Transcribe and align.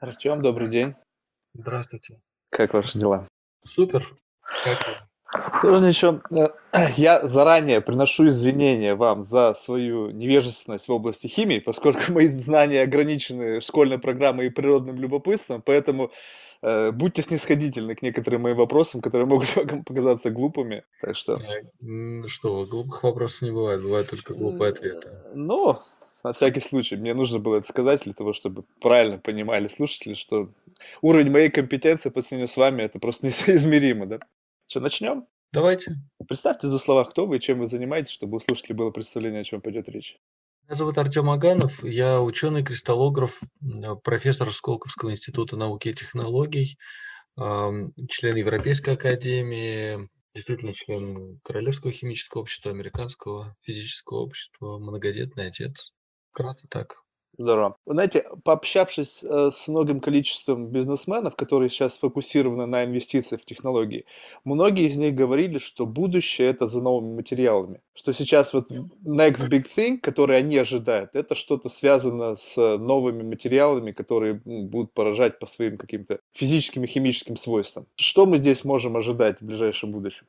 Артем, 0.00 0.42
добрый 0.42 0.68
день. 0.68 0.94
Здравствуйте. 1.54 2.20
Как 2.50 2.72
ваши 2.74 2.98
дела? 2.98 3.28
Супер. 3.64 4.06
Как 4.64 4.78
вы? 4.78 5.60
Тоже 5.62 5.84
ничего. 5.86 6.20
Э, 6.32 6.48
Я 6.96 7.26
заранее 7.26 7.80
приношу 7.80 8.26
извинения 8.28 8.94
вам 8.94 9.22
за 9.22 9.54
свою 9.54 10.10
невежественность 10.10 10.88
в 10.88 10.92
области 10.92 11.26
химии, 11.26 11.58
поскольку 11.60 12.12
мои 12.12 12.28
знания 12.28 12.82
ограничены 12.82 13.60
школьной 13.60 13.98
программой 13.98 14.46
и 14.46 14.50
природным 14.50 14.96
любопытством, 14.96 15.62
поэтому 15.62 16.10
э, 16.62 16.90
будьте 16.92 17.22
снисходительны 17.22 17.94
к 17.94 18.02
некоторым 18.02 18.42
моим 18.42 18.56
вопросам, 18.56 19.02
которые 19.02 19.26
могут 19.26 19.54
вам 19.56 19.84
показаться 19.84 20.30
глупыми. 20.30 20.82
Так 21.00 21.14
что, 21.14 21.36
Э, 21.36 22.26
Что, 22.26 22.64
глупых 22.64 23.02
вопросов 23.02 23.42
не 23.42 23.50
бывает, 23.50 23.82
бывают 23.82 24.08
только 24.08 24.34
глупые 24.34 24.70
ответы. 24.70 25.10
ну, 25.34 25.78
на 26.24 26.32
всякий 26.32 26.60
случай, 26.60 26.96
мне 26.96 27.14
нужно 27.14 27.38
было 27.38 27.56
это 27.56 27.66
сказать 27.66 28.04
для 28.04 28.12
того, 28.12 28.32
чтобы 28.32 28.64
правильно 28.80 29.18
понимали 29.18 29.68
слушатели, 29.68 30.14
что 30.14 30.50
уровень 31.02 31.30
моей 31.30 31.50
компетенции 31.50 32.10
по 32.10 32.22
сравнению 32.22 32.48
с 32.48 32.56
вами 32.56 32.82
это 32.82 32.98
просто 32.98 33.26
несоизмеримо, 33.26 34.06
да? 34.06 34.18
Что, 34.66 34.80
начнем? 34.80 35.26
Давайте. 35.52 35.96
Представьте 36.28 36.66
в 36.66 36.70
двух 36.70 36.82
словах, 36.82 37.10
кто 37.10 37.26
вы 37.26 37.38
и 37.38 37.40
чем 37.40 37.58
вы 37.58 37.66
занимаетесь, 37.66 38.12
чтобы 38.12 38.36
у 38.36 38.40
слушателей 38.40 38.76
было 38.76 38.90
представление, 38.90 39.40
о 39.40 39.44
чем 39.44 39.60
пойдет 39.60 39.88
речь. 39.88 40.16
Меня 40.64 40.76
зовут 40.76 40.98
Артем 40.98 41.28
Аганов, 41.28 41.82
я 41.82 42.22
ученый-кристаллограф, 42.22 43.40
м, 43.60 43.98
профессор 44.04 44.52
Сколковского 44.52 45.10
института 45.10 45.56
науки 45.56 45.88
и 45.88 45.92
технологий, 45.92 46.78
ам, 47.36 47.92
член 48.08 48.36
Европейской 48.36 48.90
академии, 48.90 50.08
действительно 50.34 50.72
член 50.72 51.40
Королевского 51.42 51.92
химического 51.92 52.42
общества, 52.42 52.70
Американского 52.70 53.56
физического 53.62 54.18
общества, 54.18 54.78
многодетный 54.78 55.48
отец. 55.48 55.92
Вкратце 56.32 56.68
так. 56.68 57.02
Здорово. 57.40 57.76
Вы 57.86 57.94
знаете, 57.94 58.26
пообщавшись 58.44 59.24
э, 59.24 59.50
с 59.50 59.66
многим 59.66 60.00
количеством 60.00 60.68
бизнесменов, 60.68 61.36
которые 61.36 61.70
сейчас 61.70 61.94
сфокусированы 61.94 62.66
на 62.66 62.84
инвестициях 62.84 63.40
в 63.40 63.46
технологии, 63.46 64.04
многие 64.44 64.88
из 64.88 64.98
них 64.98 65.14
говорили, 65.14 65.56
что 65.56 65.86
будущее 65.86 66.48
это 66.48 66.66
за 66.66 66.82
новыми 66.82 67.14
материалами. 67.14 67.80
Что 67.94 68.12
сейчас 68.12 68.52
вот 68.52 68.70
next 68.70 69.48
big 69.48 69.64
thing, 69.74 69.98
который 69.98 70.36
они 70.36 70.58
ожидают, 70.58 71.12
это 71.14 71.34
что-то 71.34 71.70
связано 71.70 72.36
с 72.36 72.56
новыми 72.76 73.22
материалами, 73.22 73.92
которые 73.92 74.34
будут 74.44 74.92
поражать 74.92 75.38
по 75.38 75.46
своим 75.46 75.78
каким-то 75.78 76.20
физическим 76.34 76.84
и 76.84 76.88
химическим 76.88 77.36
свойствам. 77.36 77.86
Что 77.96 78.26
мы 78.26 78.36
здесь 78.36 78.64
можем 78.64 78.98
ожидать 78.98 79.40
в 79.40 79.46
ближайшем 79.46 79.92
будущем? 79.92 80.26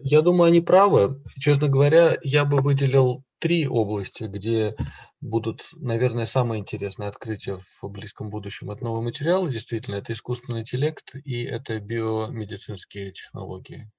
Я 0.00 0.22
думаю, 0.22 0.48
они 0.48 0.60
правы. 0.60 1.22
Честно 1.38 1.68
говоря, 1.68 2.18
я 2.22 2.44
бы 2.44 2.60
выделил 2.60 3.24
три 3.38 3.66
области, 3.68 4.24
где 4.24 4.74
будут, 5.20 5.68
наверное, 5.72 6.24
самые 6.24 6.60
интересные 6.60 7.08
открытия 7.08 7.58
в 7.80 7.88
близком 7.88 8.30
будущем. 8.30 8.70
Это 8.70 8.84
новые 8.84 9.04
материалы, 9.04 9.50
действительно, 9.50 9.96
это 9.96 10.12
искусственный 10.12 10.60
интеллект 10.60 11.14
и 11.14 11.42
это 11.44 11.78
биомедицинские 11.78 13.12
технологии. 13.12 13.90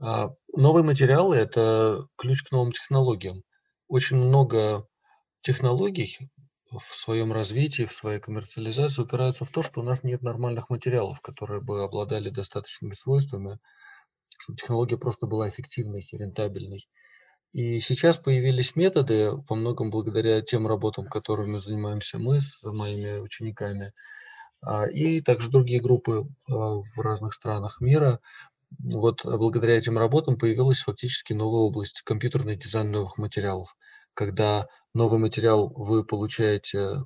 А, 0.00 0.30
Новые 0.56 0.82
материалы– 0.82 1.36
это 1.36 2.06
ключ 2.16 2.42
к 2.42 2.52
новым 2.52 2.72
технологиям. 2.72 3.42
Очень 3.86 4.16
много 4.16 4.86
технологий 5.42 6.30
в 6.70 6.94
своем 6.94 7.32
развитии, 7.32 7.84
в 7.84 7.92
своей 7.92 8.20
коммерциализации 8.20 9.02
упираются 9.02 9.44
в 9.44 9.50
то, 9.50 9.62
что 9.62 9.80
у 9.80 9.84
нас 9.84 10.04
нет 10.04 10.22
нормальных 10.22 10.70
материалов, 10.70 11.20
которые 11.20 11.60
бы 11.60 11.82
обладали 11.82 12.30
достаточными 12.30 12.94
свойствами, 12.94 13.58
чтобы 14.40 14.56
технология 14.56 14.96
просто 14.96 15.26
была 15.26 15.48
эффективной 15.48 16.00
и 16.00 16.16
рентабельной. 16.16 16.88
И 17.52 17.80
сейчас 17.80 18.18
появились 18.18 18.74
методы, 18.74 19.32
во 19.48 19.56
многом 19.56 19.90
благодаря 19.90 20.40
тем 20.40 20.66
работам, 20.66 21.06
которыми 21.06 21.58
занимаемся 21.58 22.18
мы 22.18 22.40
с 22.40 22.62
моими 22.62 23.18
учениками, 23.18 23.92
а, 24.62 24.86
и 24.86 25.20
также 25.20 25.50
другие 25.50 25.80
группы 25.80 26.26
а, 26.48 26.52
в 26.54 26.98
разных 26.98 27.34
странах 27.34 27.80
мира. 27.80 28.20
Вот 28.78 29.24
благодаря 29.24 29.76
этим 29.76 29.98
работам 29.98 30.38
появилась 30.38 30.80
фактически 30.80 31.32
новая 31.32 31.60
область 31.60 32.02
компьютерный 32.02 32.56
дизайн 32.56 32.92
новых 32.92 33.18
материалов, 33.18 33.76
когда 34.14 34.66
новый 34.94 35.18
материал 35.18 35.72
вы 35.74 36.04
получаете 36.04 37.04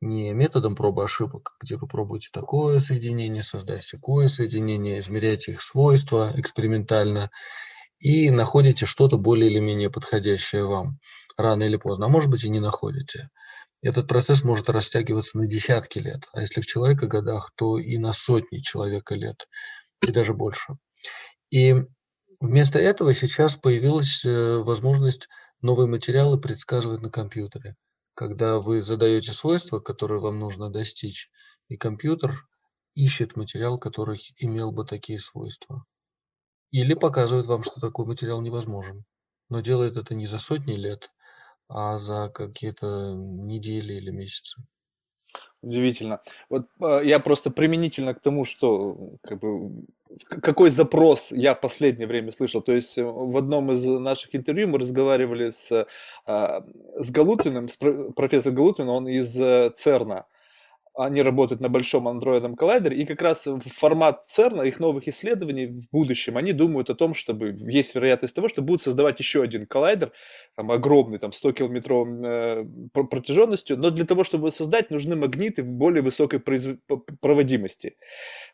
не 0.00 0.32
методом 0.32 0.76
пробы 0.76 1.04
ошибок, 1.04 1.56
где 1.60 1.76
вы 1.76 1.86
пробуете 1.86 2.28
такое 2.32 2.78
соединение, 2.78 3.42
создать 3.42 3.88
такое 3.90 4.28
соединение, 4.28 5.00
измеряете 5.00 5.52
их 5.52 5.62
свойства 5.62 6.32
экспериментально 6.36 7.30
и 7.98 8.30
находите 8.30 8.86
что-то 8.86 9.18
более 9.18 9.50
или 9.50 9.58
менее 9.58 9.90
подходящее 9.90 10.64
вам 10.64 10.98
рано 11.36 11.64
или 11.64 11.76
поздно, 11.76 12.06
а 12.06 12.08
может 12.08 12.30
быть 12.30 12.44
и 12.44 12.50
не 12.50 12.60
находите. 12.60 13.28
Этот 13.80 14.08
процесс 14.08 14.42
может 14.42 14.68
растягиваться 14.70 15.38
на 15.38 15.46
десятки 15.46 16.00
лет, 16.00 16.28
а 16.32 16.40
если 16.40 16.60
в 16.60 16.66
человека 16.66 17.06
годах, 17.06 17.52
то 17.56 17.78
и 17.78 17.96
на 17.98 18.12
сотни 18.12 18.58
человека 18.58 19.14
лет, 19.14 19.46
и 20.06 20.10
даже 20.10 20.34
больше. 20.34 20.74
И 21.50 21.74
вместо 22.40 22.78
этого 22.80 23.14
сейчас 23.14 23.56
появилась 23.56 24.24
э, 24.24 24.58
возможность 24.58 25.28
новые 25.60 25.86
материалы 25.86 26.40
предсказывать 26.40 27.02
на 27.02 27.10
компьютере. 27.10 27.76
Когда 28.18 28.58
вы 28.58 28.82
задаете 28.82 29.30
свойства, 29.30 29.78
которые 29.78 30.20
вам 30.20 30.40
нужно 30.40 30.72
достичь, 30.72 31.30
и 31.68 31.76
компьютер 31.76 32.48
ищет 32.96 33.36
материал, 33.36 33.78
который 33.78 34.18
имел 34.38 34.72
бы 34.72 34.84
такие 34.84 35.20
свойства. 35.20 35.84
Или 36.72 36.94
показывает 36.94 37.46
вам, 37.46 37.62
что 37.62 37.80
такой 37.80 38.06
материал 38.06 38.40
невозможен. 38.40 39.04
Но 39.48 39.60
делает 39.60 39.96
это 39.96 40.16
не 40.16 40.26
за 40.26 40.38
сотни 40.38 40.72
лет, 40.72 41.12
а 41.68 41.96
за 41.98 42.28
какие-то 42.28 43.14
недели 43.14 43.92
или 43.92 44.10
месяцы. 44.10 44.64
Удивительно. 45.62 46.20
Вот 46.48 46.66
э, 46.80 47.02
я 47.04 47.20
просто 47.20 47.52
применительно 47.52 48.14
к 48.14 48.20
тому, 48.20 48.44
что 48.44 49.18
как 49.22 49.38
бы 49.38 49.84
какой 50.28 50.70
запрос 50.70 51.32
я 51.32 51.54
в 51.54 51.60
последнее 51.60 52.06
время 52.06 52.32
слышал. 52.32 52.62
То 52.62 52.72
есть 52.72 52.98
э, 52.98 53.04
в 53.04 53.36
одном 53.36 53.72
из 53.72 53.84
наших 53.84 54.34
интервью 54.34 54.68
мы 54.68 54.78
разговаривали 54.78 55.50
с, 55.50 55.86
а, 56.26 56.64
с 56.96 57.10
Галутиным, 57.10 57.68
с 57.68 57.76
про- 57.76 58.10
профессором 58.12 58.56
Галутиным, 58.56 58.88
он 58.88 59.08
из 59.08 59.38
э, 59.40 59.70
ЦЕРНа. 59.74 60.26
Они 61.00 61.22
работают 61.22 61.60
на 61.60 61.68
большом 61.68 62.08
андроидном 62.08 62.56
коллайдере, 62.56 62.96
и 62.96 63.04
как 63.04 63.22
раз 63.22 63.46
в 63.46 63.60
формат 63.60 64.26
ЦЕРНа, 64.26 64.62
их 64.62 64.80
новых 64.80 65.06
исследований 65.06 65.66
в 65.66 65.88
будущем, 65.92 66.36
они 66.36 66.52
думают 66.52 66.90
о 66.90 66.96
том, 66.96 67.14
чтобы 67.14 67.56
есть 67.56 67.94
вероятность 67.94 68.34
того, 68.34 68.48
что 68.48 68.62
будут 68.62 68.82
создавать 68.82 69.20
еще 69.20 69.40
один 69.40 69.64
коллайдер, 69.64 70.10
там, 70.56 70.72
огромный, 70.72 71.18
там, 71.18 71.30
100-километровым 71.30 72.24
э, 72.26 72.64
пр- 72.92 73.06
протяженностью, 73.06 73.78
но 73.78 73.90
для 73.90 74.04
того, 74.06 74.24
чтобы 74.24 74.42
его 74.48 74.50
создать, 74.50 74.90
нужны 74.90 75.14
магниты 75.14 75.62
более 75.62 76.02
высокой 76.02 76.40
произв- 76.40 76.78
проводимости. 77.20 77.96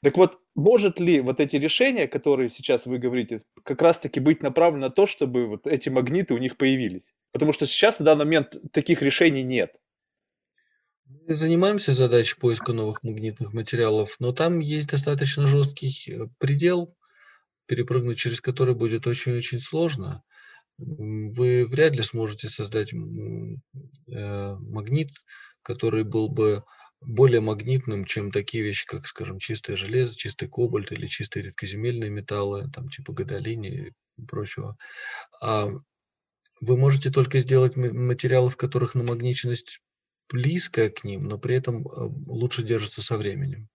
Так 0.03 0.17
вот, 0.19 0.39
может 0.55 1.01
ли 1.01 1.21
вот 1.21 1.41
эти 1.41 1.57
решения, 1.57 2.07
которые 2.09 2.51
сейчас 2.51 2.87
вы 2.87 2.99
говорите, 2.99 3.41
как 3.63 3.83
раз-таки 3.83 4.21
быть 4.21 4.43
направлены 4.43 4.87
на 4.87 4.91
то, 4.91 5.07
чтобы 5.07 5.47
вот 5.47 5.67
эти 5.67 5.89
магниты 5.89 6.35
у 6.35 6.39
них 6.39 6.57
появились? 6.59 7.15
Потому 7.33 7.53
что 7.53 7.67
сейчас 7.67 7.99
на 8.01 8.05
данный 8.07 8.25
момент 8.27 8.57
таких 8.73 9.03
решений 9.03 9.43
нет. 9.43 9.77
Мы 11.07 11.35
занимаемся 11.35 11.93
задачей 11.93 12.37
поиска 12.39 12.73
новых 12.73 13.03
магнитных 13.03 13.53
материалов, 13.53 14.17
но 14.21 14.33
там 14.33 14.59
есть 14.59 14.89
достаточно 14.89 15.47
жесткий 15.47 15.93
э, 16.11 16.29
предел, 16.39 16.97
перепрыгнуть 17.67 18.19
через 18.19 18.41
который 18.41 18.75
будет 18.75 19.07
очень-очень 19.07 19.61
сложно. 19.61 20.23
Вы 20.79 21.67
вряд 21.67 21.95
ли 21.95 22.03
сможете 22.03 22.49
создать 22.49 22.93
э, 22.93 22.97
магнит, 24.07 25.11
который 25.63 26.05
был 26.05 26.29
бы 26.29 26.65
более 27.01 27.41
магнитным, 27.41 28.07
чем 28.07 28.31
такие 28.31 28.65
вещи, 28.65 28.87
как, 28.87 29.07
скажем, 29.07 29.39
чистое 29.39 29.77
железо, 29.77 30.17
чистый 30.17 30.49
кобальт 30.49 30.91
или 30.91 31.07
чистые 31.07 31.45
редкоземельные 31.45 32.11
металлы, 32.11 32.71
там 32.71 32.89
типа 32.89 33.13
гадолини 33.13 33.93
и 34.19 34.23
прочего. 34.27 34.77
А 35.41 35.69
вы 36.61 36.77
можете 36.77 37.11
только 37.11 37.41
сделать 37.41 37.77
материалы, 37.77 38.49
в 38.49 38.57
которых 38.57 38.95
намагниченность 38.95 39.81
близкая 40.31 40.91
к 40.91 41.05
ним, 41.05 41.23
но 41.23 41.39
при 41.39 41.57
этом 41.57 41.87
э, 41.87 41.91
лучше 42.27 42.63
держится 42.63 43.03
со 43.03 43.17
временем. 43.17 43.69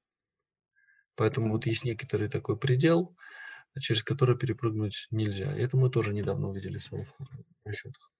Поэтому 1.15 1.51
вот 1.51 1.65
есть 1.65 1.83
некоторый 1.83 2.29
такой 2.29 2.57
предел, 2.57 3.15
через 3.79 4.03
который 4.03 4.37
перепрыгнуть 4.37 5.07
нельзя. 5.11 5.53
Это 5.55 5.77
мы 5.77 5.89
тоже 5.89 6.13
недавно 6.13 6.49
увидели 6.49 6.77
в 6.77 6.83
своих 6.83 7.07
расчетах. 7.65 8.11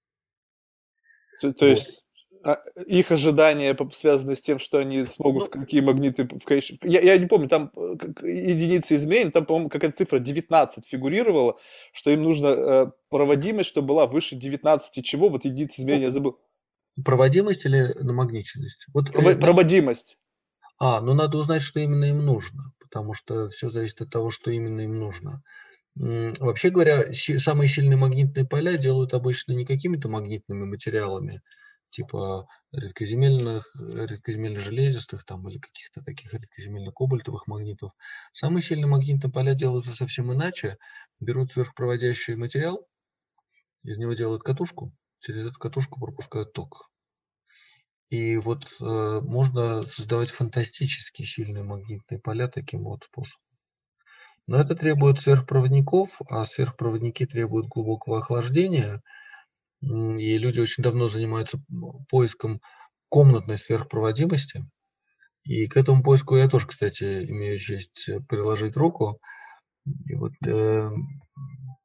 То, 1.42 1.54
то 1.54 1.66
Вот. 1.66 1.72
есть 1.72 2.04
а, 2.44 2.62
их 2.86 3.12
ожидания 3.12 3.78
связаны 3.92 4.36
с 4.36 4.42
тем, 4.42 4.60
что 4.60 4.78
они 4.78 5.06
смогут 5.06 5.48
в 5.48 5.56
Ну, 5.56 5.62
какие 5.62 5.82
магниты 5.82 6.24
в 6.26 6.44
конечном... 6.46 6.80
Я, 6.84 7.02
я 7.02 7.18
не 7.18 7.26
помню, 7.26 7.50
там 7.50 7.72
э, 7.76 7.96
единицы 8.24 8.96
измерений, 8.96 9.32
там, 9.32 9.46
по-моему, 9.46 9.70
какая-то 9.70 9.98
цифра 9.98 10.20
19 10.20 10.86
фигурировала, 10.86 11.58
что 11.92 12.12
им 12.12 12.24
нужно 12.24 12.48
э, 12.48 12.92
проводимость, 13.10 13.70
чтобы 13.70 13.90
была 13.90 14.08
выше 14.08 14.36
19 14.36 15.04
чего, 15.06 15.30
вот 15.30 15.44
единицы 15.44 15.82
измерения 15.82 16.04
я 16.04 16.08
ну, 16.08 16.14
забыл. 16.14 16.40
Проводимость 17.04 17.66
или 17.66 17.96
намагниченность? 18.00 18.86
Вот 18.94 19.06
на- 19.06 19.12
проводимость. 19.12 20.18
А, 20.78 21.02
ну 21.02 21.14
надо 21.14 21.38
узнать, 21.38 21.62
что 21.62 21.80
именно 21.80 22.06
им 22.06 22.26
нужно, 22.26 22.74
потому 22.80 23.14
что 23.14 23.50
все 23.50 23.70
зависит 23.70 24.02
от 24.02 24.10
того, 24.10 24.30
что 24.30 24.52
именно 24.52 24.82
им 24.82 24.98
нужно. 24.98 25.44
Вообще 25.96 26.70
говоря, 26.70 27.12
самые 27.12 27.68
сильные 27.68 27.98
магнитные 27.98 28.46
поля 28.46 28.78
делают 28.78 29.14
обычно 29.14 29.52
не 29.54 29.66
какими-то 29.66 30.08
магнитными 30.08 30.66
материалами, 30.66 31.42
типа 31.90 32.48
редкоземельных, 32.72 33.76
редкоземельно-железистых 33.76 35.24
там 35.26 35.50
или 35.50 35.58
каких-то 35.58 36.02
таких 36.02 36.34
редкоземельно-кобальтовых 36.34 37.42
магнитов. 37.48 37.92
Самые 38.32 38.62
сильные 38.62 38.88
магнитные 38.88 39.32
поля 39.32 39.56
делаются 39.56 39.92
совсем 39.92 40.32
иначе. 40.32 40.78
Берут 41.20 41.52
сверхпроводящий 41.52 42.36
материал, 42.36 42.88
из 43.84 43.98
него 43.98 44.14
делают 44.14 44.44
катушку, 44.44 44.94
через 45.20 45.46
эту 45.46 45.60
катушку 45.60 46.00
пропускают 46.00 46.54
ток. 46.54 46.89
И 48.10 48.38
вот 48.38 48.66
э, 48.80 48.84
можно 48.84 49.84
создавать 49.84 50.32
фантастически 50.32 51.24
сильные 51.24 51.64
магнитные 51.64 52.20
поля 52.20 52.48
таким 52.48 52.84
вот 52.84 53.04
способом. 53.04 53.44
Но 54.48 54.60
это 54.60 54.76
требует 54.76 55.22
сверхпроводников, 55.22 56.20
а 56.28 56.44
сверхпроводники 56.44 57.28
требуют 57.28 57.68
глубокого 57.68 58.18
охлаждения. 58.18 59.04
И 59.82 60.38
люди 60.40 60.60
очень 60.60 60.82
давно 60.82 61.08
занимаются 61.08 61.62
поиском 62.10 62.60
комнатной 63.10 63.60
сверхпроводимости. 63.60 64.66
И 65.44 65.68
к 65.68 65.78
этому 65.78 66.02
поиску 66.02 66.36
я 66.36 66.50
тоже, 66.50 66.66
кстати, 66.66 67.30
имею 67.30 67.60
честь 67.60 68.10
приложить 68.28 68.76
руку. 68.76 69.20
И 70.08 70.16
вот 70.16 70.34
э, 70.48 70.92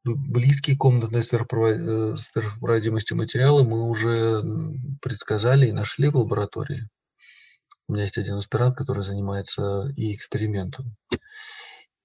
близкие 0.04 0.76
комнатной 0.76 1.20
э, 1.20 2.16
сверхпроводимости 2.16 3.14
материалы 3.14 3.64
мы 3.64 3.88
уже 3.88 4.42
предсказали 5.00 5.68
и 5.68 5.72
нашли 5.72 6.08
в 6.08 6.16
лаборатории. 6.16 6.88
У 7.88 7.92
меня 7.92 8.02
есть 8.02 8.18
один 8.18 8.36
аспирант, 8.36 8.76
который 8.76 9.02
занимается 9.02 9.92
и 9.96 10.14
экспериментом. 10.14 10.96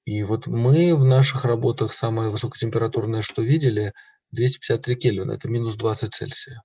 И 0.06 0.24
вот 0.24 0.48
мы 0.48 0.96
в 0.96 1.06
наших 1.06 1.46
работах 1.46 1.94
самое 1.94 2.31
высокотемпературное, 2.31 3.22
что 3.22 3.42
видели, 3.42 3.94
253 4.31 4.96
Кельвина, 4.96 5.34
это 5.34 5.48
минус 5.48 5.75
20 5.75 6.13
Цельсия. 6.13 6.62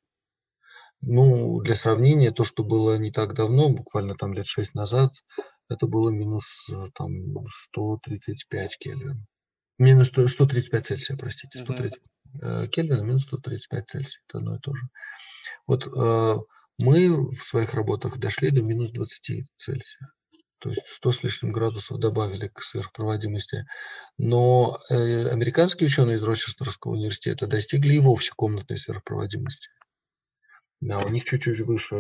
Ну, 1.01 1.61
для 1.61 1.75
сравнения, 1.75 2.31
то, 2.33 2.45
что 2.45 2.65
было 2.65 2.97
не 2.97 3.11
так 3.11 3.35
давно, 3.35 3.69
буквально 3.69 4.15
там 4.15 4.33
лет 4.33 4.47
6 4.47 4.75
назад, 4.75 5.13
это 5.69 5.87
было 5.87 6.11
минус 6.11 6.69
там, 6.95 7.11
135 7.47 8.79
Кельвин. 8.79 9.27
Минус 9.79 10.09
135 10.09 10.87
Цельсия, 10.87 11.17
простите. 11.17 11.59
130 11.59 12.01
uh-huh. 12.43 12.67
Кельвина 12.69 13.03
минус 13.03 13.23
135 13.25 13.89
Цельсия. 13.89 14.21
Это 14.29 14.39
одно 14.39 14.57
и 14.57 14.59
то 14.61 14.75
же. 14.75 14.83
Вот 15.67 15.87
э, 15.87 16.37
мы 16.79 17.31
в 17.31 17.43
своих 17.43 17.75
работах 17.75 18.19
дошли 18.19 18.51
до 18.51 18.63
минус 18.63 18.91
20 18.91 19.47
Цельсия 19.57 20.09
то 20.65 20.71
есть 20.71 20.87
100 20.87 21.11
с 21.11 21.23
лишним 21.23 21.53
градусов 21.53 21.99
добавили 21.99 22.49
к 22.49 22.63
сверхпроводимости. 22.63 23.67
Но 24.17 24.79
э, 24.89 25.29
американские 25.29 25.89
ученые 25.89 26.17
из 26.17 26.25
Рочестерского 26.25 26.93
университета 26.93 27.47
достигли 27.47 27.97
и 27.97 27.99
вовсе 27.99 28.33
комнатной 28.35 28.79
сверхпроводимости. 28.79 29.69
Да, 30.81 31.01
у 31.01 31.11
них 31.11 31.25
чуть-чуть 31.25 31.61
выше 31.61 31.97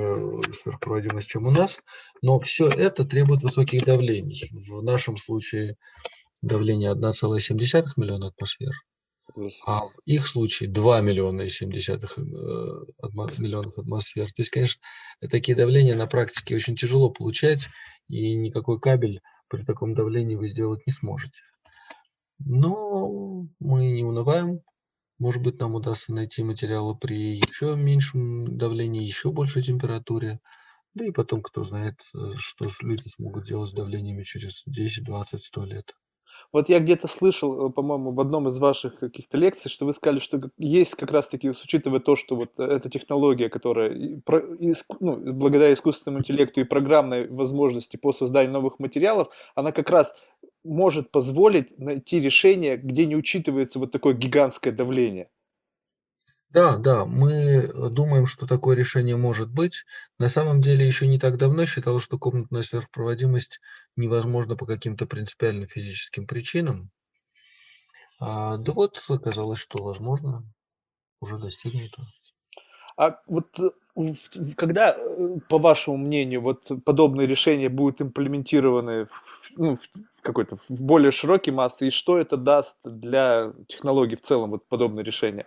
сверхпроводимость, 0.54 1.28
чем 1.28 1.44
у 1.44 1.50
нас, 1.50 1.78
но 2.22 2.40
все 2.40 2.66
это 2.66 3.04
требует 3.04 3.42
высоких 3.42 3.84
давлений. 3.84 4.48
В 4.50 4.82
нашем 4.82 5.18
случае 5.18 5.76
давление 6.46 6.92
1,7 6.92 7.84
миллиона 7.96 8.28
атмосфер, 8.28 8.72
а 9.66 9.86
в 9.86 9.92
их 10.04 10.28
случае 10.28 10.70
2 10.70 11.00
миллиона 11.00 11.42
и 11.42 11.48
7 11.48 11.70
десятых 11.72 12.18
э, 12.18 12.22
миллионов 12.22 13.78
атмосфер. 13.78 14.26
То 14.26 14.42
есть, 14.42 14.50
конечно, 14.50 14.80
такие 15.30 15.56
давления 15.56 15.96
на 15.96 16.06
практике 16.06 16.54
очень 16.56 16.76
тяжело 16.76 17.10
получать, 17.10 17.68
и 18.08 18.34
никакой 18.36 18.78
кабель 18.78 19.20
при 19.48 19.64
таком 19.64 19.94
давлении 19.94 20.36
вы 20.36 20.48
сделать 20.48 20.86
не 20.86 20.92
сможете. 20.92 21.40
Но 22.38 23.46
мы 23.60 23.90
не 23.90 24.04
унываем. 24.04 24.60
Может 25.18 25.42
быть, 25.42 25.58
нам 25.60 25.74
удастся 25.74 26.12
найти 26.12 26.42
материалы 26.42 26.96
при 26.96 27.36
еще 27.36 27.76
меньшем 27.76 28.58
давлении, 28.58 29.02
еще 29.02 29.30
большей 29.30 29.62
температуре. 29.62 30.40
Да 30.92 31.06
и 31.06 31.10
потом, 31.10 31.42
кто 31.42 31.62
знает, 31.62 32.00
э, 32.14 32.34
что 32.36 32.68
люди 32.80 33.08
смогут 33.08 33.46
делать 33.46 33.70
с 33.70 33.72
давлениями 33.72 34.22
через 34.22 34.62
10, 34.66 35.04
20, 35.04 35.42
100 35.42 35.64
лет. 35.64 35.94
Вот 36.52 36.68
я 36.68 36.80
где-то 36.80 37.08
слышал, 37.08 37.68
э, 37.68 37.72
по-моему, 37.72 38.12
в 38.12 38.20
одном 38.20 38.48
из 38.48 38.58
ваших 38.58 38.98
каких-то 38.98 39.36
лекций, 39.36 39.70
что 39.70 39.86
вы 39.86 39.92
сказали, 39.92 40.18
что 40.18 40.40
есть 40.58 40.94
как 40.94 41.10
раз-таки, 41.10 41.50
учитывая 41.50 42.00
то, 42.00 42.16
что 42.16 42.36
вот 42.36 42.58
эта 42.58 42.88
технология, 42.88 43.48
которая 43.48 44.20
ну, 45.00 45.16
благодаря 45.32 45.72
искусственному 45.72 46.20
интеллекту 46.20 46.60
и 46.60 46.64
программной 46.64 47.28
возможности 47.28 47.96
по 47.96 48.12
созданию 48.12 48.52
новых 48.52 48.78
материалов, 48.78 49.28
она 49.54 49.72
как 49.72 49.90
раз 49.90 50.16
может 50.64 51.10
позволить 51.10 51.78
найти 51.78 52.20
решение, 52.20 52.76
где 52.76 53.06
не 53.06 53.16
учитывается 53.16 53.78
вот 53.78 53.92
такое 53.92 54.14
гигантское 54.14 54.72
давление. 54.72 55.28
Да, 56.54 56.76
да, 56.78 57.04
мы 57.04 57.68
думаем, 57.90 58.26
что 58.26 58.46
такое 58.46 58.76
решение 58.76 59.16
может 59.16 59.50
быть. 59.50 59.84
На 60.18 60.28
самом 60.28 60.62
деле 60.62 60.86
еще 60.86 61.06
не 61.06 61.18
так 61.18 61.36
давно 61.36 61.66
считалось, 61.66 62.02
что 62.04 62.18
комнатная 62.18 62.62
сверхпроводимость 62.62 63.60
невозможна 63.96 64.56
по 64.56 64.64
каким-то 64.64 65.04
принципиальным 65.06 65.68
физическим 65.68 66.26
причинам. 66.26 66.90
А, 68.20 68.56
да 68.58 68.72
вот 68.72 69.02
оказалось, 69.08 69.58
что 69.58 69.82
возможно, 69.82 70.44
уже 71.20 71.38
достигнуто. 71.38 72.06
А 72.96 73.20
вот 73.26 73.58
э, 73.60 74.14
когда, 74.56 74.96
э, 74.96 75.38
по 75.48 75.58
вашему 75.58 75.96
мнению, 75.98 76.42
вот 76.42 76.70
подобные 76.84 77.26
решения 77.26 77.68
будут 77.68 78.02
имплементированы 78.02 79.06
в, 79.06 79.50
ну, 79.56 79.76
в 79.76 80.22
какой-то 80.22 80.56
в 80.56 80.82
более 80.84 81.12
широкий 81.12 81.52
массы, 81.52 81.88
и 81.88 81.90
что 81.90 82.18
это 82.18 82.36
даст 82.36 82.80
для 82.84 83.52
технологий 83.68 84.16
в 84.16 84.22
целом, 84.22 84.50
вот 84.52 84.68
подобные 84.68 85.04
решения? 85.04 85.46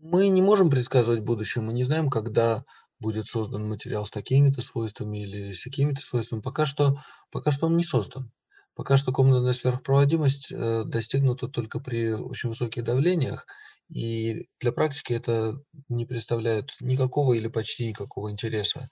Мы 0.00 0.28
не 0.28 0.42
можем 0.42 0.70
предсказывать 0.70 1.20
будущее, 1.20 1.62
мы 1.62 1.72
не 1.72 1.84
знаем, 1.84 2.08
когда 2.08 2.64
будет 3.00 3.26
создан 3.26 3.68
материал 3.68 4.04
с 4.04 4.10
такими-то 4.10 4.60
свойствами 4.60 5.22
или 5.22 5.52
с 5.52 5.62
какими-то 5.62 6.02
свойствами. 6.02 6.40
Пока 6.40 6.64
что, 6.64 7.02
пока 7.30 7.50
что 7.50 7.66
он 7.66 7.76
не 7.76 7.84
создан. 7.84 8.30
Пока 8.74 8.96
что 8.96 9.12
комнатная 9.12 9.52
сверхпроводимость 9.52 10.52
э, 10.52 10.84
достигнута 10.84 11.48
только 11.48 11.80
при 11.80 12.12
очень 12.12 12.50
высоких 12.50 12.84
давлениях, 12.84 13.44
и 13.88 14.46
для 14.60 14.70
практики 14.70 15.14
это 15.14 15.60
не 15.88 16.06
представляет 16.06 16.70
никакого 16.80 17.32
или 17.32 17.48
почти 17.48 17.88
никакого 17.88 18.30
интереса. 18.30 18.88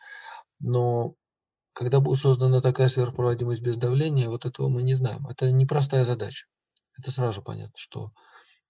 Но 0.59 1.15
когда 1.73 2.01
будет 2.01 2.19
создана 2.19 2.61
такая 2.61 2.89
сверхпроводимость 2.89 3.63
без 3.63 3.77
давления, 3.77 4.29
вот 4.29 4.47
этого 4.47 4.69
мы 4.69 4.83
не 4.83 4.95
знаем. 4.95 5.27
Это 5.29 5.53
непростая 5.53 6.05
задача. 6.05 6.47
Это 6.99 7.11
сразу 7.11 7.43
понятно, 7.43 7.75
что 7.77 8.11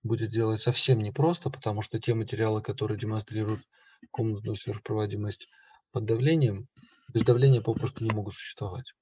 будет 0.06 0.30
делать 0.30 0.60
совсем 0.60 1.00
непросто, 1.00 1.50
потому 1.50 1.82
что 1.82 1.98
те 1.98 2.14
материалы, 2.14 2.62
которые 2.62 2.98
демонстрируют 2.98 3.62
комнатную 4.10 4.54
сверхпроводимость 4.54 5.48
под 5.92 6.04
давлением, 6.04 6.68
без 7.12 7.22
давления 7.22 7.60
попросту 7.60 8.04
не 8.04 8.10
могут 8.10 8.34
существовать. 8.34 8.92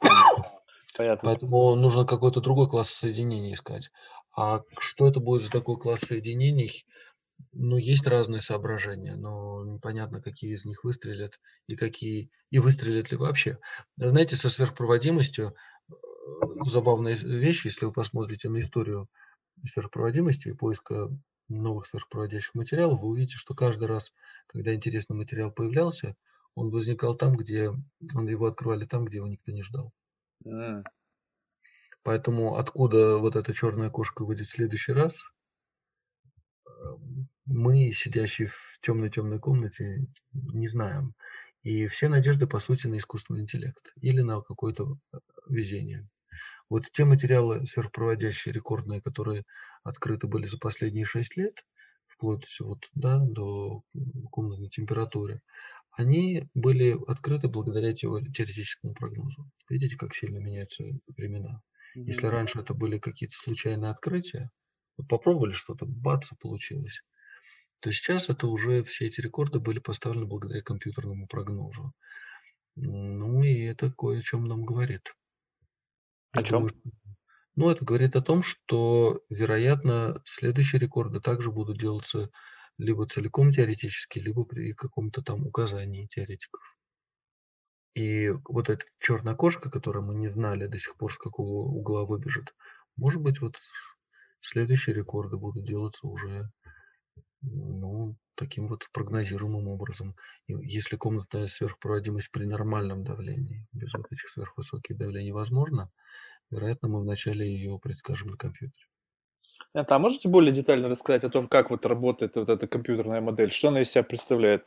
Понятно. 0.96 1.28
Поэтому 1.28 1.74
нужно 1.74 2.04
какой-то 2.06 2.40
другой 2.40 2.68
класс 2.68 2.90
соединений 2.90 3.54
искать. 3.54 3.90
А 4.36 4.62
что 4.78 5.06
это 5.06 5.20
будет 5.20 5.42
за 5.42 5.50
такой 5.50 5.78
класс 5.78 6.00
соединений? 6.00 6.84
Ну, 7.52 7.76
есть 7.76 8.06
разные 8.06 8.40
соображения, 8.40 9.14
но 9.14 9.62
непонятно, 9.64 10.22
какие 10.22 10.54
из 10.54 10.64
них 10.64 10.84
выстрелят 10.84 11.38
и 11.66 11.76
какие 11.76 12.30
и 12.50 12.58
выстрелят 12.58 13.10
ли 13.10 13.16
вообще. 13.16 13.58
Знаете, 13.96 14.36
со 14.36 14.48
сверхпроводимостью 14.48 15.54
э, 15.88 15.92
забавная 16.64 17.14
вещь, 17.14 17.66
если 17.66 17.84
вы 17.84 17.92
посмотрите 17.92 18.48
на 18.48 18.60
историю 18.60 19.08
сверхпроводимости 19.64 20.48
и 20.48 20.54
поиска 20.54 21.08
новых 21.48 21.86
сверхпроводящих 21.86 22.54
материалов, 22.54 23.00
вы 23.00 23.08
увидите, 23.08 23.36
что 23.36 23.54
каждый 23.54 23.88
раз, 23.88 24.12
когда 24.46 24.74
интересный 24.74 25.16
материал 25.16 25.50
появлялся, 25.50 26.16
он 26.54 26.70
возникал 26.70 27.14
там, 27.16 27.36
где 27.36 27.70
он 27.70 28.28
его 28.28 28.46
открывали 28.46 28.86
там, 28.86 29.04
где 29.04 29.18
его 29.18 29.28
никто 29.28 29.52
не 29.52 29.62
ждал. 29.62 29.92
Mm. 30.44 30.82
Поэтому 32.02 32.56
откуда 32.56 33.18
вот 33.18 33.36
эта 33.36 33.52
черная 33.52 33.90
кошка 33.90 34.24
выйдет 34.24 34.46
в 34.46 34.50
следующий 34.50 34.92
раз, 34.92 35.20
мы, 37.44 37.90
сидящие 37.92 38.48
в 38.48 38.78
темной-темной 38.80 39.38
комнате, 39.38 40.06
не 40.32 40.66
знаем. 40.66 41.14
И 41.62 41.86
все 41.88 42.08
надежды, 42.08 42.46
по 42.46 42.58
сути, 42.58 42.86
на 42.86 42.96
искусственный 42.98 43.40
интеллект 43.40 43.92
или 44.00 44.20
на 44.20 44.40
какое-то 44.40 44.98
везение. 45.48 46.08
Вот 46.68 46.84
те 46.92 47.04
материалы 47.04 47.64
сверхпроводящие, 47.66 48.52
рекордные, 48.52 49.00
которые 49.00 49.44
открыты 49.84 50.26
были 50.26 50.46
за 50.46 50.58
последние 50.58 51.04
6 51.04 51.36
лет, 51.36 51.64
вплоть 52.08 52.46
вот, 52.60 52.80
да, 52.94 53.20
до 53.24 53.82
комнатной 54.30 54.68
температуры, 54.68 55.42
они 55.92 56.48
были 56.54 56.96
открыты 57.06 57.48
благодаря 57.48 57.94
теоретическому 57.94 58.94
прогнозу. 58.94 59.50
Видите, 59.68 59.96
как 59.96 60.14
сильно 60.14 60.38
меняются 60.38 60.84
времена. 61.16 61.62
Mm-hmm. 61.96 62.04
Если 62.04 62.26
раньше 62.26 62.60
это 62.60 62.74
были 62.74 62.98
какие-то 62.98 63.36
случайные 63.36 63.90
открытия, 63.90 64.50
вот 64.98 65.08
попробовали 65.08 65.52
что-то, 65.52 65.86
бац, 65.86 66.28
получилось, 66.40 67.00
то 67.80 67.90
сейчас 67.92 68.28
это 68.28 68.46
уже 68.46 68.82
все 68.84 69.06
эти 69.06 69.20
рекорды 69.20 69.60
были 69.60 69.78
поставлены 69.78 70.26
благодаря 70.26 70.62
компьютерному 70.62 71.26
прогнозу. 71.26 71.92
Ну 72.74 73.42
и 73.42 73.62
это 73.62 73.90
кое 73.90 74.18
о 74.18 74.22
чем 74.22 74.44
нам 74.44 74.64
говорит. 74.64 75.14
О 76.36 76.42
чем? 76.42 76.66
ну, 77.54 77.70
это 77.70 77.84
говорит 77.84 78.16
о 78.16 78.22
том, 78.22 78.42
что, 78.42 79.22
вероятно, 79.30 80.20
следующие 80.24 80.80
рекорды 80.80 81.20
также 81.20 81.50
будут 81.50 81.78
делаться 81.78 82.30
либо 82.78 83.06
целиком 83.06 83.52
теоретически, 83.52 84.18
либо 84.18 84.44
при 84.44 84.72
каком-то 84.74 85.22
там 85.22 85.46
указании 85.46 86.06
теоретиков. 86.06 86.60
И 87.94 88.30
вот 88.44 88.68
эта 88.68 88.84
черная 88.98 89.34
кошка, 89.34 89.70
которую 89.70 90.04
мы 90.04 90.14
не 90.14 90.28
знали 90.28 90.66
до 90.66 90.78
сих 90.78 90.96
пор, 90.96 91.12
с 91.12 91.16
какого 91.16 91.66
угла 91.66 92.04
выбежит, 92.04 92.54
может 92.96 93.22
быть, 93.22 93.40
вот 93.40 93.56
следующие 94.40 94.94
рекорды 94.94 95.38
будут 95.38 95.64
делаться 95.64 96.06
уже 96.06 96.50
ну, 97.40 98.16
таким 98.34 98.68
вот 98.68 98.88
прогнозируемым 98.92 99.68
образом. 99.68 100.14
И 100.46 100.52
если 100.52 100.96
комнатная 100.96 101.46
сверхпроводимость 101.46 102.30
при 102.30 102.44
нормальном 102.44 103.02
давлении, 103.02 103.66
без 103.72 103.92
вот 103.94 104.06
этих 104.10 104.28
сверхвысоких 104.28 104.96
давлений 104.96 105.32
возможно, 105.32 105.90
вероятно, 106.50 106.88
мы 106.88 107.00
вначале 107.00 107.46
ее 107.46 107.78
предскажем 107.78 108.28
на 108.28 108.36
компьютере. 108.36 108.86
Это, 109.72 109.96
а 109.96 109.98
можете 109.98 110.28
более 110.28 110.52
детально 110.52 110.88
рассказать 110.88 111.24
о 111.24 111.30
том, 111.30 111.48
как 111.48 111.70
вот 111.70 111.86
работает 111.86 112.36
вот 112.36 112.48
эта 112.48 112.66
компьютерная 112.66 113.20
модель? 113.20 113.52
Что 113.52 113.68
она 113.68 113.82
из 113.82 113.90
себя 113.90 114.02
представляет? 114.02 114.64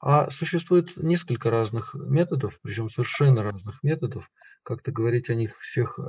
А 0.00 0.30
существует 0.30 0.96
несколько 0.96 1.50
разных 1.50 1.94
методов, 1.94 2.58
причем 2.62 2.88
совершенно 2.88 3.42
разных 3.42 3.82
методов. 3.82 4.30
Как-то 4.62 4.92
говорить 4.92 5.28
о 5.28 5.34
них 5.34 5.58
всех 5.60 5.98
э, 5.98 6.02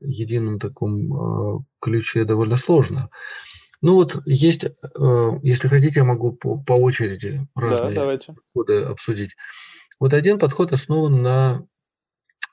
едином 0.00 0.58
таком 0.58 1.58
э, 1.58 1.60
ключе 1.80 2.24
довольно 2.24 2.56
сложно. 2.56 3.10
Ну 3.80 3.94
вот 3.94 4.22
есть, 4.24 4.64
э, 4.64 4.70
если 5.42 5.68
хотите, 5.68 6.00
я 6.00 6.04
могу 6.04 6.32
по, 6.32 6.58
по 6.62 6.72
очереди 6.72 7.46
разные 7.54 7.94
да, 7.94 8.34
подходы 8.34 8.82
обсудить. 8.82 9.36
Вот 10.00 10.14
один 10.14 10.38
подход 10.38 10.72
основан 10.72 11.22
на 11.22 11.66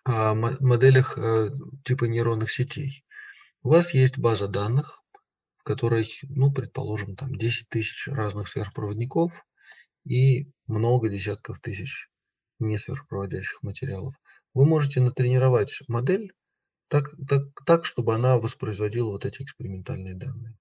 моделях 0.06 1.18
э, 1.18 1.50
типа 1.86 2.06
нейронных 2.06 2.52
сетей. 2.52 3.04
У 3.62 3.70
вас 3.70 3.94
есть 3.94 4.18
база 4.18 4.48
данных, 4.48 5.02
в 5.58 5.64
которой, 5.64 6.06
ну, 6.24 6.52
предположим, 6.52 7.16
там 7.16 7.36
10 7.36 7.70
тысяч 7.70 8.08
разных 8.08 8.48
сверхпроводников 8.48 9.46
и 10.06 10.52
много 10.68 11.10
десятков 11.10 11.60
тысяч 11.60 12.08
несверхпроводящих 12.60 13.62
материалов. 13.62 14.16
Вы 14.54 14.66
можете 14.66 15.02
натренировать 15.02 15.80
модель 15.88 16.34
так, 16.88 17.12
так, 17.28 17.44
так, 17.66 17.86
чтобы 17.86 18.16
она 18.16 18.38
воспроизводила 18.38 19.12
вот 19.12 19.26
эти 19.26 19.42
экспериментальные 19.42 20.16
данные. 20.16 20.58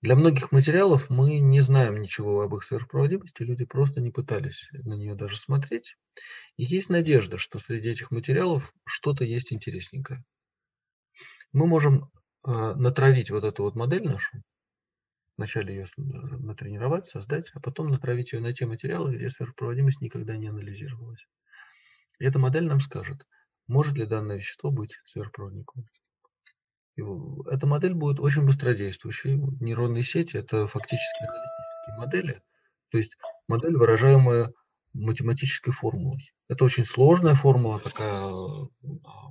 Для 0.00 0.14
многих 0.14 0.52
материалов 0.52 1.10
мы 1.10 1.40
не 1.40 1.60
знаем 1.60 2.00
ничего 2.00 2.42
об 2.42 2.54
их 2.54 2.62
сверхпроводимости, 2.62 3.42
люди 3.42 3.64
просто 3.64 4.00
не 4.00 4.12
пытались 4.12 4.68
на 4.72 4.94
нее 4.94 5.16
даже 5.16 5.36
смотреть. 5.36 5.96
И 6.56 6.62
есть 6.62 6.88
надежда, 6.88 7.36
что 7.36 7.58
среди 7.58 7.90
этих 7.90 8.12
материалов 8.12 8.72
что-то 8.84 9.24
есть 9.24 9.52
интересненькое. 9.52 10.24
Мы 11.52 11.66
можем 11.66 12.10
э, 12.46 12.74
натравить 12.76 13.30
вот 13.30 13.42
эту 13.42 13.64
вот 13.64 13.74
модель 13.74 14.04
нашу, 14.04 14.40
вначале 15.36 15.74
ее 15.74 15.86
натренировать, 15.96 17.06
создать, 17.06 17.50
а 17.54 17.60
потом 17.60 17.88
натравить 17.88 18.32
ее 18.32 18.40
на 18.40 18.52
те 18.52 18.66
материалы, 18.66 19.16
где 19.16 19.28
сверхпроводимость 19.28 20.00
никогда 20.00 20.36
не 20.36 20.46
анализировалась. 20.46 21.26
И 22.20 22.24
эта 22.24 22.38
модель 22.38 22.66
нам 22.66 22.80
скажет, 22.80 23.26
может 23.66 23.96
ли 23.96 24.06
данное 24.06 24.36
вещество 24.36 24.70
быть 24.70 25.00
сверхпроводником. 25.06 25.88
Эта 27.46 27.66
модель 27.66 27.94
будет 27.94 28.20
очень 28.20 28.44
быстродействующей. 28.44 29.36
Нейронные 29.60 30.02
сети– 30.02 30.36
это 30.38 30.66
фактически 30.66 31.22
аналитические 31.22 31.96
модели, 31.96 32.42
то 32.90 32.98
есть 32.98 33.16
модель, 33.46 33.76
выражаемая 33.76 34.52
математической 34.94 35.70
формулой. 35.70 36.32
Это 36.48 36.64
очень 36.64 36.84
сложная 36.84 37.34
формула, 37.34 37.78
такая 37.78 38.24
а, 38.24 39.30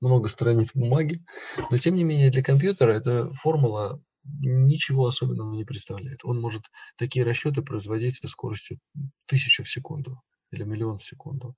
много 0.00 0.28
страниц 0.28 0.72
бумаги, 0.74 1.24
но 1.70 1.76
тем 1.76 1.94
не 1.94 2.04
менее 2.04 2.30
для 2.30 2.42
компьютера 2.42 2.92
эта 2.92 3.30
формула 3.32 4.00
ничего 4.24 5.06
особенного 5.06 5.54
не 5.54 5.64
представляет. 5.64 6.24
Он 6.24 6.40
может 6.40 6.64
такие 6.96 7.24
расчеты 7.24 7.62
производить 7.62 8.16
со 8.16 8.28
скоростью 8.28 8.78
тысячу 9.26 9.64
в 9.64 9.68
секунду 9.68 10.22
или 10.50 10.64
миллион 10.64 10.98
в 10.98 11.04
секунду. 11.04 11.54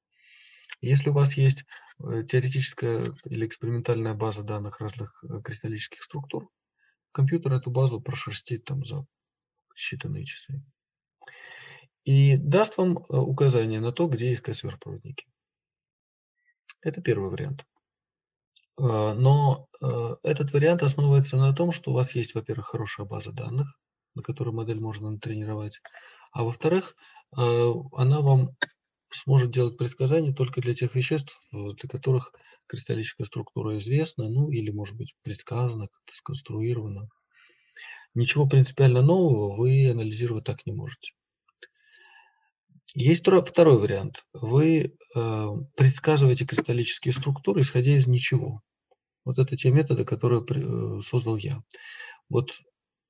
Если 0.80 1.10
у 1.10 1.12
вас 1.12 1.34
есть 1.34 1.64
э, 1.98 2.22
теоретическая 2.24 3.14
или 3.24 3.46
экспериментальная 3.46 4.14
база 4.14 4.42
данных 4.42 4.80
разных 4.80 5.24
э, 5.24 5.40
кристаллических 5.42 6.02
структур, 6.02 6.48
компьютер 7.12 7.54
эту 7.54 7.70
базу 7.70 8.00
прошерстит 8.00 8.64
там 8.64 8.84
за 8.84 9.06
считанные 9.76 10.24
часы. 10.24 10.62
И 12.04 12.36
даст 12.36 12.76
вам 12.76 12.98
э, 12.98 13.16
указание 13.16 13.80
на 13.80 13.92
то, 13.92 14.06
где 14.06 14.32
искать 14.32 14.56
сверхпроводники. 14.56 15.26
Это 16.82 17.00
первый 17.00 17.30
вариант. 17.30 17.64
Но 18.78 19.68
этот 20.22 20.52
вариант 20.52 20.82
основывается 20.82 21.38
на 21.38 21.54
том, 21.54 21.72
что 21.72 21.90
у 21.90 21.94
вас 21.94 22.14
есть, 22.14 22.34
во-первых, 22.34 22.66
хорошая 22.66 23.06
база 23.06 23.32
данных, 23.32 23.74
на 24.14 24.22
которой 24.22 24.52
модель 24.54 24.80
можно 24.80 25.10
натренировать, 25.10 25.80
а 26.30 26.44
во-вторых, 26.44 26.94
она 27.32 28.20
вам 28.20 28.50
сможет 29.10 29.50
делать 29.50 29.76
предсказания 29.76 30.32
только 30.32 30.60
для 30.60 30.74
тех 30.74 30.94
веществ, 30.94 31.40
э, 31.52 31.56
для 31.74 31.88
которых 31.88 32.32
кристаллическая 32.66 33.24
структура 33.24 33.78
известна, 33.78 34.28
ну 34.28 34.50
или 34.50 34.70
может 34.70 34.96
быть 34.96 35.14
предсказана, 35.22 35.88
как-то 35.88 36.14
сконструирована. 36.14 37.08
Ничего 38.14 38.48
принципиально 38.48 39.02
нового 39.02 39.54
вы 39.54 39.90
анализировать 39.90 40.44
так 40.44 40.66
не 40.66 40.72
можете. 40.72 41.12
Есть 42.94 43.26
второй 43.26 43.78
вариант. 43.78 44.24
Вы 44.32 44.96
э, 45.14 45.46
предсказываете 45.76 46.46
кристаллические 46.46 47.12
структуры, 47.12 47.60
исходя 47.60 47.94
из 47.94 48.06
ничего. 48.06 48.62
Вот 49.26 49.38
это 49.38 49.56
те 49.56 49.70
методы, 49.70 50.04
которые 50.04 50.42
э, 50.42 51.00
создал 51.00 51.36
я. 51.36 51.60
Вот 52.30 52.52
э, 52.52 52.54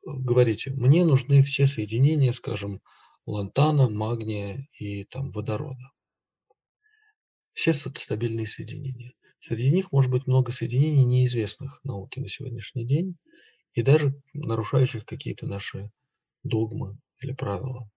говорите, 0.03 0.73
мне 0.73 1.05
нужны 1.05 1.41
все 1.43 1.67
соединения, 1.67 2.33
скажем, 2.33 2.81
лантана, 3.27 3.89
магния 3.89 4.69
и 4.79 5.05
там, 5.05 5.33
водорода. 5.33 5.91
Все 7.53 7.73
стабильные 7.73 8.47
соединения. 8.47 9.15
Среди 9.41 9.71
них 9.71 9.93
может 9.93 10.11
быть 10.11 10.27
много 10.27 10.53
соединений, 10.53 11.05
неизвестных 11.05 11.81
науке 11.85 12.21
на 12.21 12.29
сегодняшний 12.29 12.87
день, 12.87 13.17
и 13.75 13.83
даже 13.83 14.21
нарушающих 14.33 15.05
какие-то 15.05 15.47
наши 15.47 15.91
догмы 16.43 16.99
или 17.21 17.33
правила. 17.33 17.91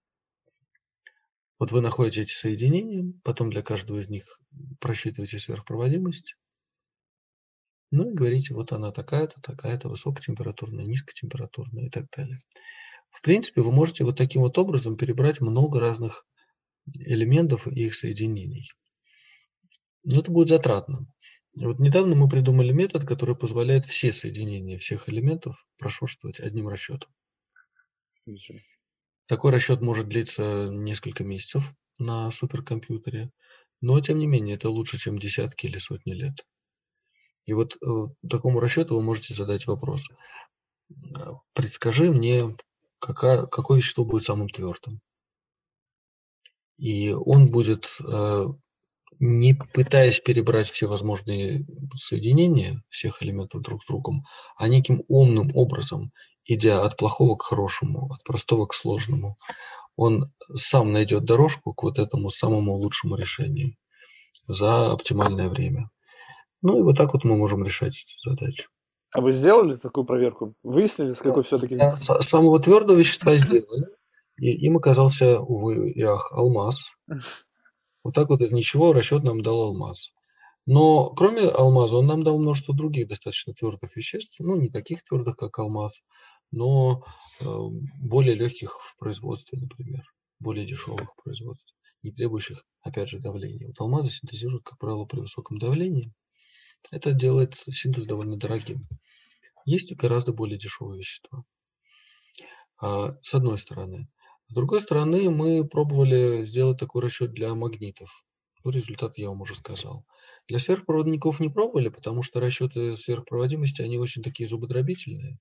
Вот 1.57 1.71
вы 1.71 1.81
находите 1.81 2.21
эти 2.21 2.33
соединения, 2.33 3.13
потом 3.23 3.49
для 3.49 3.61
каждого 3.61 3.99
из 3.99 4.09
них 4.09 4.39
просчитываете 4.79 5.39
сверхпроводимость, 5.39 6.35
ну 7.91 8.11
и 8.11 8.13
говорите, 8.13 8.53
вот 8.53 8.71
она 8.71 8.91
такая-то, 8.91 9.41
такая-то, 9.41 9.89
высокотемпературная, 9.89 10.85
низкотемпературная 10.85 11.87
и 11.87 11.89
так 11.89 12.09
далее. 12.15 12.41
В 13.09 13.21
принципе, 13.21 13.61
вы 13.61 13.71
можете 13.71 14.03
вот 14.03 14.17
таким 14.17 14.41
вот 14.41 14.57
образом 14.57 14.97
перебрать 14.97 15.41
много 15.41 15.79
разных 15.79 16.25
элементов 16.95 17.67
и 17.67 17.85
их 17.85 17.95
соединений. 17.95 18.71
Но 20.03 20.21
это 20.21 20.31
будет 20.31 20.47
затратно. 20.47 21.07
Вот 21.55 21.79
недавно 21.79 22.15
мы 22.15 22.29
придумали 22.29 22.71
метод, 22.71 23.05
который 23.05 23.35
позволяет 23.35 23.83
все 23.85 24.11
соединения 24.11 24.77
всех 24.77 25.09
элементов 25.09 25.65
прошерстывать 25.77 26.39
одним 26.39 26.67
расчетом. 26.67 27.11
Такой 29.27 29.51
расчет 29.51 29.81
может 29.81 30.07
длиться 30.07 30.69
несколько 30.71 31.23
месяцев 31.23 31.73
на 31.97 32.31
суперкомпьютере, 32.31 33.31
но 33.81 33.99
тем 33.99 34.19
не 34.19 34.27
менее 34.27 34.55
это 34.55 34.69
лучше, 34.69 34.97
чем 34.97 35.17
десятки 35.17 35.65
или 35.65 35.77
сотни 35.77 36.13
лет. 36.13 36.45
И 37.45 37.53
вот 37.53 37.77
э, 37.81 38.27
такому 38.29 38.59
расчету 38.59 38.95
вы 38.95 39.01
можете 39.01 39.33
задать 39.33 39.67
вопрос. 39.67 40.07
Предскажи 41.53 42.11
мне 42.11 42.55
какая, 42.99 43.45
какое 43.45 43.77
вещество 43.77 44.05
будет 44.05 44.23
самым 44.23 44.49
твердым. 44.49 45.01
И 46.77 47.11
он 47.11 47.47
будет, 47.47 47.97
э, 48.05 48.45
не 49.19 49.53
пытаясь 49.53 50.21
перебрать 50.21 50.69
все 50.69 50.87
возможные 50.87 51.65
соединения 51.93 52.81
всех 52.89 53.21
элементов 53.21 53.61
друг 53.61 53.83
с 53.83 53.87
другом, 53.87 54.23
а 54.55 54.69
неким 54.69 55.03
умным 55.07 55.51
образом, 55.55 56.11
идя 56.45 56.83
от 56.83 56.97
плохого 56.97 57.35
к 57.35 57.43
хорошему, 57.43 58.11
от 58.13 58.23
простого 58.23 58.65
к 58.65 58.73
сложному, 58.73 59.37
он 59.95 60.31
сам 60.53 60.93
найдет 60.93 61.25
дорожку 61.25 61.73
к 61.73 61.83
вот 61.83 61.99
этому 61.99 62.29
самому 62.29 62.75
лучшему 62.75 63.15
решению 63.15 63.75
за 64.47 64.93
оптимальное 64.93 65.49
время. 65.49 65.89
Ну 66.61 66.79
и 66.79 66.81
вот 66.81 66.97
так 66.97 67.13
вот 67.13 67.25
мы 67.25 67.35
можем 67.35 67.63
решать 67.63 68.05
эти 68.05 68.15
задачи. 68.29 68.67
А 69.11 69.21
вы 69.21 69.31
сделали 69.31 69.75
такую 69.75 70.05
проверку? 70.05 70.53
Выяснили, 70.63 71.13
с 71.13 71.19
какой 71.19 71.43
все-таки... 71.43 71.75
Да, 71.75 71.97
самого 71.97 72.59
твердого 72.59 72.97
вещества 72.97 73.35
сделали. 73.35 73.87
И 74.37 74.51
им 74.51 74.77
оказался, 74.77 75.39
увы 75.39 75.91
и 75.91 76.01
ах, 76.01 76.31
алмаз. 76.31 76.83
Вот 78.01 78.15
так 78.15 78.29
вот 78.29 78.41
из 78.41 78.53
ничего 78.53 78.93
расчет 78.93 79.23
нам 79.23 79.43
дал 79.43 79.61
алмаз. 79.61 80.13
Но 80.65 81.09
кроме 81.09 81.41
алмаза 81.41 81.97
он 81.97 82.07
нам 82.07 82.23
дал 82.23 82.39
множество 82.39 82.73
других 82.73 83.09
достаточно 83.09 83.53
твердых 83.53 83.93
веществ. 83.95 84.39
Ну, 84.39 84.55
не 84.55 84.69
таких 84.69 85.03
твердых, 85.03 85.35
как 85.35 85.59
алмаз, 85.59 86.01
но 86.51 87.03
э, 87.41 87.45
более 87.99 88.35
легких 88.35 88.79
в 88.79 88.95
производстве, 88.97 89.59
например. 89.59 90.03
Более 90.39 90.65
дешевых 90.65 91.11
в 91.11 91.23
производстве, 91.23 91.73
не 92.03 92.11
требующих, 92.11 92.63
опять 92.81 93.09
же, 93.09 93.19
давления. 93.19 93.67
Вот 93.67 93.81
алмазы 93.81 94.09
синтезируют, 94.09 94.63
как 94.63 94.77
правило, 94.77 95.05
при 95.05 95.19
высоком 95.19 95.57
давлении. 95.57 96.13
Это 96.91 97.13
делает 97.13 97.55
синтез 97.55 98.05
довольно 98.05 98.37
дорогим. 98.37 98.87
Есть 99.65 99.95
гораздо 99.95 100.33
более 100.33 100.57
дешевые 100.57 100.99
вещества. 100.99 101.43
а, 102.81 103.15
с 103.21 103.33
одной 103.33 103.57
стороны. 103.57 104.07
С 104.47 104.53
другой 104.53 104.81
стороны, 104.81 105.29
мы 105.29 105.67
пробовали 105.67 106.43
сделать 106.43 106.79
такой 106.79 107.03
расчет 107.03 107.33
для 107.33 107.53
магнитов. 107.53 108.25
Ну, 108.63 108.71
результат 108.71 109.17
я 109.17 109.29
вам 109.29 109.41
уже 109.41 109.55
сказал. 109.55 110.05
Для 110.47 110.59
сверхпроводников 110.59 111.39
не 111.39 111.49
пробовали, 111.49 111.89
потому 111.89 112.23
что 112.23 112.39
расчеты 112.39 112.95
сверхпроводимости, 112.95 113.81
они 113.81 113.99
очень 113.99 114.23
такие 114.23 114.49
зубодробительные. 114.49 115.37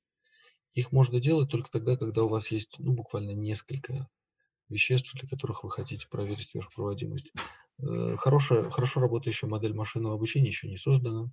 Их 0.74 0.92
можно 0.92 1.20
делать 1.20 1.50
только 1.50 1.70
тогда, 1.70 1.96
когда 1.96 2.22
у 2.22 2.28
вас 2.28 2.50
есть 2.50 2.78
ну, 2.78 2.92
буквально 2.92 3.30
несколько 3.30 4.08
веществ, 4.68 5.14
для 5.14 5.26
которых 5.26 5.64
вы 5.64 5.70
хотите 5.70 6.06
проверить 6.08 6.50
сверхпроводимость. 6.50 7.32
Э, 7.80 8.16
хорошая, 8.16 8.70
хорошо 8.70 9.00
работающая 9.00 9.48
модель 9.48 9.74
машинного 9.74 10.14
обучения 10.14 10.48
еще 10.48 10.68
не 10.68 10.76
создана, 10.76 11.30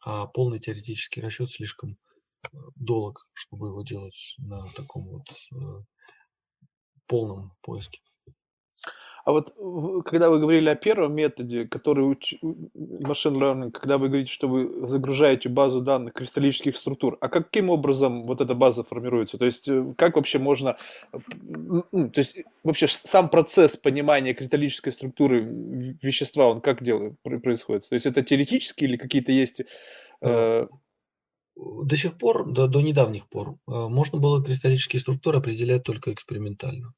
а 0.00 0.26
полный 0.26 0.58
теоретический 0.58 1.22
расчет 1.22 1.48
слишком 1.48 1.96
э, 2.42 2.48
долг, 2.74 3.28
чтобы 3.32 3.68
его 3.68 3.82
делать 3.82 4.34
на 4.38 4.66
таком 4.72 5.04
вот 5.08 5.28
э, 5.52 5.84
полном 7.06 7.52
поиске. 7.62 8.00
А 9.26 9.32
вот 9.32 9.54
когда 10.04 10.30
вы 10.30 10.38
говорили 10.38 10.68
о 10.68 10.76
первом 10.76 11.16
методе, 11.16 11.66
который 11.66 12.08
уч... 12.08 12.34
machine 12.42 13.34
learning, 13.34 13.72
когда 13.72 13.98
вы 13.98 14.06
говорите, 14.06 14.30
что 14.30 14.46
вы 14.46 14.86
загружаете 14.86 15.48
базу 15.48 15.80
данных 15.80 16.12
кристаллических 16.12 16.76
структур, 16.76 17.18
а 17.20 17.28
каким 17.28 17.68
образом 17.68 18.24
вот 18.24 18.40
эта 18.40 18.54
база 18.54 18.84
формируется? 18.84 19.36
То 19.36 19.44
есть 19.44 19.66
э, 19.66 19.94
как 19.98 20.14
вообще 20.14 20.38
можно, 20.38 20.76
то 21.10 22.10
есть 22.14 22.44
вообще 22.62 22.86
сам 22.86 23.28
процесс 23.28 23.76
понимания 23.76 24.32
кристаллической 24.32 24.92
структуры 24.92 25.40
вещества, 25.40 26.46
он 26.46 26.60
как 26.60 26.84
делает, 26.84 27.20
происходит? 27.22 27.88
То 27.88 27.96
есть 27.96 28.06
это 28.06 28.22
теоретически 28.22 28.84
или 28.84 28.96
какие-то 28.96 29.32
есть... 29.32 29.62
Э... 30.22 30.68
До 31.56 31.96
сих 31.96 32.18
пор, 32.18 32.52
до, 32.52 32.68
до 32.68 32.82
недавних 32.82 33.26
пор, 33.28 33.56
э, 33.66 33.70
можно 33.72 34.18
было 34.20 34.44
кристаллические 34.44 35.00
структуры 35.00 35.38
определять 35.38 35.84
только 35.84 36.12
экспериментально. 36.12 36.92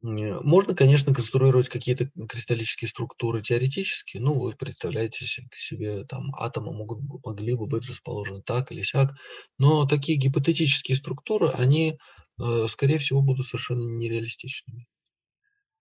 Можно, 0.00 0.74
конечно, 0.74 1.14
конструировать 1.14 1.68
какие-то 1.68 2.10
кристаллические 2.28 2.88
структуры 2.88 3.42
теоретически. 3.42 4.18
Ну, 4.18 4.34
вы 4.34 4.52
представляете 4.52 5.24
себе, 5.54 6.04
там, 6.04 6.30
атомы 6.36 6.72
могут, 6.72 7.00
могли 7.24 7.54
бы 7.54 7.66
быть 7.66 7.88
расположены 7.88 8.42
так 8.42 8.72
или 8.72 8.82
сяк. 8.82 9.14
Но 9.58 9.86
такие 9.86 10.18
гипотетические 10.18 10.96
структуры, 10.96 11.48
они, 11.48 11.98
э, 12.40 12.66
скорее 12.68 12.98
всего, 12.98 13.20
будут 13.20 13.46
совершенно 13.46 13.96
нереалистичными. 13.96 14.86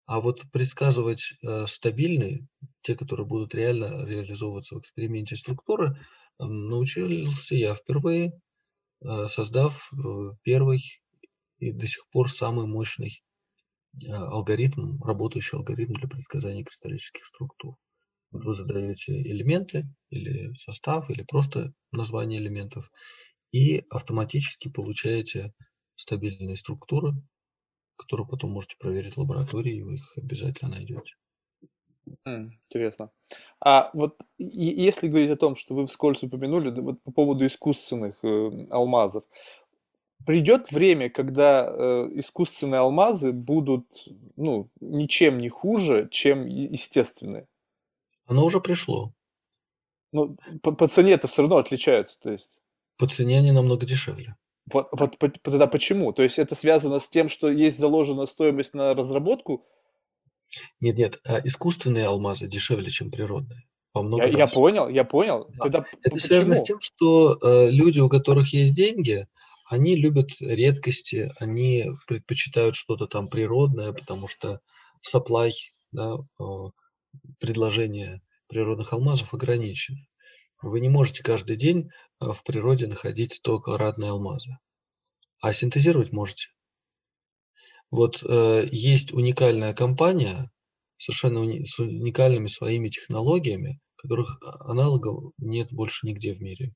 А 0.05 0.19
вот 0.19 0.43
предсказывать 0.51 1.33
э, 1.41 1.65
стабильные, 1.67 2.45
те, 2.81 2.95
которые 2.95 3.25
будут 3.25 3.55
реально 3.55 4.05
реализовываться 4.05 4.75
в 4.75 4.79
эксперименте 4.79 5.35
структуры, 5.37 5.97
научился 6.39 7.55
я 7.55 7.73
впервые, 7.73 8.33
э, 9.01 9.27
создав 9.27 9.89
первый 10.43 11.01
и 11.59 11.71
до 11.71 11.87
сих 11.87 12.05
пор 12.09 12.29
самый 12.29 12.67
мощный 12.67 13.21
алгоритм, 14.09 15.01
работающий 15.03 15.57
алгоритм 15.57 15.93
для 15.93 16.07
предсказания 16.07 16.63
кристаллических 16.63 17.25
структур. 17.25 17.75
Вот 18.31 18.45
вы 18.45 18.53
задаете 18.53 19.21
элементы 19.21 19.87
или 20.09 20.53
состав, 20.55 21.09
или 21.09 21.23
просто 21.23 21.73
название 21.91 22.39
элементов, 22.39 22.91
и 23.51 23.85
автоматически 23.89 24.69
получаете 24.69 25.53
стабильные 25.95 26.55
структуры, 26.55 27.13
которые 27.95 28.27
потом 28.27 28.51
можете 28.51 28.75
проверить 28.79 29.13
в 29.13 29.19
лаборатории, 29.19 29.77
и 29.77 29.83
вы 29.83 29.95
их 29.95 30.17
обязательно 30.17 30.71
найдете. 30.71 31.13
Интересно. 32.25 33.11
А 33.63 33.89
вот 33.93 34.19
если 34.37 35.07
говорить 35.07 35.29
о 35.29 35.37
том, 35.37 35.55
что 35.55 35.73
вы 35.73 35.87
вскользь 35.87 36.23
упомянули, 36.23 36.69
вот 36.81 37.01
по 37.03 37.11
поводу 37.11 37.45
искусственных 37.45 38.15
э, 38.23 38.67
алмазов, 38.71 39.23
придет 40.25 40.71
время, 40.71 41.09
когда 41.09 41.67
э, 41.67 42.09
искусственные 42.13 42.79
алмазы 42.79 43.31
будут 43.31 43.85
ну, 44.35 44.69
ничем 44.79 45.37
не 45.37 45.49
хуже, 45.49 46.07
чем 46.11 46.45
естественные. 46.45 47.47
Оно 48.25 48.45
уже 48.45 48.59
пришло. 48.59 49.13
Ну, 50.11 50.37
по, 50.61 50.71
по 50.71 50.87
цене 50.87 51.13
это 51.13 51.27
все 51.27 51.41
равно 51.41 51.57
отличаются, 51.57 52.19
то 52.19 52.31
есть. 52.31 52.57
По 52.97 53.07
цене 53.07 53.39
они 53.39 53.51
намного 53.51 53.85
дешевле. 53.85 54.35
Вот, 54.71 54.87
вот 54.91 55.17
по, 55.17 55.29
тогда 55.29 55.67
почему? 55.67 56.13
То 56.13 56.23
есть 56.23 56.39
это 56.39 56.55
связано 56.55 56.99
с 56.99 57.09
тем, 57.09 57.29
что 57.29 57.49
есть 57.49 57.79
заложена 57.79 58.25
стоимость 58.25 58.73
на 58.73 58.93
разработку? 58.93 59.65
Нет, 60.79 60.97
нет, 60.97 61.19
а 61.25 61.39
искусственные 61.43 62.05
алмазы 62.05 62.47
дешевле, 62.47 62.89
чем 62.89 63.11
природные. 63.11 63.63
По 63.91 64.01
много 64.01 64.25
я, 64.25 64.37
я 64.37 64.47
понял, 64.47 64.87
я 64.89 65.03
понял. 65.03 65.47
Да. 65.49 65.63
Тогда 65.63 65.79
это 65.79 66.11
почему? 66.11 66.19
связано 66.19 66.55
с 66.55 66.63
тем, 66.63 66.79
что 66.79 67.37
э, 67.41 67.69
люди, 67.69 67.99
у 67.99 68.09
которых 68.09 68.53
есть 68.53 68.75
деньги, 68.75 69.27
они 69.73 69.95
любят 69.95 70.29
редкости, 70.39 71.31
они 71.39 71.85
предпочитают 72.07 72.75
что-то 72.75 73.07
там 73.07 73.27
природное, 73.27 73.91
потому 73.91 74.27
что 74.27 74.61
supply, 75.03 75.49
да, 75.91 76.17
предложение 77.39 78.21
природных 78.47 78.93
алмазов 78.93 79.33
ограничено. 79.33 79.97
Вы 80.61 80.79
не 80.79 80.89
можете 80.89 81.23
каждый 81.23 81.57
день 81.57 81.89
э, 82.19 82.27
в 82.27 82.43
природе 82.43 82.85
находить 82.85 83.41
100-каратные 83.43 84.11
алмазы, 84.11 84.59
а 85.41 85.51
синтезировать 85.51 86.11
можете. 86.11 86.49
Вот 87.89 88.23
э, 88.23 88.67
есть 88.71 89.11
уникальная 89.11 89.73
компания, 89.73 90.51
совершенно 90.99 91.39
уни 91.39 91.65
с 91.65 91.79
уникальными 91.79 92.47
своими 92.47 92.89
технологиями, 92.89 93.79
которых 93.95 94.37
аналогов 94.41 95.33
нет 95.39 95.73
больше 95.73 96.05
нигде 96.05 96.35
в 96.35 96.41
мире. 96.41 96.73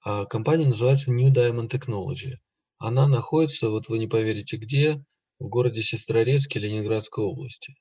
А, 0.00 0.24
компания 0.26 0.66
называется 0.66 1.12
New 1.12 1.32
Diamond 1.32 1.68
Technology. 1.70 2.36
Она 2.78 3.06
находится, 3.08 3.70
вот 3.70 3.88
вы 3.88 3.98
не 3.98 4.06
поверите 4.06 4.56
где, 4.56 5.02
в 5.38 5.48
городе 5.48 5.82
Сестрорецке 5.82 6.60
Ленинградской 6.60 7.24
области. 7.24 7.74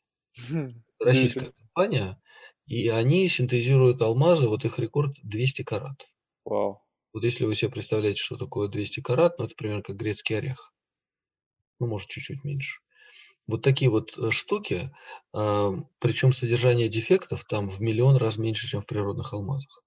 Хм, 0.50 0.70
Российская 1.00 1.52
компания, 1.52 2.20
и 2.66 2.88
они 2.90 3.28
синтезируют 3.28 4.02
алмазы, 4.02 4.48
вот 4.48 4.66
их 4.66 4.80
рекорд 4.80 5.16
200 5.24 5.64
карат. 5.64 6.06
Вау. 6.46 6.82
Вот 7.14 7.24
если 7.24 7.46
вы 7.46 7.54
себе 7.54 7.72
представляете, 7.72 8.22
что 8.22 8.38
такое 8.38 8.68
200 8.68 9.02
карат, 9.02 9.40
ну 9.40 9.46
это 9.46 9.56
примерно 9.56 9.84
как 9.84 9.96
грецкий 9.96 10.38
орех. 10.38 10.74
Ну, 11.80 11.88
может, 11.88 12.10
чуть-чуть 12.10 12.44
меньше. 12.44 12.80
Вот 13.48 13.62
такие 13.62 13.90
вот 13.90 14.18
э, 14.18 14.30
штуки, 14.30 14.92
а, 15.34 15.72
причем 16.00 16.34
содержание 16.34 16.90
дефектов 16.90 17.46
там 17.46 17.70
в 17.70 17.80
миллион 17.80 18.18
раз 18.18 18.38
меньше, 18.38 18.68
чем 18.68 18.82
в 18.82 18.86
природных 18.86 19.34
алмазах. 19.34 19.84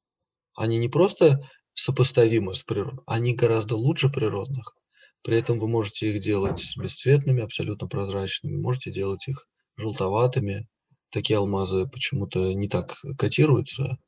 Они 0.54 0.78
не 0.78 0.88
просто 0.88 1.48
сопоставимы 1.74 2.54
с 2.54 2.62
природой. 2.62 3.00
Они 3.06 3.34
гораздо 3.34 3.76
лучше 3.76 4.08
природных. 4.08 4.74
При 5.22 5.36
этом 5.38 5.58
вы 5.58 5.68
можете 5.68 6.10
их 6.10 6.22
делать 6.22 6.74
бесцветными, 6.76 7.42
абсолютно 7.42 7.86
прозрачными. 7.86 8.56
Можете 8.56 8.90
делать 8.90 9.28
их 9.28 9.46
желтоватыми. 9.76 10.66
Такие 11.10 11.38
алмазы 11.38 11.86
почему-то 11.86 12.52
не 12.52 12.68
так 12.68 12.96
котируются. 13.18 13.98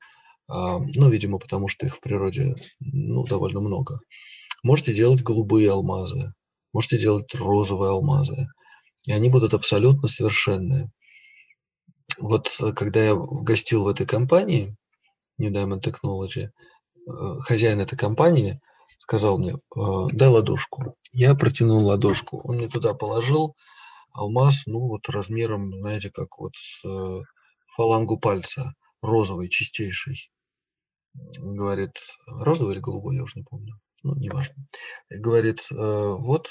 А, 0.49 0.79
ну, 0.79 1.11
видимо, 1.11 1.39
потому 1.39 1.69
что 1.69 1.87
их 1.87 1.97
в 1.97 2.01
природе 2.01 2.55
ну, 2.81 3.25
довольно 3.25 3.61
много. 3.61 4.01
Можете 4.63 4.95
делать 4.95 5.23
голубые 5.23 5.71
алмазы. 5.71 6.33
Можете 6.73 6.99
делать 6.99 7.35
розовые 7.35 7.91
алмазы. 7.91 8.49
И 9.07 9.13
они 9.13 9.29
будут 9.29 9.53
абсолютно 9.53 10.07
совершенные. 10.09 10.91
Вот 12.19 12.51
когда 12.77 13.05
я 13.05 13.15
гостил 13.15 13.85
в 13.85 13.89
этой 13.89 14.07
компании, 14.07 14.77
New 15.39 15.51
Diamond 15.51 15.83
Technology, 15.83 16.51
хозяин 17.47 17.81
этой 17.81 17.97
компании 17.97 18.61
сказал 19.03 19.39
мне, 19.39 19.55
э, 19.55 19.81
дай 20.13 20.29
ладошку. 20.29 20.97
Я 21.13 21.35
протянул 21.35 21.85
ладошку, 21.87 22.41
он 22.45 22.57
мне 22.57 22.69
туда 22.69 22.95
положил 22.95 23.57
алмаз, 24.13 24.67
ну 24.67 24.81
вот 24.89 25.09
размером, 25.09 25.73
знаете, 25.81 26.11
как 26.11 26.39
вот 26.39 26.53
с 26.55 26.85
э, 26.85 27.21
фалангу 27.75 28.19
пальца, 28.19 28.75
розовый, 29.03 29.49
чистейший. 29.49 30.31
Говорит, 31.41 31.99
розовый 32.27 32.75
или 32.75 32.81
голубой, 32.81 33.17
я 33.17 33.23
уже 33.25 33.41
не 33.41 33.45
помню, 33.45 33.75
ну, 34.03 34.15
неважно. 34.17 34.55
Говорит, 35.11 35.67
вот 35.69 36.49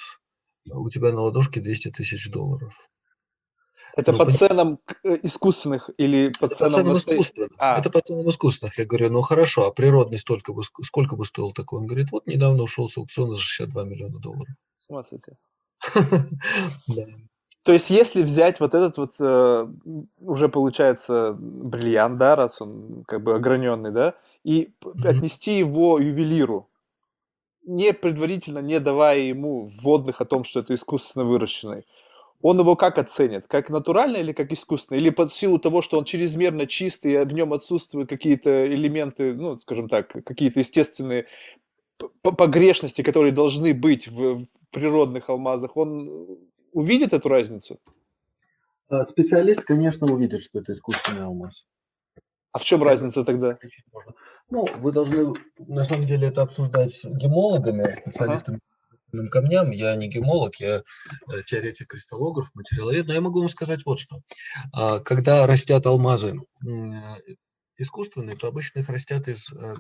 у 0.70 0.90
тебя 0.92 1.12
на 1.12 1.22
ладошке 1.22 1.62
200 1.62 1.90
тысяч 1.90 2.30
долларов. 2.30 2.76
Это 3.96 4.12
ну, 4.12 4.18
по 4.18 4.32
ценам 4.32 4.80
э, 5.04 5.18
искусственных 5.24 5.90
или 5.98 6.32
по 6.40 6.46
это 6.46 6.56
ценам, 6.56 6.72
по 6.72 6.78
ценам 6.78 6.98
искусственных? 6.98 7.52
А. 7.58 7.80
Это 7.80 7.90
по 7.90 8.02
ценам 8.02 8.30
искусственных. 8.30 8.78
Я 8.78 8.86
говорю, 8.86 9.12
ну 9.12 9.22
хорошо, 9.22 9.66
а 9.66 9.72
природный 9.72 10.18
столько 10.18 10.54
бы, 10.54 10.64
сколько 10.64 11.16
бы 11.16 11.26
стоил 11.26 11.52
такой? 11.52 11.80
Он 11.80 11.88
говорит, 11.88 12.12
вот 12.12 12.28
недавно 12.28 12.64
ушел 12.64 12.88
с 12.88 12.98
аукциона 12.98 13.36
за 13.36 13.42
62 13.42 13.84
миллиона 13.84 14.20
долларов. 14.20 14.48
С 14.76 14.90
ума 14.90 15.04
сойти. 15.04 15.32
То 17.64 17.74
есть, 17.74 17.92
если 17.92 18.24
взять 18.24 18.60
вот 18.60 18.74
этот 18.74 18.98
вот, 18.98 19.12
э, 19.20 19.68
уже 20.20 20.50
получается 20.50 21.36
бриллиант, 21.38 22.18
да, 22.18 22.36
раз 22.36 22.60
он 22.60 23.04
как 23.08 23.24
бы 23.24 23.36
ограненный, 23.36 23.92
да, 23.92 24.16
и 24.44 24.74
mm-hmm. 24.82 25.08
отнести 25.08 25.60
его 25.60 26.00
ювелиру, 26.00 26.70
не 27.64 27.94
предварительно 27.94 28.60
не 28.60 28.80
давая 28.80 29.20
ему 29.20 29.66
вводных 29.66 30.22
о 30.22 30.26
том, 30.26 30.44
что 30.44 30.62
это 30.62 30.74
искусственно 30.74 31.24
выращенный, 31.26 31.86
он 32.42 32.60
его 32.60 32.76
как 32.76 32.98
оценит? 32.98 33.48
Как 33.48 33.70
натурально 33.70 34.18
или 34.18 34.32
как 34.32 34.52
искусственно? 34.52 34.98
Или 34.98 35.10
под 35.10 35.32
силу 35.32 35.60
того, 35.60 35.82
что 35.82 35.98
он 35.98 36.06
чрезмерно 36.06 36.66
чистый, 36.68 37.14
и 37.14 37.26
в 37.26 37.34
нем 37.34 37.54
отсутствуют 37.54 38.10
какие-то 38.10 38.68
элементы, 38.68 39.34
ну, 39.34 39.58
скажем 39.60 39.90
так, 39.90 40.12
какие-то 40.26 40.60
естественные 40.60 41.28
погрешности, 42.22 43.04
которые 43.04 43.32
должны 43.32 43.74
быть 43.74 44.08
в, 44.08 44.46
природных 44.72 45.30
алмазах, 45.30 45.78
он 45.78 46.40
увидит 46.72 47.14
эту 47.14 47.30
разницу? 47.30 47.80
А, 48.90 49.06
специалист, 49.06 49.62
конечно, 49.64 50.12
увидит, 50.12 50.44
что 50.44 50.60
это 50.60 50.74
искусственный 50.74 51.26
алмаз. 51.26 51.66
А 52.52 52.58
в 52.58 52.64
чем 52.64 52.84
разница 52.84 53.24
тогда? 53.24 53.58
Ну, 54.50 54.68
вы 54.78 54.92
должны, 54.92 55.34
на 55.60 55.84
самом 55.84 56.06
деле, 56.06 56.28
это 56.28 56.42
обсуждать 56.42 56.94
с 56.94 57.06
гемологами, 57.06 57.90
специалистами 57.92 58.58
ага. 58.58 58.71
Камням. 59.30 59.72
Я 59.72 59.96
не 59.96 60.08
гемолог, 60.08 60.56
я 60.56 60.84
э, 61.32 61.44
теоретик 61.46 61.90
кристаллограф, 61.90 62.50
материаловед, 62.54 63.08
но 63.08 63.14
я 63.14 63.22
могу 63.22 63.40
вам 63.40 63.50
сказать 63.50 63.86
вот 63.86 64.00
что. 64.00 64.22
А, 64.74 65.00
когда 65.00 65.46
растят 65.48 65.86
алмазы 65.86 66.40
искусственные, 67.78 68.36
то 68.36 68.48
обычно 68.48 68.80
их 68.80 68.90
растят 68.90 69.28
из 69.28 69.52
э, 69.52 69.76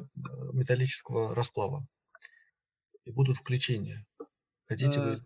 металлического 0.53 1.35
расплава. 1.35 1.85
И 3.05 3.11
будут 3.11 3.37
включения. 3.37 4.05
Хотите 4.67 4.99
вы, 4.99 5.23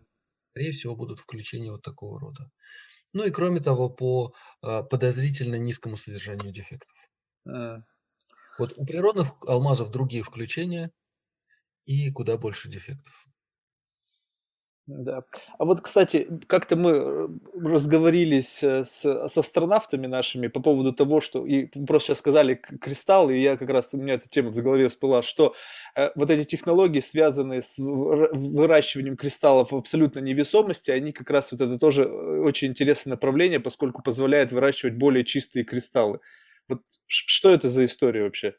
скорее 0.50 0.72
всего, 0.72 0.96
будут 0.96 1.18
включения 1.20 1.70
вот 1.70 1.82
такого 1.82 2.18
рода. 2.18 2.50
Ну 3.12 3.24
и 3.24 3.30
кроме 3.30 3.60
того, 3.60 3.88
по 3.88 4.34
э, 4.62 4.82
подозрительно 4.82 5.56
низкому 5.56 5.96
содержанию 5.96 6.52
дефектов. 6.52 6.92
Вот 8.58 8.72
у 8.76 8.86
природных 8.86 9.28
алмазов 9.46 9.90
другие 9.90 10.22
включения 10.22 10.90
и 11.84 12.10
куда 12.10 12.36
больше 12.36 12.68
дефектов. 12.68 13.26
Да. 14.86 15.24
А 15.58 15.64
вот, 15.64 15.80
кстати, 15.80 16.28
как-то 16.46 16.76
мы 16.76 17.28
разговорились 17.60 18.62
э, 18.62 18.84
с, 18.84 19.04
с 19.04 19.36
астронавтами 19.36 20.06
нашими 20.06 20.46
по 20.46 20.60
поводу 20.60 20.92
того, 20.92 21.20
что, 21.20 21.44
и 21.44 21.66
просто 21.86 22.08
сейчас 22.08 22.18
сказали 22.18 22.54
кристаллы, 22.54 23.36
и 23.36 23.42
я 23.42 23.56
как 23.56 23.68
раз, 23.70 23.94
у 23.94 23.96
меня 23.96 24.14
эта 24.14 24.28
тема 24.28 24.50
в 24.50 24.62
голове 24.62 24.88
всплыла, 24.88 25.22
что 25.24 25.56
э, 25.96 26.10
вот 26.14 26.30
эти 26.30 26.48
технологии, 26.48 27.00
связанные 27.00 27.62
с 27.62 27.78
выращиванием 27.78 29.16
кристаллов 29.16 29.72
в 29.72 29.76
абсолютной 29.76 30.22
невесомости, 30.22 30.92
они 30.92 31.10
как 31.12 31.30
раз 31.30 31.50
вот 31.50 31.60
это 31.60 31.80
тоже 31.80 32.04
э, 32.04 32.40
очень 32.42 32.68
интересное 32.68 33.14
направление, 33.14 33.58
поскольку 33.58 34.04
позволяет 34.04 34.52
выращивать 34.52 34.94
более 34.94 35.24
чистые 35.24 35.64
кристаллы. 35.64 36.20
Вот 36.68 36.82
что 37.06 37.50
это 37.50 37.68
за 37.68 37.86
история 37.86 38.22
вообще? 38.22 38.54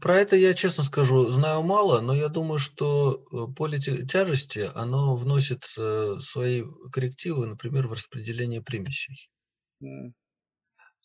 Про 0.00 0.20
это 0.20 0.36
я, 0.36 0.54
честно 0.54 0.84
скажу, 0.84 1.28
знаю 1.30 1.62
мало, 1.62 2.00
но 2.00 2.14
я 2.14 2.28
думаю, 2.28 2.58
что 2.58 3.24
э, 3.32 3.52
поле 3.52 3.80
тяжести, 3.80 4.70
оно 4.72 5.16
вносит 5.16 5.64
э, 5.76 6.16
свои 6.20 6.62
коррективы, 6.92 7.46
например, 7.46 7.88
в 7.88 7.92
распределение 7.92 8.62
примесей. 8.62 9.28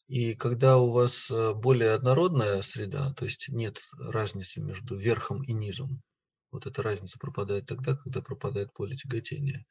И 0.08 0.36
когда 0.36 0.78
у 0.78 0.92
вас 0.92 1.32
э, 1.32 1.54
более 1.56 1.94
однородная 1.94 2.62
среда, 2.62 3.12
то 3.14 3.26
есть 3.26 3.50
нет 3.50 3.80
разницы 3.98 4.62
между 4.62 4.96
верхом 4.96 5.42
и 5.44 5.52
низом, 5.54 6.04
вот 6.52 6.68
эта 6.68 6.84
разница 6.84 7.18
пропадает 7.18 7.66
тогда, 7.66 7.96
когда 7.96 8.22
пропадает 8.22 8.72
поле 8.72 8.96
тяготения. 8.96 9.66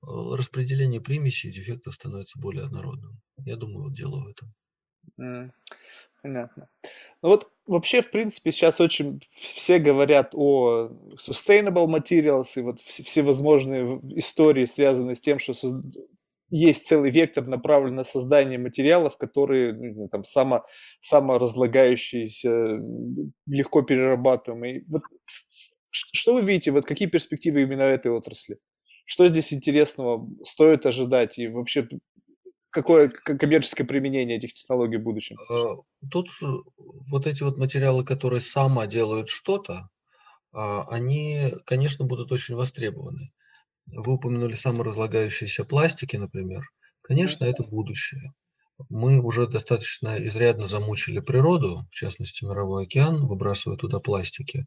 Распределение 0.00 1.00
примесей 1.00 1.50
и 1.50 1.52
дефектов 1.52 1.94
становится 1.94 2.38
более 2.38 2.64
однородным. 2.64 3.20
Я 3.38 3.56
думаю, 3.56 3.84
вот 3.84 3.94
дело 3.94 4.22
в 4.22 4.28
этом. 4.28 4.54
Понятно. 6.22 6.68
Ну 7.22 7.28
вот 7.28 7.50
вообще, 7.66 8.00
в 8.00 8.10
принципе, 8.10 8.50
сейчас 8.50 8.80
очень 8.80 9.20
все 9.36 9.78
говорят 9.78 10.30
о 10.34 10.90
sustainable 11.16 11.86
materials 11.86 12.48
и 12.56 12.62
вот 12.62 12.80
всевозможные 12.80 14.00
истории, 14.16 14.64
связанные 14.64 15.14
с 15.14 15.20
тем, 15.20 15.38
что 15.38 15.52
есть 16.50 16.86
целый 16.86 17.10
вектор, 17.10 17.46
направленный 17.46 17.98
на 17.98 18.04
создание 18.04 18.58
материалов, 18.58 19.16
которые 19.16 19.72
ну, 19.72 20.08
там 20.08 20.24
само, 20.24 20.64
саморазлагающиеся, 21.00 22.80
легко 23.46 23.82
перерабатываемые. 23.82 24.84
Вот, 24.88 25.02
что 25.90 26.34
вы 26.34 26.42
видите, 26.42 26.70
вот 26.70 26.86
какие 26.86 27.08
перспективы 27.08 27.62
именно 27.62 27.82
этой 27.82 28.10
отрасли? 28.10 28.58
Что 29.04 29.26
здесь 29.26 29.52
интересного 29.52 30.28
стоит 30.44 30.86
ожидать? 30.86 31.38
И 31.38 31.48
вообще, 31.48 31.88
какое 32.76 33.08
коммерческое 33.08 33.86
применение 33.86 34.36
этих 34.36 34.52
технологий 34.52 34.98
в 34.98 35.02
будущем? 35.02 35.38
Э, 35.50 35.76
тут 36.10 36.28
вот 36.78 37.26
эти 37.26 37.42
вот 37.42 37.56
материалы, 37.56 38.04
которые 38.04 38.40
сама 38.40 38.86
делают 38.86 39.30
что-то, 39.30 39.88
а, 40.52 40.84
они, 40.90 41.54
конечно, 41.64 42.04
будут 42.04 42.32
очень 42.32 42.54
востребованы. 42.54 43.32
Вы 43.88 44.12
упомянули 44.12 44.52
саморазлагающиеся 44.52 45.64
пластики, 45.64 46.16
например. 46.16 46.64
Конечно, 47.00 47.46
это 47.46 47.62
будущее. 47.62 48.34
Мы 48.90 49.22
уже 49.22 49.46
достаточно 49.46 50.22
изрядно 50.26 50.66
замучили 50.66 51.20
природу, 51.20 51.86
в 51.90 51.94
частности 51.94 52.44
мировой 52.44 52.84
океан, 52.84 53.26
выбрасывая 53.26 53.78
туда 53.78 54.00
пластики, 54.00 54.66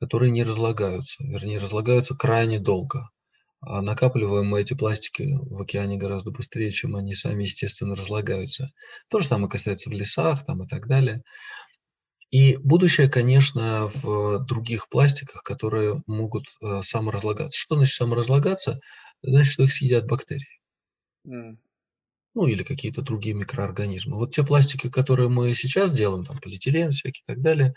которые 0.00 0.32
не 0.32 0.42
разлагаются, 0.42 1.22
вернее, 1.22 1.58
разлагаются 1.58 2.16
крайне 2.16 2.58
долго. 2.58 3.10
А 3.60 3.82
накапливаем 3.82 4.46
мы 4.46 4.60
эти 4.60 4.74
пластики 4.74 5.36
в 5.40 5.60
океане 5.60 5.96
гораздо 5.96 6.30
быстрее, 6.30 6.70
чем 6.70 6.94
они 6.94 7.14
сами, 7.14 7.42
естественно, 7.42 7.96
разлагаются. 7.96 8.70
То 9.08 9.18
же 9.18 9.26
самое 9.26 9.50
касается 9.50 9.90
в 9.90 9.92
лесах 9.92 10.44
там, 10.46 10.62
и 10.62 10.68
так 10.68 10.86
далее. 10.86 11.22
И 12.30 12.56
будущее, 12.58 13.08
конечно, 13.08 13.88
в 13.88 14.44
других 14.44 14.88
пластиках, 14.88 15.42
которые 15.42 15.96
могут 16.06 16.44
э, 16.62 16.82
саморазлагаться. 16.82 17.58
Что 17.58 17.76
значит 17.76 17.94
саморазлагаться? 17.94 18.80
Значит, 19.22 19.52
что 19.52 19.62
их 19.64 19.72
съедят 19.72 20.06
бактерии. 20.06 20.60
Mm. 21.26 21.56
Ну, 22.34 22.46
или 22.46 22.62
какие-то 22.62 23.02
другие 23.02 23.34
микроорганизмы. 23.34 24.16
Вот 24.16 24.34
те 24.34 24.44
пластики, 24.44 24.88
которые 24.88 25.30
мы 25.30 25.52
сейчас 25.54 25.90
делаем, 25.90 26.24
там 26.24 26.38
полиэтилен 26.38 26.92
всякий 26.92 27.22
и 27.22 27.26
так 27.26 27.40
далее, 27.40 27.74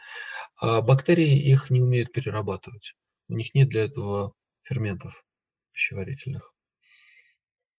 а 0.57 0.81
бактерии 0.81 1.39
их 1.39 1.71
не 1.71 1.81
умеют 1.81 2.11
перерабатывать. 2.11 2.93
У 3.29 3.33
них 3.33 3.55
нет 3.55 3.69
для 3.69 3.85
этого 3.85 4.33
ферментов 4.63 5.23
пищеварительных. 5.73 6.53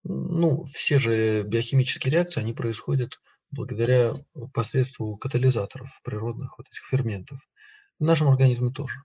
Ну, 0.04 0.64
все 0.64 0.98
же 0.98 1.42
биохимические 1.42 2.12
реакции, 2.12 2.40
они 2.40 2.52
происходят 2.52 3.20
благодаря 3.50 4.14
посредству 4.52 5.16
катализаторов 5.16 6.00
природных 6.02 6.58
вот 6.58 6.66
этих 6.68 6.84
ферментов. 6.86 7.38
В 7.98 8.04
нашем 8.04 8.28
организме 8.28 8.72
тоже. 8.72 8.98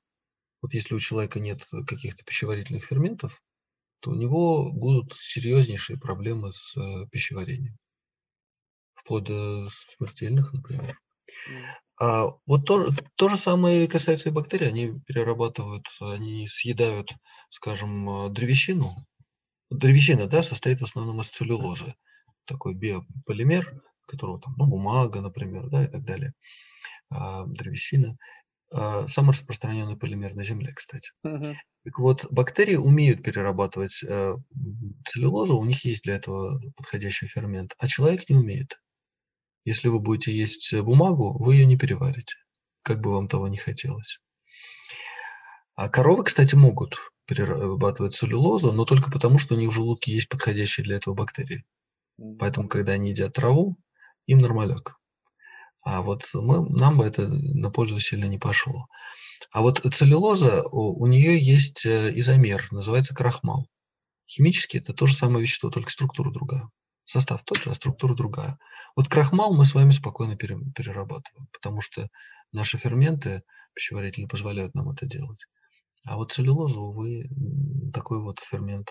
Вот 0.62 0.74
если 0.74 0.96
у 0.96 1.00
человека 1.00 1.40
нет 1.40 1.68
каких-то 1.86 2.24
пищеварительных 2.24 2.84
ферментов, 2.84 3.44
то 4.00 4.12
у 4.12 4.16
него 4.16 4.72
будут 4.72 5.14
серьезнейшие 5.18 6.00
проблемы 6.00 6.52
с 6.52 6.76
э, 6.76 7.08
пищеварением. 7.12 7.78
Вплоть 8.96 9.26
до 9.26 9.68
смертельных, 9.70 10.54
например. 10.54 11.00
А 12.00 12.28
вот 12.46 12.66
то, 12.66 12.90
то 13.16 13.28
же 13.28 13.38
самое 13.38 13.88
касается 13.88 14.30
и 14.30 14.32
бактерий. 14.32 14.68
Они 14.68 15.00
перерабатывают, 15.08 15.88
они 16.00 16.48
съедают, 16.48 17.12
скажем, 17.50 18.10
э, 18.10 18.30
древесину. 18.30 18.96
Древесина 19.70 20.28
да, 20.28 20.42
состоит 20.42 20.80
в 20.80 20.84
основном 20.84 21.22
из 21.22 21.30
целлюлозы. 21.30 21.96
Такой 22.46 22.76
биополимер, 22.76 23.82
которого 24.06 24.40
там, 24.40 24.54
ну, 24.58 24.68
бумага, 24.68 25.22
например, 25.22 25.70
да, 25.70 25.86
и 25.86 25.88
так 25.88 26.04
далее. 26.04 26.34
А, 27.10 27.46
древесина. 27.46 28.18
А, 28.72 29.08
самый 29.08 29.32
распространенный 29.32 29.98
полимер 29.98 30.36
на 30.36 30.44
Земле, 30.44 30.74
кстати. 30.74 31.12
Uh-huh. 31.26 31.56
Так 31.84 32.00
вот, 32.00 32.28
бактерии 32.30 32.76
умеют 32.76 33.24
перерабатывать 33.24 34.04
э, 34.04 34.36
целлюлозу, 35.06 35.58
у 35.58 35.66
них 35.66 35.86
есть 35.86 36.04
для 36.04 36.16
этого 36.16 36.60
подходящий 36.76 37.28
фермент, 37.28 37.76
а 37.80 37.88
человек 37.88 38.30
не 38.30 38.36
умеет. 38.36 38.78
Если 39.68 39.90
вы 39.90 40.00
будете 40.00 40.34
есть 40.34 40.74
бумагу, 40.74 41.38
вы 41.44 41.56
ее 41.56 41.66
не 41.66 41.78
переварите, 41.78 42.36
как 42.84 43.02
бы 43.02 43.12
вам 43.12 43.28
того 43.28 43.50
не 43.50 43.58
хотелось. 43.58 44.20
А 45.76 45.90
коровы, 45.90 46.24
кстати, 46.24 46.56
могут 46.56 46.98
перерабатывать 47.26 48.16
целлюлозу, 48.16 48.72
но 48.72 48.86
только 48.86 49.12
потому, 49.12 49.38
что 49.38 49.56
у 49.56 49.58
них 49.58 49.72
в 49.72 49.74
желудке 49.74 50.14
есть 50.14 50.30
подходящие 50.30 50.86
для 50.86 50.96
этого 50.96 51.16
бактерии. 51.16 51.66
Поэтому, 52.40 52.70
когда 52.70 52.94
они 52.94 53.10
едят 53.10 53.34
траву, 53.34 53.76
им 54.26 54.40
нормаляк. 54.40 54.96
А 55.82 56.02
вот 56.02 56.24
мы, 56.34 56.66
нам 56.70 56.98
бы 56.98 57.04
это 57.04 57.28
на 57.28 57.70
пользу 57.70 58.00
сильно 58.00 58.24
не 58.24 58.38
пошло. 58.38 58.88
А 59.52 59.62
вот 59.62 59.82
целлюлоза, 59.94 60.64
у, 60.64 61.04
у 61.04 61.08
нее 61.08 61.38
есть 61.38 61.86
э, 61.86 62.18
изомер, 62.18 62.70
называется 62.72 63.14
крахмал. 63.14 63.68
Химически 64.26 64.78
это 64.78 64.94
то 64.94 65.08
же 65.08 65.14
самое 65.14 65.42
вещество, 65.42 65.70
только 65.70 65.92
структура 65.92 66.32
другая. 66.32 66.70
Состав 67.08 67.42
тот 67.44 67.60
же, 67.60 67.70
а 67.70 67.74
структура 67.74 68.14
другая. 68.14 68.60
Вот 68.98 69.08
крахмал 69.08 69.54
мы 69.54 69.64
с 69.64 69.74
вами 69.74 69.92
спокойно 69.92 70.36
перерабатываем, 70.36 71.48
потому 71.54 71.80
что 71.80 72.10
наши 72.52 72.78
ферменты 72.78 73.44
пищеварительные 73.74 74.28
позволяют 74.28 74.76
нам 74.76 74.90
это 74.90 75.06
делать. 75.06 75.46
А 76.06 76.18
вот 76.18 76.34
целлюлозу, 76.34 76.82
увы, 76.82 77.30
такой 77.94 78.22
вот 78.22 78.40
фермент 78.40 78.90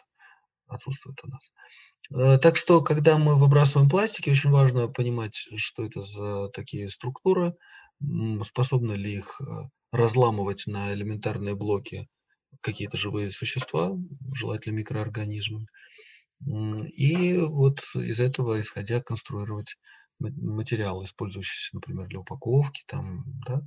отсутствует 0.66 1.18
у 1.24 1.28
нас. 1.28 1.50
Э, 2.14 2.38
так 2.38 2.56
что, 2.56 2.80
когда 2.80 3.18
мы 3.18 3.38
выбрасываем 3.38 3.90
пластики, 3.90 4.30
очень 4.30 4.50
важно 4.50 4.88
понимать, 4.88 5.34
что 5.34 5.84
это 5.84 6.00
за 6.00 6.48
такие 6.48 6.88
структуры, 6.88 7.54
способны 8.42 8.94
ли 8.94 9.16
их 9.16 9.40
э, 9.42 9.44
разламывать 9.92 10.64
на 10.66 10.94
элементарные 10.94 11.54
блоки 11.54 12.08
какие-то 12.62 12.96
живые 12.96 13.30
существа, 13.30 13.92
желательно 14.32 14.76
микроорганизмы, 14.76 15.66
и 16.44 17.38
вот 17.38 17.80
из 17.94 18.20
этого, 18.20 18.60
исходя, 18.60 19.00
конструировать 19.00 19.76
материалы, 20.18 21.04
использующиеся, 21.04 21.74
например, 21.74 22.08
для 22.08 22.20
упаковки. 22.20 22.84
Там, 22.86 23.24
да. 23.46 23.62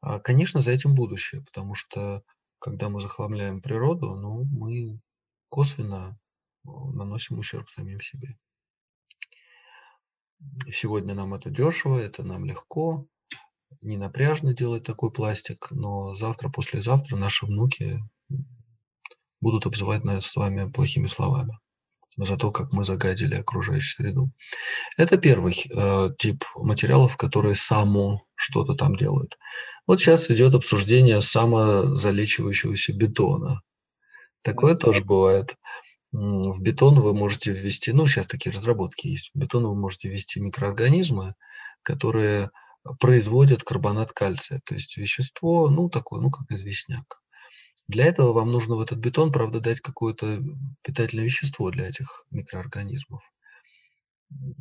А, 0.00 0.18
конечно, 0.18 0.60
за 0.60 0.72
этим 0.72 0.94
будущее, 0.94 1.42
потому 1.42 1.74
что 1.74 2.22
когда 2.58 2.88
мы 2.88 3.00
захламляем 3.00 3.60
природу, 3.60 4.14
ну, 4.14 4.44
мы 4.44 5.00
косвенно 5.48 6.18
э, 6.64 6.68
наносим 6.68 7.38
ущерб 7.38 7.68
самим 7.68 8.00
себе. 8.00 8.36
Сегодня 10.70 11.14
нам 11.14 11.34
это 11.34 11.50
дешево, 11.50 11.98
это 11.98 12.24
нам 12.24 12.44
легко, 12.44 13.06
не 13.80 13.96
напряжно 13.96 14.54
делать 14.54 14.84
такой 14.84 15.12
пластик, 15.12 15.70
но 15.70 16.14
завтра, 16.14 16.48
послезавтра 16.50 17.16
наши 17.16 17.46
внуки 17.46 18.00
будут 19.42 19.66
обзывать 19.66 20.04
нас 20.04 20.26
с 20.26 20.36
вами 20.36 20.70
плохими 20.70 21.06
словами 21.06 21.58
за 22.16 22.36
то, 22.36 22.50
как 22.50 22.72
мы 22.72 22.84
загадили 22.84 23.34
окружающую 23.34 24.06
среду. 24.06 24.30
Это 24.96 25.16
первый 25.16 25.54
э, 25.54 26.10
тип 26.18 26.44
материалов, 26.56 27.16
которые 27.16 27.54
само 27.54 28.22
что-то 28.34 28.74
там 28.74 28.96
делают. 28.96 29.38
Вот 29.86 30.00
сейчас 30.00 30.30
идет 30.30 30.54
обсуждение 30.54 31.20
самозалечивающегося 31.20 32.92
бетона. 32.92 33.62
Такое 34.42 34.74
тоже 34.74 35.04
бывает. 35.04 35.56
В 36.12 36.60
бетон 36.60 37.00
вы 37.00 37.14
можете 37.14 37.52
ввести, 37.52 37.92
ну 37.92 38.06
сейчас 38.06 38.26
такие 38.26 38.54
разработки 38.54 39.06
есть, 39.06 39.30
в 39.32 39.38
бетон 39.38 39.66
вы 39.66 39.74
можете 39.74 40.10
ввести 40.10 40.40
микроорганизмы, 40.40 41.34
которые 41.82 42.50
производят 43.00 43.64
карбонат 43.64 44.12
кальция, 44.12 44.60
то 44.66 44.74
есть 44.74 44.98
вещество, 44.98 45.70
ну 45.70 45.88
такое, 45.88 46.20
ну 46.20 46.30
как 46.30 46.50
известняк. 46.50 47.21
Для 47.88 48.06
этого 48.06 48.32
вам 48.32 48.52
нужно 48.52 48.76
в 48.76 48.80
этот 48.80 48.98
бетон, 48.98 49.32
правда, 49.32 49.60
дать 49.60 49.80
какое-то 49.80 50.40
питательное 50.82 51.24
вещество 51.24 51.70
для 51.70 51.88
этих 51.88 52.24
микроорганизмов. 52.30 53.22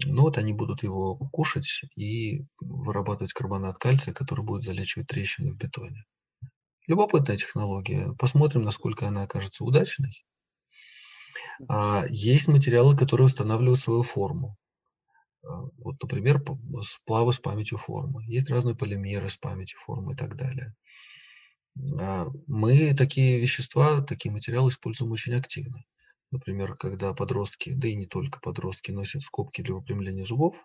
Ну 0.06 0.24
вот 0.24 0.38
они 0.38 0.54
будут 0.54 0.84
его 0.84 1.16
кушать 1.32 1.84
и 1.96 2.44
вырабатывать 2.60 3.34
карбонат 3.34 3.78
кальция, 3.78 4.14
который 4.14 4.44
будет 4.44 4.64
залечивать 4.64 5.08
трещины 5.08 5.52
в 5.54 5.58
бетоне. 5.58 6.04
Любопытная 6.88 7.38
технология. 7.38 8.14
Посмотрим, 8.18 8.64
насколько 8.64 9.08
она 9.08 9.24
окажется 9.24 9.64
удачной. 9.64 10.26
А 11.70 12.06
есть 12.10 12.48
материалы, 12.48 12.98
которые 12.98 13.26
устанавливают 13.26 13.80
свою 13.80 14.04
форму. 14.04 14.58
А, 15.44 15.64
вот, 15.78 16.02
например, 16.02 16.44
сплавы 16.82 17.34
с 17.34 17.40
памятью 17.40 17.78
формы. 17.78 18.24
Есть 18.26 18.50
разные 18.50 18.76
полимеры 18.76 19.30
с 19.30 19.38
памятью 19.38 19.80
формы 19.80 20.14
и 20.14 20.16
так 20.16 20.36
далее. 20.36 20.74
А, 22.00 22.28
мы 22.48 22.94
такие 22.96 23.40
вещества, 23.40 24.02
такие 24.02 24.32
материалы 24.32 24.70
используем 24.70 25.12
очень 25.12 25.36
активно. 25.36 25.84
Например, 26.32 26.76
когда 26.76 27.14
подростки, 27.14 27.74
да 27.74 27.88
и 27.88 27.96
не 27.96 28.08
только 28.08 28.40
подростки, 28.40 28.92
носят 28.92 29.24
скобки 29.24 29.62
для 29.62 29.76
выпрямления 29.76 30.26
зубов, 30.26 30.56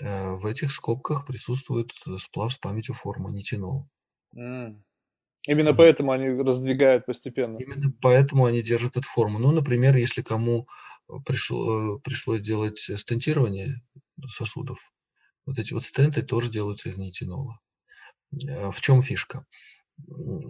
э, 0.00 0.30
в 0.34 0.46
этих 0.46 0.72
скобках 0.72 1.26
присутствует 1.26 1.92
сплав 2.18 2.52
с 2.52 2.58
памятью 2.58 2.94
формы 2.94 3.32
нитинол. 3.32 3.88
Mm. 4.36 4.82
Именно 5.46 5.74
поэтому 5.74 6.12
они 6.12 6.28
раздвигают 6.28 7.06
постепенно. 7.06 7.58
Именно 7.58 7.92
поэтому 8.02 8.44
они 8.44 8.62
держат 8.62 8.96
эту 8.96 9.08
форму. 9.08 9.38
Ну, 9.38 9.50
например, 9.50 9.96
если 9.96 10.22
кому 10.22 10.68
пришло, 11.24 11.96
э, 11.96 12.00
пришлось 12.00 12.42
делать 12.42 12.78
стентирование 12.78 13.82
сосудов, 14.26 14.78
вот 15.46 15.58
эти 15.58 15.72
вот 15.72 15.84
стенты 15.84 16.22
тоже 16.22 16.50
делаются 16.50 16.88
из 16.88 16.98
нитинола. 16.98 17.58
Э, 18.32 18.70
в 18.70 18.80
чем 18.80 19.02
фишка? 19.02 19.44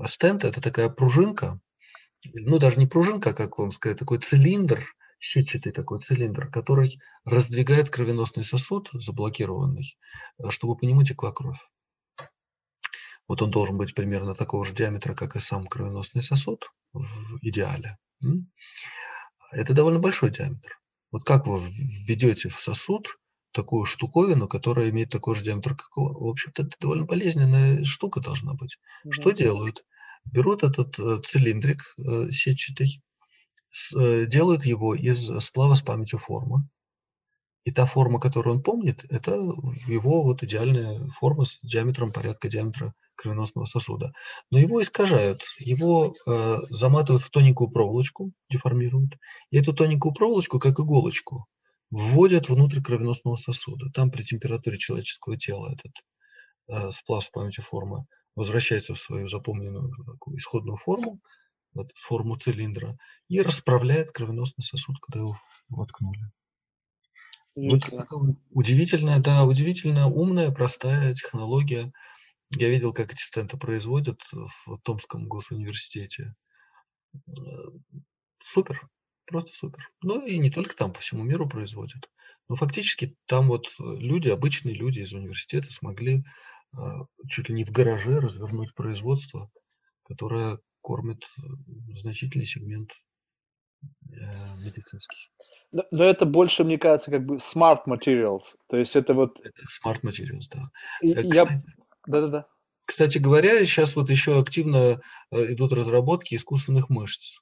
Стенд– 0.07 0.45
это 0.45 0.61
такая 0.61 0.89
пружинка, 0.91 1.61
ну, 2.35 2.59
даже 2.59 2.81
не 2.81 2.87
пружинка, 2.87 3.33
как 3.33 3.59
вам 3.59 3.71
сказать, 3.71 3.99
такой 3.99 4.19
цилиндр, 4.19 4.85
сетчатый 5.19 5.73
такой 5.73 6.01
цилиндр, 6.01 6.51
который 6.51 7.01
раздвигает 7.25 7.91
кровеносный 7.91 8.45
сосуд, 8.45 8.91
заблокированный, 8.93 9.97
э, 10.39 10.51
чтобы 10.51 10.77
по 10.77 10.85
нему 10.85 11.03
текла 11.03 11.33
кровь. 11.33 11.61
Вот 13.27 13.43
он 13.43 13.51
должен 13.51 13.77
быть 13.77 13.95
примерно 13.95 14.35
такого 14.35 14.65
же 14.65 14.75
диаметра, 14.75 15.15
как 15.15 15.37
и 15.37 15.39
сам 15.39 15.67
кровеносный 15.67 16.23
сосуд 16.23 16.71
в 16.95 17.39
идеале. 17.43 17.99
Это 19.53 19.75
довольно 19.75 19.99
большой 19.99 20.31
диаметр. 20.31 20.81
Вот 21.11 21.25
как 21.25 21.47
вы 21.47 21.61
введете 21.61 22.49
в 22.49 22.59
сосуд 22.59 23.19
такую 23.53 23.85
штуковину, 23.85 24.49
которая 24.49 24.91
имеет 24.91 25.11
такой 25.11 25.35
же 25.35 25.45
диаметр, 25.45 25.75
как 25.77 25.97
он. 25.97 26.15
В 26.15 26.29
общем-то, 26.29 26.63
это 26.63 26.77
довольно 26.81 27.05
болезненная 27.05 27.85
штука 27.85 28.21
должна 28.21 28.55
быть. 28.55 28.77
Mm-hmm. 29.05 29.13
Что 29.13 29.31
делают? 29.31 29.85
Берут 30.25 30.63
этот 30.63 30.99
э, 30.99 31.21
цилиндрик 31.25 31.81
э, 31.99 32.31
сетчатый, 32.31 33.03
с, 33.71 33.97
э, 33.97 34.27
делают 34.27 34.65
его 34.65 34.95
из 34.95 35.31
сплава 35.39 35.75
с 35.75 35.83
памятью 35.83 36.19
формы. 36.19 36.69
И 37.65 37.71
та 37.71 37.85
форма, 37.85 38.19
которую 38.19 38.57
он 38.57 38.63
помнит, 38.63 39.05
это 39.11 39.33
его 39.33 40.23
вот 40.23 40.43
идеальная 40.43 41.07
форма 41.09 41.45
с 41.45 41.59
диаметром 41.63 42.13
порядка 42.13 42.49
диаметра 42.49 42.95
кровеносного 43.15 43.67
сосуда. 43.67 44.13
Но 44.51 44.59
его 44.59 44.81
искажают, 44.81 45.43
его 45.59 46.15
э, 46.27 46.59
заматывают 46.71 47.23
в 47.23 47.31
тоненькую 47.31 47.71
проволочку, 47.71 48.33
деформируют. 48.49 49.19
И 49.51 49.59
эту 49.59 49.75
тоненькую 49.75 50.15
проволочку, 50.15 50.59
как 50.59 50.79
иголочку, 50.81 51.47
вводят 51.91 52.49
внутрь 52.49 52.81
кровеносного 52.81 53.35
сосуда. 53.37 53.91
Там 53.93 54.11
при 54.11 54.23
температуре 54.23 54.77
человеческого 54.77 55.37
тела 55.37 55.73
этот 55.73 55.93
э, 56.69 56.93
сплав 56.93 57.25
с 57.25 57.31
памятью 57.31 57.65
формы 57.65 58.07
возвращается 58.35 58.95
в 58.95 59.01
свою 59.01 59.27
запомненную 59.27 59.91
такую 60.05 60.37
исходную 60.37 60.77
форму, 60.77 61.21
вот, 61.75 61.91
форму 61.95 62.37
цилиндра, 62.37 62.97
и 63.29 63.41
расправляет 63.41 64.11
кровеносный 64.11 64.63
сосуд, 64.63 64.97
когда 65.01 65.21
его 65.21 65.37
воткнули. 65.69 66.31
Вот 67.57 67.83
удивительная, 68.51 69.19
да, 69.19 69.45
удивительно 69.45 70.07
умная, 70.07 70.53
простая 70.53 71.13
технология. 71.15 71.93
Я 72.57 72.69
видел, 72.69 72.93
как 72.93 73.13
эти 73.13 73.21
стенты 73.21 73.57
производят 73.57 74.21
в 74.33 74.79
Томском 74.85 75.27
госуниверситете. 75.27 76.35
Э, 77.27 77.31
супер. 78.41 78.89
Просто 79.29 79.53
супер. 79.53 79.91
Ну 80.03 80.25
и 80.25 80.39
не 80.39 80.51
только 80.51 80.75
там, 80.75 80.93
по 80.93 81.01
всему 81.01 81.23
миру 81.23 81.47
производят. 81.47 82.09
Но 82.49 82.55
фактически 82.55 83.15
там 83.27 83.49
вот 83.49 83.67
э, 83.67 83.71
люди, 83.79 84.31
обычные 84.31 84.75
люди 84.75 85.01
из 85.01 85.13
университета 85.13 85.71
смогли 85.71 86.25
э, 86.75 86.79
чуть 87.29 87.51
ли 87.51 87.55
не 87.55 87.65
в 87.65 87.71
гараже 87.71 88.21
развернуть 88.21 88.75
производство, 88.75 89.51
которое 90.05 90.61
кормит 90.81 91.25
э, 91.25 91.43
значительный 91.93 92.47
сегмент 92.47 92.93
э, 93.83 94.31
медицинский. 94.65 95.29
Но, 95.73 95.85
но 95.91 96.05
это 96.05 96.25
больше, 96.25 96.65
мне 96.65 96.79
кажется, 96.79 97.11
как 97.11 97.27
бы 97.27 97.37
smart 97.37 97.81
materials. 97.87 98.57
То 98.71 98.79
есть 98.79 98.97
это 98.97 99.13
вот... 99.13 99.39
Это 99.41 99.63
smart 99.65 100.01
materials, 100.03 100.49
да. 100.51 100.71
И, 101.03 101.13
э, 101.13 101.21
я... 101.23 101.45
Да-да-да. 102.07 102.47
Кстати 102.87 103.19
говоря, 103.19 103.59
сейчас 103.67 103.95
вот 103.95 104.09
еще 104.09 104.41
активно 104.41 105.03
идут 105.31 105.75
разработки 105.75 106.35
искусственных 106.35 106.89
мышц. 106.89 107.37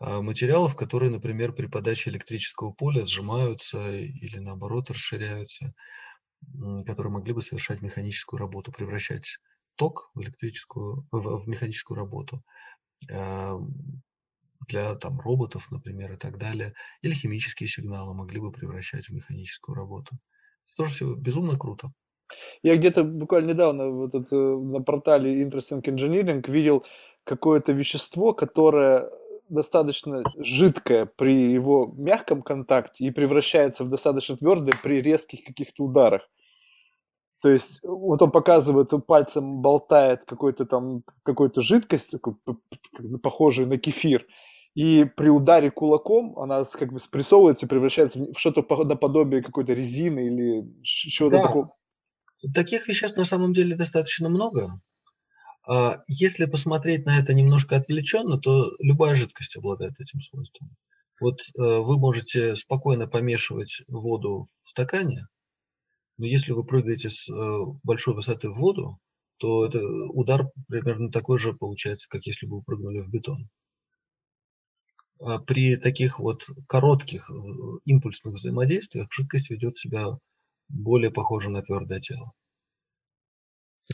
А, 0.00 0.22
материалов, 0.22 0.76
которые, 0.76 1.10
например, 1.10 1.52
при 1.52 1.66
подаче 1.66 2.10
электрического 2.10 2.72
поля 2.72 3.04
сжимаются 3.04 3.92
или 3.92 4.38
наоборот 4.38 4.90
расширяются, 4.90 5.74
которые 6.86 7.12
могли 7.12 7.34
бы 7.34 7.42
совершать 7.42 7.82
механическую 7.82 8.40
работу, 8.40 8.72
превращать 8.72 9.38
ток 9.76 10.10
в 10.14 10.22
электрическую, 10.22 11.06
в, 11.12 11.44
в 11.44 11.48
механическую 11.48 11.98
работу 11.98 12.42
а, 13.10 13.58
для 14.68 14.94
там, 14.94 15.20
роботов, 15.20 15.70
например, 15.70 16.12
и 16.12 16.16
так 16.16 16.38
далее, 16.38 16.74
или 17.02 17.12
химические 17.12 17.68
сигналы 17.68 18.14
могли 18.14 18.40
бы 18.40 18.52
превращать 18.52 19.08
в 19.08 19.12
механическую 19.12 19.76
работу. 19.76 20.16
Это 20.66 20.76
тоже 20.76 20.90
все 20.90 21.14
безумно 21.14 21.58
круто. 21.58 21.92
Я 22.62 22.76
где-то 22.76 23.04
буквально 23.04 23.50
недавно 23.50 23.90
вот 23.90 24.14
это, 24.14 24.36
на 24.36 24.80
портале 24.80 25.42
Interesting 25.42 25.82
Engineering 25.82 26.48
видел 26.50 26.86
какое-то 27.24 27.72
вещество, 27.72 28.32
которое 28.32 29.10
достаточно 29.50 30.22
жидкое 30.38 31.06
при 31.06 31.52
его 31.52 31.92
мягком 31.96 32.42
контакте 32.42 33.04
и 33.04 33.10
превращается 33.10 33.84
в 33.84 33.90
достаточно 33.90 34.36
твердое 34.36 34.74
при 34.82 35.02
резких 35.02 35.44
каких-то 35.44 35.84
ударах. 35.84 36.28
То 37.42 37.48
есть 37.48 37.82
вот 37.84 38.20
он 38.22 38.30
показывает, 38.30 38.90
пальцем 39.06 39.62
болтает 39.62 40.24
какой-то 40.24 40.66
там, 40.66 41.02
какой-то 41.22 41.60
жидкость, 41.60 42.14
похожую 43.22 43.68
на 43.68 43.78
кефир, 43.78 44.26
и 44.74 45.04
при 45.16 45.28
ударе 45.28 45.70
кулаком 45.70 46.38
она 46.38 46.64
как 46.64 46.92
бы 46.92 47.00
спрессовывается 47.00 47.66
и 47.66 47.68
превращается 47.68 48.18
в 48.18 48.38
что-то 48.38 48.62
наподобие 48.84 49.42
какой-то 49.42 49.72
резины 49.72 50.26
или 50.26 50.82
чего-то 50.82 51.36
да. 51.36 51.42
такого. 51.42 51.76
Таких 52.54 52.88
веществ 52.88 53.16
на 53.16 53.24
самом 53.24 53.52
деле 53.52 53.76
достаточно 53.76 54.28
много. 54.28 54.80
А, 55.66 56.02
если 56.08 56.46
посмотреть 56.46 57.06
на 57.06 57.18
это 57.18 57.34
немножко 57.34 57.76
отвлеченно, 57.76 58.38
то 58.38 58.72
любая 58.78 59.14
жидкость 59.14 59.56
обладает 59.56 59.98
этим 60.00 60.20
свойством. 60.20 60.70
Вот 61.20 61.40
э, 61.40 61.52
вы 61.58 61.98
можете 61.98 62.56
спокойно 62.56 63.06
помешивать 63.06 63.82
воду 63.88 64.46
в 64.62 64.70
стакане, 64.70 65.26
но 66.16 66.26
если 66.26 66.52
вы 66.52 66.64
прыгаете 66.64 67.10
с 67.10 67.28
э, 67.28 67.32
большой 67.82 68.14
высоты 68.14 68.48
в 68.48 68.58
воду, 68.58 68.98
то 69.38 69.66
это 69.66 69.80
удар 69.80 70.48
примерно 70.68 71.10
такой 71.10 71.38
же 71.38 71.54
получается, 71.54 72.08
как 72.08 72.26
если 72.26 72.46
бы 72.46 72.56
вы 72.58 72.62
прыгнули 72.62 73.00
в 73.00 73.10
бетон. 73.10 73.48
А 75.18 75.38
при 75.38 75.76
таких 75.76 76.18
вот 76.18 76.42
коротких 76.66 77.30
э, 77.30 77.34
импульсных 77.84 78.34
взаимодействиях 78.34 79.08
жидкость 79.12 79.50
ведет 79.50 79.76
себя 79.76 80.18
более 80.68 81.10
похоже 81.10 81.50
на 81.50 81.62
твердое 81.62 82.00
тело. 82.00 82.32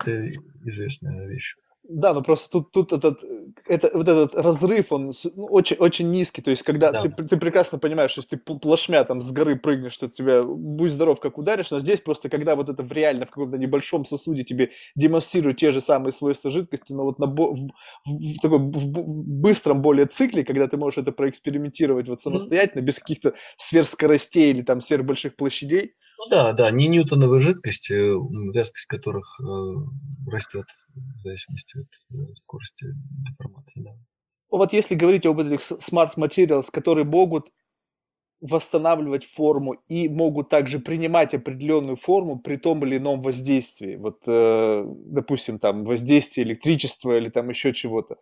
Это 0.01 0.31
известная 0.65 1.27
вещь. 1.27 1.55
Да, 1.89 2.15
но 2.15 2.23
просто 2.23 2.51
тут, 2.51 2.73
тут 2.73 2.93
этот, 2.93 3.21
это, 3.67 3.91
вот 3.95 4.09
этот 4.09 4.35
разрыв, 4.35 4.91
он 4.91 5.13
ну, 5.37 5.45
очень, 5.45 5.77
очень 5.77 6.11
низкий. 6.11 6.43
То 6.43 6.51
есть, 6.51 6.65
когда 6.65 6.91
Да. 6.91 7.03
ты, 7.03 7.11
ты 7.11 7.37
прекрасно 7.37 7.79
понимаешь, 7.79 8.11
что 8.11 8.23
если 8.23 8.37
ты 8.37 8.59
плашмя 8.59 9.05
там 9.05 9.21
с 9.21 9.31
горы 9.31 9.57
прыгнешь, 9.57 9.93
что 9.93 10.09
тебя, 10.09 10.43
будь 10.43 10.91
здоров, 10.91 11.21
как 11.21 11.39
ударишь, 11.39 11.71
но 11.71 11.79
здесь 11.79 12.01
просто, 12.01 12.29
когда 12.29 12.57
вот 12.57 12.69
это 12.69 12.83
в 12.83 12.91
реально, 12.93 13.27
в 13.27 13.31
каком-то 13.31 13.57
небольшом 13.57 14.05
сосуде 14.05 14.43
тебе 14.43 14.71
демонстрируют 14.97 15.59
те 15.59 15.71
же 15.71 15.81
самые 15.81 16.13
свойства 16.13 16.51
жидкости, 16.51 16.93
но 16.93 17.05
вот 17.05 17.19
на 17.21 17.27
бо, 17.27 17.55
в, 17.55 17.59
в, 17.59 17.69
в, 18.05 18.41
такой, 18.41 18.59
в, 18.59 18.73
в 18.73 19.25
быстром 19.25 19.81
более 19.81 20.07
цикле, 20.07 20.45
когда 20.45 20.67
ты 20.67 20.77
можешь 20.77 20.99
это 20.99 21.13
проэкспериментировать 21.13 22.09
вот 22.09 22.21
самостоятельно, 22.21 22.83
без 22.83 22.99
каких-то 22.99 23.35
сверхскоростей 23.59 24.51
или 24.51 24.63
там 24.63 24.81
сверхбольших 24.81 25.37
площадей, 25.37 25.95
ну 26.19 26.31
да, 26.31 26.53
да, 26.53 26.71
не 26.71 26.89
ньютоновые 26.89 27.41
жидкости, 27.41 27.93
вязкость 28.53 28.87
которых 28.87 29.39
э, 29.41 29.45
растет 30.31 30.67
в 30.95 31.23
зависимости 31.23 31.79
от 31.79 31.87
э, 32.15 32.35
скорости 32.37 32.87
деформации. 33.29 33.83
Да. 33.83 33.91
Вот 34.51 34.73
если 34.73 34.95
говорить 34.95 35.27
об 35.27 35.41
этих 35.41 35.61
smart 35.61 36.15
materials, 36.17 36.71
которые 36.73 37.05
могут 37.05 37.49
восстанавливать 38.41 39.25
форму 39.25 39.77
и 39.89 40.09
могут 40.09 40.49
также 40.51 40.79
принимать 40.79 41.35
определенную 41.35 41.97
форму 41.97 42.39
при 42.39 42.57
том 42.57 42.85
или 42.85 42.99
ином 42.99 43.23
воздействии. 43.23 43.97
Вот, 43.97 44.23
э, 44.27 44.85
допустим, 44.87 45.59
там 45.59 45.85
воздействие 45.85 46.47
электричества 46.47 47.17
или 47.17 47.29
там 47.31 47.49
еще 47.49 47.73
чего-то. 47.73 48.19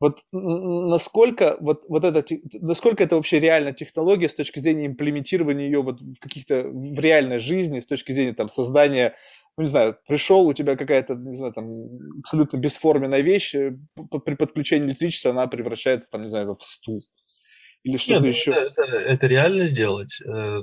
Вот 0.00 0.20
насколько 0.32 1.56
вот, 1.60 1.84
вот 1.88 2.04
это, 2.04 2.24
насколько 2.60 3.04
это 3.04 3.16
вообще 3.16 3.38
реальная 3.40 3.72
технология 3.72 4.28
с 4.28 4.34
точки 4.34 4.58
зрения 4.58 4.86
имплементирования 4.86 5.66
ее 5.66 5.82
вот 5.82 6.00
в 6.00 6.18
каких-то 6.20 6.64
в 6.68 6.98
реальной 6.98 7.38
жизни, 7.38 7.80
с 7.80 7.86
точки 7.86 8.12
зрения 8.12 8.34
там 8.34 8.48
создания, 8.48 9.14
ну 9.56 9.62
не 9.62 9.68
знаю, 9.68 9.96
пришел 10.08 10.46
у 10.46 10.52
тебя 10.52 10.76
какая-то, 10.76 11.14
не 11.14 11.34
знаю, 11.34 11.52
там 11.52 11.68
абсолютно 12.18 12.56
бесформенная 12.56 13.20
вещь, 13.20 13.54
э, 13.54 13.76
при 14.24 14.34
подключении 14.34 14.88
электричества 14.88 15.30
она 15.30 15.46
превращается 15.46 16.10
там, 16.10 16.22
не 16.22 16.28
знаю, 16.28 16.54
в 16.54 16.62
стул 16.62 17.02
или 17.84 17.98
что-то 17.98 18.26
еще. 18.26 18.50
Это, 18.50 18.82
это, 18.82 18.96
это 18.96 19.26
реально 19.26 19.68
сделать. 19.68 20.18
Э, 20.22 20.62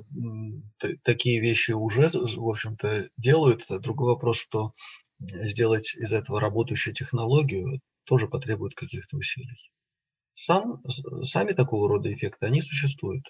такие 1.03 1.39
вещи 1.39 1.71
уже, 1.71 2.07
в 2.07 2.49
общем-то, 2.49 3.09
делаются. 3.17 3.79
Другой 3.79 4.13
вопрос, 4.13 4.37
что 4.37 4.73
сделать 5.19 5.95
из 5.95 6.13
этого 6.13 6.41
работающую 6.41 6.93
технологию, 6.95 7.79
тоже 8.03 8.27
потребует 8.27 8.75
каких-то 8.75 9.17
усилий. 9.17 9.71
Сам, 10.33 10.81
сами 11.23 11.53
такого 11.53 11.89
рода 11.89 12.13
эффекты, 12.13 12.45
они 12.45 12.61
существуют. 12.61 13.25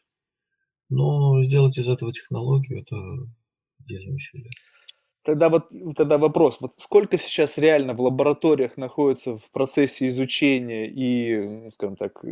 Но 0.89 1.43
сделать 1.43 1.77
из 1.77 1.87
этого 1.87 2.13
технологию– 2.13 2.81
это 2.81 2.95
отдельные 3.79 4.15
усилия. 4.15 4.51
Тогда 5.23 5.49
вот 5.49 5.69
тогда 5.95 6.17
вопрос, 6.17 6.57
вот 6.61 6.71
сколько 6.77 7.19
сейчас 7.19 7.59
реально 7.59 7.93
в 7.93 8.01
лабораториях 8.01 8.75
находится 8.75 9.37
в 9.37 9.51
процессе 9.51 10.07
изучения 10.07 10.89
и, 10.89 11.37
ну, 11.37 11.71
скажем 11.71 11.95
так, 11.95 12.23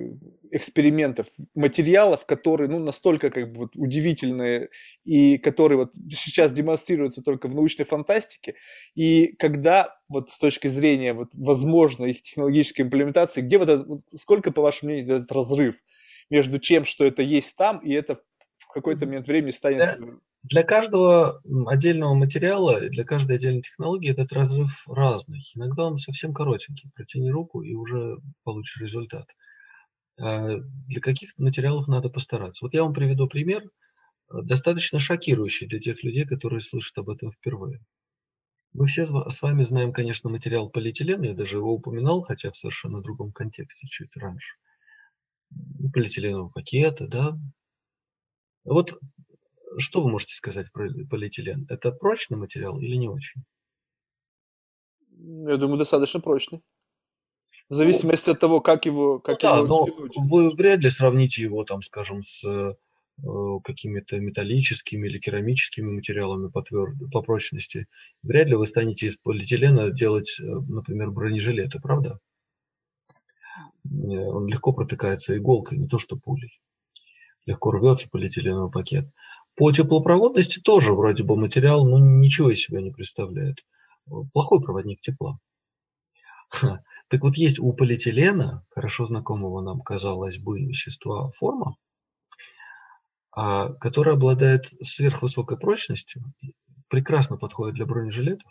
экспериментов, 0.49 1.28
материалов, 1.54 2.25
которые, 2.25 2.67
ну, 2.67 2.80
настолько 2.80 3.30
как 3.30 3.52
бы 3.52 3.60
вот 3.60 3.75
удивительные 3.75 4.69
и 5.06 5.38
которые 5.38 5.78
вот 5.78 5.91
сейчас 6.12 6.52
демонстрируются 6.52 7.21
только 7.21 7.47
в 7.47 7.54
научной 7.54 7.86
фантастике, 7.86 8.56
и 8.95 9.36
когда 9.38 9.95
вот 10.08 10.32
с 10.32 10.39
точки 10.39 10.67
зрения 10.67 11.13
вот 11.13 11.30
возможной 11.36 12.12
их 12.12 12.23
технологической 12.23 12.86
имплементации, 12.86 13.41
где 13.41 13.60
вот, 13.60 13.69
это, 13.69 13.84
вот 13.86 13.99
сколько, 14.15 14.52
по 14.52 14.63
вашему 14.63 14.91
мнению, 14.91 15.17
этот 15.17 15.32
разрыв 15.32 15.75
между 16.32 16.58
чем, 16.58 16.86
что 16.86 17.06
это 17.06 17.21
есть 17.21 17.56
там, 17.56 17.78
и 17.80 17.93
это 17.93 18.15
в 18.58 18.67
какой-то 18.73 19.06
момент 19.06 19.28
времени 19.28 19.52
станет 19.52 19.99
для 20.43 20.63
каждого 20.63 21.41
отдельного 21.67 22.13
материала, 22.13 22.80
для 22.80 23.04
каждой 23.04 23.36
отдельной 23.36 23.62
технологии 23.62 24.12
этот 24.12 24.32
разрыв 24.32 24.84
разный. 24.88 25.41
Иногда 25.54 25.86
он 25.86 25.97
совсем 25.97 26.34
коротенький. 26.34 26.91
Протяни 26.95 27.30
руку 27.30 27.62
и 27.62 27.73
уже 27.73 28.17
получишь 28.43 28.82
результат. 28.82 29.28
А 30.19 30.58
для 30.88 31.02
каких 31.02 31.38
материалов 31.38 31.88
надо 31.88 32.10
постараться. 32.10 32.65
Вот 32.65 32.73
я 32.73 32.84
вам 32.84 32.93
приведу 32.93 33.28
пример, 33.28 33.63
э, 33.63 34.41
достаточно 34.43 34.99
шокирующий 34.99 35.67
для 35.67 35.80
тех 35.80 36.04
людей, 36.04 36.25
которые 36.25 36.62
слышат 36.62 36.97
об 36.97 37.10
этом 37.10 37.32
впервые. 37.32 37.82
Мы 38.73 38.86
все 38.86 39.06
с 39.06 39.41
вами 39.41 39.63
знаем, 39.63 39.91
конечно, 39.91 40.30
материал 40.30 40.69
полиэтилен, 40.69 41.23
я 41.23 41.34
даже 41.34 41.58
его 41.58 41.73
упоминал, 41.73 42.21
хотя 42.21 42.52
в 42.52 42.56
совершенно 42.56 43.02
другом 43.02 43.32
контексте 43.32 43.88
чуть 43.88 44.15
раньше. 44.15 44.56
Полиэтиленовые 45.93 46.52
пакеты, 46.52 47.08
да. 47.08 47.38
Вот 48.63 48.99
что 49.77 50.01
вы 50.01 50.10
можете 50.10 50.36
сказать 50.36 50.71
про 50.71 50.89
полиэтилен? 51.10 51.65
Это 51.69 51.91
прочный 51.91 52.38
материал 52.38 52.79
или 52.79 52.95
не 52.95 53.08
очень? 53.08 53.43
Я 55.19 55.58
думаю, 55.58 55.77
достаточно 55.77 56.19
прочный. 56.19 56.62
В 57.69 57.75
зависимости 57.75 58.29
ну, 58.29 58.34
от 58.34 58.39
того, 58.39 58.62
как 58.62 58.86
его, 58.86 59.19
как 59.19 59.43
ну, 59.43 59.49
его 59.49 59.86
да, 59.86 59.91
тянуть. 59.91 60.15
но 60.15 60.23
вы 60.23 60.49
вряд 60.49 60.79
ли 60.79 60.89
сравните 60.89 61.43
его, 61.43 61.63
там, 61.65 61.84
скажем, 61.84 62.23
с 62.23 62.43
э, 62.43 62.73
какими-то 63.63 64.17
металлическими 64.17 65.08
или 65.08 65.19
керамическими 65.19 65.95
материалами 65.95 66.49
по, 66.49 66.63
тверд... 66.63 66.95
по 67.12 67.21
прочности. 67.21 67.88
Вряд 68.23 68.49
ли 68.49 68.55
вы 68.55 68.65
станете 68.65 69.05
из 69.05 69.17
полиэтилена 69.17 69.91
делать, 69.91 70.39
э, 70.39 70.43
например, 70.43 71.12
бронежилеты, 71.12 71.79
правда? 71.79 72.19
Э, 73.86 73.89
он 73.89 74.47
легко 74.47 74.73
протыкается 74.73 75.38
иголкой, 75.38 75.77
не 75.77 75.88
то 75.88 75.99
что 75.99 76.17
пулей. 76.17 76.60
Легко 77.45 77.71
рвется 77.71 78.10
полиэтиленовый 78.10 78.71
пакет. 78.71 79.05
По 79.60 79.74
теплопроводности 79.74 80.62
тоже 80.62 80.93
вроде 80.93 81.26
бы 81.26 81.36
материал 81.36 81.86
ну, 81.86 81.98
ничего 81.98 82.50
из 82.50 82.62
себя 82.62 82.82
не 82.82 82.91
представляет. 82.91 83.58
Плохой 84.32 84.62
проводник 84.62 85.02
тепла. 85.02 85.38
Так 87.10 87.24
вот, 87.24 87.36
есть 87.36 87.60
у 87.60 87.74
полиэтилена, 87.74 88.63
хорошо 88.69 89.04
знакомого 89.04 89.62
нам, 89.62 89.82
казалось 89.82 90.38
бы, 90.38 90.62
вещества 90.62 91.32
форма, 91.32 91.76
а, 93.32 93.74
которая 93.74 94.15
обладает 94.15 94.67
сверхвысокой 94.82 95.58
прочностью, 95.58 96.24
прекрасно 96.88 97.36
подходит 97.36 97.76
для 97.76 97.88
бронежилетов 97.88 98.50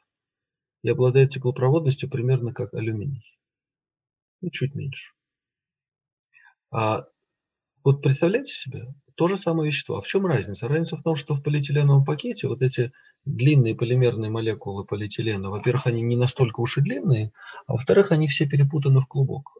и 0.83 0.90
обладает 0.90 1.31
теплопроводностью 1.31 2.11
примерно 2.11 2.53
как 2.53 2.75
алюминий. 2.75 3.38
Ну, 4.40 4.51
чуть 4.51 4.75
меньше. 4.75 5.12
А 6.71 7.05
вот 7.85 8.03
представляете 8.03 8.53
себе, 8.53 8.88
то 9.18 9.26
же 9.26 9.37
самое 9.37 9.66
вещество. 9.66 9.96
А 9.96 10.00
в 10.00 10.07
чем 10.07 10.26
разница? 10.26 10.68
Разница 10.68 10.96
в 10.96 11.02
том, 11.02 11.16
что 11.16 11.35
в 11.35 11.42
полиэтиленовом 11.42 12.04
пакете 12.04 12.46
вот 12.46 12.62
эти 12.62 12.92
длинные 13.24 13.74
полимерные 13.74 14.31
молекулы 14.31 14.85
полиэтилена, 14.85 15.50
во-первых, 15.50 15.88
они 15.88 16.02
не 16.02 16.14
настолько 16.14 16.61
уж 16.61 16.78
и 16.78 16.83
длинные, 16.83 17.33
а 17.66 17.72
во-вторых, 17.72 18.12
они 18.12 18.28
все 18.28 18.48
перепутаны 18.48 19.00
в 19.00 19.09
клубок. 19.09 19.59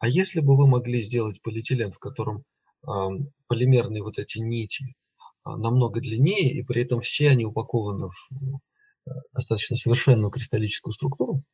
А 0.00 0.08
если 0.08 0.40
бы 0.40 0.56
вы 0.56 0.66
могли 0.66 1.02
сделать 1.02 1.40
полиэтилен, 1.40 1.92
в 1.92 2.00
котором 2.00 2.42
э, 2.82 2.90
полимерные 3.46 4.02
вот 4.02 4.18
эти 4.18 4.38
нити 4.38 4.86
э, 5.46 5.50
намного 5.50 6.00
длиннее, 6.00 6.52
и 6.52 6.64
при 6.64 6.82
этом 6.82 7.00
все 7.00 7.28
они 7.28 7.44
упакованы 7.44 8.08
в 8.08 8.32
э, 8.32 9.12
достаточно 9.32 9.76
совершенную 9.76 10.32
кристаллическую 10.32 10.92
структуру, 10.92 11.44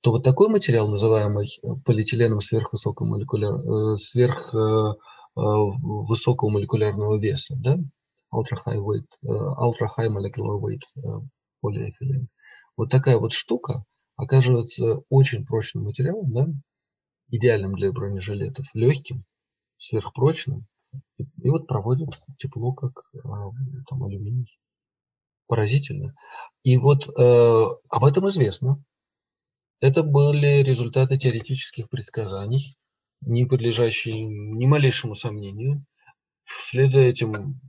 то 0.00 0.12
вот 0.12 0.24
такой 0.24 0.48
материал, 0.48 0.88
называемый 0.88 1.48
полиэтиленом 1.84 2.40
сверхвысокомолекуляр, 2.40 3.56
э, 3.56 3.96
сверх 3.96 4.54
э, 4.54 4.94
Э, 5.19 5.19
высокого 5.34 6.50
молекулярного 6.50 7.18
веса, 7.18 7.56
да, 7.60 7.78
ultra 8.32 8.58
high 8.64 8.78
weight, 8.78 9.06
э, 9.22 9.28
ultra 9.28 9.88
high 9.96 10.08
molecular 10.08 10.60
weight 10.60 10.82
э, 10.96 11.22
полиэтилен. 11.60 12.28
Вот 12.76 12.90
такая 12.90 13.18
вот 13.18 13.32
штука 13.32 13.84
оказывается 14.16 15.02
очень 15.08 15.44
прочным 15.44 15.84
материалом, 15.84 16.32
да, 16.32 16.46
идеальным 17.28 17.74
для 17.74 17.92
бронежилетов, 17.92 18.66
легким, 18.74 19.24
сверхпрочным, 19.76 20.66
и, 21.18 21.24
и 21.42 21.50
вот 21.50 21.66
проводит 21.66 22.08
тепло, 22.38 22.72
как 22.72 23.04
там 23.88 24.04
алюминий. 24.04 24.58
Поразительно. 25.46 26.14
И 26.62 26.76
вот 26.76 27.08
э, 27.08 27.64
об 27.88 28.04
этом 28.04 28.28
известно. 28.28 28.82
Это 29.80 30.02
были 30.02 30.62
результаты 30.62 31.16
теоретических 31.16 31.88
предсказаний 31.88 32.76
не 33.20 33.46
подлежащий 33.46 34.24
ни 34.24 34.66
малейшему 34.66 35.14
сомнению. 35.14 35.84
Вслед 36.44 36.90
за 36.90 37.02
этим 37.02 37.60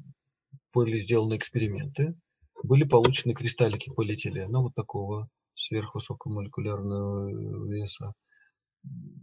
были 0.74 0.98
сделаны 0.98 1.36
эксперименты, 1.36 2.16
были 2.64 2.84
получены 2.84 3.34
кристаллики 3.34 3.92
полиэтилена 3.92 4.60
вот 4.60 4.74
такого 4.76 5.30
сверхвысокомолекулярного 5.54 7.68
веса. 7.68 8.14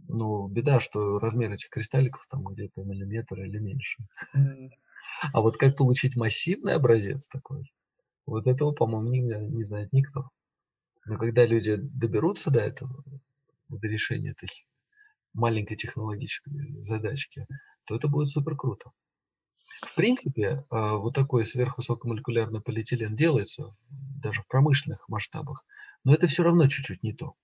Но 0.07 0.47
беда, 0.47 0.79
что 0.79 1.19
размер 1.19 1.51
этих 1.51 1.69
кристалликов 1.69 2.25
там 2.29 2.45
где-то 2.45 2.83
миллиметр 2.83 3.41
или 3.41 3.59
меньше. 3.59 4.03
А 5.33 5.41
вот 5.41 5.57
как 5.57 5.75
получить 5.75 6.15
массивный 6.15 6.75
образец 6.75 7.27
такой, 7.27 7.73
вот 8.25 8.47
этого, 8.47 8.71
по-моему, 8.71 9.09
не, 9.09 9.21
не 9.21 9.63
знает 9.63 9.91
никто. 9.91 10.29
Но 11.05 11.17
когда 11.17 11.45
люди 11.45 11.75
доберутся 11.75 12.51
до 12.51 12.61
этого, 12.61 13.03
до 13.67 13.87
решения 13.87 14.31
этой 14.31 14.47
маленькой 15.33 15.75
технологической 15.77 16.81
задачки, 16.81 17.45
то 17.85 17.95
это 17.95 18.07
будет 18.07 18.29
супер 18.29 18.55
круто. 18.55 18.91
В 19.81 19.95
принципе, 19.95 20.65
а, 20.69 20.95
вот 20.97 21.13
такой 21.15 21.43
сверхвысокомолекулярный 21.45 22.61
полиэтилен 22.61 23.15
делается 23.15 23.75
даже 23.89 24.41
в 24.41 24.47
промышленных 24.47 25.07
масштабах, 25.09 25.65
но 26.03 26.13
это 26.13 26.27
все 26.27 26.43
равно 26.43 26.67
чуть-чуть 26.67 27.03
не 27.03 27.13
то. 27.13 27.35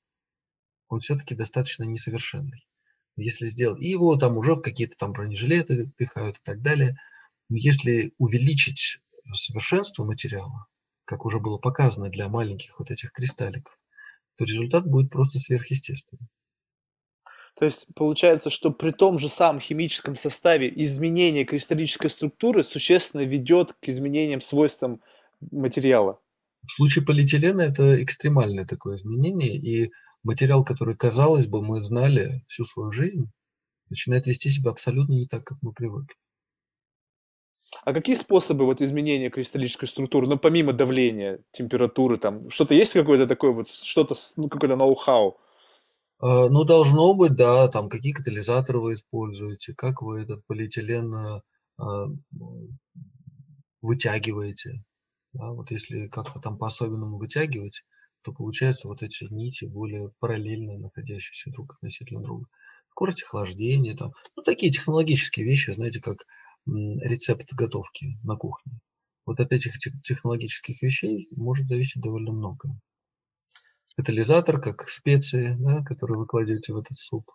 он 0.87 0.99
все-таки 0.99 1.35
достаточно 1.35 1.83
несовершенный. 1.83 2.67
Если 3.15 3.45
сделать, 3.45 3.81
и 3.81 3.89
его 3.89 4.15
там 4.17 4.37
уже 4.37 4.55
какие-то 4.59 4.95
там 4.97 5.13
бронежилеты 5.13 5.91
пихают 5.97 6.37
и 6.37 6.41
так 6.43 6.61
далее. 6.61 6.97
Но 7.49 7.57
если 7.57 8.13
увеличить 8.17 8.99
совершенство 9.33 10.03
материала, 10.03 10.67
как 11.05 11.25
уже 11.25 11.39
было 11.39 11.57
показано 11.57 12.09
для 12.09 12.29
маленьких 12.29 12.79
вот 12.79 12.91
этих 12.91 13.11
кристалликов, 13.11 13.77
то 14.35 14.43
результат 14.45 14.85
будет 14.85 15.11
просто 15.11 15.39
сверхъестественный. 15.39 16.27
То 17.57 17.65
есть 17.65 17.87
получается, 17.95 18.49
что 18.49 18.71
при 18.71 18.91
том 18.91 19.17
же 19.17 19.29
самом 19.29 19.61
химическом 19.61 20.15
составе 20.15 20.71
изменение 20.75 21.45
кристаллической 21.45 22.09
структуры 22.09 22.63
существенно 22.63 23.21
ведет 23.21 23.73
к 23.73 23.87
изменениям 23.87 24.41
свойствам 24.41 25.01
материала. 25.51 26.19
В 26.67 26.71
случае 26.71 27.05
полиэтилена 27.05 27.61
это 27.61 28.03
экстремальное 28.03 28.65
такое 28.65 28.97
изменение, 28.97 29.55
и 29.55 29.91
материал, 30.23 30.65
который, 30.65 30.97
казалось 30.97 31.47
бы, 31.47 31.61
мы 31.61 31.81
знали 31.81 32.43
всю 32.47 32.65
свою 32.65 32.91
жизнь, 32.91 33.31
начинает 33.89 34.25
вести 34.27 34.49
себя 34.49 34.71
абсолютно 34.71 35.13
не 35.13 35.27
так, 35.27 35.45
как 35.45 35.59
мы 35.61 35.71
привыкли. 35.71 36.15
А 37.83 37.93
какие 37.93 38.15
способы 38.15 38.65
вот 38.65 38.81
изменения 38.81 39.29
кристаллической 39.29 39.87
структуры, 39.87 40.27
ну 40.27 40.37
помимо 40.37 40.73
давления, 40.73 41.39
температуры, 41.51 42.17
там 42.17 42.49
что-то 42.49 42.73
есть 42.73 42.93
какое-то 42.93 43.27
такое 43.27 43.51
вот 43.51 43.69
что-то, 43.69 44.15
ну 44.37 44.49
какое-то 44.49 44.75
ноу-хау? 44.75 45.37
А, 46.19 46.49
ну, 46.49 46.63
должно 46.63 47.13
быть, 47.13 47.35
да, 47.35 47.67
там 47.67 47.89
какие 47.89 48.13
катализаторы 48.13 48.79
вы 48.79 48.93
используете, 48.93 49.73
как 49.75 50.01
вы 50.01 50.21
этот 50.21 50.45
полиэтилен 50.47 51.13
а, 51.13 51.41
а, 51.77 52.07
вытягиваете. 53.81 54.83
Да, 55.33 55.51
вот 55.51 55.71
если 55.71 56.07
как-то 56.07 56.39
там 56.39 56.57
по-особенному 56.57 57.17
вытягивать, 57.17 57.83
то 58.23 58.31
получается 58.31 58.87
вот 58.87 59.03
эти 59.03 59.25
нити 59.31 59.65
более 59.65 60.11
параллельно 60.19 60.77
находящиеся 60.77 61.51
друг 61.51 61.73
относительно 61.75 62.21
друга. 62.21 62.47
Скорость 62.91 63.23
охлаждения, 63.23 63.95
там, 63.95 64.13
ну, 64.35 64.43
такие 64.43 64.71
технологические 64.71 65.45
вещи, 65.45 65.71
знаете, 65.71 65.99
как 65.99 66.25
рецепт 66.65 67.53
готовки 67.53 68.17
на 68.23 68.37
кухне. 68.37 68.79
Вот 69.25 69.39
от 69.39 69.51
этих 69.51 69.77
технологических 70.03 70.81
вещей 70.81 71.27
может 71.35 71.67
зависеть 71.67 72.01
довольно 72.01 72.31
много 72.31 72.69
катализатор, 73.95 74.59
как 74.59 74.89
специи, 74.89 75.55
да, 75.59 75.83
которые 75.83 76.17
вы 76.17 76.27
кладете 76.27 76.73
в 76.73 76.77
этот 76.77 76.97
суп, 76.97 77.31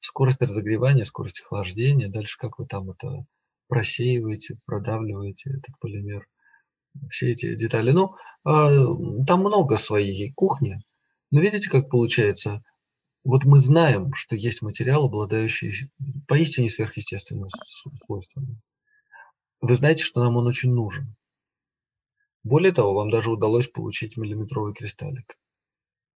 скорость 0.00 0.40
разогревания, 0.40 1.04
скорость 1.04 1.40
охлаждения, 1.40 2.08
дальше 2.08 2.38
как 2.38 2.58
вы 2.58 2.66
там 2.66 2.90
это 2.90 3.26
просеиваете, 3.68 4.58
продавливаете 4.66 5.50
этот 5.50 5.78
полимер, 5.80 6.26
все 7.08 7.32
эти 7.32 7.54
детали. 7.56 7.90
Ну, 7.92 8.14
э, 8.46 9.24
там 9.26 9.40
много 9.40 9.76
своей 9.76 10.32
кухни, 10.32 10.84
но 11.30 11.40
видите, 11.40 11.70
как 11.70 11.88
получается, 11.88 12.62
вот 13.24 13.44
мы 13.44 13.58
знаем, 13.58 14.12
что 14.12 14.36
есть 14.36 14.60
материал, 14.60 15.06
обладающий 15.06 15.90
поистине 16.28 16.68
сверхъестественными 16.68 17.48
свойствами. 18.04 18.60
Вы 19.62 19.74
знаете, 19.74 20.04
что 20.04 20.22
нам 20.22 20.36
он 20.36 20.46
очень 20.46 20.70
нужен. 20.70 21.16
Более 22.42 22.72
того, 22.72 22.92
вам 22.92 23.10
даже 23.10 23.30
удалось 23.30 23.68
получить 23.68 24.18
миллиметровый 24.18 24.74
кристаллик 24.74 25.38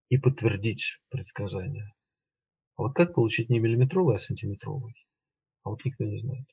и 0.09 0.17
подтвердить 0.17 0.99
предсказание. 1.09 1.93
А 2.75 2.83
вот 2.83 2.93
как 2.93 3.15
получить 3.15 3.49
не 3.49 3.59
миллиметровый, 3.59 4.15
а 4.15 4.19
сантиметровый? 4.19 4.95
А 5.63 5.69
вот 5.69 5.83
никто 5.83 6.03
не 6.05 6.19
знает. 6.19 6.45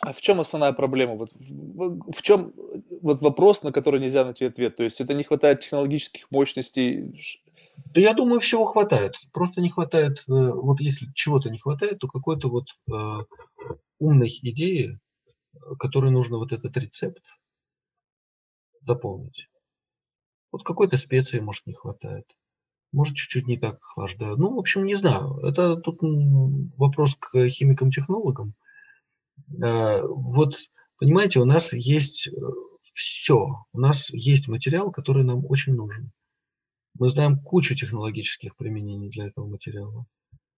А 0.00 0.12
в 0.12 0.20
чем 0.20 0.40
основная 0.40 0.72
проблема? 0.72 1.14
Вот 1.16 1.30
в, 1.32 2.12
в 2.12 2.22
чем 2.22 2.52
вот 3.02 3.20
вопрос, 3.20 3.62
на 3.62 3.72
который 3.72 4.00
нельзя 4.00 4.24
найти 4.24 4.44
ответ? 4.44 4.76
То 4.76 4.84
есть 4.84 5.00
это 5.00 5.14
не 5.14 5.24
хватает 5.24 5.60
технологических 5.60 6.30
мощностей? 6.30 7.12
Да 7.86 8.00
я 8.00 8.14
думаю, 8.14 8.40
всего 8.40 8.64
хватает. 8.64 9.14
Просто 9.32 9.60
не 9.60 9.70
хватает, 9.70 10.18
э, 10.18 10.22
вот 10.28 10.80
если 10.80 11.06
чего-то 11.14 11.50
не 11.50 11.58
хватает, 11.58 11.98
то 11.98 12.06
какой-то 12.06 12.48
вот 12.48 12.66
э, 12.90 13.24
умной 13.98 14.28
идеи, 14.28 15.00
которой 15.78 16.12
нужно 16.12 16.38
вот 16.38 16.52
этот 16.52 16.76
рецепт 16.76 17.22
дополнить. 18.82 19.48
Вот 20.52 20.62
какой-то 20.64 20.96
специи, 20.96 21.40
может, 21.40 21.66
не 21.66 21.74
хватает. 21.74 22.24
Может, 22.92 23.16
чуть-чуть 23.16 23.46
не 23.46 23.58
так 23.58 23.76
охлаждают. 23.76 24.38
Ну, 24.38 24.54
в 24.54 24.58
общем, 24.58 24.84
не 24.84 24.94
знаю. 24.94 25.38
Это 25.40 25.76
тут 25.76 25.98
вопрос 26.00 27.16
к 27.16 27.48
химикам-технологам. 27.48 28.54
Э, 29.62 30.02
вот, 30.02 30.56
понимаете, 30.96 31.40
у 31.40 31.44
нас 31.44 31.72
есть 31.74 32.28
э, 32.28 32.30
все. 32.80 33.46
У 33.72 33.80
нас 33.80 34.10
есть 34.10 34.48
материал, 34.48 34.90
который 34.90 35.24
нам 35.24 35.44
очень 35.44 35.74
нужен. 35.74 36.10
Мы 36.98 37.08
знаем 37.08 37.38
кучу 37.38 37.74
технологических 37.74 38.56
применений 38.56 39.10
для 39.10 39.26
этого 39.26 39.46
материала. 39.46 40.06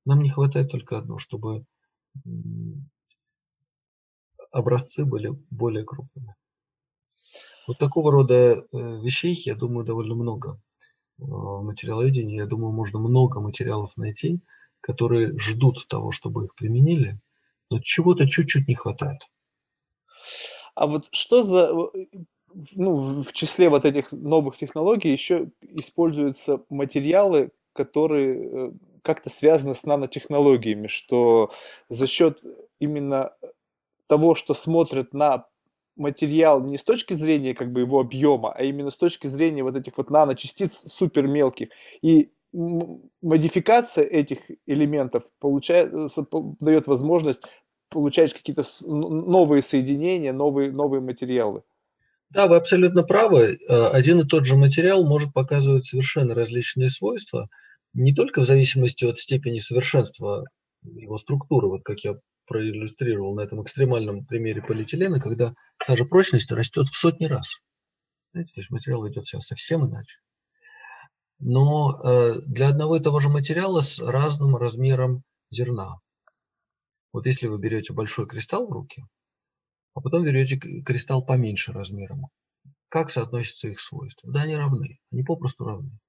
Нам 0.06 0.22
не 0.22 0.30
хватает 0.30 0.70
только 0.70 0.98
одно, 0.98 1.18
чтобы 1.18 1.64
образцы 4.52 5.04
были 5.04 5.36
более 5.50 5.84
крупными. 5.84 6.34
Вот 7.66 7.78
такого 7.78 8.10
рода 8.10 8.34
э, 8.34 8.66
вещей, 8.72 9.34
я 9.44 9.54
думаю, 9.54 9.84
довольно 9.84 10.14
много 10.14 10.60
материаловедении, 11.20 12.36
я 12.36 12.46
думаю, 12.46 12.72
можно 12.72 12.98
много 12.98 13.40
материалов 13.40 13.96
найти, 13.96 14.40
которые 14.80 15.38
ждут 15.38 15.86
того, 15.88 16.10
чтобы 16.10 16.44
их 16.44 16.54
применили, 16.54 17.18
но 17.70 17.78
чего-то 17.78 18.28
чуть-чуть 18.28 18.68
не 18.68 18.74
хватает. 18.74 19.22
А 20.74 20.86
вот 20.86 21.08
что 21.12 21.42
за, 21.42 21.72
ну, 22.74 23.22
в 23.22 23.32
числе 23.32 23.68
вот 23.68 23.84
этих 23.84 24.12
новых 24.12 24.56
технологий 24.56 25.12
еще 25.12 25.50
используются 25.60 26.62
материалы, 26.68 27.50
которые 27.72 28.44
э, 28.44 28.72
как-то 29.02 29.30
связаны 29.30 29.74
с 29.74 29.84
нанотехнологиями, 29.84 30.86
что 30.86 31.52
за 31.88 32.06
счет 32.06 32.42
именно 32.78 33.32
того, 34.06 34.34
что 34.34 34.54
смотрят 34.54 35.14
на 35.14 35.46
материал 36.00 36.60
не 36.60 36.78
с 36.78 36.84
точки 36.84 37.14
зрения 37.14 37.54
как 37.54 37.72
бы 37.72 37.80
его 37.80 38.00
объема, 38.00 38.52
а 38.52 38.62
именно 38.62 38.90
с 38.90 38.96
точки 38.96 39.28
зрения 39.28 39.62
вот 39.62 39.76
этих 39.76 39.96
вот 39.98 40.10
наночастиц 40.10 40.90
супер 40.92 41.26
мелких. 41.26 41.68
И 42.02 42.32
модификация 43.22 44.04
этих 44.04 44.38
элементов 44.66 45.22
получает, 45.38 45.92
дает 46.60 46.86
возможность 46.86 47.42
получать 47.90 48.32
какие-то 48.32 48.64
новые 48.82 49.62
соединения, 49.62 50.32
новые, 50.32 50.72
новые 50.72 51.00
материалы. 51.00 51.62
Да, 52.30 52.46
вы 52.46 52.56
абсолютно 52.56 53.02
правы. 53.02 53.58
Э, 53.68 53.86
один 53.88 54.20
и 54.20 54.26
тот 54.26 54.44
же 54.44 54.56
материал 54.56 55.04
может 55.04 55.32
показывать 55.32 55.84
совершенно 55.84 56.34
различные 56.34 56.88
свойства, 56.88 57.48
не 57.92 58.14
только 58.14 58.42
в 58.42 58.44
зависимости 58.44 59.04
от 59.04 59.18
степени 59.18 59.58
совершенства 59.58 60.44
его 60.82 61.16
структуры, 61.16 61.68
вот 61.68 61.82
как 61.82 62.00
я 62.00 62.14
проиллюстрировал 62.50 63.36
на 63.36 63.42
этом 63.42 63.62
экстремальном 63.62 64.26
примере 64.26 64.60
полиэтилена, 64.60 65.20
когда 65.20 65.54
та 65.86 65.94
же 65.94 66.04
прочность 66.04 66.50
растет 66.50 66.88
в 66.88 66.96
сотни 66.96 67.26
раз. 67.26 67.60
Знаете, 68.32 68.52
то 68.54 68.60
есть 68.60 68.70
материал 68.70 69.08
идет 69.08 69.28
себя 69.28 69.38
совсем 69.38 69.86
иначе. 69.86 70.18
Но 71.38 71.92
э, 72.02 72.40
для 72.46 72.70
одного 72.70 72.96
и 72.96 73.00
того 73.00 73.20
же 73.20 73.28
материала 73.28 73.80
с 73.80 74.00
разным 74.00 74.56
размером 74.56 75.22
зерна. 75.48 76.00
Вот 77.12 77.26
если 77.26 77.46
вы 77.46 77.60
берете 77.60 77.92
большой 77.92 78.26
кристалл 78.26 78.66
в 78.66 78.72
руки, 78.72 79.04
а 79.94 80.00
потом 80.00 80.24
берете 80.24 80.56
кристалл 80.58 81.24
поменьше 81.24 81.72
размером, 81.72 82.26
как 82.88 83.12
соотносятся 83.12 83.68
их 83.68 83.78
свойства? 83.78 84.32
Да, 84.32 84.42
они 84.42 84.56
равны, 84.56 84.98
они 85.12 85.22
попросту 85.22 85.64
равны. 85.64 86.00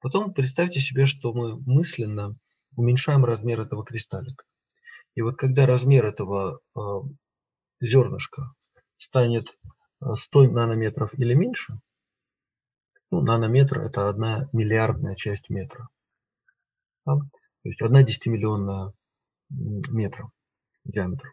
Потом 0.00 0.32
представьте 0.32 0.80
себе, 0.80 1.04
что 1.04 1.34
мы 1.34 1.60
мысленно 1.60 2.38
уменьшаем 2.74 3.26
размер 3.26 3.60
этого 3.60 3.84
кристаллика. 3.84 4.44
И 5.14 5.22
вот 5.22 5.36
когда 5.36 5.66
размер 5.66 6.04
этого 6.06 6.60
э, 6.76 6.80
зернышка 7.80 8.54
станет 8.96 9.46
100 10.00 10.44
э, 10.44 10.48
нанометров 10.48 11.14
или 11.18 11.34
меньше, 11.34 11.78
ну, 13.10 13.20
нанометр 13.20 13.80
это 13.80 14.08
одна 14.08 14.48
миллиардная 14.52 15.14
часть 15.14 15.48
метра. 15.50 15.88
Да? 17.06 17.16
То 17.16 17.68
есть 17.68 17.80
одна 17.80 18.02
десятимиллионная 18.02 18.92
метра 19.50 20.30
диаметр. 20.84 21.32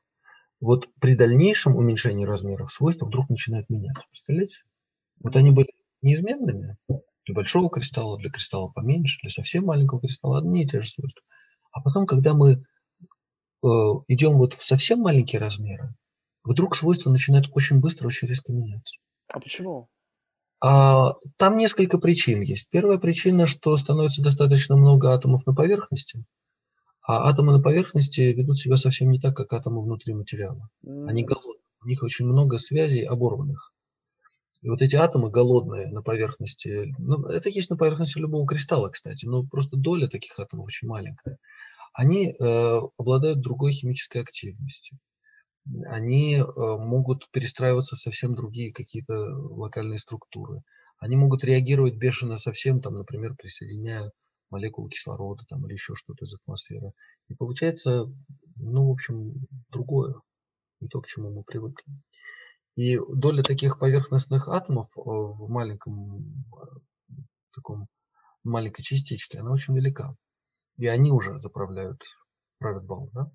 Вот 0.60 0.90
при 1.00 1.16
дальнейшем 1.16 1.76
уменьшении 1.76 2.26
размеров 2.26 2.72
свойства 2.72 3.08
вдруг 3.08 3.30
начинают 3.30 3.70
меняться. 3.70 4.04
Представляете? 4.12 4.58
Вот 5.20 5.36
они 5.36 5.52
были 5.52 5.70
неизменными 6.04 6.78
для 7.26 7.36
большого 7.36 7.70
кристалла, 7.70 8.20
для 8.20 8.30
кристалла 8.30 8.72
поменьше, 8.72 9.20
для 9.22 9.32
совсем 9.32 9.66
маленького 9.66 10.02
кристалла 10.02 10.40
одни 10.40 10.64
и 10.64 10.68
те 10.68 10.82
же 10.82 10.88
свойства. 10.88 11.24
А 11.72 11.82
потом, 11.82 12.06
когда 12.06 12.34
мы 12.34 12.64
идем 13.64 14.38
вот 14.38 14.54
в 14.54 14.64
совсем 14.64 15.00
маленькие 15.00 15.40
размеры, 15.40 15.94
вдруг 16.44 16.76
свойства 16.76 17.12
начинают 17.12 17.50
очень 17.54 17.80
быстро, 17.80 18.08
очень 18.08 18.28
резко 18.28 18.52
меняться. 18.52 18.98
А 19.32 19.40
почему? 19.40 19.88
А, 20.64 21.14
там 21.38 21.58
несколько 21.58 21.98
причин 21.98 22.42
есть. 22.42 22.70
Первая 22.70 23.00
причина, 23.00 23.48
что 23.48 23.76
становится 23.76 24.22
достаточно 24.22 24.76
много 24.76 25.14
атомов 25.14 25.46
на 25.48 25.54
поверхности, 25.54 26.24
а 27.02 27.30
атомы 27.30 27.54
на 27.54 27.62
поверхности 27.62 28.22
ведут 28.22 28.60
себя 28.60 28.78
совсем 28.78 29.12
не 29.12 29.20
так, 29.20 29.36
как 29.36 29.52
атомы 29.54 29.82
внутри 29.82 30.14
материала. 30.14 30.70
Mm. 30.86 31.08
Они 31.10 31.24
голодные, 31.24 31.64
у 31.84 31.88
них 31.88 32.04
очень 32.04 32.26
много 32.26 32.60
связей 32.60 33.04
оборванных. 33.04 33.74
И 34.62 34.70
вот 34.70 34.84
эти 34.84 34.96
атомы 34.96 35.32
голодные 35.32 35.88
на 35.88 36.04
поверхности, 36.04 36.94
ну, 37.00 37.26
это 37.26 37.50
есть 37.50 37.72
на 37.72 37.78
поверхности 37.78 38.20
любого 38.20 38.46
кристалла, 38.46 38.90
кстати, 38.90 39.26
но 39.26 39.44
просто 39.44 39.76
доля 39.76 40.08
таких 40.08 40.38
атомов 40.38 40.68
очень 40.68 40.88
маленькая. 40.88 41.40
Они 41.94 42.30
э, 42.30 42.82
обладают 42.98 43.42
другой 43.42 43.72
химической 43.72 44.22
активностью. 44.22 44.98
Они 45.86 46.36
э, 46.36 46.44
могут 46.46 47.30
перестраиваться 47.32 47.96
совсем 47.96 48.36
другие 48.36 48.74
какие-то 48.74 49.14
локальные 49.14 50.00
структуры. 50.00 50.62
Они 50.98 51.16
могут 51.16 51.44
реагировать 51.44 51.96
бешено 51.96 52.38
совсем, 52.38 52.82
там, 52.82 52.96
например, 52.96 53.36
присоединяя 53.36 54.12
молекулы 54.50 54.90
кислорода 54.90 55.44
там, 55.48 55.66
или 55.66 55.74
еще 55.74 55.96
что-то 55.96 56.26
из 56.26 56.34
атмосферы. 56.34 56.94
И 57.30 57.36
получается, 57.36 58.06
ну, 58.56 58.88
в 58.88 58.92
общем, 58.92 59.34
другое, 59.70 60.16
не 60.80 60.88
то, 60.88 61.02
к 61.02 61.08
чему 61.08 61.32
мы 61.32 61.44
привыкли. 61.44 61.86
И 62.76 62.98
доля 62.98 63.44
таких 63.44 63.80
поверхностных 63.80 64.48
атомов 64.48 64.90
э, 64.96 65.02
в 65.04 65.50
маленьком 65.50 66.46
э, 66.54 67.16
таком 67.54 67.88
маленькой 68.44 68.84
частичке, 68.84 69.40
она 69.40 69.52
очень 69.52 69.76
велика. 69.76 70.16
И 70.78 70.88
они 70.88 71.12
уже 71.12 71.38
заправляют, 71.38 72.02
правят 72.58 72.86
бал, 72.86 73.10
да? 73.14 73.32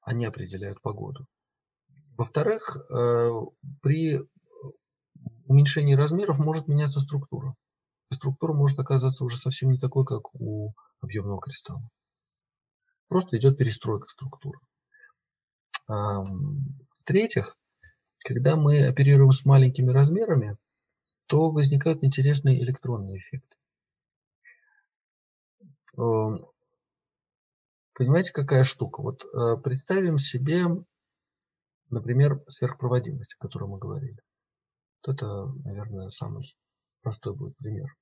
Они 0.00 0.24
определяют 0.26 0.80
погоду. 0.82 1.26
Во-вторых, 2.16 2.76
э, 2.76 3.30
при 3.80 4.20
уменьшении 5.46 5.94
размеров 5.94 6.38
может 6.38 6.68
меняться 6.68 7.00
структура. 7.00 7.54
Структура 8.12 8.52
может 8.52 8.78
оказаться 8.78 9.24
уже 9.24 9.36
совсем 9.36 9.70
не 9.70 9.78
такой, 9.78 10.04
как 10.04 10.34
у 10.34 10.74
объемного 11.00 11.40
кристалла. 11.40 11.88
Просто 13.08 13.36
идет 13.38 13.58
перестройка 13.58 14.08
структуры. 14.08 14.58
В-третьих, 15.86 17.56
когда 18.24 18.56
мы 18.56 18.86
оперируем 18.86 19.32
с 19.32 19.44
маленькими 19.44 19.90
размерами, 19.90 20.56
то 21.26 21.50
возникают 21.50 22.04
интересные 22.04 22.62
электронные 22.62 23.18
эффекты. 23.18 23.56
Эм, 25.96 26.46
понимаете, 27.94 28.32
какая 28.32 28.64
штука? 28.64 29.00
Вот 29.00 29.24
э, 29.24 29.60
представим 29.62 30.18
себе, 30.18 30.66
например, 31.90 32.42
сверхпроводимость, 32.48 33.34
о 33.34 33.42
которой 33.42 33.68
мы 33.68 33.78
говорили. 33.78 34.18
Вот 35.02 35.14
это, 35.14 35.46
наверное, 35.64 36.08
самый 36.08 36.44
простой 37.02 37.36
будет 37.36 37.56
пример. 37.56 37.94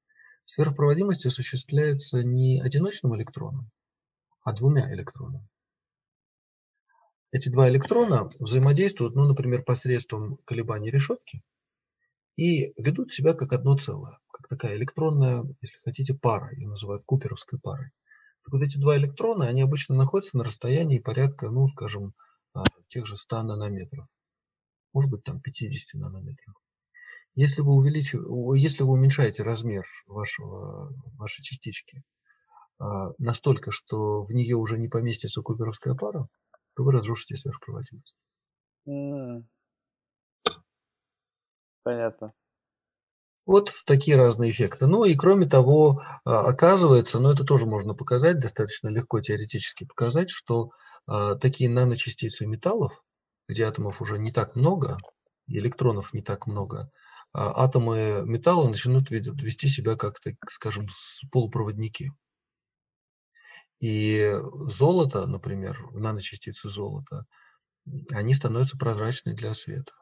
Сверхпроводимость 0.45 1.27
осуществляется 1.27 2.23
не 2.23 2.61
одиночным 2.61 3.15
электроном, 3.17 3.71
а 4.43 4.53
двумя 4.53 4.93
электронами. 4.93 5.49
Эти 7.31 7.49
два 7.49 7.69
электрона 7.69 8.29
взаимодействуют, 8.39 9.15
ну, 9.15 9.25
например, 9.25 9.63
посредством 9.63 10.37
колебаний 10.45 10.91
решетки 10.91 11.43
и 12.37 12.73
ведут 12.81 13.13
себя 13.13 13.35
как 13.35 13.53
одно 13.53 13.77
целое, 13.77 14.19
как 14.31 14.49
такая 14.49 14.77
электронная, 14.77 15.45
если 15.61 15.79
хотите, 15.79 16.15
пара, 16.15 16.55
ее 16.55 16.69
называют 16.69 17.05
куперовской 17.05 17.59
парой. 17.59 17.91
Так 18.45 18.55
вот 18.55 18.63
эти 18.63 18.79
два 18.79 18.97
электрона, 18.97 19.47
они 19.47 19.63
обычно 19.63 19.95
находятся 19.95 20.37
на 20.37 20.45
расстоянии 20.45 20.99
порядка, 20.99 21.51
ну, 21.51 21.69
скажем, 21.69 22.15
а, 22.55 22.65
тех 22.89 23.07
же 23.07 23.17
100 23.17 23.43
нанометров, 23.43 24.07
может 24.93 25.11
быть, 25.11 25.25
там 25.25 25.41
50 25.41 26.01
нанометров. 26.01 26.55
Если 27.35 27.63
вы, 27.63 27.73
увеличив... 27.73 28.23
если 28.57 28.83
вы 28.83 28.93
уменьшаете 28.93 29.43
размер 29.43 29.87
вашего, 30.07 30.93
вашей 31.17 31.43
частички 31.43 32.03
а, 32.79 33.13
настолько, 33.19 33.71
что 33.71 34.25
в 34.25 34.33
нее 34.33 34.57
уже 34.57 34.77
не 34.77 34.89
поместится 34.89 35.41
куперовская 35.41 35.95
пара, 35.95 36.27
то 36.75 36.85
вы 36.85 36.93
разрушите 36.93 37.37
сверхпроводимость. 37.37 38.15
Понятно. 41.83 42.33
Вот 43.45 43.71
такие 43.87 44.17
разные 44.17 44.53
эффекты. 44.53 44.87
Ну 44.87 45.05
и 45.05 45.17
кроме 45.17 45.49
того, 45.49 46.03
а, 46.25 46.47
оказывается, 46.47 47.19
но 47.19 47.29
ну, 47.29 47.35
это 47.35 47.45
тоже 47.45 47.67
можно 47.67 47.95
показать, 47.95 48.39
достаточно 48.39 48.89
легко 48.89 49.21
теоретически 49.21 49.85
показать, 49.85 50.31
что 50.31 50.71
а, 51.07 51.35
такие 51.35 51.69
наночастицы 51.69 52.47
металлов, 52.47 53.03
где 53.49 53.65
атомов 53.65 54.01
уже 54.01 54.19
не 54.19 54.31
так 54.31 54.55
много, 54.55 54.99
электронов 55.49 56.13
не 56.13 56.23
так 56.23 56.47
много, 56.47 56.89
а 57.33 57.65
атомы 57.65 58.23
металла 58.25 58.69
начнут 58.69 59.11
вести 59.11 59.67
себя 59.67 59.97
как, 59.97 60.21
то 60.21 60.31
скажем, 60.49 60.87
полупроводники. 61.33 62.13
И 63.81 64.33
золото, 64.69 65.27
например, 65.27 65.85
наночастицы 65.91 66.69
золота, 66.69 67.25
они 68.13 68.35
становятся 68.35 68.79
прозрачны 68.79 69.35
для 69.35 69.53
света. 69.55 69.93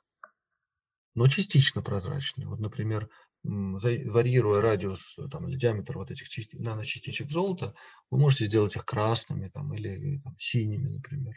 Но 1.15 1.27
частично 1.29 1.83
прозрачны. 1.83 2.47
Вот, 2.47 2.61
например, 2.61 3.09
варьируя 3.43 4.61
радиус 4.61 5.19
там, 5.31 5.49
или 5.49 5.57
диаметр 5.57 5.99
вот 5.99 6.11
этих 6.11 6.29
части, 6.29 6.57
наночастичек 6.57 7.31
золота, 7.31 7.75
вы 8.11 8.19
можете 8.19 8.47
сделать 8.47 8.77
их 8.77 8.85
красными 8.85 9.49
там, 9.49 9.75
или 9.75 10.19
там, 10.21 10.37
синими, 10.39 10.89
например. 10.89 11.35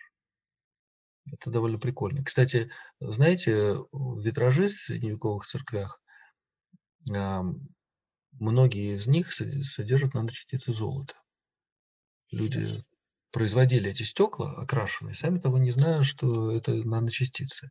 Это 1.32 1.50
довольно 1.50 1.80
прикольно. 1.80 2.24
Кстати, 2.24 2.70
знаете, 3.00 3.78
витражи 3.92 4.68
в 4.68 4.72
средневековых 4.72 5.46
церквях, 5.46 6.02
многие 8.32 8.96
из 8.96 9.08
них 9.08 9.34
содержат 9.34 10.14
наночастицы 10.14 10.74
золота 10.74 11.16
люди 12.34 12.84
производили 13.32 13.90
эти 13.90 14.04
стекла 14.04 14.54
окрашенные, 14.54 15.16
сами 15.16 15.40
того 15.40 15.58
не 15.58 15.72
зная, 15.72 16.04
что 16.04 16.52
это 16.52 16.74
наночастицы. 16.74 17.70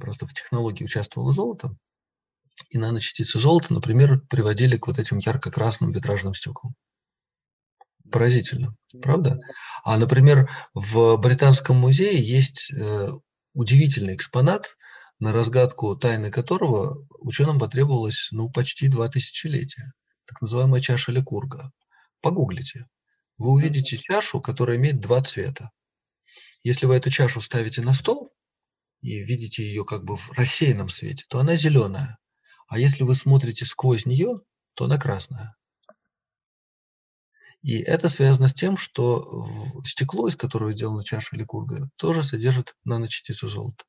Просто 0.00 0.26
в 0.26 0.34
технологии 0.34 0.84
участвовало 0.84 1.32
золото, 1.32 1.74
и 2.70 2.78
наночастицы 2.78 3.38
золота, 3.38 3.72
например, 3.72 4.20
приводили 4.28 4.76
к 4.76 4.86
вот 4.86 4.98
этим 4.98 5.18
ярко-красным 5.18 5.92
витражным 5.92 6.34
стеклам. 6.34 6.74
Поразительно, 8.10 8.74
правда? 9.00 9.38
А, 9.84 9.96
например, 9.96 10.50
в 10.74 11.16
Британском 11.16 11.76
музее 11.76 12.20
есть 12.20 12.72
э, 12.72 13.08
удивительный 13.54 14.16
экспонат, 14.16 14.76
на 15.20 15.32
разгадку 15.32 15.96
тайны 15.96 16.30
которого 16.30 17.06
ученым 17.18 17.58
потребовалось 17.58 18.28
ну, 18.32 18.50
почти 18.50 18.88
два 18.88 19.08
тысячелетия. 19.08 19.92
Так 20.26 20.40
называемая 20.40 20.80
чаша 20.80 21.12
Ликурга. 21.12 21.70
Погуглите 22.20 22.86
вы 23.40 23.52
увидите 23.52 23.96
чашу, 23.96 24.40
которая 24.40 24.76
имеет 24.76 25.00
два 25.00 25.22
цвета. 25.22 25.70
Если 26.62 26.84
вы 26.84 26.96
эту 26.96 27.08
чашу 27.08 27.40
ставите 27.40 27.80
на 27.80 27.94
стол 27.94 28.30
и 29.02 29.18
видите 29.20 29.64
ее 29.64 29.84
как 29.84 30.04
бы 30.04 30.16
в 30.16 30.30
рассеянном 30.32 30.88
свете, 30.88 31.24
то 31.28 31.38
она 31.38 31.54
зеленая. 31.54 32.18
А 32.68 32.78
если 32.78 33.02
вы 33.02 33.14
смотрите 33.14 33.64
сквозь 33.64 34.06
нее, 34.06 34.36
то 34.74 34.84
она 34.84 34.98
красная. 34.98 35.56
И 37.62 37.78
это 37.78 38.08
связано 38.08 38.48
с 38.48 38.54
тем, 38.54 38.76
что 38.76 39.46
стекло, 39.84 40.28
из 40.28 40.36
которого 40.36 40.72
сделана 40.72 41.04
чаша 41.04 41.36
Ликурга, 41.36 41.90
тоже 41.96 42.22
содержит 42.22 42.74
наночастицы 42.84 43.48
золота. 43.48 43.84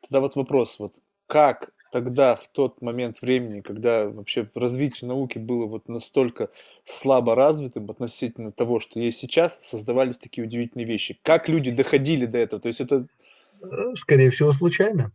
Тогда 0.00 0.20
вот 0.20 0.34
вопрос, 0.34 0.78
вот 0.78 0.94
как 1.26 1.70
тогда, 1.92 2.34
в 2.36 2.48
тот 2.48 2.82
момент 2.82 3.20
времени, 3.20 3.60
когда 3.60 4.08
вообще 4.08 4.50
развитие 4.54 5.08
науки 5.08 5.38
было 5.38 5.66
вот 5.66 5.88
настолько 5.88 6.50
слабо 6.84 7.34
развитым 7.34 7.90
относительно 7.90 8.52
того, 8.52 8.80
что 8.80 8.98
есть 9.00 9.18
сейчас, 9.18 9.60
создавались 9.62 10.18
такие 10.18 10.46
удивительные 10.46 10.86
вещи. 10.86 11.18
Как 11.22 11.48
люди 11.48 11.70
доходили 11.70 12.26
до 12.26 12.38
этого? 12.38 12.60
То 12.60 12.68
есть 12.68 12.80
это... 12.80 13.06
Э, 13.70 13.94
скорее 13.94 14.30
всего, 14.30 14.52
случайно. 14.52 15.12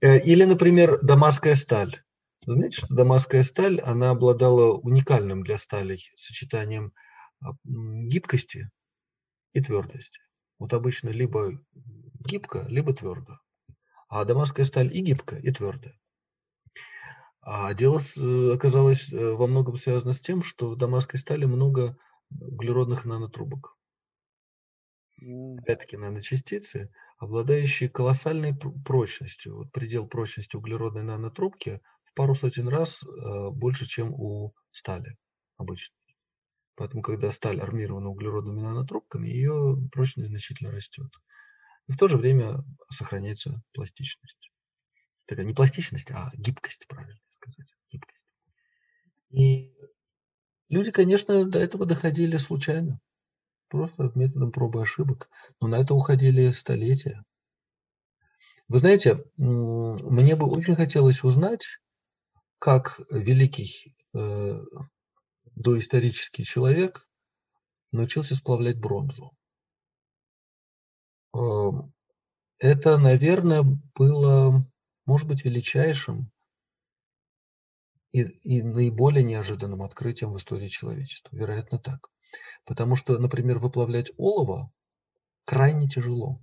Э, 0.00 0.18
или, 0.18 0.44
например, 0.44 0.98
дамасская 1.02 1.54
сталь. 1.54 2.02
Знаете, 2.46 2.78
что 2.78 2.94
дамасская 2.94 3.42
сталь, 3.42 3.80
она 3.80 4.10
обладала 4.10 4.72
уникальным 4.72 5.42
для 5.42 5.58
сталей 5.58 6.10
сочетанием 6.16 6.92
а, 7.42 7.50
гибкости 7.64 8.70
и 9.52 9.60
твердости. 9.60 10.20
Вот 10.58 10.72
обычно 10.72 11.10
либо 11.10 11.60
гибко, 12.24 12.64
либо 12.68 12.94
твердо. 12.94 13.38
А 14.08 14.24
дамасская 14.24 14.64
сталь 14.64 14.94
и 14.96 15.02
гибкая, 15.02 15.40
и 15.40 15.50
твердая. 15.52 15.98
А 17.42 17.74
дело 17.74 18.00
э, 18.00 18.52
оказалось 18.54 19.10
во 19.12 19.46
многом 19.46 19.76
связано 19.76 20.12
с 20.12 20.20
тем, 20.20 20.42
что 20.42 20.70
в 20.70 20.76
дамасской 20.76 21.18
стали 21.18 21.44
много 21.44 21.98
углеродных 22.30 23.04
нанотрубок. 23.04 23.76
Опять-таки 25.58 25.96
наночастицы, 25.96 26.90
обладающие 27.18 27.88
колоссальной 27.88 28.54
прочностью. 28.54 29.56
Вот 29.56 29.72
предел 29.72 30.06
прочности 30.06 30.56
углеродной 30.56 31.02
нанотрубки 31.02 31.80
в 32.04 32.14
пару 32.14 32.34
сотен 32.34 32.68
раз 32.68 33.02
э, 33.02 33.50
больше, 33.50 33.86
чем 33.86 34.12
у 34.14 34.54
стали 34.70 35.16
обычно. 35.56 35.94
Поэтому, 36.74 37.02
когда 37.02 37.30
сталь 37.30 37.60
армирована 37.60 38.08
углеродными 38.08 38.60
нанотрубками, 38.60 39.28
ее 39.28 39.76
прочность 39.92 40.30
значительно 40.30 40.70
растет. 40.70 41.10
И 41.86 41.92
в 41.92 41.98
то 41.98 42.08
же 42.08 42.16
время 42.16 42.64
сохраняется 42.88 43.62
пластичность. 43.74 44.50
Такая 45.26 45.44
не 45.44 45.52
пластичность, 45.52 46.10
а 46.10 46.30
гибкость, 46.34 46.86
правильно 46.88 47.20
сказать. 47.28 47.66
Гибкость. 47.90 48.22
И 49.30 49.74
люди, 50.68 50.90
конечно, 50.90 51.44
до 51.44 51.58
этого 51.58 51.84
доходили 51.84 52.36
случайно. 52.38 52.98
Просто 53.70 54.10
методом 54.16 54.50
пробы 54.50 54.80
и 54.80 54.82
ошибок. 54.82 55.30
Но 55.60 55.68
на 55.68 55.76
это 55.76 55.94
уходили 55.94 56.50
столетия. 56.50 57.24
Вы 58.68 58.78
знаете, 58.78 59.24
мне 59.36 60.34
бы 60.36 60.46
очень 60.46 60.74
хотелось 60.74 61.22
узнать, 61.22 61.80
как 62.58 63.00
великий 63.10 63.94
э, 64.12 64.60
доисторический 65.54 66.44
человек 66.44 67.08
научился 67.92 68.34
сплавлять 68.34 68.78
бронзу. 68.78 69.32
Эм, 71.34 71.92
это, 72.58 72.98
наверное, 72.98 73.64
было, 73.94 74.66
может 75.06 75.28
быть, 75.28 75.44
величайшим 75.44 76.30
и, 78.12 78.22
и 78.22 78.62
наиболее 78.62 79.22
неожиданным 79.22 79.82
открытием 79.82 80.32
в 80.32 80.36
истории 80.36 80.68
человечества. 80.68 81.36
Вероятно, 81.36 81.78
так. 81.78 82.10
Потому 82.64 82.96
что, 82.96 83.18
например, 83.18 83.58
выплавлять 83.58 84.10
олово 84.16 84.70
крайне 85.44 85.88
тяжело. 85.88 86.40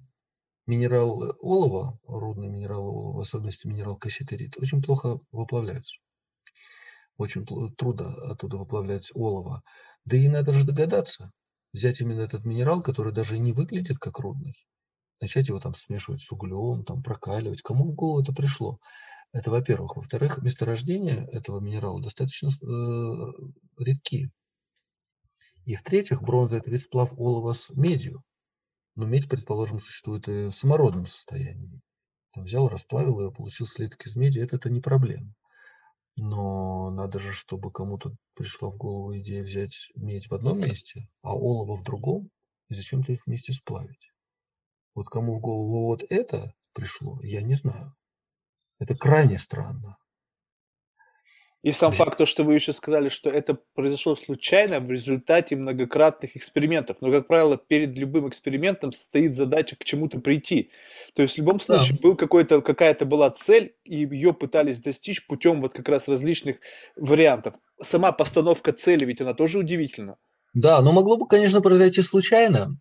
Минерал 0.65 1.35
олова, 1.39 1.97
рудный 2.05 2.49
минерал 2.49 2.85
олова, 2.87 3.17
в 3.17 3.19
особенности 3.21 3.67
минерал 3.67 3.95
касситерит, 3.95 4.57
очень 4.57 4.81
плохо 4.81 5.19
выплавляются. 5.31 5.99
Очень 7.17 7.45
трудно 7.45 8.13
оттуда 8.31 8.57
выплавлять 8.57 9.09
олово. 9.13 9.63
Да 10.05 10.17
и 10.17 10.27
надо 10.27 10.51
же 10.51 10.65
догадаться, 10.65 11.31
взять 11.73 12.01
именно 12.01 12.21
этот 12.21 12.45
минерал, 12.45 12.83
который 12.83 13.13
даже 13.13 13.37
не 13.39 13.53
выглядит 13.53 13.97
как 13.97 14.19
рудный, 14.19 14.55
начать 15.21 15.47
его 15.47 15.59
там 15.59 15.73
смешивать 15.73 16.21
с 16.21 16.31
углем, 16.31 16.83
там 16.83 17.01
прокаливать. 17.01 17.61
Кому 17.61 17.91
в 17.91 17.95
голову 17.95 18.21
это 18.21 18.33
пришло? 18.33 18.79
Это 19.33 19.51
во-первых. 19.51 19.95
Во-вторых, 19.95 20.41
месторождения 20.41 21.25
этого 21.31 21.59
минерала 21.59 22.01
достаточно 22.01 22.49
э, 22.49 23.33
редки. 23.77 24.29
И 25.67 25.75
в-третьих, 25.75 26.23
бронза– 26.23 26.57
это 26.59 26.71
вид 26.71 26.81
сплав 26.81 27.11
олова 27.19 27.51
с 27.51 27.71
медью. 27.71 28.23
Но 28.95 29.05
медь, 29.05 29.27
предположим, 29.27 29.79
существует 29.79 30.29
и 30.29 30.45
в 30.45 30.51
самородном 30.53 31.05
состоянии. 31.05 31.81
Там 32.31 32.45
взял, 32.45 32.69
расплавил 32.69 33.19
ее, 33.19 33.33
получил 33.33 33.65
слиток 33.67 34.05
из 34.05 34.15
меди. 34.15 34.39
Это, 34.39 34.55
это 34.55 34.69
не 34.69 34.79
проблема. 34.79 35.33
Но 36.17 36.89
надо 36.89 37.19
же, 37.19 37.33
чтобы 37.33 37.69
кому-то 37.69 38.15
пришла 38.33 38.69
в 38.69 38.77
голову 38.77 39.17
идея 39.17 39.43
взять 39.43 39.91
медь 39.95 40.29
в 40.29 40.33
одном 40.33 40.57
месте, 40.57 41.09
а 41.21 41.35
олово 41.35 41.75
в 41.75 41.83
другом, 41.83 42.29
и 42.69 42.73
зачем-то 42.73 43.11
их 43.11 43.27
вместе 43.27 43.51
сплавить. 43.51 44.13
Вот 44.95 45.09
кому 45.09 45.37
в 45.37 45.41
голову 45.41 45.87
вот 45.87 46.01
это 46.07 46.53
пришло, 46.71 47.19
я 47.23 47.41
не 47.41 47.55
знаю. 47.55 47.93
Это 48.79 48.95
крайне 48.95 49.37
странно. 49.37 49.97
И 51.63 51.71
сам 51.71 51.91
факт, 51.91 52.17
то, 52.17 52.25
что 52.25 52.43
вы 52.43 52.55
еще 52.55 52.71
сказали, 52.71 53.09
что 53.09 53.29
это 53.29 53.57
произошло 53.73 54.15
случайно 54.15 54.79
в 54.79 54.91
результате 54.91 55.55
многократных 55.55 56.37
экспериментов. 56.37 56.97
Но, 57.01 57.11
как 57.11 57.27
правило, 57.27 57.57
перед 57.57 57.95
любым 57.95 58.29
экспериментом 58.29 58.91
стоит 58.91 59.35
задача 59.35 59.75
к 59.75 59.83
чему-то 59.83 60.19
прийти. 60.19 60.69
То 61.15 61.23
есть 61.23 61.35
в 61.35 61.37
любом 61.39 61.59
случае 61.59 61.97
да. 61.97 61.99
был 62.03 62.15
какой-то, 62.15 62.61
какая-то 62.61 63.05
была 63.05 63.31
цель, 63.31 63.73
и 63.83 63.97
ее 64.05 64.33
пытались 64.33 64.81
достичь 64.81 65.25
путем 65.25 65.59
вот 65.61 65.73
как 65.73 65.89
раз 65.89 66.07
различных 66.07 66.57
вариантов. 66.95 67.55
Сама 67.81 68.11
постановка 68.11 68.71
цели, 68.71 69.03
ведь 69.03 69.21
она 69.21 69.33
тоже 69.33 69.57
удивительна. 69.57 70.17
Да, 70.53 70.81
но 70.81 70.91
могло 70.91 71.17
бы, 71.17 71.27
конечно, 71.27 71.61
произойти 71.61 72.01
случайно. 72.01 72.77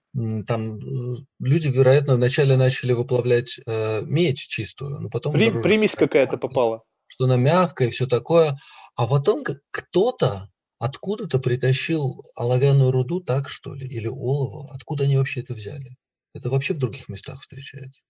Там 0.47 0.79
э, 0.79 1.17
люди, 1.41 1.69
вероятно, 1.69 2.15
вначале 2.15 2.57
начали 2.57 2.93
выплавлять 2.93 3.59
э, 3.67 4.03
медь 4.03 4.39
чистую, 4.39 5.01
но 5.01 5.11
потом... 5.11 5.33
При, 5.33 5.51
примесь 5.51 5.95
какая-то 5.95 6.39
попала. 6.39 6.83
Что 7.07 7.25
она 7.25 7.37
мягкая 7.37 7.89
и 7.89 7.91
все 7.91 8.07
такое. 8.07 8.59
А 8.95 9.07
потом 9.07 9.45
кто-то 9.71 10.51
откуда-то 10.79 11.39
притащил 11.39 12.25
оловянную 12.35 12.91
руду, 12.91 13.21
так 13.21 13.49
что 13.49 13.75
ли, 13.75 13.87
или 13.87 14.09
олово. 14.09 14.69
Откуда 14.75 15.05
они 15.05 15.17
вообще 15.17 15.41
это 15.41 15.55
взяли? 15.55 15.97
Это 16.33 16.51
вообще 16.51 16.75
в 16.75 16.79
других 16.79 17.09
местах 17.09 17.41
встречается. 17.41 18.03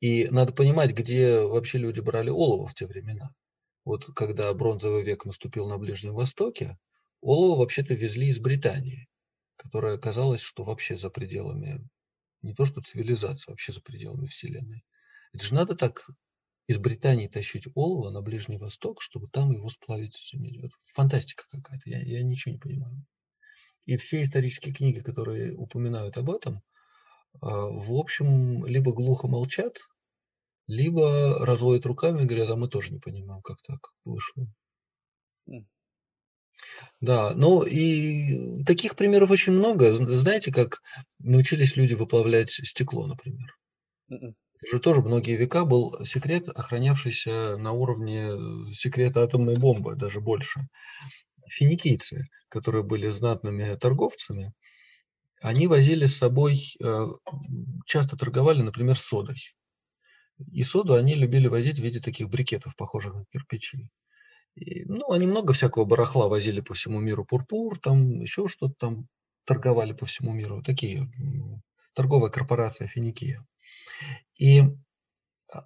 И 0.00 0.28
надо 0.30 0.52
понимать, 0.52 0.92
где 0.92 1.40
вообще 1.40 1.78
люди 1.78 2.00
брали 2.00 2.30
олово 2.30 2.66
в 2.66 2.74
те 2.74 2.86
времена. 2.86 3.30
Вот 3.84 4.06
когда 4.14 4.52
бронзовый 4.52 5.02
век 5.02 5.24
наступил 5.24 5.68
на 5.68 5.78
Ближнем 5.78 6.14
Востоке, 6.14 6.78
Олово 7.22 7.60
вообще-то 7.60 7.94
везли 7.94 8.28
из 8.28 8.40
Британии, 8.40 9.08
которая 9.56 9.94
оказалась, 9.94 10.40
что 10.40 10.64
вообще 10.64 10.96
за 10.96 11.08
пределами, 11.08 11.80
не 12.42 12.52
то 12.52 12.64
что 12.64 12.80
цивилизации, 12.80 13.50
вообще 13.50 13.72
за 13.72 13.80
пределами 13.80 14.26
Вселенной. 14.26 14.84
Это 15.32 15.44
же 15.44 15.54
надо 15.54 15.76
так 15.76 16.08
из 16.66 16.78
Британии 16.78 17.28
тащить 17.28 17.68
олово 17.74 18.10
на 18.10 18.22
Ближний 18.22 18.58
Восток, 18.58 19.02
чтобы 19.02 19.28
там 19.28 19.50
его 19.52 19.68
сплавить 19.68 20.16
в 20.16 20.38
медь. 20.38 20.70
фантастика 20.86 21.44
какая-то, 21.50 21.88
я, 21.90 22.00
я 22.00 22.22
ничего 22.22 22.52
не 22.52 22.58
понимаю. 22.58 23.04
И 23.84 23.96
все 23.96 24.22
исторические 24.22 24.74
книги, 24.74 25.00
которые 25.00 25.54
упоминают 25.54 26.16
об 26.18 26.30
этом, 26.30 26.62
а, 27.40 27.66
в 27.66 27.92
общем, 27.94 28.64
либо 28.66 28.92
глухо 28.92 29.26
молчат, 29.26 29.78
либо 30.66 31.44
разводят 31.44 31.86
руками 31.86 32.22
и 32.22 32.26
говорят, 32.26 32.50
а 32.50 32.56
мы 32.56 32.68
тоже 32.68 32.92
не 32.92 33.00
понимаем, 33.00 33.42
как 33.42 33.60
так 33.62 33.92
вышло. 34.04 34.46
Хм. 35.48 35.66
Да, 37.00 37.32
ну 37.34 37.62
и 37.64 38.62
таких 38.64 38.94
примеров 38.94 39.30
очень 39.30 39.52
много. 39.52 39.94
Знаете, 39.94 40.52
как 40.52 40.80
научились 41.18 41.76
люди 41.76 41.94
выплавлять 41.94 42.50
стекло, 42.50 43.06
например? 43.06 43.58
М-м. 44.08 44.36
Же 44.70 44.78
тоже 44.78 45.02
многие 45.02 45.36
века 45.36 45.64
был 45.64 46.04
секрет, 46.04 46.48
охранявшийся 46.48 47.56
на 47.56 47.72
уровне 47.72 48.28
э, 48.28 48.72
секрета 48.72 49.22
атомной 49.22 49.56
бомбы, 49.56 49.96
даже 49.96 50.20
больше. 50.20 50.68
Финикийцы, 51.48 52.28
которые 52.48 52.84
были 52.84 53.08
знатными 53.08 53.74
торговцами, 53.74 54.52
они 55.40 55.66
возили 55.66 56.06
с 56.06 56.16
собой, 56.16 56.54
э, 56.80 57.06
часто 57.86 58.16
торговали, 58.16 58.62
например, 58.62 58.96
содой. 58.96 59.36
И 60.52 60.62
соду 60.62 60.94
они 60.94 61.14
любили 61.14 61.48
возить 61.48 61.78
в 61.80 61.82
виде 61.82 62.00
таких 62.00 62.28
брикетов, 62.28 62.76
похожих 62.76 63.14
на 63.14 63.24
кирпичи. 63.32 63.88
И, 64.54 64.84
ну, 64.84 65.10
они 65.10 65.26
много 65.26 65.52
всякого 65.52 65.84
барахла 65.84 66.28
возили 66.28 66.60
по 66.60 66.74
всему 66.74 67.00
миру. 67.00 67.24
Пурпур, 67.24 67.78
там 67.78 68.20
еще 68.20 68.46
что-то 68.46 68.74
там 68.78 69.08
торговали 69.44 69.92
по 69.92 70.06
всему 70.06 70.32
миру. 70.32 70.62
Такие 70.62 71.10
торговая 71.94 72.30
корпорация 72.30 72.86
Финикия. 72.86 73.44
И 74.42 74.64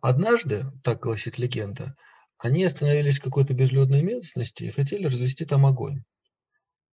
однажды, 0.03 0.67
так 0.85 1.01
гласит 1.01 1.39
легенда, 1.39 1.97
они 2.37 2.63
остановились 2.63 3.19
в 3.19 3.23
какой-то 3.23 3.55
безлюдной 3.55 4.03
местности 4.03 4.65
и 4.65 4.71
хотели 4.71 5.07
развести 5.07 5.47
там 5.47 5.65
огонь. 5.65 6.03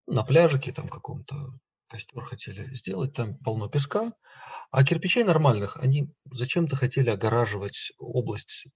На 0.07 0.23
пляжике 0.23 0.73
там 0.73 0.89
каком-то 0.89 1.35
костер 1.89 2.23
хотели 2.23 2.73
сделать, 2.73 3.15
там 3.15 3.37
полно 3.39 3.69
песка, 3.69 4.13
а 4.71 4.85
кирпичей 4.85 5.25
нормальных 5.25 5.77
они 5.77 6.09
зачем-то 6.31 6.77
хотели 6.77 7.11
огораживать 7.11 7.91
область 7.99 8.67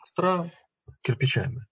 костра 0.00 0.50
кирпичами. 1.02 1.66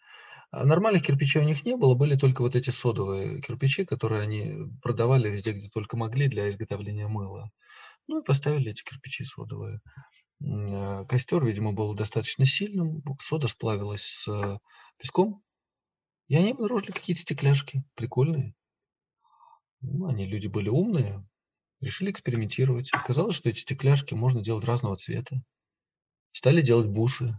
А 0.53 0.65
нормальных 0.65 1.03
кирпичей 1.03 1.41
у 1.41 1.45
них 1.45 1.65
не 1.65 1.77
было, 1.77 1.97
были 1.97 2.15
только 2.15 2.43
вот 2.43 2.55
эти 2.55 2.71
содовые 2.71 3.41
кирпичи, 3.41 3.85
которые 3.85 4.23
они 4.23 4.71
продавали 4.81 5.29
везде, 5.29 5.55
где 5.55 5.69
только 5.71 5.97
могли 5.97 6.29
для 6.29 6.49
изготовления 6.49 7.09
мыла. 7.09 7.51
Ну 8.07 8.21
и 8.21 8.25
поставили 8.25 8.71
эти 8.71 8.85
кирпичи 8.85 9.25
содовые. 9.25 9.81
А, 10.45 11.05
костер, 11.07 11.45
видимо, 11.45 11.73
был 11.73 11.95
достаточно 11.95 12.47
сильным, 12.47 13.03
сода 13.21 13.47
сплавилась 13.47 14.03
с 14.03 14.61
песком, 14.99 15.43
и 16.29 16.37
они 16.37 16.53
обнаружили 16.53 16.91
какие-то 16.91 17.23
стекляшки, 17.23 17.85
прикольные. 17.95 18.55
Ну, 19.81 20.07
они 20.07 20.27
люди 20.27 20.49
были 20.49 20.69
умные, 20.69 21.25
решили 21.81 22.11
экспериментировать. 22.11 22.89
Оказалось, 22.93 23.37
что 23.37 23.49
эти 23.49 23.61
стекляшки 23.61 24.15
можно 24.15 24.43
делать 24.43 24.65
разного 24.65 24.97
цвета. 24.97 25.43
Стали 26.33 26.61
делать 26.63 26.89
бусы. 26.89 27.39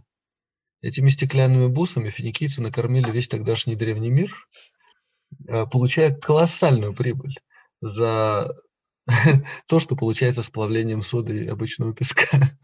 Этими 0.80 1.08
стеклянными 1.08 1.66
бусами 1.66 2.08
финикийцы 2.08 2.62
накормили 2.62 3.10
весь 3.10 3.28
тогдашний 3.28 3.74
древний 3.74 4.10
мир, 4.10 4.32
э, 5.48 5.66
получая 5.66 6.14
колоссальную 6.14 6.94
прибыль 6.94 7.34
за 7.80 8.54
то, 9.66 9.80
что 9.80 9.96
получается 9.96 10.42
с 10.42 10.50
плавлением 10.50 11.02
соды 11.02 11.44
и 11.44 11.48
обычного 11.48 11.94
песка. 11.94 12.56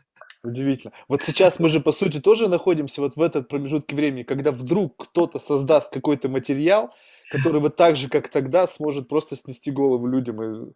Удивительно. 0.44 0.92
Вот 1.08 1.22
сейчас 1.22 1.58
мы 1.58 1.70
же, 1.70 1.80
по 1.80 1.90
сути, 1.90 2.20
тоже 2.20 2.48
находимся 2.48 3.00
вот 3.00 3.16
в 3.16 3.22
этот 3.22 3.48
промежутке 3.48 3.96
времени, 3.96 4.24
когда 4.24 4.52
вдруг 4.52 5.08
кто-то 5.08 5.38
создаст 5.38 5.90
какой-то 5.90 6.28
материал, 6.28 6.94
который 7.30 7.62
вот 7.62 7.76
так 7.76 7.96
же, 7.96 8.10
как 8.10 8.28
тогда, 8.28 8.66
сможет 8.66 9.08
просто 9.08 9.36
снести 9.36 9.70
голову 9.70 10.06
людям. 10.06 10.42
И... 10.42 10.72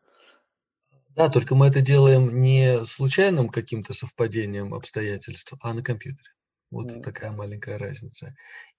Да, 1.11 1.29
только 1.29 1.55
мы 1.55 1.66
это 1.66 1.83
делаем 1.83 2.41
не 2.41 2.83
случайным 2.83 3.51
каким-то 3.51 3.93
совпадением 3.93 4.73
обстоятельств, 4.73 5.53
а 5.61 5.75
на 5.75 5.83
компьютере. 5.83 6.31
Вот 6.71 6.91
mm. 6.91 7.03
такая 7.03 7.33
маленькая 7.33 7.77
разница. 7.77 8.35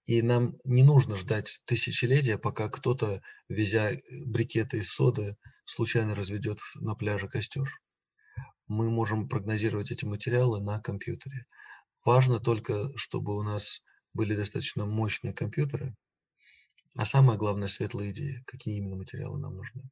И 0.06 0.22
нам 0.22 0.56
не 0.64 0.82
нужно 0.82 1.14
ждать 1.14 1.60
тысячелетия, 1.66 2.36
пока 2.36 2.68
кто-то, 2.68 3.22
везя 3.48 3.92
брикеты 4.10 4.78
из 4.78 4.90
соды, 4.92 5.36
случайно 5.66 6.16
разведет 6.16 6.58
на 6.74 6.96
пляже 6.96 7.28
костер. 7.28 7.68
Мы 8.70 8.88
можем 8.88 9.28
прогнозировать 9.28 9.90
эти 9.90 10.04
материалы 10.04 10.60
на 10.60 10.80
компьютере. 10.80 11.46
Важно 12.04 12.38
только, 12.38 12.92
чтобы 12.94 13.36
у 13.36 13.42
нас 13.42 13.80
были 14.14 14.36
достаточно 14.36 14.86
мощные 14.86 15.34
компьютеры, 15.34 15.92
а 16.94 17.04
самое 17.04 17.36
главное– 17.36 17.66
светлые 17.68 18.12
идеи, 18.12 18.44
какие 18.46 18.76
именно 18.76 18.94
материалы 18.94 19.40
нам 19.40 19.56
нужны. 19.56 19.82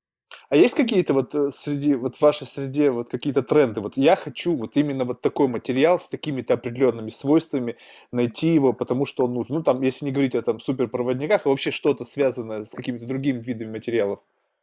А 0.48 0.54
есть 0.54 0.76
какие-то 0.76 1.12
вот 1.12 1.34
э, 1.34 1.50
среди, 1.50 1.96
вот 1.96 2.14
в 2.14 2.22
вашей 2.22 2.46
среде 2.46 2.92
вот 2.92 3.10
какие-то 3.10 3.42
тренды? 3.42 3.80
Вот 3.80 3.96
я 3.96 4.14
хочу 4.14 4.56
вот 4.56 4.76
именно 4.76 5.04
вот 5.04 5.22
такой 5.22 5.48
материал 5.48 5.98
с 5.98 6.08
такими-то 6.08 6.54
определенными 6.54 7.08
свойствами, 7.08 7.78
найти 8.12 8.54
его, 8.54 8.72
потому 8.72 9.06
что 9.06 9.24
он 9.24 9.34
нужен. 9.34 9.56
Ну, 9.56 9.62
там, 9.64 9.82
если 9.82 10.04
не 10.04 10.12
говорить 10.12 10.36
о 10.36 10.42
там 10.42 10.60
суперпроводниках, 10.60 11.46
а 11.46 11.48
вообще 11.48 11.72
что-то 11.72 12.04
связанное 12.04 12.62
с 12.62 12.70
какими-то 12.70 13.06
другими 13.06 13.42
видами 13.42 13.72
материалов. 13.72 14.20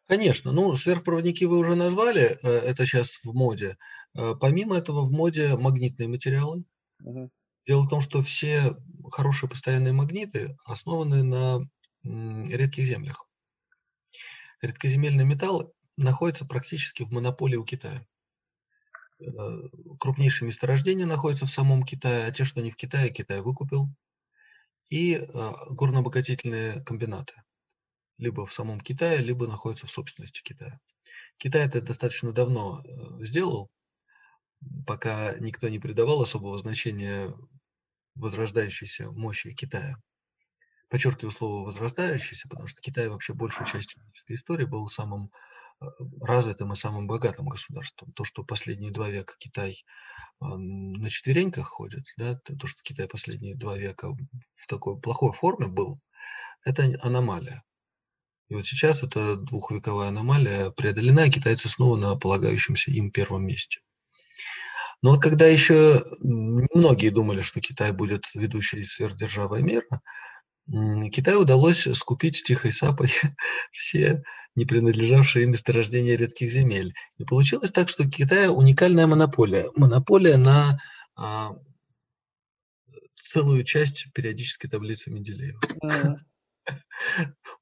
Конечно, 0.07 0.51
ну, 0.51 0.73
сверхпроводники 0.75 1.45
вы 1.45 1.57
уже 1.57 1.75
назвали, 1.75 2.37
э, 2.41 2.47
это 2.47 2.85
сейчас 2.85 3.19
в 3.23 3.33
моде. 3.33 3.77
Э, 4.13 4.35
помимо 4.39 4.77
этого 4.77 5.01
в 5.01 5.11
моде 5.11 5.55
магнитные 5.57 6.07
материалы. 6.07 6.63
Мгм. 6.99 7.31
Дело 7.65 7.81
в 7.81 7.89
том, 7.89 8.01
что 8.01 8.21
все 8.21 8.75
хорошие 9.11 9.49
постоянные 9.49 9.93
магниты 9.93 10.55
основаны 10.63 11.23
на 11.23 11.61
редких 12.03 12.85
землях. 12.85 13.27
Редкоземельные 14.61 15.25
металлы 15.25 15.71
находятся 15.97 16.45
практически 16.45 17.01
в 17.01 17.11
монополии 17.11 17.55
у 17.55 17.63
Китая. 17.63 18.05
Э, 19.19 19.25
крупнейшие 19.99 20.45
месторождения 20.45 21.07
находятся 21.07 21.47
в 21.47 21.51
самом 21.51 21.81
Китае, 21.81 22.27
а 22.27 22.31
те, 22.31 22.43
что 22.43 22.61
не 22.61 22.69
в 22.69 22.75
Китае, 22.75 23.09
Китай 23.09 23.41
выкупил. 23.41 23.87
И 24.87 25.17
горнообогатительные 25.71 26.83
комбинаты 26.83 27.33
либо 28.17 28.45
в 28.45 28.53
самом 28.53 28.79
Китае, 28.79 29.19
либо 29.19 29.47
находятся 29.47 29.87
в 29.87 29.91
собственности 29.91 30.41
Китая. 30.41 30.79
Китай 31.37 31.65
это 31.65 31.81
достаточно 31.81 32.31
давно 32.31 32.81
э, 32.83 33.23
сделал, 33.25 33.69
пока 34.87 35.35
никто 35.39 35.67
не 35.67 35.79
придавал 35.79 36.21
особого 36.21 36.57
значения 36.57 37.33
возрождающейся 38.15 39.11
мощи 39.11 39.53
Китая. 39.53 39.97
Подчеркиваю 40.89 41.31
слово 41.31 41.65
возрождающийся, 41.65 42.47
потому 42.47 42.67
что 42.67 42.81
Китай 42.81 43.09
вообще 43.09 43.33
большую 43.33 43.67
часть 43.67 43.89
человеческой 43.89 44.33
истории 44.33 44.65
был 44.65 44.87
самым 44.87 45.31
э, 45.81 45.85
развитым 46.21 46.71
и 46.71 46.75
самым 46.75 47.07
богатым 47.07 47.47
государством. 47.49 48.13
То, 48.13 48.23
что 48.23 48.43
последние 48.43 48.91
два 48.91 49.09
века 49.09 49.33
Китай 49.37 49.83
на 50.39 51.09
четвереньках 51.09 51.67
ходит, 51.67 52.05
да, 52.17 52.35
то, 52.35 52.67
что 52.67 52.81
Китай 52.83 53.07
последние 53.07 53.55
два 53.55 53.77
века 53.77 54.11
в 54.11 54.67
такой 54.67 54.99
плохой 54.99 55.33
форме 55.33 55.67
был, 55.67 55.99
это 56.63 56.83
аномалия. 57.01 57.63
И 58.49 58.55
вот 58.55 58.65
сейчас 58.65 59.03
эта 59.03 59.35
двухвековая 59.35 60.09
аномалия 60.09 60.69
преодолена, 60.71 61.25
и 61.25 61.31
китайцы 61.31 61.67
снова 61.67 61.97
на 61.97 62.15
полагающемся 62.15 62.91
им 62.91 63.11
первом 63.11 63.45
месте. 63.45 63.79
Но 65.01 65.11
вот 65.11 65.21
когда 65.21 65.45
еще 65.45 66.03
многие 66.19 67.09
думали, 67.09 67.41
что 67.41 67.61
Китай 67.61 67.91
будет 67.91 68.33
ведущей 68.33 68.83
сверхдержавой 68.83 69.61
мира, 69.61 70.01
Китаю 70.67 71.41
удалось 71.41 71.87
скупить 71.93 72.43
тихой 72.43 72.71
сапой 72.71 73.09
все 73.71 74.23
не 74.55 74.65
принадлежавшие 74.65 75.43
им 75.43 75.51
месторождения 75.51 76.15
редких 76.15 76.49
земель. 76.49 76.93
И 77.17 77.25
получилось 77.25 77.71
так, 77.71 77.89
что 77.89 78.09
Китай 78.09 78.47
уникальная 78.47 79.05
монополия. 79.05 79.69
Монополия 79.75 80.37
на 80.37 80.79
а, 81.15 81.55
целую 83.15 83.63
часть 83.65 84.07
периодической 84.13 84.69
таблицы 84.69 85.11
Менделеева. 85.11 85.59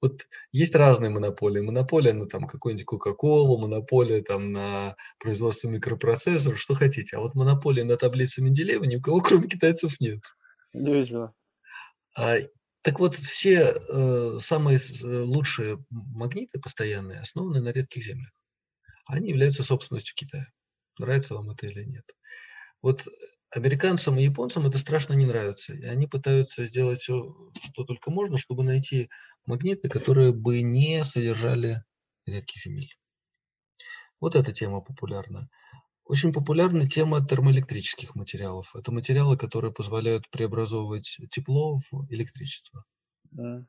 Вот 0.01 0.27
есть 0.51 0.75
разные 0.75 1.09
монополии. 1.09 1.61
Монополия 1.61 2.13
на 2.13 2.27
там 2.27 2.45
какую-нибудь 2.45 2.85
Кока-Колу, 2.85 3.57
монополия 3.57 4.21
там 4.21 4.51
на 4.51 4.95
производство 5.19 5.69
микропроцессоров, 5.69 6.59
что 6.59 6.73
хотите. 6.73 7.17
А 7.17 7.19
вот 7.19 7.35
монополия 7.35 7.83
на 7.83 7.97
таблице 7.97 8.41
Менделеева 8.41 8.83
ни 8.83 8.97
у 8.97 9.01
кого, 9.01 9.21
кроме 9.21 9.47
китайцев, 9.47 9.99
нет. 9.99 10.21
Удивительно. 10.73 11.33
А, 12.17 12.37
так 12.81 12.99
вот, 12.99 13.15
все 13.15 13.75
э, 13.75 14.37
самые 14.39 14.77
лучшие 15.03 15.83
магниты 15.89 16.59
постоянные 16.59 17.19
основаны 17.19 17.61
на 17.61 17.69
редких 17.69 18.03
землях. 18.03 18.31
Они 19.05 19.29
являются 19.29 19.63
собственностью 19.63 20.15
Китая. 20.15 20.47
Нравится 20.99 21.35
вам 21.35 21.49
это 21.49 21.67
или 21.67 21.83
нет. 21.83 22.05
Вот 22.81 23.07
Американцам 23.53 24.17
и 24.17 24.23
японцам 24.23 24.65
это 24.65 24.79
страшно 24.79 25.13
не 25.13 25.25
нравится. 25.25 25.75
И 25.75 25.85
они 25.85 26.07
пытаются 26.07 26.65
сделать 26.65 26.97
все, 26.97 27.35
что 27.61 27.83
только 27.83 28.09
можно, 28.09 28.39
чтобы 28.39 28.63
найти 28.63 29.09
магниты, 29.45 29.89
которые 29.89 30.33
бы 30.33 30.63
не 30.63 31.03
содержали 31.03 31.83
редких 32.25 32.63
земель. 32.63 32.89
Вот 34.19 34.35
эта 34.35 34.51
тема 34.53 34.81
популярна. 34.81 35.49
Очень 36.03 36.33
популярна 36.33 36.89
тема 36.89 37.23
термоэлектрических 37.25 38.15
материалов. 38.15 38.75
Это 38.75 38.91
материалы, 38.91 39.37
которые 39.37 39.71
позволяют 39.71 40.27
преобразовывать 40.31 41.17
тепло 41.29 41.77
в 41.77 42.07
электричество. 42.09 42.83
Да. 43.29 43.63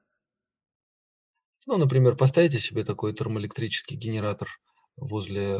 Ну, 1.66 1.76
например, 1.76 2.16
поставите 2.16 2.58
себе 2.58 2.84
такой 2.84 3.14
термоэлектрический 3.14 3.96
генератор 3.96 4.48
возле 4.96 5.58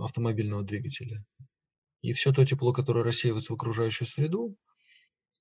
автомобильного 0.00 0.62
двигателя. 0.62 1.22
И 2.02 2.12
все 2.12 2.32
то 2.32 2.44
тепло, 2.44 2.72
которое 2.72 3.04
рассеивается 3.04 3.52
в 3.52 3.56
окружающую 3.56 4.06
среду, 4.06 4.56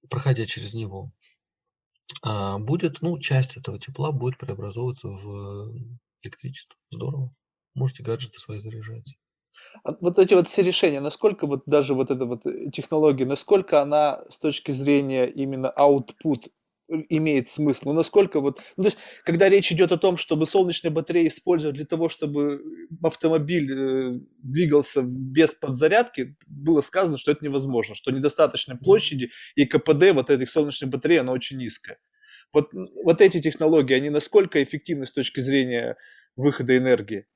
проходя 0.10 0.46
через 0.46 0.74
него, 0.74 1.12
а, 2.24 2.58
будет, 2.60 3.02
ну, 3.02 3.18
часть 3.20 3.58
этого 3.58 3.80
тепла 3.80 4.12
будет 4.12 4.38
преобразовываться 4.38 5.10
в 5.10 5.74
электричество. 6.22 6.78
Здорово. 6.90 7.34
Можете 7.76 8.04
гаджеты 8.04 8.40
свои 8.40 8.60
заряжать. 8.60 9.18
А 9.84 9.94
вот 10.02 10.18
эти 10.18 10.34
вот 10.34 10.48
все 10.48 10.62
решения, 10.62 11.00
насколько 11.00 11.48
вот 11.48 11.64
даже 11.66 11.94
вот 11.94 12.12
эта 12.12 12.26
вот 12.26 12.44
технология, 12.72 13.26
насколько 13.26 13.82
она 13.82 14.24
с 14.30 14.38
точки 14.38 14.72
зрения 14.72 15.26
именно 15.26 15.74
output 15.78 16.50
имеет 16.90 17.50
смысл. 17.50 17.90
Ну, 17.90 17.94
насколько 17.94 18.40
вот... 18.40 18.62
Ну, 18.78 18.84
то 18.84 18.88
есть, 18.90 18.98
когда 19.24 19.50
речь 19.50 19.72
идет 19.72 19.92
о 19.92 19.98
том, 19.98 20.18
чтобы 20.18 20.48
солнечные 20.48 20.92
батареи 20.92 21.28
использовать 21.28 21.76
для 21.76 21.86
того, 21.86 22.10
чтобы 22.10 22.62
автомобиль 23.04 23.72
э, 23.72 24.20
двигался 24.38 25.02
без 25.02 25.56
подзарядки, 25.56 26.38
было 26.46 26.82
сказано, 26.82 27.18
что 27.18 27.32
это 27.32 27.44
невозможно, 27.44 27.96
что 27.96 28.12
недостаточной 28.12 28.78
площади 28.78 29.32
и 29.56 29.66
КПД 29.66 30.12
вот 30.14 30.30
этих 30.30 30.50
солнечных 30.50 30.90
батарей, 30.90 31.20
она 31.20 31.34
очень 31.34 31.58
низкая. 31.58 32.00
Вот, 32.54 32.70
вот 33.04 33.22
эти 33.22 33.42
технологии, 33.42 33.94
они 33.94 34.10
насколько 34.10 34.64
эффективны 34.64 35.06
с 35.06 35.12
точки 35.12 35.42
зрения 35.42 35.98
выхода 36.36 36.78
энергии? 36.78 37.28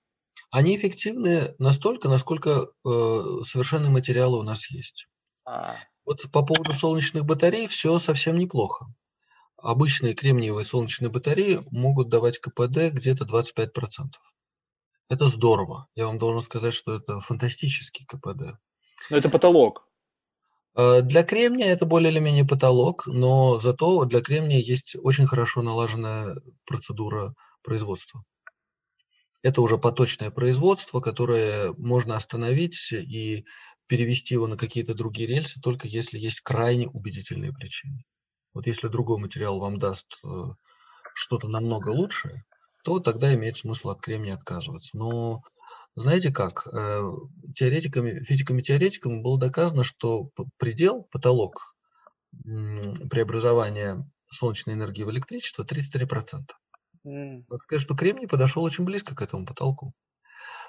Они 0.50 0.76
эффективны 0.78 1.56
настолько, 1.60 2.08
насколько 2.10 2.70
э, 2.86 3.22
совершенные 3.44 3.90
материалы 3.90 4.40
у 4.40 4.44
нас 4.44 4.70
есть. 4.70 5.08
А. 5.46 5.76
Вот 6.06 6.32
по 6.32 6.44
поводу 6.46 6.74
солнечных 6.74 7.26
батарей 7.26 7.68
все 7.68 7.98
совсем 7.98 8.38
неплохо 8.38 8.88
обычные 9.62 10.14
кремниевые 10.14 10.66
солнечные 10.66 11.10
батареи 11.10 11.60
могут 11.72 12.10
давать 12.10 12.40
КПД 12.40 12.92
где-то 12.92 13.26
25%. 13.26 14.08
Это 15.10 15.26
здорово. 15.26 15.88
Я 15.96 16.08
вам 16.08 16.20
должен 16.20 16.42
сказать, 16.42 16.74
что 16.74 16.96
это 16.96 17.20
фантастический 17.20 18.06
КПД. 18.06 18.58
Но 19.10 19.18
это 19.18 19.30
потолок. 19.30 19.88
Э, 20.76 21.02
для 21.02 21.24
кремния 21.24 21.68
это 21.68 21.86
более 21.86 22.12
или 22.12 22.20
менее 22.20 22.46
потолок, 22.46 23.06
но 23.08 23.58
зато 23.58 24.06
для 24.06 24.22
кремния 24.22 24.60
есть 24.60 24.96
очень 25.02 25.28
хорошо 25.28 25.62
налаженная 25.62 26.38
процедура 26.66 27.36
производства. 27.62 28.24
Это 29.44 29.62
уже 29.62 29.78
поточное 29.78 30.30
производство, 30.32 31.02
которое 31.02 31.74
можно 31.74 32.16
остановить 32.16 32.92
и 32.94 33.46
перевести 33.88 34.36
его 34.36 34.48
на 34.48 34.56
какие-то 34.56 34.94
другие 34.94 35.28
рельсы, 35.28 35.60
только 35.60 35.88
если 35.88 36.18
есть 36.18 36.42
крайне 36.42 36.88
убедительные 36.88 37.52
причины. 37.52 38.06
Вот 38.54 38.68
если 38.68 38.88
другой 38.88 39.20
материал 39.20 39.60
вам 39.60 39.80
даст 39.80 40.20
э, 40.24 40.28
что-то 41.14 41.48
намного 41.48 41.90
лучшее, 41.90 42.44
то 42.84 43.00
тогда 43.00 43.34
имеет 43.34 43.58
смысл 43.58 43.90
от 43.90 44.02
кремния 44.02 44.34
отказываться. 44.34 44.98
Но 44.98 45.42
знаете 45.96 46.32
как, 46.32 46.68
э, 46.68 47.02
теоретиками, 47.56 48.24
физиками-теоретиками 48.24 49.22
было 49.22 49.40
доказано, 49.40 49.84
что 49.84 50.30
предел, 50.58 51.08
потолок 51.12 51.76
преобразования 52.44 54.10
солнечной 54.30 54.76
энергии 54.76 55.04
в 55.04 55.12
электричество 55.12 55.64
33%. 55.64 56.44
Mm. 57.06 57.44
Надо 57.50 57.62
сказать, 57.62 57.84
что 57.84 57.96
кремний 57.96 58.28
подошел 58.28 58.64
очень 58.64 58.86
близко 58.86 59.16
к 59.16 59.22
этому 59.22 59.46
потолку. 59.46 59.94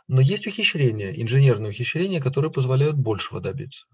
Но 0.09 0.20
есть 0.20 0.47
ухищрения, 0.47 1.12
инженерные 1.12 1.70
ухищрения, 1.70 2.20
которые 2.20 2.51
позволяют 2.51 2.97
большего 2.97 3.41
добиться. 3.41 3.87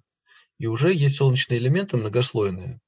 И 0.58 0.66
уже 0.66 0.92
есть 0.92 1.16
солнечные 1.16 1.58
элементы 1.58 1.98
многослойные, 1.98 2.80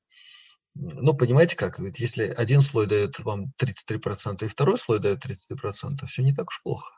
ну, 0.74 1.14
понимаете 1.14 1.56
как, 1.56 1.78
ведь 1.78 1.98
если 1.98 2.24
один 2.24 2.60
слой 2.60 2.86
дает 2.86 3.18
вам 3.20 3.52
33% 3.60 4.44
и 4.44 4.48
второй 4.48 4.78
слой 4.78 5.00
дает 5.00 5.24
33%, 5.24 6.06
все 6.06 6.22
не 6.22 6.34
так 6.34 6.48
уж 6.48 6.62
плохо. 6.62 6.94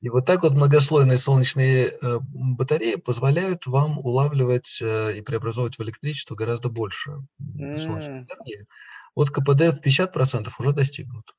И 0.00 0.10
вот 0.10 0.26
так 0.26 0.44
вот 0.44 0.52
многослойные 0.52 1.16
солнечные 1.16 1.88
э, 1.88 2.18
батареи 2.30 2.94
позволяют 2.94 3.66
вам 3.66 3.98
улавливать 3.98 4.78
э, 4.80 5.18
и 5.18 5.22
преобразовывать 5.22 5.76
в 5.76 5.82
электричество 5.82 6.36
гораздо 6.36 6.68
больше 6.68 7.16
солнечной 7.38 8.20
энергии. 8.20 8.66
Вот 9.16 9.30
КПД 9.30 9.74
в 9.74 9.80
50% 9.84 10.50
уже 10.58 10.72
достигнут. 10.72 11.34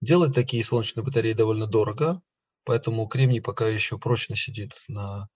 Делать 0.00 0.34
такие 0.34 0.64
солнечные 0.64 1.04
батареи 1.04 1.34
довольно 1.34 1.66
дорого, 1.66 2.22
поэтому 2.64 3.06
кремний 3.08 3.42
пока 3.42 3.68
еще 3.68 3.98
прочно 3.98 4.36
сидит 4.36 4.72
на, 4.88 5.28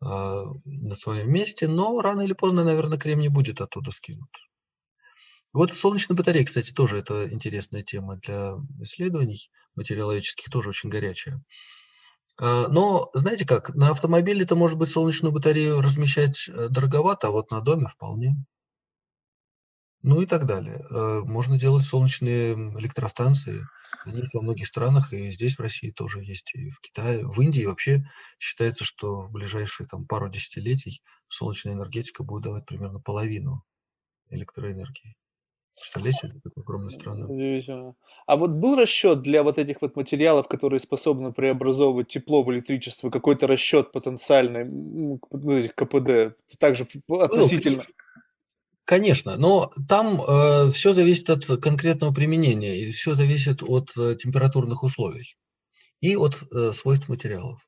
на 0.00 0.96
своем 0.96 1.32
месте, 1.32 1.68
но 1.68 2.00
рано 2.00 2.20
или 2.22 2.32
поздно, 2.32 2.64
наверное, 2.64 2.98
кремний 2.98 3.28
будет 3.28 3.60
оттуда 3.60 3.90
скинут. 3.90 4.30
Вот 5.52 5.72
солнечные 5.72 6.16
батареи, 6.16 6.44
кстати, 6.44 6.72
тоже 6.72 6.98
это 6.98 7.32
интересная 7.32 7.82
тема 7.82 8.16
для 8.16 8.56
исследований 8.82 9.50
материаловедческих, 9.74 10.50
тоже 10.50 10.68
очень 10.68 10.90
горячая. 10.90 11.42
А, 12.38 12.68
но, 12.68 13.10
знаете 13.14 13.46
как, 13.46 13.74
на 13.74 13.88
автомобиле 13.88 14.42
это 14.42 14.54
может 14.54 14.76
быть 14.76 14.90
солнечную 14.90 15.32
батарею 15.32 15.80
размещать 15.80 16.48
э, 16.48 16.68
дороговато, 16.68 17.28
а 17.28 17.30
вот 17.30 17.50
на 17.50 17.62
доме 17.62 17.86
вполне. 17.86 18.36
Ну 20.02 20.20
и 20.20 20.26
так 20.26 20.46
далее. 20.46 20.84
Э, 20.90 21.20
можно 21.24 21.58
делать 21.58 21.84
солнечные 21.84 22.54
электростанции. 22.78 23.66
Они 24.04 24.20
есть 24.20 24.34
во 24.34 24.42
многих 24.42 24.66
странах, 24.68 25.12
и 25.12 25.30
здесь 25.30 25.56
в 25.56 25.60
России 25.60 25.90
тоже 25.90 26.22
есть, 26.22 26.54
и 26.54 26.70
в 26.70 26.80
Китае. 26.80 27.26
В 27.26 27.40
Индии 27.40 27.64
вообще 27.64 28.04
считается, 28.38 28.84
что 28.84 29.22
в 29.22 29.32
ближайшие 29.32 29.88
там, 29.88 30.06
пару 30.06 30.28
десятилетий 30.28 31.02
солнечная 31.28 31.74
энергетика 31.74 32.22
будет 32.22 32.44
давать 32.44 32.66
примерно 32.66 33.00
половину 33.00 33.64
электроэнергии. 34.30 35.16
Представляете, 35.74 36.28
такая 36.42 36.62
огромная 36.62 36.90
страна. 36.90 37.26
Удивительно. 37.26 37.94
А 38.26 38.36
вот 38.36 38.50
был 38.50 38.76
расчет 38.76 39.22
для 39.22 39.42
вот 39.42 39.58
этих 39.58 39.82
вот 39.82 39.96
материалов, 39.96 40.48
которые 40.48 40.80
способны 40.80 41.32
преобразовывать 41.32 42.08
тепло 42.08 42.42
в 42.42 42.52
электричество, 42.52 43.10
какой-то 43.10 43.46
расчет 43.46 43.92
потенциальный 43.92 44.62
м, 44.62 45.18
КПД, 45.18 46.36
также 46.58 46.86
относительно. 47.08 47.84
Конечно, 48.86 49.36
но 49.36 49.72
там 49.88 50.22
э, 50.22 50.70
все 50.70 50.92
зависит 50.92 51.28
от 51.28 51.44
конкретного 51.60 52.14
применения, 52.14 52.82
и 52.82 52.92
все 52.92 53.14
зависит 53.14 53.60
от 53.64 53.90
э, 53.96 54.14
температурных 54.14 54.84
условий 54.84 55.36
и 56.00 56.14
от 56.14 56.40
э, 56.52 56.70
свойств 56.72 57.08
материалов. 57.08 57.60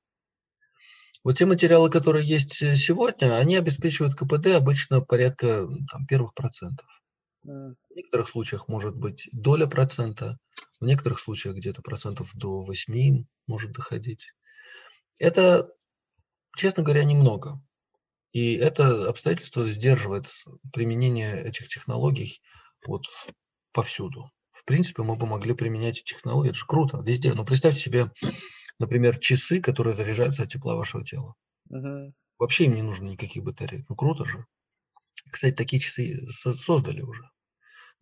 Вот 1.24 1.36
те 1.36 1.44
материалы, 1.44 1.90
которые 1.90 2.24
есть 2.24 2.54
сегодня, 2.54 3.36
они 3.36 3.56
обеспечивают 3.56 4.14
КПД 4.14 4.46
обычно 4.54 5.00
порядка 5.00 5.66
там, 5.90 6.06
первых 6.06 6.34
процентов. 6.34 6.86
В 7.42 7.74
некоторых 7.96 8.28
случаях 8.28 8.68
может 8.68 8.94
быть 8.94 9.28
доля 9.32 9.66
процента, 9.66 10.38
в 10.78 10.84
некоторых 10.84 11.18
случаях 11.18 11.56
где-то 11.56 11.82
процентов 11.82 12.30
до 12.34 12.62
8 12.62 13.24
может 13.48 13.72
доходить. 13.72 14.30
Это, 15.18 15.68
честно 16.56 16.84
говоря, 16.84 17.02
немного. 17.02 17.60
И 18.32 18.54
это 18.54 19.08
обстоятельство 19.08 19.64
сдерживает 19.64 20.30
применение 20.72 21.44
этих 21.44 21.68
технологий 21.68 22.42
вот 22.86 23.02
повсюду. 23.72 24.30
В 24.50 24.64
принципе, 24.64 25.02
мы 25.02 25.16
бы 25.16 25.26
могли 25.26 25.54
применять 25.54 25.98
эти 25.98 26.14
технологии. 26.14 26.50
Это 26.50 26.58
же 26.58 26.66
круто, 26.66 26.98
везде. 26.98 27.32
Но 27.32 27.44
представьте 27.44 27.80
себе, 27.80 28.12
например, 28.78 29.18
часы, 29.18 29.60
которые 29.60 29.92
заряжаются 29.92 30.42
от 30.42 30.50
тепла 30.50 30.76
вашего 30.76 31.02
тела. 31.04 31.34
Угу. 31.70 32.12
Вообще 32.38 32.64
им 32.64 32.74
не 32.74 32.82
нужно 32.82 33.08
никаких 33.08 33.44
батарей. 33.44 33.84
Ну, 33.88 33.96
круто 33.96 34.24
же. 34.24 34.44
Кстати, 35.30 35.54
такие 35.54 35.80
часы 35.80 36.28
создали 36.28 37.02
уже. 37.02 37.22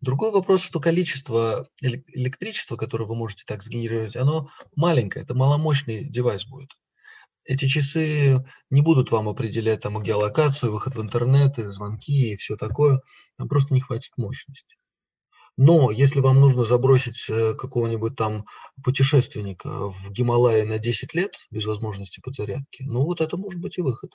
Другой 0.01 0.31
вопрос, 0.31 0.63
что 0.63 0.79
количество 0.79 1.69
электричества, 1.81 2.75
которое 2.75 3.05
вы 3.05 3.15
можете 3.15 3.45
так 3.47 3.63
сгенерировать, 3.63 4.15
оно 4.15 4.49
маленькое, 4.75 5.23
это 5.23 5.33
маломощный 5.33 6.03
девайс 6.03 6.45
будет 6.45 6.69
эти 7.47 7.65
часы 7.65 8.45
не 8.69 8.81
будут 8.81 9.11
вам 9.11 9.29
определять 9.29 9.81
там 9.81 10.01
геолокацию, 10.03 10.71
выход 10.71 10.95
в 10.95 11.01
интернет, 11.01 11.55
звонки 11.57 12.33
и 12.33 12.35
все 12.35 12.57
такое. 12.57 13.01
Там 13.37 13.47
просто 13.47 13.73
не 13.73 13.79
хватит 13.79 14.11
мощности. 14.17 14.75
Но 15.55 15.89
если 15.89 16.19
вам 16.19 16.39
нужно 16.39 16.65
забросить 16.65 17.25
э, 17.29 17.55
какого-нибудь 17.55 18.15
там 18.15 18.45
путешественника 18.83 19.89
в 19.89 20.11
Гималайи 20.11 20.63
на 20.63 20.77
10 20.77 21.15
лет 21.15 21.33
без 21.49 21.65
возможности 21.65 22.19
подзарядки, 22.19 22.83
ну 22.83 23.03
вот 23.03 23.21
это 23.21 23.37
может 23.37 23.59
быть 23.59 23.79
и 23.79 23.81
выход. 23.81 24.11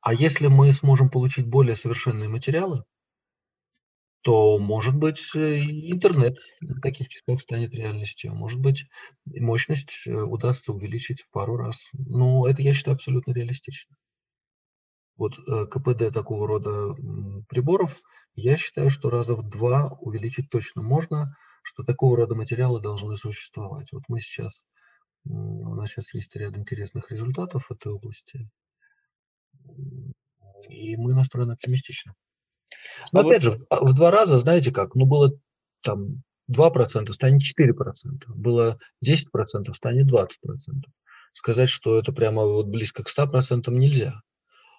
А 0.00 0.14
если 0.14 0.46
мы 0.46 0.72
сможем 0.72 1.10
получить 1.10 1.48
более 1.48 1.74
совершенные 1.74 2.28
материалы, 2.28 2.84
то, 4.22 4.58
может 4.58 4.96
быть, 4.96 5.34
э, 5.34 5.58
интернет 5.58 6.38
на 6.60 6.80
таких 6.80 7.08
часах 7.08 7.40
станет 7.40 7.74
реальностью. 7.74 8.34
Может 8.34 8.60
быть, 8.60 8.86
мощность 9.26 10.06
э, 10.06 10.12
удастся 10.12 10.72
увеличить 10.72 11.22
в 11.22 11.30
пару 11.30 11.56
раз. 11.56 11.88
Но 11.92 12.46
это, 12.46 12.62
я 12.62 12.72
считаю, 12.72 12.94
абсолютно 12.94 13.32
реалистично. 13.32 13.96
Вот 15.16 15.32
э, 15.38 15.66
КПД 15.66 16.14
такого 16.14 16.46
рода 16.46 16.94
приборов, 17.48 18.00
я 18.34 18.56
считаю, 18.56 18.90
что 18.90 19.10
раза 19.10 19.34
в 19.34 19.48
два 19.48 19.98
увеличить 20.00 20.50
точно 20.50 20.82
можно, 20.82 21.36
что 21.64 21.82
такого 21.82 22.16
рода 22.16 22.34
материалы 22.36 22.80
должны 22.80 23.16
существовать. 23.16 23.88
Вот 23.92 24.04
мы 24.08 24.20
сейчас, 24.20 24.62
у 25.24 25.74
нас 25.74 25.90
сейчас 25.90 26.14
есть 26.14 26.34
ряд 26.36 26.56
интересных 26.56 27.10
результатов 27.10 27.66
в 27.66 27.72
этой 27.72 27.92
области, 27.92 28.48
и 30.68 30.96
мы 30.96 31.12
настроены 31.12 31.52
оптимистично. 31.52 32.14
Но 33.12 33.20
а 33.20 33.22
опять 33.22 33.44
вот... 33.44 33.54
же, 33.54 33.66
в 33.70 33.94
два 33.94 34.10
раза, 34.10 34.38
знаете 34.38 34.72
как, 34.72 34.94
ну 34.94 35.06
было 35.06 35.32
там 35.82 36.22
2% 36.50 37.10
станет 37.12 37.42
4%, 37.42 38.32
было 38.34 38.78
10% 39.04 39.72
станет 39.72 40.12
20%. 40.12 40.28
Сказать, 41.34 41.68
что 41.68 41.98
это 41.98 42.12
прямо 42.12 42.44
вот 42.44 42.66
близко 42.66 43.02
к 43.02 43.08
100% 43.08 43.70
нельзя. 43.70 44.20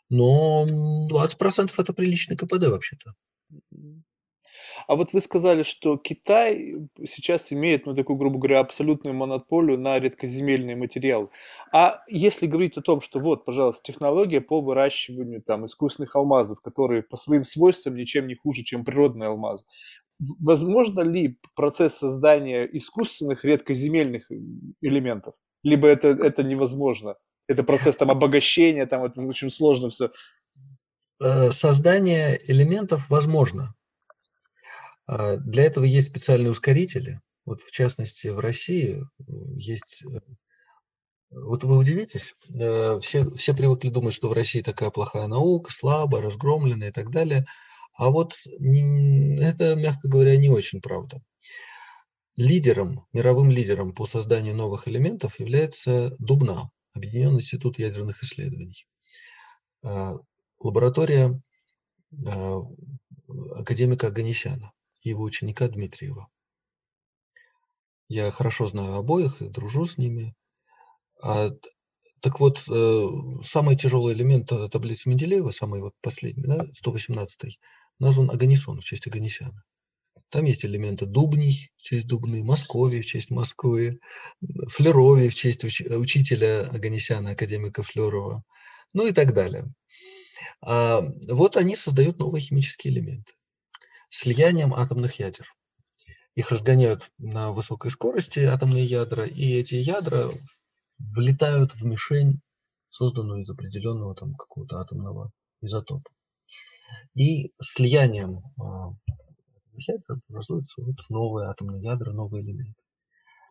Но 0.09 0.65
20% 1.11 1.71
это 1.77 1.93
приличный 1.93 2.37
КПД 2.37 2.67
вообще-то. 2.67 3.13
А 4.87 4.95
вот 4.95 5.13
вы 5.13 5.19
сказали, 5.21 5.63
что 5.63 5.97
Китай 5.97 6.75
сейчас 7.05 7.51
имеет, 7.51 7.85
ну, 7.85 7.95
такую, 7.95 8.17
грубо 8.17 8.37
говоря, 8.37 8.59
абсолютную 8.59 9.15
монополию 9.15 9.77
на 9.77 9.99
редкоземельные 9.99 10.75
материалы. 10.75 11.29
А 11.71 12.01
если 12.07 12.47
говорить 12.47 12.77
о 12.77 12.81
том, 12.81 13.01
что 13.01 13.19
вот, 13.19 13.45
пожалуйста, 13.45 13.83
технология 13.83 14.41
по 14.41 14.61
выращиванию 14.61 15.41
там 15.41 15.65
искусственных 15.65 16.15
алмазов, 16.15 16.61
которые 16.61 17.03
по 17.03 17.17
своим 17.17 17.43
свойствам 17.43 17.95
ничем 17.95 18.27
не 18.27 18.35
хуже, 18.35 18.63
чем 18.63 18.83
природные 18.85 19.29
алмазы, 19.29 19.65
возможно 20.39 21.01
ли 21.01 21.39
процесс 21.55 21.95
создания 21.95 22.65
искусственных 22.65 23.43
редкоземельных 23.43 24.29
элементов? 24.81 25.35
Либо 25.63 25.87
это, 25.87 26.09
это 26.09 26.43
невозможно? 26.43 27.15
Это 27.47 27.63
процесс 27.63 27.95
там 27.95 28.09
обогащения, 28.09 28.85
там 28.85 29.03
это 29.03 29.21
очень 29.21 29.49
сложно 29.49 29.89
все. 29.89 30.11
Э, 31.21 31.49
создание 31.51 32.39
элементов 32.47 33.09
возможно. 33.09 33.75
А, 35.05 35.37
для 35.37 35.63
этого 35.63 35.83
есть 35.83 36.09
специальные 36.09 36.51
ускорители. 36.51 37.21
Вот 37.45 37.61
в 37.61 37.71
частности 37.71 38.27
в 38.27 38.39
России 38.39 39.03
есть... 39.55 40.03
Э, 40.03 40.19
вот 41.31 41.63
вы 41.63 41.77
удивитесь, 41.77 42.33
э, 42.53 42.99
все, 43.01 43.29
все 43.31 43.55
привыкли 43.55 43.89
думать, 43.89 44.13
что 44.13 44.29
в 44.29 44.33
России 44.33 44.61
такая 44.61 44.91
плохая 44.91 45.27
наука, 45.27 45.71
слабая, 45.71 46.21
разгромленная 46.21 46.89
и 46.89 46.93
так 46.93 47.09
далее. 47.09 47.45
А 47.95 48.09
вот 48.09 48.35
это, 48.45 49.75
мягко 49.75 50.07
говоря, 50.07 50.37
не 50.37 50.49
очень 50.49 50.81
правда. 50.81 51.21
Лидером, 52.35 53.05
мировым 53.13 53.51
лидером 53.51 53.93
по 53.93 54.05
созданию 54.05 54.55
новых 54.55 54.87
элементов 54.87 55.39
является 55.39 56.15
Дубна, 56.17 56.71
Объединенный 56.93 57.37
институт 57.37 57.77
ядерных 57.77 58.23
исследований. 58.23 58.87
А, 59.83 60.13
лаборатория 60.59 61.41
академика 63.55 64.07
Аганесяна 64.07 64.72
его 65.09 65.23
ученика 65.23 65.67
Дмитриева. 65.67 66.27
Я 68.07 68.31
хорошо 68.31 68.67
знаю 68.67 68.95
обоих 68.95 69.41
и 69.41 69.49
дружу 69.49 69.85
с 69.85 69.97
ними. 69.97 70.35
А, 71.21 71.51
так 72.21 72.39
вот, 72.39 72.63
э, 72.69 73.07
самый 73.43 73.75
тяжелый 73.75 74.13
элемент 74.13 74.49
таблицы 74.71 75.09
Менделеева, 75.09 75.49
самый 75.49 75.81
вот 75.81 75.93
последний, 76.01 76.43
да, 76.43 76.65
118 76.73 77.59
назван 77.99 78.29
Аганисон 78.29 78.79
в 78.79 78.83
честь 78.83 79.07
Аганесяна. 79.07 79.63
Там 80.29 80.45
есть 80.45 80.65
элементы 80.65 81.05
Дубний 81.05 81.71
в 81.77 81.81
честь 81.81 82.07
Дубны, 82.07 82.43
Московии 82.43 83.01
в 83.01 83.05
честь 83.05 83.29
Москвы, 83.29 83.99
Флерови 84.67 85.29
в 85.29 85.35
честь 85.35 85.63
уч- 85.63 85.95
учителя 85.95 86.67
Аганесяна, 86.67 87.31
академика 87.31 87.83
Флерова, 87.83 88.43
ну 88.93 89.07
и 89.07 89.11
так 89.11 89.33
далее. 89.33 89.67
А, 90.61 91.01
вот 91.29 91.55
они 91.57 91.75
создают 91.75 92.19
новые 92.19 92.41
химические 92.41 92.93
элементы 92.93 93.33
слиянием 94.13 94.73
атомных 94.73 95.19
ядер. 95.19 95.47
Их 96.35 96.51
разгоняют 96.51 97.11
на 97.17 97.51
высокой 97.51 97.89
скорости 97.89 98.39
атомные 98.39 98.85
ядра, 98.85 99.25
и 99.25 99.53
эти 99.53 99.75
ядра 99.75 100.31
влетают 101.15 101.73
в 101.73 101.83
мишень, 101.83 102.39
созданную 102.89 103.41
из 103.41 103.49
определенного 103.49 104.15
там 104.15 104.35
какого-то 104.35 104.77
атомного 104.79 105.31
изотопа. 105.61 106.11
И 107.15 107.51
слиянием 107.59 108.43
а, 108.61 108.91
ядер 109.73 110.21
образуются 110.29 110.83
вот 110.83 110.95
новые 111.09 111.49
атомные 111.49 111.81
ядра, 111.81 112.11
новые 112.13 112.43
элементы. 112.43 112.79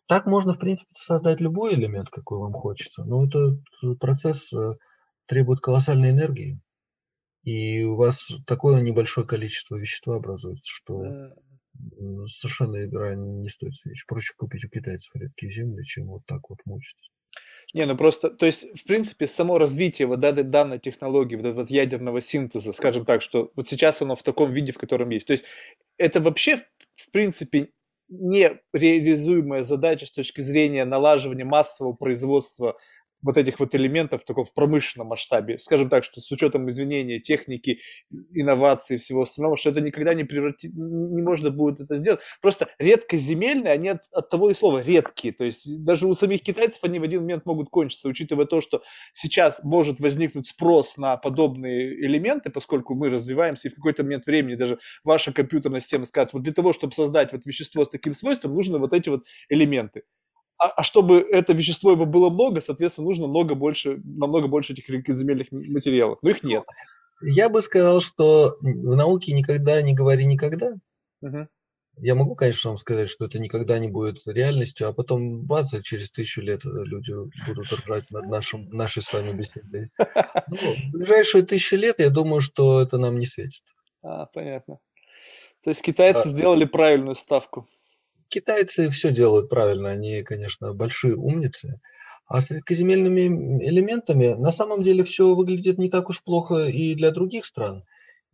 Так 0.07 0.27
можно, 0.27 0.53
в 0.53 0.59
принципе, 0.59 0.91
создать 0.95 1.41
любой 1.41 1.75
элемент, 1.75 2.09
какой 2.09 2.39
вам 2.39 2.53
хочется, 2.53 3.05
но 3.05 3.25
этот 3.25 3.61
процесс 3.99 4.53
э, 4.53 4.75
требует 5.27 5.61
колоссальной 5.61 6.11
энергии, 6.11 6.61
и 7.43 7.83
у 7.83 7.97
вас 7.97 8.33
такое 8.47 8.81
небольшое 8.81 9.27
количество 9.27 9.77
вещества 9.77 10.17
образуется, 10.17 10.71
что 10.71 11.33
совершенно 12.27 12.85
игра 12.85 13.15
не 13.15 13.49
стоит 13.49 13.75
свеч. 13.75 14.05
Проще 14.07 14.35
купить 14.37 14.65
у 14.65 14.69
китайцев 14.69 15.11
редкие 15.15 15.53
земли, 15.53 15.83
чем 15.85 16.07
вот 16.07 16.23
так 16.27 16.49
вот 16.49 16.59
мучиться. 16.65 17.11
Не, 17.73 17.87
ну 17.87 17.97
просто, 17.97 18.29
то 18.29 18.45
есть, 18.45 18.79
в 18.79 18.87
принципе, 18.87 19.27
само 19.27 19.57
развитие 19.57 20.07
вот 20.07 20.23
этой 20.23 20.45
данной 20.45 20.79
технологии, 20.79 21.37
вот 21.37 21.47
этого 21.47 21.67
ядерного 21.69 22.21
синтеза, 22.21 22.73
скажем 22.75 23.07
так, 23.07 23.23
что 23.23 23.51
вот 23.57 23.69
сейчас 23.69 24.03
оно 24.03 24.15
в 24.15 24.23
таком 24.23 24.53
виде, 24.53 24.73
в 24.73 24.79
котором 24.79 25.09
есть. 25.09 25.27
То 25.27 25.33
есть, 25.33 25.47
это 25.97 26.21
вообще, 26.21 26.59
в 26.95 27.11
принципе, 27.11 27.71
нереализуемая 28.11 29.65
задача 29.65 30.05
с 30.05 30.13
точки 30.13 30.43
зрения 30.43 30.85
налаживания 30.85 31.47
массового 31.47 31.95
производства 31.95 32.77
вот 33.23 33.37
этих 33.37 33.61
вот 33.61 33.75
элементов 33.75 34.25
такого 34.25 34.45
в 34.45 34.55
промышленном 34.55 35.09
масштабе. 35.09 35.59
Скажем 35.59 35.89
так, 35.89 36.05
что 36.05 36.21
с 36.21 36.31
учетом 36.31 36.69
извинения, 36.69 37.21
техники, 37.21 37.81
инноваций 38.33 38.97
и 38.97 38.99
всего 38.99 39.23
остального, 39.23 39.57
что 39.57 39.71
это 39.71 39.81
никогда 39.81 40.15
не 40.15 40.25
превратит, 40.25 40.73
не 40.75 41.23
можно 41.23 41.51
будет 41.51 41.81
это 41.81 41.97
сделать. 41.97 42.21
Просто 42.41 42.69
редкоземельные, 42.79 43.73
они 43.73 43.89
от, 43.89 44.03
от 44.13 44.29
того 44.29 44.51
и 44.51 44.55
слова 44.55 44.83
редкие. 44.83 45.33
То 45.33 45.45
есть 45.45 45.85
даже 45.85 46.07
у 46.07 46.15
самих 46.15 46.43
китайцев 46.43 46.83
они 46.85 46.99
в 46.99 47.03
один 47.03 47.23
момент 47.23 47.47
могут 47.47 47.71
кончиться, 47.71 48.09
учитывая 48.09 48.47
то, 48.47 48.61
что 48.61 48.83
сейчас 49.13 49.63
может 49.65 50.01
возникнуть 50.01 50.49
спрос 50.49 50.97
на 50.97 51.17
подобные 51.17 52.05
элементы, 52.07 52.51
поскольку 52.51 52.95
мы 52.95 53.11
развиваемся, 53.11 53.69
и 53.69 53.71
в 53.71 53.75
какой-то 53.75 54.03
момент 54.03 54.27
времени 54.27 54.57
даже 54.57 54.79
ваша 55.05 55.33
компьютерная 55.33 55.81
система 55.81 56.05
скажет, 56.05 56.33
вот 56.33 56.43
для 56.43 56.53
того, 56.53 56.73
чтобы 56.73 56.93
создать 56.93 57.33
вот 57.33 57.47
вещество 57.47 57.85
с 57.85 57.89
таким 57.89 58.15
свойством, 58.15 58.55
нужны 58.55 58.79
вот 58.79 58.93
эти 58.93 59.09
вот 59.09 59.25
элементы 59.49 60.03
а, 60.63 60.69
а 60.77 60.83
чтобы 60.85 61.19
это 61.19 61.55
вещество 61.55 61.91
его 61.91 62.07
было 62.07 62.31
много, 62.31 62.61
соответственно, 62.61 63.09
нужно 63.09 63.27
много 63.27 63.57
больше, 63.57 64.01
намного 64.05 64.47
больше 64.47 64.75
этих 64.75 64.89
редкоземельных 64.89 65.51
материалов. 65.51 66.19
Но 66.23 66.31
их 66.31 66.45
нет. 66.45 66.65
Я 67.21 67.49
бы 67.49 67.61
сказал, 67.63 68.01
что 68.01 68.57
в 68.61 68.95
науке 68.95 69.33
никогда 69.33 69.83
не 69.83 69.93
говори 69.93 70.25
никогда. 70.25 70.75
Угу. 71.21 71.49
Я 71.99 72.15
могу, 72.15 72.37
конечно, 72.37 72.71
вам 72.71 72.79
сказать, 72.79 73.11
что 73.11 73.27
это 73.27 73.41
никогда 73.41 73.79
не 73.81 73.89
будет 73.89 74.27
реальностью, 74.27 74.89
а 74.89 74.93
потом 74.93 75.43
бац, 75.43 75.75
через 75.83 76.11
тысячу 76.11 76.41
лет 76.41 76.61
люди 76.65 77.13
будут 77.47 77.73
ржать 77.73 78.11
над 78.11 78.29
нашим, 78.29 78.69
нашей 78.71 79.03
с 79.03 79.13
вами 79.13 79.37
беседой. 79.37 79.91
Ну, 80.49 80.57
в 80.57 80.93
ближайшие 80.93 81.43
тысячи 81.43 81.75
лет, 81.75 81.99
я 81.99 82.11
думаю, 82.11 82.41
что 82.41 82.81
это 82.81 82.99
нам 82.99 83.19
не 83.19 83.27
светит. 83.27 83.63
А, 84.03 84.27
понятно. 84.27 84.79
То 85.65 85.71
есть 85.71 85.83
китайцы 85.83 86.27
а, 86.27 86.29
сделали 86.29 86.65
правильную 86.65 87.15
ставку 87.15 87.69
китайцы 88.33 88.89
все 88.91 89.13
делают 89.13 89.49
правильно, 89.49 89.91
они, 89.91 90.23
конечно, 90.23 90.73
большие 90.73 91.15
умницы. 91.15 91.81
А 92.27 92.41
с 92.41 92.51
редкоземельными 92.51 93.63
элементами 93.65 94.35
на 94.35 94.53
самом 94.53 94.83
деле 94.83 95.05
все 95.05 95.35
выглядит 95.35 95.79
не 95.79 95.91
так 95.91 96.09
уж 96.09 96.23
плохо 96.23 96.67
и 96.67 96.95
для 96.95 97.11
других 97.11 97.45
стран. 97.45 97.83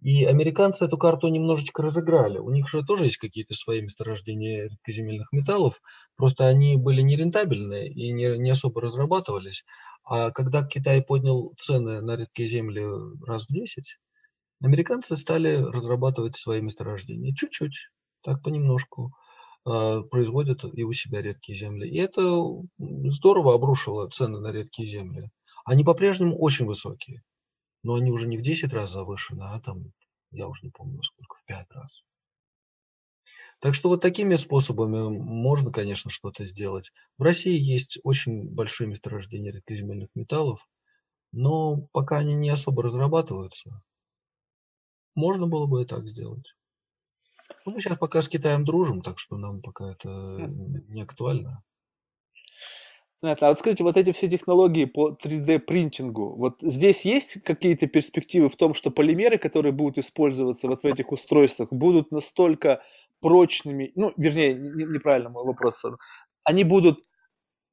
И 0.00 0.24
американцы 0.24 0.84
эту 0.84 0.96
карту 0.96 1.26
немножечко 1.26 1.82
разыграли. 1.82 2.38
У 2.38 2.50
них 2.50 2.68
же 2.68 2.84
тоже 2.84 3.06
есть 3.06 3.16
какие-то 3.16 3.54
свои 3.54 3.82
месторождения 3.82 4.68
редкоземельных 4.68 5.32
металлов, 5.32 5.80
просто 6.16 6.46
они 6.46 6.76
были 6.76 7.02
нерентабельные 7.02 7.88
и 7.88 8.12
не, 8.12 8.38
не 8.38 8.50
особо 8.50 8.80
разрабатывались. 8.80 9.64
А 10.04 10.30
когда 10.30 10.64
Китай 10.64 11.02
поднял 11.02 11.52
цены 11.58 12.00
на 12.00 12.16
редкие 12.16 12.48
земли 12.48 12.86
раз 13.26 13.46
в 13.46 13.52
10, 13.52 13.98
американцы 14.62 15.16
стали 15.16 15.56
разрабатывать 15.56 16.36
свои 16.36 16.60
месторождения. 16.60 17.34
Чуть-чуть, 17.34 17.90
так 18.22 18.42
понемножку. 18.44 19.10
А, 19.64 20.02
производят 20.02 20.64
и 20.64 20.82
у 20.82 20.92
себя 20.92 21.22
редкие 21.22 21.58
земли. 21.58 21.88
И 21.88 21.98
это 21.98 22.22
здорово 22.78 23.54
обрушило 23.54 24.08
цены 24.08 24.40
на 24.40 24.52
редкие 24.52 24.88
земли. 24.88 25.30
Они 25.64 25.84
по-прежнему 25.84 26.38
очень 26.38 26.66
высокие, 26.66 27.22
но 27.82 27.94
они 27.94 28.10
уже 28.10 28.28
не 28.28 28.38
в 28.38 28.42
10 28.42 28.72
раз 28.72 28.92
завышены, 28.92 29.42
а 29.42 29.60
там, 29.60 29.92
я 30.30 30.48
уже 30.48 30.64
не 30.64 30.70
помню 30.70 31.02
сколько, 31.02 31.36
в 31.36 31.44
5 31.44 31.66
раз. 31.70 32.02
Так 33.60 33.74
что 33.74 33.88
вот 33.88 34.00
такими 34.00 34.36
способами 34.36 35.08
можно, 35.08 35.72
конечно, 35.72 36.10
что-то 36.10 36.44
сделать. 36.44 36.92
В 37.18 37.22
России 37.22 37.58
есть 37.58 37.98
очень 38.04 38.48
большие 38.48 38.86
месторождения 38.88 39.52
редкоземельных 39.52 40.10
металлов, 40.14 40.66
но 41.32 41.88
пока 41.92 42.18
они 42.18 42.34
не 42.34 42.50
особо 42.50 42.84
разрабатываются, 42.84 43.82
можно 45.14 45.48
было 45.48 45.66
бы 45.66 45.82
и 45.82 45.86
так 45.86 46.06
сделать. 46.08 46.54
Ну, 47.68 47.74
мы 47.74 47.82
сейчас 47.82 47.98
пока 47.98 48.22
с 48.22 48.28
Китаем 48.30 48.64
дружим, 48.64 49.02
так 49.02 49.18
что 49.18 49.36
нам 49.36 49.60
пока 49.60 49.92
это 49.92 50.08
не 50.88 51.02
актуально. 51.02 51.62
Понятно. 53.20 53.48
А 53.48 53.50
вот 53.50 53.58
скажите, 53.58 53.84
вот 53.84 53.98
эти 53.98 54.10
все 54.12 54.26
технологии 54.26 54.86
по 54.86 55.10
3D-принтингу, 55.10 56.34
вот 56.36 56.62
здесь 56.62 57.04
есть 57.04 57.42
какие-то 57.42 57.86
перспективы 57.86 58.48
в 58.48 58.56
том, 58.56 58.72
что 58.72 58.90
полимеры, 58.90 59.36
которые 59.36 59.72
будут 59.72 59.98
использоваться 59.98 60.66
вот 60.66 60.82
в 60.82 60.86
этих 60.86 61.12
устройствах, 61.12 61.70
будут 61.70 62.10
настолько 62.10 62.82
прочными, 63.20 63.92
ну, 63.96 64.14
вернее, 64.16 64.54
неправильно 64.54 65.28
мой 65.28 65.44
вопрос, 65.44 65.84
они 66.44 66.64
будут 66.64 67.00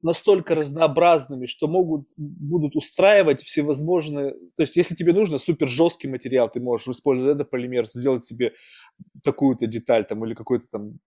настолько 0.02 0.54
разнообразными, 0.54 1.46
что 1.46 1.68
могут, 1.68 2.08
будут 2.16 2.76
устраивать 2.76 3.42
всевозможные... 3.42 4.32
То 4.56 4.62
есть, 4.62 4.76
если 4.76 4.94
тебе 4.94 5.12
нужно 5.12 5.38
супер 5.38 5.68
жесткий 5.68 6.08
материал, 6.08 6.50
ты 6.50 6.60
можешь 6.60 6.88
использовать 6.88 7.34
этот 7.36 7.50
полимер, 7.50 7.86
сделать 7.88 8.26
себе 8.26 8.52
такую-то 9.22 9.66
деталь 9.66 10.04
там 10.04 10.24
или 10.24 10.34
какой-то 10.34 10.66
там... 10.70 10.98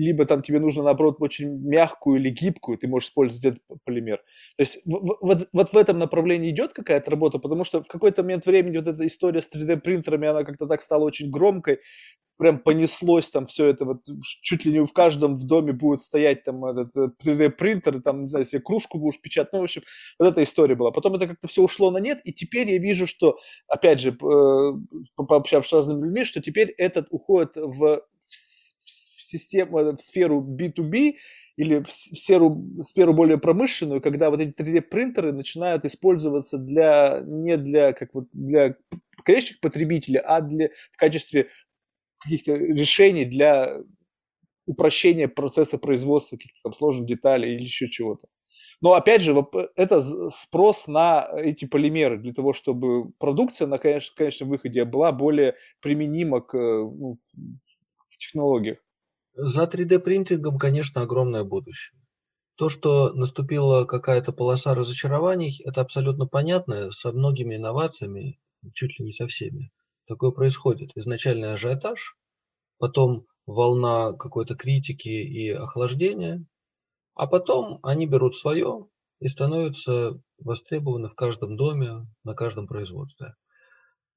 Либо 0.00 0.24
там 0.24 0.42
тебе 0.42 0.60
нужно, 0.60 0.82
наоборот, 0.82 1.16
очень 1.20 1.48
мягкую 1.68 2.20
или 2.20 2.30
гибкую, 2.30 2.78
ты 2.78 2.88
можешь 2.88 3.08
использовать 3.08 3.44
этот 3.44 3.82
полимер. 3.84 4.18
То 4.56 4.62
есть, 4.62 4.80
вот, 4.86 5.48
вот 5.52 5.72
в 5.72 5.76
этом 5.76 5.98
направлении 5.98 6.50
идет 6.50 6.72
какая-то 6.72 7.10
работа, 7.10 7.38
потому 7.38 7.64
что 7.64 7.82
в 7.82 7.88
какой-то 7.88 8.22
момент 8.22 8.46
времени 8.46 8.78
вот 8.78 8.86
эта 8.86 9.06
история 9.06 9.42
с 9.42 9.50
3D-принтерами, 9.54 10.28
она 10.28 10.44
как-то 10.44 10.66
так 10.66 10.82
стала 10.82 11.04
очень 11.04 11.30
громкой, 11.30 11.80
прям 12.38 12.58
понеслось 12.58 13.30
там 13.30 13.46
все 13.46 13.66
это, 13.66 13.84
вот 13.84 14.02
чуть 14.40 14.64
ли 14.64 14.72
не 14.72 14.84
в 14.84 14.92
каждом 14.94 15.36
в 15.36 15.44
доме 15.46 15.72
будет 15.72 16.00
стоять 16.00 16.42
там 16.42 16.64
этот 16.64 16.90
3D-принтер, 17.22 17.96
э, 17.96 18.00
там, 18.00 18.22
не 18.22 18.28
знаю, 18.28 18.46
себе 18.46 18.62
кружку 18.62 18.98
будешь 18.98 19.20
печатать, 19.20 19.52
ну, 19.52 19.60
в 19.60 19.64
общем, 19.64 19.82
вот 20.18 20.28
эта 20.28 20.42
история 20.42 20.74
была. 20.74 20.90
Потом 20.90 21.14
это 21.16 21.28
как-то 21.28 21.48
все 21.48 21.62
ушло 21.62 21.90
на 21.90 21.98
нет, 21.98 22.20
и 22.24 22.32
теперь 22.32 22.70
я 22.70 22.78
вижу, 22.78 23.06
что, 23.06 23.38
опять 23.68 24.00
же, 24.00 24.10
э, 24.10 24.72
пообщавшись 25.16 25.70
с 25.70 25.74
разными 25.74 26.06
людьми, 26.06 26.24
что 26.24 26.40
теперь 26.40 26.70
этот 26.78 27.08
уходит 27.10 27.56
в 27.56 28.02
систему, 29.30 29.78
э, 29.78 29.92
в 29.92 30.00
сферу 30.00 30.42
B2B, 30.42 31.14
или 31.56 31.82
в 31.82 31.90
сферу, 31.90 32.50
в 32.50 32.82
сферу 32.82 33.12
более 33.12 33.38
промышленную, 33.38 34.00
когда 34.00 34.30
вот 34.30 34.40
эти 34.40 34.58
3D-принтеры 34.58 35.32
начинают 35.32 35.84
использоваться 35.84 36.58
для, 36.58 37.22
не 37.26 37.56
для, 37.56 37.92
как 37.92 38.14
вот, 38.14 38.28
для 38.32 38.76
конечных 39.24 39.60
потребителей, 39.60 40.20
а 40.24 40.40
для, 40.40 40.70
в 40.92 40.96
качестве 40.96 41.48
каких-то 42.20 42.54
решений 42.54 43.24
для 43.24 43.78
упрощения 44.66 45.28
процесса 45.28 45.78
производства 45.78 46.36
каких-то 46.36 46.60
там 46.64 46.72
сложных 46.72 47.06
деталей 47.06 47.54
или 47.54 47.62
еще 47.62 47.88
чего-то. 47.88 48.28
Но 48.82 48.94
опять 48.94 49.20
же, 49.20 49.46
это 49.76 50.02
спрос 50.30 50.88
на 50.88 51.28
эти 51.36 51.66
полимеры 51.66 52.16
для 52.18 52.32
того, 52.32 52.54
чтобы 52.54 53.10
продукция 53.18 53.66
на 53.66 53.78
конечно, 53.78 54.14
конечном 54.16 54.48
выходе 54.48 54.84
была 54.84 55.12
более 55.12 55.56
применима 55.80 56.40
к, 56.40 56.54
ну, 56.54 57.16
в 58.08 58.16
технологиях. 58.16 58.78
За 59.42 59.64
3D-принтингом, 59.64 60.58
конечно, 60.58 61.02
огромное 61.02 61.44
будущее. 61.44 61.98
То, 62.56 62.68
что 62.68 63.12
наступила 63.14 63.84
какая-то 63.84 64.32
полоса 64.32 64.74
разочарований, 64.74 65.62
это 65.64 65.80
абсолютно 65.80 66.26
понятно, 66.26 66.90
со 66.90 67.10
многими 67.12 67.56
инновациями, 67.56 68.38
чуть 68.74 68.98
ли 68.98 69.06
не 69.06 69.12
со 69.12 69.26
всеми 69.26 69.70
такое 70.10 70.32
происходит. 70.32 70.90
Изначальный 70.96 71.52
ажиотаж, 71.52 72.16
потом 72.78 73.26
волна 73.46 74.12
какой-то 74.12 74.56
критики 74.56 75.08
и 75.08 75.50
охлаждения, 75.50 76.44
а 77.14 77.28
потом 77.28 77.78
они 77.84 78.06
берут 78.06 78.34
свое 78.34 78.88
и 79.20 79.28
становятся 79.28 80.20
востребованы 80.38 81.08
в 81.08 81.14
каждом 81.14 81.56
доме, 81.56 82.06
на 82.24 82.34
каждом 82.34 82.66
производстве. 82.66 83.34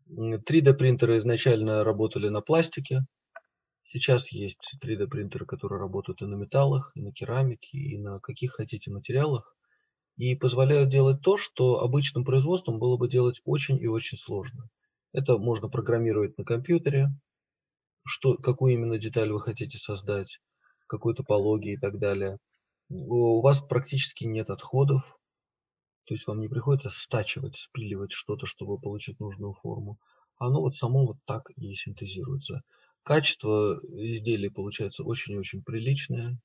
3D 0.09 0.73
принтеры 0.73 1.17
изначально 1.17 1.83
работали 1.83 2.27
на 2.29 2.41
пластике. 2.41 3.05
Сейчас 3.93 4.31
есть 4.31 4.73
3D 4.81 5.05
принтеры, 5.05 5.45
которые 5.45 5.79
работают 5.79 6.23
и 6.23 6.25
на 6.25 6.33
металлах, 6.33 6.91
и 6.95 7.01
на 7.03 7.11
керамике, 7.11 7.77
и 7.77 7.99
на 7.99 8.19
каких 8.19 8.53
хотите 8.53 8.89
материалах. 8.89 9.55
И 10.17 10.35
позволяют 10.35 10.89
делать 10.89 11.21
то, 11.21 11.37
что 11.37 11.79
обычным 11.79 12.25
производством 12.25 12.79
было 12.79 12.97
бы 12.97 13.07
делать 13.07 13.39
очень 13.45 13.79
и 13.79 13.85
очень 13.85 14.17
сложно. 14.17 14.67
Это 15.11 15.37
можно 15.37 15.69
программировать 15.69 16.35
на 16.39 16.43
компьютере, 16.43 17.09
что, 18.03 18.35
какую 18.35 18.73
именно 18.73 18.97
деталь 18.97 19.31
вы 19.31 19.39
хотите 19.39 19.77
создать, 19.77 20.39
какой 20.87 21.13
топологии 21.13 21.73
и 21.73 21.79
так 21.79 21.99
далее. 21.99 22.39
У 22.89 23.41
вас 23.41 23.61
практически 23.61 24.23
нет 24.23 24.49
отходов, 24.49 25.03
то 26.05 26.15
есть 26.15 26.25
вам 26.25 26.39
не 26.39 26.47
приходится 26.47 26.89
стачивать, 26.89 27.57
спиливать 27.57 28.11
что-то, 28.11 28.47
чтобы 28.47 28.79
получить 28.79 29.19
нужную 29.19 29.53
форму. 29.53 29.99
Оно 30.39 30.61
вот 30.61 30.73
само 30.73 31.05
вот 31.05 31.17
так 31.25 31.51
и 31.55 31.75
синтезируется. 31.75 32.63
Качество 33.03 33.81
изделия 33.83 34.49
получается 34.49 35.03
очень 35.03 35.33
и 35.33 35.37
очень 35.37 35.61
приличное. 35.61 36.39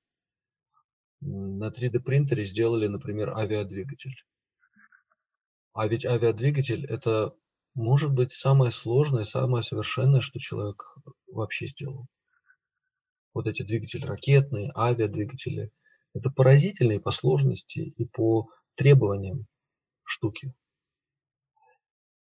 На 1.20 1.68
3D 1.68 2.00
принтере 2.00 2.44
сделали, 2.44 2.88
например, 2.88 3.30
авиадвигатель. 3.30 4.14
А 5.72 5.86
ведь 5.86 6.04
авиадвигатель 6.04 6.84
это 6.86 7.34
может 7.74 8.12
быть 8.12 8.32
самое 8.32 8.72
сложное, 8.72 9.22
самое 9.22 9.62
совершенное, 9.62 10.20
что 10.20 10.40
человек 10.40 10.96
вообще 11.28 11.68
сделал. 11.68 12.06
вот 13.34 13.46
эти 13.46 13.62
двигатели 13.62 14.04
ракетные, 14.04 14.72
авиадвигатели, 14.74 15.70
это 16.12 16.30
поразительные 16.30 16.98
по 16.98 17.12
сложности 17.12 17.78
и 17.78 18.04
по 18.04 18.50
требованиям 18.74 19.46
штуки. 20.02 20.52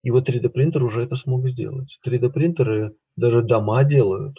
И 0.03 0.11
вот 0.11 0.29
3D 0.29 0.49
принтер 0.49 0.83
уже 0.83 1.03
это 1.03 1.15
смог 1.15 1.49
сделать. 1.49 1.99
3D 2.07 2.31
принтеры 2.31 2.97
даже 3.17 3.43
дома 3.43 3.85
делают. 3.85 4.37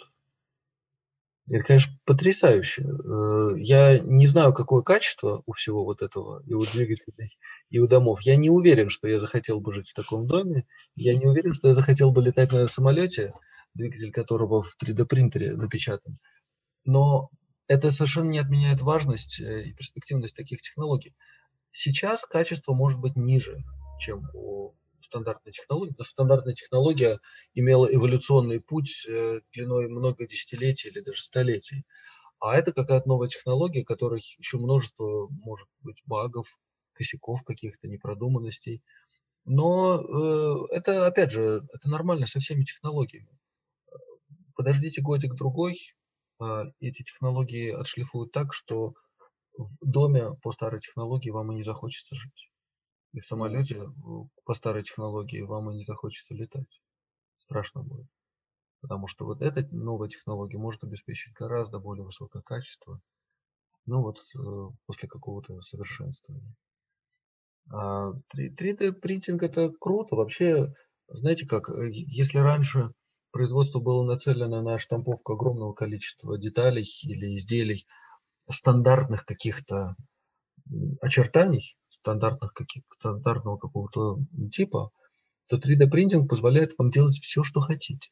Это, 1.50 1.64
конечно, 1.64 1.92
потрясающе. 2.04 2.82
Э, 2.84 3.48
я 3.56 3.98
не 3.98 4.26
знаю, 4.26 4.52
какое 4.52 4.82
качество 4.82 5.42
у 5.46 5.52
всего 5.52 5.84
вот 5.84 6.02
этого, 6.02 6.42
и 6.46 6.54
у 6.54 6.64
двигателей, 6.64 7.36
и 7.68 7.78
у 7.80 7.88
домов. 7.88 8.20
Я 8.22 8.36
не 8.36 8.48
уверен, 8.48 8.88
что 8.88 9.08
я 9.08 9.18
захотел 9.18 9.60
бы 9.60 9.72
жить 9.72 9.88
в 9.88 9.94
таком 9.94 10.26
доме. 10.26 10.66
Я 10.94 11.16
не 11.16 11.26
уверен, 11.26 11.52
что 11.52 11.68
я 11.68 11.74
захотел 11.74 12.12
бы 12.12 12.22
летать 12.22 12.52
на 12.52 12.68
самолете, 12.68 13.32
двигатель 13.74 14.12
которого 14.12 14.62
в 14.62 14.76
3D 14.80 15.04
принтере 15.04 15.56
напечатан. 15.56 16.18
Но 16.84 17.30
это 17.66 17.90
совершенно 17.90 18.30
не 18.30 18.38
отменяет 18.38 18.80
важность 18.80 19.40
э, 19.40 19.64
и 19.64 19.74
перспективность 19.74 20.36
таких 20.36 20.62
технологий. 20.62 21.14
Сейчас 21.72 22.24
качество 22.24 22.72
может 22.72 23.00
быть 23.00 23.16
ниже, 23.16 23.64
чем 23.98 24.28
у 24.34 24.74
стандартной 25.12 25.52
технологии, 25.52 25.92
потому 25.92 26.06
стандартная 26.06 26.54
технология 26.54 27.20
имела 27.54 27.86
эволюционный 27.86 28.60
путь 28.60 29.06
э, 29.08 29.40
длиной 29.52 29.88
много 29.88 30.26
десятилетий 30.26 30.88
или 30.88 31.00
даже 31.00 31.20
столетий. 31.20 31.84
А 32.40 32.56
это 32.56 32.72
какая-то 32.72 33.06
новая 33.06 33.28
технология, 33.28 33.84
которой 33.84 34.22
еще 34.38 34.56
множество, 34.56 35.28
может 35.30 35.68
быть, 35.80 36.00
багов, 36.06 36.58
косяков 36.94 37.42
каких-то, 37.44 37.88
непродуманностей. 37.88 38.82
Но 39.44 40.00
э, 40.00 40.74
это, 40.74 41.06
опять 41.06 41.30
же, 41.30 41.62
это 41.72 41.88
нормально 41.88 42.26
со 42.26 42.40
всеми 42.40 42.64
технологиями. 42.64 43.38
Подождите 44.54 45.02
годик-другой, 45.02 45.76
а, 46.38 46.64
эти 46.80 47.02
технологии 47.02 47.70
отшлифуют 47.70 48.32
так, 48.32 48.52
что 48.52 48.94
в 49.56 49.70
доме 49.82 50.34
по 50.42 50.50
старой 50.52 50.80
технологии 50.80 51.30
вам 51.30 51.52
и 51.52 51.56
не 51.56 51.62
захочется 51.62 52.16
жить. 52.16 52.51
И 53.12 53.20
в 53.20 53.24
самолете 53.24 53.76
э, 53.76 53.88
по 54.44 54.54
старой 54.54 54.82
технологии 54.82 55.42
вам 55.42 55.70
и 55.70 55.76
не 55.76 55.84
захочется 55.84 56.34
летать. 56.34 56.80
Страшно 57.36 57.82
будет. 57.82 58.08
Потому 58.80 59.06
что 59.06 59.26
вот 59.26 59.42
эта 59.42 59.66
новая 59.70 60.08
технология 60.08 60.58
может 60.58 60.82
обеспечить 60.82 61.34
гораздо 61.34 61.78
более 61.78 62.04
высокое 62.04 62.42
качество. 62.42 63.00
Ну 63.86 64.02
вот 64.02 64.18
э, 64.18 64.74
после 64.86 65.08
какого-то 65.08 65.60
совершенствования. 65.60 66.54
А 67.70 68.12
3D 68.34 68.92
принтинг 68.92 69.42
это 69.42 69.70
круто. 69.78 70.16
Вообще, 70.16 70.74
знаете 71.08 71.46
как, 71.46 71.68
э, 71.68 71.90
если 71.90 72.38
раньше 72.38 72.92
производство 73.30 73.80
было 73.80 74.04
нацелено 74.04 74.62
на 74.62 74.78
штамповку 74.78 75.34
огромного 75.34 75.74
количества 75.74 76.38
деталей 76.38 76.84
или 77.02 77.36
изделий 77.36 77.86
стандартных 78.48 79.24
каких-то 79.24 79.96
очертаний, 81.00 81.76
стандартных 81.88 82.52
каких, 82.52 82.82
стандартного 82.98 83.56
какого-то 83.56 84.18
типа, 84.52 84.90
то 85.48 85.56
3D 85.56 85.88
принтинг 85.88 86.28
позволяет 86.28 86.72
вам 86.78 86.90
делать 86.90 87.18
все, 87.18 87.42
что 87.42 87.60
хотите. 87.60 88.10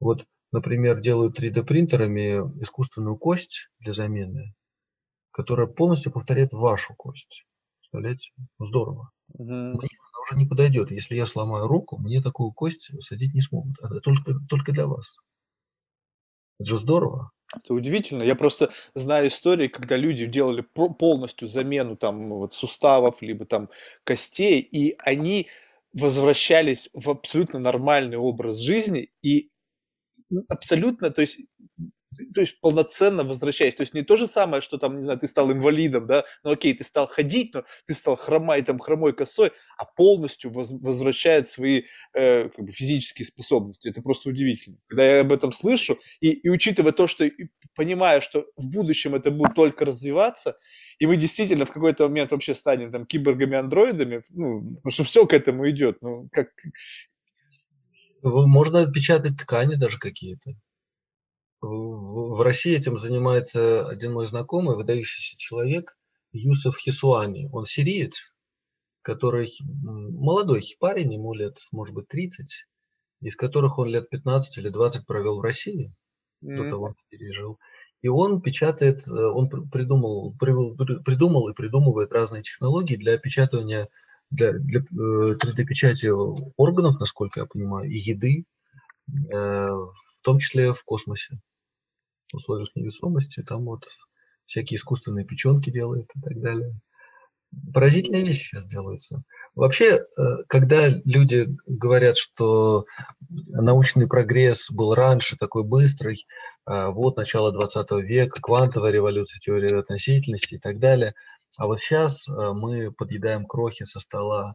Вот, 0.00 0.24
например, 0.52 1.00
делают 1.00 1.38
3D 1.38 1.64
принтерами 1.64 2.40
искусственную 2.60 3.16
кость 3.16 3.68
для 3.80 3.92
замены, 3.92 4.54
которая 5.30 5.66
полностью 5.66 6.12
повторяет 6.12 6.52
вашу 6.52 6.94
кость. 6.94 7.44
Представляете? 7.80 8.32
Здорово. 8.58 9.10
Угу. 9.34 9.44
Мне 9.44 9.88
уже 10.22 10.36
не 10.36 10.46
подойдет. 10.46 10.90
Если 10.90 11.14
я 11.14 11.26
сломаю 11.26 11.66
руку, 11.66 11.98
мне 11.98 12.22
такую 12.22 12.52
кость 12.52 12.90
садить 13.00 13.34
не 13.34 13.40
смогут. 13.40 13.76
Это 13.82 14.00
только, 14.00 14.34
только 14.48 14.72
для 14.72 14.86
вас. 14.86 15.16
Это 16.62 16.70
же 16.70 16.76
здорово. 16.76 17.32
Это 17.54 17.74
удивительно. 17.74 18.22
Я 18.22 18.36
просто 18.36 18.70
знаю 18.94 19.28
истории, 19.28 19.66
когда 19.66 19.96
люди 19.96 20.26
делали 20.26 20.62
полностью 20.62 21.48
замену 21.48 21.96
там 21.96 22.30
вот 22.30 22.54
суставов, 22.54 23.20
либо 23.20 23.44
там 23.44 23.68
костей, 24.04 24.60
и 24.60 24.94
они 24.98 25.48
возвращались 25.92 26.88
в 26.94 27.10
абсолютно 27.10 27.58
нормальный 27.58 28.16
образ 28.16 28.58
жизни 28.58 29.10
и 29.22 29.50
абсолютно, 30.48 31.10
то 31.10 31.20
есть 31.20 31.40
то 32.34 32.40
есть 32.40 32.60
полноценно 32.60 33.24
возвращаясь. 33.24 33.74
То 33.74 33.82
есть 33.82 33.94
не 33.94 34.02
то 34.02 34.16
же 34.16 34.26
самое, 34.26 34.62
что 34.62 34.78
там, 34.78 34.96
не 34.96 35.02
знаю, 35.02 35.18
ты 35.18 35.28
стал 35.28 35.50
инвалидом, 35.52 36.06
да, 36.06 36.24
ну 36.44 36.52
окей, 36.52 36.74
ты 36.74 36.84
стал 36.84 37.06
ходить, 37.06 37.54
но 37.54 37.64
ты 37.86 37.94
стал 37.94 38.16
хромай, 38.16 38.62
там, 38.62 38.78
хромой 38.78 39.12
косой, 39.12 39.52
а 39.78 39.84
полностью 39.84 40.50
воз, 40.50 40.70
возвращает 40.70 41.48
свои 41.48 41.84
э, 42.14 42.48
как 42.48 42.64
бы 42.64 42.72
физические 42.72 43.26
способности. 43.26 43.88
Это 43.88 44.02
просто 44.02 44.28
удивительно. 44.28 44.78
Когда 44.86 45.04
я 45.04 45.20
об 45.20 45.32
этом 45.32 45.52
слышу, 45.52 45.98
и, 46.20 46.30
и 46.30 46.48
учитывая 46.48 46.92
то, 46.92 47.06
что 47.06 47.28
понимаю, 47.74 48.22
что 48.22 48.46
в 48.56 48.68
будущем 48.68 49.14
это 49.14 49.30
будет 49.30 49.54
только 49.54 49.84
развиваться, 49.84 50.56
и 50.98 51.06
мы 51.06 51.16
действительно 51.16 51.64
в 51.64 51.72
какой-то 51.72 52.08
момент 52.08 52.30
вообще 52.30 52.54
станем 52.54 52.92
там 52.92 53.06
киборгами-андроидами, 53.06 54.22
ну, 54.30 54.76
потому 54.76 54.92
что 54.92 55.04
все 55.04 55.26
к 55.26 55.32
этому 55.32 55.68
идет. 55.70 55.98
Ну, 56.02 56.28
как... 56.32 56.48
Можно 58.22 58.82
отпечатать 58.82 59.36
ткани 59.36 59.74
даже 59.74 59.98
какие-то. 59.98 60.52
В 61.62 62.42
России 62.42 62.76
этим 62.76 62.98
занимается 62.98 63.86
один 63.86 64.14
мой 64.14 64.26
знакомый, 64.26 64.74
выдающийся 64.74 65.36
человек, 65.38 65.96
Юсов 66.32 66.76
Хисуани. 66.76 67.48
Он 67.52 67.66
сириец, 67.66 68.34
который 69.02 69.52
молодой 69.62 70.64
парень, 70.80 71.14
ему 71.14 71.34
лет, 71.34 71.58
может 71.70 71.94
быть, 71.94 72.08
30, 72.08 72.66
из 73.20 73.36
которых 73.36 73.78
он 73.78 73.88
лет 73.88 74.10
15 74.10 74.58
или 74.58 74.70
20 74.70 75.06
провел 75.06 75.38
в 75.38 75.42
России, 75.42 75.94
mm-hmm. 76.42 76.56
до 76.56 76.70
того, 76.70 76.86
как 76.88 76.96
пережил. 77.08 77.60
И 78.00 78.08
он 78.08 78.42
печатает, 78.42 79.06
э, 79.06 79.12
он 79.12 79.48
придумал, 79.48 80.34
придумал 80.36 81.48
и 81.48 81.54
придумывает 81.54 82.10
разные 82.10 82.42
технологии 82.42 82.96
для 82.96 83.16
печатания, 83.18 83.88
для, 84.30 84.52
для 84.54 84.80
3D-печати 84.80 86.06
э, 86.06 86.52
органов, 86.56 86.98
насколько 86.98 87.38
я 87.38 87.46
понимаю, 87.46 87.88
и 87.88 87.96
еды, 87.96 88.46
э, 89.32 89.36
в 89.36 90.22
том 90.22 90.40
числе 90.40 90.72
в 90.72 90.82
космосе 90.82 91.38
условиях 92.32 92.74
невесомости, 92.74 93.42
там 93.42 93.64
вот 93.64 93.84
всякие 94.44 94.76
искусственные 94.76 95.24
печенки 95.24 95.70
делают 95.70 96.10
и 96.14 96.20
так 96.20 96.40
далее. 96.40 96.74
Поразительные 97.74 98.24
вещи 98.24 98.44
сейчас 98.44 98.66
делаются. 98.66 99.22
Вообще, 99.54 99.96
э, 99.96 100.22
когда 100.48 100.88
люди 100.88 101.48
говорят, 101.66 102.16
что 102.16 102.86
научный 103.28 104.08
прогресс 104.08 104.70
был 104.70 104.94
раньше 104.94 105.36
такой 105.36 105.64
быстрый, 105.64 106.26
э, 106.66 106.88
вот 106.88 107.16
начало 107.18 107.52
20 107.52 108.00
века, 108.00 108.40
квантовая 108.40 108.90
революция, 108.90 109.38
теория 109.38 109.78
относительности 109.78 110.54
и 110.54 110.58
так 110.58 110.78
далее, 110.78 111.14
а 111.58 111.66
вот 111.66 111.80
сейчас 111.80 112.26
э, 112.26 112.32
мы 112.32 112.90
подъедаем 112.90 113.44
крохи 113.46 113.84
со 113.84 114.00
стола 114.00 114.54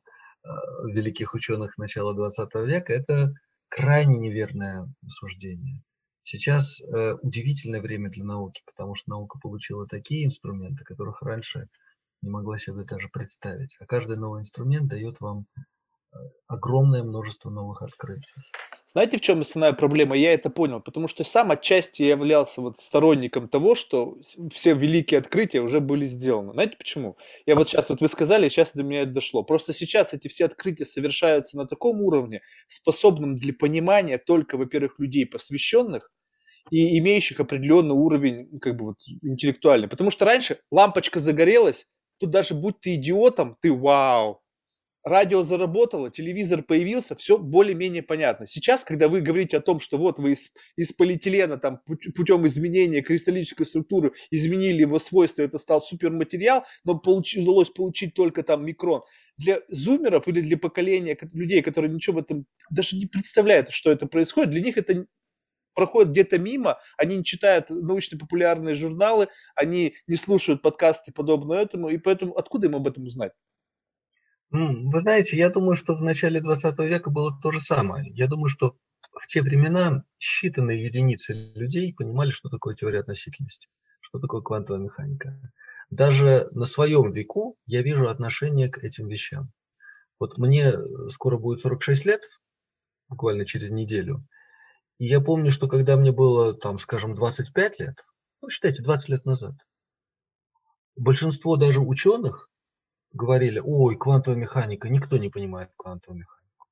великих 0.85 1.33
ученых 1.33 1.77
начала 1.77 2.13
20 2.13 2.55
века, 2.67 2.93
это 2.93 3.33
крайне 3.67 4.17
неверное 4.17 4.87
суждение. 5.05 5.81
Сейчас 6.29 6.81
э, 6.81 7.13
удивительное 7.21 7.79
время 7.79 8.09
для 8.09 8.25
науки, 8.25 8.61
потому 8.65 8.95
что 8.95 9.11
наука 9.11 9.39
получила 9.41 9.87
такие 9.87 10.25
инструменты, 10.25 10.83
которых 10.83 11.21
раньше 11.21 11.69
не 12.21 12.29
могла 12.29 12.57
себе 12.57 12.83
даже 12.83 13.07
представить. 13.07 13.77
А 13.79 13.85
каждый 13.85 14.17
новый 14.17 14.41
инструмент 14.41 14.89
дает 14.89 15.21
вам 15.21 15.45
э, 15.55 16.17
огромное 16.47 17.01
множество 17.01 17.49
новых 17.49 17.81
открытий. 17.81 18.33
Знаете, 18.87 19.17
в 19.17 19.21
чем 19.21 19.39
основная 19.39 19.71
проблема? 19.71 20.17
Я 20.17 20.33
это 20.33 20.49
понял, 20.49 20.81
потому 20.81 21.07
что 21.07 21.23
сам 21.23 21.49
отчасти 21.51 22.01
я 22.01 22.09
являлся 22.09 22.59
вот 22.59 22.77
сторонником 22.77 23.47
того, 23.47 23.73
что 23.75 24.17
все 24.51 24.73
великие 24.73 25.19
открытия 25.19 25.61
уже 25.61 25.79
были 25.79 26.05
сделаны. 26.05 26.51
Знаете 26.51 26.75
почему? 26.77 27.15
Я 27.45 27.55
вот 27.55 27.69
сейчас, 27.69 27.89
вот 27.89 28.01
вы 28.01 28.09
сказали, 28.09 28.49
сейчас 28.49 28.73
до 28.73 28.83
меня 28.83 29.03
это 29.03 29.11
дошло. 29.11 29.43
Просто 29.43 29.71
сейчас 29.71 30.13
эти 30.13 30.27
все 30.27 30.43
открытия 30.43 30.85
совершаются 30.85 31.55
на 31.55 31.65
таком 31.65 32.01
уровне, 32.01 32.41
способном 32.67 33.37
для 33.37 33.53
понимания 33.53 34.17
только, 34.17 34.57
во-первых, 34.57 34.99
людей 34.99 35.25
посвященных, 35.25 36.11
и 36.69 36.97
имеющих 36.99 37.39
определенный 37.39 37.95
уровень 37.95 38.59
как 38.59 38.77
бы 38.77 38.85
вот, 38.85 38.97
интеллектуальный. 39.21 39.87
Потому 39.87 40.11
что 40.11 40.25
раньше 40.25 40.59
лампочка 40.71 41.19
загорелась, 41.19 41.87
тут 42.19 42.31
даже 42.31 42.53
будь 42.53 42.79
ты 42.79 42.95
идиотом, 42.95 43.57
ты 43.61 43.71
вау, 43.71 44.41
радио 45.07 45.41
заработало, 45.41 46.11
телевизор 46.11 46.63
появился, 46.63 47.15
все 47.15 47.37
более-менее 47.37 48.03
понятно. 48.03 48.45
Сейчас, 48.45 48.83
когда 48.83 49.07
вы 49.07 49.21
говорите 49.21 49.57
о 49.57 49.61
том, 49.61 49.79
что 49.79 49.97
вот 49.97 50.19
вы 50.19 50.33
из, 50.33 50.51
из 50.75 50.91
полиэтилена 50.93 51.57
там 51.57 51.81
путем 52.15 52.45
изменения 52.47 53.01
кристаллической 53.01 53.65
структуры 53.65 54.11
изменили 54.31 54.81
его 54.81 54.99
свойства, 54.99 55.41
это 55.41 55.57
стал 55.57 55.81
суперматериал, 55.81 56.63
но 56.83 56.97
получ, 56.99 57.35
удалось 57.35 57.69
получить 57.69 58.13
только 58.13 58.43
там 58.43 58.65
микрон. 58.65 59.01
Для 59.37 59.59
зумеров 59.67 60.27
или 60.27 60.41
для 60.41 60.57
поколения 60.57 61.17
людей, 61.33 61.61
которые 61.61 61.93
ничего 61.93 62.17
в 62.17 62.19
этом 62.19 62.45
даже 62.71 62.97
не 62.97 63.05
представляют, 63.05 63.69
что 63.69 63.91
это 63.91 64.07
происходит, 64.07 64.49
для 64.49 64.61
них 64.61 64.77
это 64.77 65.05
проходят 65.77 66.09
где-то 66.09 66.39
мимо, 66.39 66.79
они 66.97 67.17
не 67.17 67.23
читают 67.23 67.69
научно-популярные 67.69 68.75
журналы, 68.75 69.27
они 69.55 69.93
не 70.07 70.17
слушают 70.17 70.63
подкасты 70.63 71.13
подобные 71.13 71.61
этому, 71.61 71.89
и 71.89 71.99
поэтому 71.99 72.33
откуда 72.33 72.65
им 72.65 72.75
об 72.75 72.87
этом 72.87 73.05
узнать? 73.05 73.33
Вы 74.49 74.99
знаете, 74.99 75.37
я 75.37 75.49
думаю, 75.49 75.75
что 75.75 75.93
в 75.93 76.01
начале 76.01 76.41
20 76.41 76.79
века 76.79 77.11
было 77.11 77.39
то 77.43 77.51
же 77.51 77.61
самое. 77.61 78.09
Я 78.15 78.27
думаю, 78.27 78.49
что 78.49 78.75
в 79.13 79.27
те 79.27 79.43
времена 79.43 80.03
считанные 80.19 80.85
единицы 80.85 81.33
людей 81.33 81.93
понимали, 81.93 82.31
что 82.31 82.49
такое 82.49 82.73
теория 82.73 83.01
относительности, 83.01 83.67
что 84.01 84.17
такое 84.19 84.41
квантовая 84.41 84.81
механика. 84.81 85.39
Даже 85.91 86.49
на 86.53 86.65
своем 86.65 87.11
веку 87.11 87.55
я 87.67 87.83
вижу 87.83 88.09
отношение 88.09 88.67
к 88.69 88.79
этим 88.79 89.07
вещам. 89.07 89.51
Вот 90.19 90.39
мне 90.39 90.73
скоро 91.09 91.37
будет 91.37 91.59
46 91.59 92.05
лет, 92.05 92.21
буквально 93.09 93.45
через 93.45 93.69
неделю. 93.69 94.25
Я 94.99 95.21
помню, 95.21 95.51
что 95.51 95.67
когда 95.67 95.95
мне 95.95 96.11
было, 96.11 96.53
там, 96.55 96.79
скажем, 96.79 97.13
25 97.13 97.79
лет, 97.79 98.03
ну, 98.41 98.49
считайте, 98.49 98.81
20 98.81 99.09
лет 99.09 99.25
назад, 99.25 99.55
большинство 100.95 101.55
даже 101.55 101.79
ученых 101.79 102.49
говорили, 103.13 103.61
ой, 103.63 103.95
квантовая 103.95 104.39
механика, 104.39 104.89
никто 104.89 105.17
не 105.17 105.29
понимает 105.29 105.69
квантовую 105.77 106.21
механику. 106.21 106.67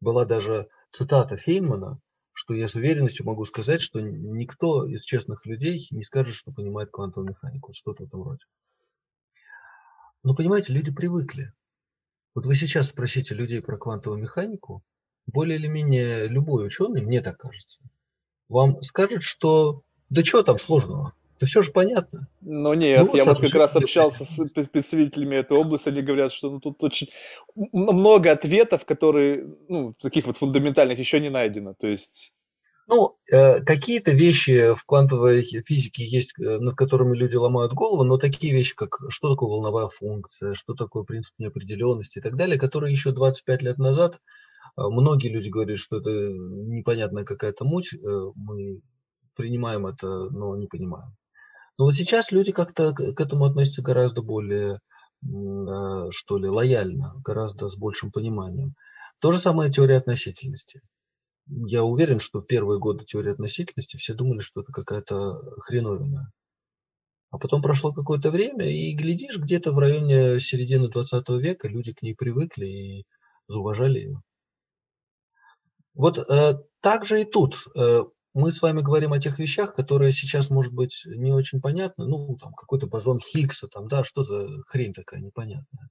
Была 0.00 0.24
даже 0.24 0.68
цитата 0.90 1.36
Фейнмана, 1.36 1.98
что 2.32 2.54
я 2.54 2.66
с 2.66 2.74
уверенностью 2.74 3.26
могу 3.26 3.44
сказать, 3.44 3.80
что 3.80 4.00
никто 4.00 4.86
из 4.86 5.02
честных 5.04 5.46
людей 5.46 5.86
не 5.90 6.02
скажет, 6.02 6.34
что 6.34 6.52
понимает 6.52 6.90
квантовую 6.90 7.30
механику, 7.30 7.72
что-то 7.72 8.04
в 8.04 8.06
этом 8.08 8.22
роде. 8.22 8.44
Но 10.22 10.34
понимаете, 10.34 10.72
люди 10.72 10.92
привыкли. 10.92 11.52
Вот 12.34 12.46
вы 12.46 12.54
сейчас 12.54 12.88
спросите 12.88 13.34
людей 13.34 13.60
про 13.60 13.76
квантовую 13.76 14.22
механику, 14.22 14.82
более 15.26 15.58
или 15.58 15.66
менее 15.66 16.26
любой 16.26 16.66
ученый, 16.66 17.02
мне 17.02 17.20
так 17.20 17.38
кажется, 17.38 17.80
вам 18.48 18.80
скажет, 18.82 19.22
что 19.22 19.82
да 20.10 20.22
что 20.22 20.42
там 20.42 20.58
сложного, 20.58 21.14
да 21.40 21.46
все 21.46 21.62
же 21.62 21.72
понятно. 21.72 22.28
Но 22.40 22.74
нет, 22.74 23.08
ну, 23.10 23.16
я 23.16 23.24
вот 23.24 23.40
как 23.40 23.54
раз 23.54 23.74
общался 23.74 24.24
с 24.24 24.48
представителями 24.68 25.36
этой 25.36 25.56
области, 25.56 25.88
они 25.88 26.02
говорят, 26.02 26.32
что 26.32 26.50
ну, 26.50 26.60
тут 26.60 26.82
очень 26.84 27.08
много 27.54 28.30
ответов, 28.30 28.84
которые, 28.84 29.56
ну, 29.68 29.94
таких 30.00 30.26
вот 30.26 30.36
фундаментальных 30.36 30.98
еще 30.98 31.18
не 31.18 31.30
найдено, 31.30 31.74
то 31.74 31.86
есть... 31.86 32.32
Ну, 32.88 33.16
э, 33.32 33.60
какие-то 33.60 34.10
вещи 34.10 34.74
в 34.74 34.84
квантовой 34.84 35.42
физике 35.42 36.04
есть, 36.04 36.38
э, 36.38 36.58
над 36.58 36.74
которыми 36.74 37.16
люди 37.16 37.36
ломают 37.36 37.72
голову, 37.72 38.04
но 38.04 38.18
такие 38.18 38.52
вещи, 38.52 38.74
как 38.74 38.98
что 39.08 39.30
такое 39.30 39.48
волновая 39.48 39.86
функция, 39.86 40.54
что 40.54 40.74
такое 40.74 41.04
принцип 41.04 41.32
неопределенности 41.38 42.18
и 42.18 42.20
так 42.20 42.36
далее, 42.36 42.58
которые 42.58 42.92
еще 42.92 43.12
25 43.12 43.62
лет 43.62 43.78
назад 43.78 44.20
многие 44.76 45.28
люди 45.28 45.48
говорят, 45.48 45.78
что 45.78 45.98
это 45.98 46.10
непонятная 46.10 47.24
какая-то 47.24 47.64
муть, 47.64 47.92
э, 47.92 47.98
мы 48.34 48.80
принимаем 49.34 49.86
это, 49.86 50.06
но 50.30 50.56
не 50.56 50.66
понимаем. 50.66 51.14
Но 51.78 51.86
вот 51.86 51.94
сейчас 51.94 52.32
люди 52.32 52.52
как-то 52.52 52.92
к 52.92 53.20
этому 53.20 53.44
относятся 53.44 53.82
гораздо 53.82 54.22
более, 54.22 54.78
что 55.22 56.36
ли, 56.36 56.48
лояльно, 56.48 57.14
гораздо 57.24 57.68
с 57.68 57.76
большим 57.76 58.12
пониманием. 58.12 58.74
То 59.20 59.30
же 59.30 59.38
самое 59.38 59.70
теория 59.70 59.96
относительности. 59.96 60.82
Я 61.46 61.84
уверен, 61.84 62.18
что 62.18 62.40
первые 62.40 62.78
годы 62.78 63.04
теории 63.04 63.32
относительности 63.32 63.96
все 63.96 64.14
думали, 64.14 64.40
что 64.40 64.60
это 64.60 64.72
какая-то 64.72 65.34
хреновина. 65.60 66.30
А 67.30 67.38
потом 67.38 67.62
прошло 67.62 67.92
какое-то 67.92 68.30
время, 68.30 68.68
и 68.68 68.94
глядишь, 68.94 69.38
где-то 69.38 69.72
в 69.72 69.78
районе 69.78 70.38
середины 70.38 70.88
20 70.88 71.28
века 71.40 71.66
люди 71.66 71.92
к 71.94 72.02
ней 72.02 72.14
привыкли 72.14 72.66
и 72.66 73.04
зауважали 73.46 73.98
ее. 73.98 74.22
Вот 75.94 76.18
э, 76.18 76.58
так 76.80 77.04
же 77.04 77.20
и 77.20 77.24
тут. 77.24 77.66
Э, 77.76 78.02
мы 78.34 78.50
с 78.50 78.62
вами 78.62 78.80
говорим 78.80 79.12
о 79.12 79.20
тех 79.20 79.38
вещах, 79.38 79.74
которые 79.74 80.12
сейчас, 80.12 80.48
может 80.48 80.72
быть, 80.72 81.02
не 81.04 81.32
очень 81.32 81.60
понятны. 81.60 82.06
Ну, 82.06 82.36
там, 82.38 82.54
какой-то 82.54 82.86
бозон 82.86 83.20
Хиггса, 83.20 83.68
там, 83.68 83.88
да, 83.88 84.04
что 84.04 84.22
за 84.22 84.48
хрень 84.66 84.94
такая 84.94 85.20
непонятная. 85.20 85.90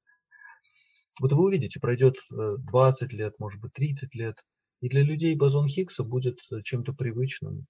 Вот 1.20 1.34
вы 1.34 1.44
увидите, 1.46 1.80
пройдет 1.80 2.16
20 2.30 3.14
э, 3.14 3.16
лет, 3.16 3.36
может 3.38 3.62
быть, 3.62 3.74
30 3.74 4.16
лет, 4.16 4.38
и 4.80 4.90
для 4.90 5.04
людей 5.04 5.36
бозон 5.36 5.68
Хиггса 5.68 6.04
будет 6.04 6.40
э, 6.52 6.62
чем-то 6.64 6.94
привычным 6.94 7.68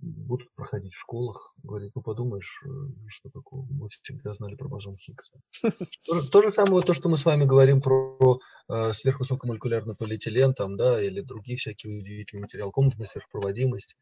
будут 0.00 0.54
проходить 0.54 0.92
в 0.92 1.00
школах, 1.00 1.54
говорить, 1.62 1.92
ну 1.94 2.02
подумаешь, 2.02 2.62
э, 2.64 2.68
что 3.08 3.30
такое, 3.30 3.62
мы 3.70 3.88
всегда 3.88 4.32
знали 4.32 4.54
про 4.54 4.68
бозон 4.68 4.96
Хиггса. 4.96 5.40
То, 6.06 6.22
то 6.28 6.42
же 6.42 6.50
самое, 6.50 6.84
то, 6.84 6.92
что 6.92 7.08
мы 7.08 7.16
с 7.16 7.24
вами 7.24 7.44
говорим 7.44 7.80
про 7.80 8.38
э, 8.68 8.92
сверхвысокомолекулярный 8.92 9.96
полиэтилен, 9.96 10.54
там, 10.54 10.76
да, 10.76 11.02
или 11.02 11.20
другие 11.20 11.56
всякие 11.56 11.98
удивительные 11.98 12.42
материалы, 12.42 12.70
комнатная 12.70 13.06
сверхпроводимость. 13.06 13.96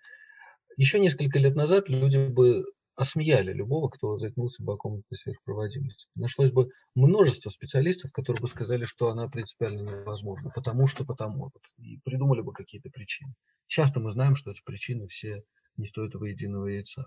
Еще 0.77 1.01
несколько 1.01 1.39
лет 1.39 1.55
назад 1.55 1.89
люди 1.89 2.19
бы 2.19 2.65
осмеяли 2.97 3.53
любого, 3.53 3.89
кто 3.89 4.17
заикнулся 4.17 4.63
бы 4.63 4.75
о 4.75 4.77
комнатной 4.77 5.17
сверхпроводимости. 5.17 6.09
Нашлось 6.15 6.51
бы 6.51 6.71
множество 6.95 7.51
специалистов, 7.51 8.11
которые 8.13 8.41
бы 8.41 8.49
сказали, 8.49 8.85
что 8.85 9.09
она 9.09 9.29
принципиально 9.29 9.83
невозможна, 9.83 10.51
потому 10.55 10.87
что 10.87 11.05
потому. 11.05 11.51
И 11.79 11.99
придумали 12.05 12.41
бы 12.41 12.53
какие-то 12.53 12.89
причины. 12.91 13.35
Часто 13.67 14.01
мы 14.01 14.11
знаем, 14.11 14.35
что 14.35 14.51
эти 14.51 14.63
причины 14.65 15.09
все 15.09 15.43
не 15.77 15.87
стоит 15.87 16.15
его 16.15 16.27
единого 16.27 16.67
яйца. 16.67 17.05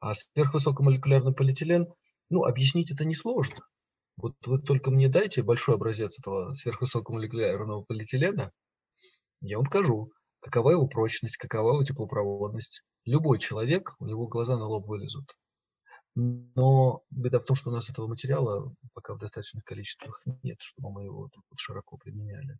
А 0.00 0.14
сверхвысокомолекулярный 0.14 1.34
полиэтилен, 1.34 1.86
ну, 2.30 2.44
объяснить 2.44 2.90
это 2.90 3.04
несложно. 3.04 3.58
Вот 4.16 4.34
вы 4.46 4.60
только 4.60 4.90
мне 4.90 5.08
дайте 5.08 5.42
большой 5.42 5.74
образец 5.74 6.18
этого 6.18 6.52
сверхвысокомолекулярного 6.52 7.82
полиэтилена, 7.82 8.52
я 9.40 9.58
вам 9.58 9.66
покажу, 9.66 10.10
какова 10.40 10.70
его 10.70 10.86
прочность, 10.86 11.36
какова 11.36 11.72
его 11.72 11.84
теплопроводность. 11.84 12.82
Любой 13.04 13.38
человек, 13.38 13.94
у 13.98 14.06
него 14.06 14.26
глаза 14.26 14.56
на 14.56 14.66
лоб 14.66 14.86
вылезут. 14.86 15.36
Но 16.14 17.02
беда 17.10 17.40
в 17.40 17.44
том, 17.44 17.56
что 17.56 17.70
у 17.70 17.72
нас 17.72 17.90
этого 17.90 18.06
материала 18.06 18.72
пока 18.94 19.14
в 19.14 19.18
достаточных 19.18 19.64
количествах 19.64 20.22
нет, 20.42 20.56
чтобы 20.60 20.90
мы 20.90 21.04
его 21.04 21.28
широко 21.56 21.98
применяли. 21.98 22.58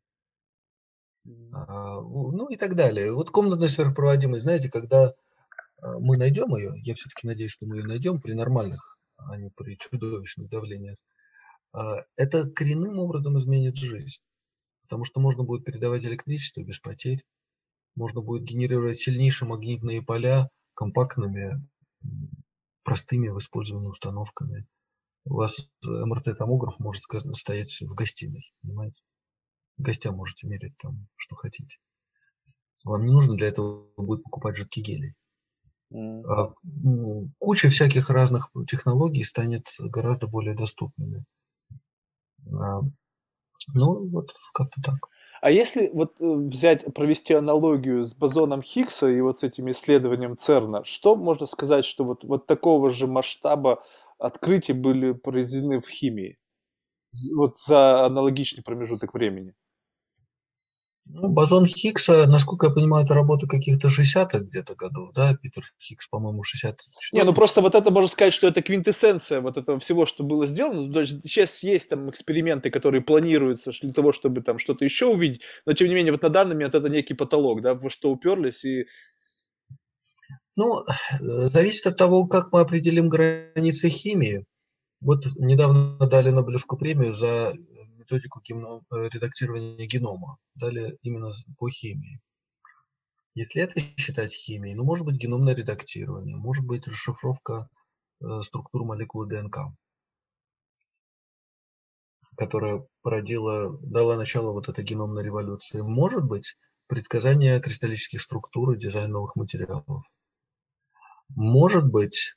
А, 1.53 2.01
ну 2.03 2.49
и 2.49 2.57
так 2.57 2.77
далее. 2.77 3.13
Вот 3.13 3.31
комнатная 3.31 3.69
сверхпроводимость, 3.69 4.43
знаете, 4.43 4.71
когда 4.71 5.15
мы 5.83 6.17
найдем 6.17 6.55
ее, 6.57 6.73
я 6.83 6.95
все-таки 6.95 7.27
надеюсь, 7.27 7.53
что 7.53 7.67
мы 7.67 7.77
ее 7.77 7.85
найдем 7.85 8.21
при 8.21 8.33
нормальных, 8.33 8.99
а 9.17 9.37
не 9.37 9.51
при 9.51 9.77
чудовищных 9.77 10.49
давлениях, 10.49 10.99
а, 11.73 12.05
это 12.17 12.49
коренным 12.51 12.99
образом 12.99 13.37
изменит 13.39 13.77
жизнь. 13.77 14.21
Потому 14.83 15.05
что 15.05 15.21
можно 15.21 15.43
будет 15.43 15.65
передавать 15.65 16.05
электричество 16.05 16.63
без 16.63 16.79
потерь, 16.79 17.25
можно 17.97 18.21
будет 18.21 18.45
генерировать 18.45 18.99
сильнейшие 18.99 19.49
магнитные 19.49 20.03
поля 20.03 20.51
компактными, 20.75 21.67
простыми 22.85 23.29
в 23.29 23.39
использовании 23.39 23.89
установками. 23.89 24.67
У 25.25 25.35
вас 25.35 25.69
МРТ-томограф 25.83 26.79
может 26.79 27.03
стоять 27.03 27.81
в 27.81 27.95
гостиной, 27.95 28.53
понимаете? 28.63 29.03
Гостям 29.77 30.15
можете 30.15 30.47
мерить 30.47 30.77
там, 30.79 31.09
что 31.17 31.35
хотите. 31.35 31.79
Вам 32.85 33.05
не 33.05 33.11
нужно 33.11 33.35
для 33.35 33.49
этого 33.49 33.91
будет 33.97 34.23
покупать 34.23 34.57
жидкий 34.57 34.83
гелий. 34.83 35.15
А, 35.93 36.53
куча 37.39 37.69
всяких 37.69 38.11
разных 38.11 38.51
технологий 38.69 39.25
станет 39.25 39.69
гораздо 39.79 40.27
более 40.27 40.55
доступными. 40.55 41.25
А, 42.53 42.81
ну, 43.75 44.09
вот 44.09 44.33
как-то 44.53 44.81
так. 44.83 44.97
А 45.41 45.51
если 45.51 45.91
вот 45.93 46.21
э, 46.21 46.25
взять, 46.25 46.93
провести 46.95 47.35
аналогию 47.35 48.03
с 48.03 48.15
бозоном 48.15 48.63
Хиггса 48.63 49.09
и 49.09 49.21
вот 49.21 49.39
с 49.39 49.43
этим 49.45 49.71
исследованием 49.71 50.37
ЦЕРНа, 50.37 50.85
что 50.85 51.15
можно 51.17 51.47
сказать, 51.47 51.85
что 51.85 52.05
вот, 52.05 52.25
вот 52.25 52.47
такого 52.47 52.91
же 52.91 53.07
масштаба 53.07 53.85
открытия 54.19 54.75
были 54.75 55.13
произведены 55.13 55.81
в 55.81 55.89
химии? 55.89 56.39
Вот 57.35 57.59
за 57.59 58.05
аналогичный 58.05 58.63
промежуток 58.63 59.15
времени? 59.15 59.55
Ну, 61.09 61.29
бозон 61.29 61.67
Хиггса, 61.67 62.27
насколько 62.27 62.67
я 62.67 62.73
понимаю, 62.73 63.05
это 63.05 63.15
работа 63.15 63.47
каких-то 63.47 63.89
60-х 63.89 64.41
где-то 64.41 64.75
годов, 64.75 65.13
да? 65.15 65.37
Питер 65.37 65.63
Хиггс, 65.81 66.09
по-моему, 66.09 66.43
60 66.43 66.81
Не, 67.13 67.23
ну 67.23 67.33
просто 67.33 67.61
вот 67.61 67.77
это 67.77 67.93
можно 67.93 68.09
сказать, 68.09 68.35
что 68.35 68.49
это 68.49 68.61
квинтэссенция 68.61 69.41
вот 69.41 69.57
этого 69.57 69.79
всего, 69.79 70.05
что 70.05 70.25
было 70.25 70.47
сделано. 70.47 70.93
То 70.93 71.01
есть 71.03 71.23
сейчас 71.23 71.63
есть 71.63 71.91
там 71.91 72.11
эксперименты, 72.11 72.71
которые 72.71 73.03
планируются 73.03 73.71
для 73.81 73.93
того, 73.93 74.13
чтобы 74.13 74.41
там 74.41 74.59
что-то 74.59 74.85
еще 74.85 75.07
увидеть, 75.07 75.43
но 75.65 75.75
тем 75.75 75.89
не 75.89 75.95
менее 75.95 76.13
вот 76.13 76.23
на 76.23 76.29
данный 76.29 76.55
момент 76.55 76.75
это 76.75 76.89
некий 76.89 77.15
потолок, 77.15 77.61
да, 77.61 77.75
во 77.75 77.89
что 77.89 78.11
уперлись 78.11 78.65
и... 78.65 78.87
Ну, 80.57 80.85
э, 81.21 81.49
зависит 81.51 81.87
от 81.87 81.99
того, 81.99 82.27
как 82.27 82.51
мы 82.51 82.61
определим 82.61 83.09
границы 83.09 83.91
химии. 83.91 84.45
Вот 85.01 85.25
недавно 85.37 85.99
дали 86.09 86.31
Нобелевскую 86.31 86.79
премию 86.79 87.13
за 87.13 87.55
методику 88.07 88.41
гено, 88.41 88.83
э, 88.91 89.09
редактирования 89.09 89.87
генома. 89.87 90.39
Дали 90.55 90.99
именно 91.03 91.33
по 91.59 91.69
химии. 91.69 92.21
Если 93.35 93.63
это 93.63 93.75
считать 93.99 94.33
химией, 94.33 94.75
ну, 94.75 94.85
может 94.85 95.05
быть, 95.05 95.17
геномное 95.17 95.55
редактирование, 95.55 96.37
может 96.37 96.65
быть, 96.65 96.87
расшифровка 96.87 97.69
э, 98.21 98.41
структур 98.43 98.85
молекулы 98.85 99.29
ДНК, 99.29 99.59
которая 102.37 102.87
породила, 103.03 103.79
дала 103.83 104.17
начало 104.17 104.53
вот 104.53 104.69
этой 104.69 104.85
геномной 104.85 105.25
революции. 105.25 105.81
Может 105.81 106.25
быть, 106.25 106.57
предсказание 106.87 107.61
кристаллических 107.61 108.21
структур 108.21 108.73
и 108.73 108.79
дизайн 108.79 109.11
новых 109.11 109.37
материалов. 109.37 110.05
Может 111.35 111.85
быть, 111.91 112.37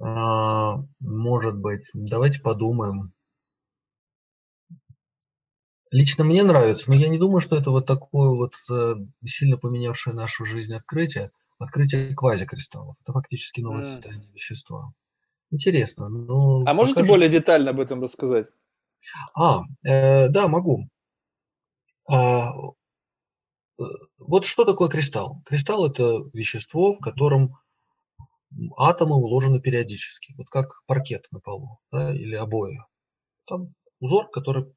а, 0.00 0.76
может 1.00 1.56
быть, 1.56 1.90
давайте 1.92 2.40
подумаем, 2.40 3.12
Лично 5.90 6.24
мне 6.24 6.44
нравится, 6.44 6.90
но 6.90 6.96
я 6.96 7.08
не 7.08 7.18
думаю, 7.18 7.40
что 7.40 7.56
это 7.56 7.70
вот 7.70 7.86
такое 7.86 8.30
вот 8.30 8.54
э, 8.70 8.94
сильно 9.24 9.56
поменявшее 9.56 10.14
нашу 10.14 10.44
жизнь 10.44 10.74
открытие. 10.74 11.30
Открытие 11.58 12.14
квазикристаллов. 12.14 12.96
Это 13.02 13.12
фактически 13.12 13.60
новое 13.60 13.78
М. 13.78 13.82
состояние 13.82 14.30
вещества. 14.32 14.92
Интересно, 15.50 16.08
но 16.08 16.62
А 16.66 16.74
можете 16.74 17.04
более 17.04 17.30
детально 17.30 17.70
об 17.70 17.80
этом 17.80 18.02
рассказать? 18.02 18.48
А, 19.34 19.62
э, 19.82 20.28
да, 20.28 20.46
могу. 20.46 20.88
А, 22.06 22.50
э, 23.78 23.82
вот 24.18 24.44
что 24.44 24.64
такое 24.64 24.88
кристалл? 24.88 25.42
Кристалл– 25.46 25.86
это 25.90 26.28
вещество, 26.32 26.92
в 26.92 27.00
котором 27.00 27.56
атомы 28.76 29.16
уложены 29.16 29.60
периодически, 29.60 30.34
вот 30.36 30.48
как 30.48 30.82
паркет 30.86 31.26
на 31.30 31.40
полу 31.40 31.78
да, 31.92 32.14
или 32.14 32.34
обои. 32.34 32.78
Там 33.46 33.74
узор, 34.00 34.30
который 34.30 34.72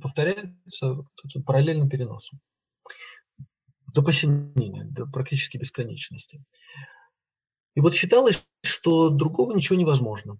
повторяется 0.00 1.04
таким 1.22 1.42
параллельным 1.42 1.88
переносом 1.88 2.40
до 3.92 4.02
посинения, 4.02 4.84
до 4.84 5.06
практически 5.06 5.58
бесконечности. 5.58 6.42
И 7.74 7.80
вот 7.80 7.94
считалось, 7.94 8.44
что 8.62 9.10
другого 9.10 9.54
ничего 9.54 9.78
невозможно. 9.78 10.38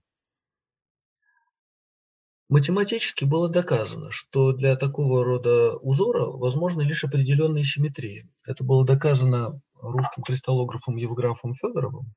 Математически 2.48 3.24
было 3.24 3.48
доказано, 3.48 4.10
что 4.10 4.52
для 4.52 4.76
такого 4.76 5.24
рода 5.24 5.76
узора 5.78 6.26
возможны 6.26 6.82
лишь 6.82 7.04
определенные 7.04 7.64
симметрии. 7.64 8.28
Это 8.44 8.62
было 8.62 8.84
доказано 8.84 9.60
русским 9.74 10.22
кристаллографом 10.22 10.96
Евграфом 10.96 11.54
Федоровым 11.54 12.12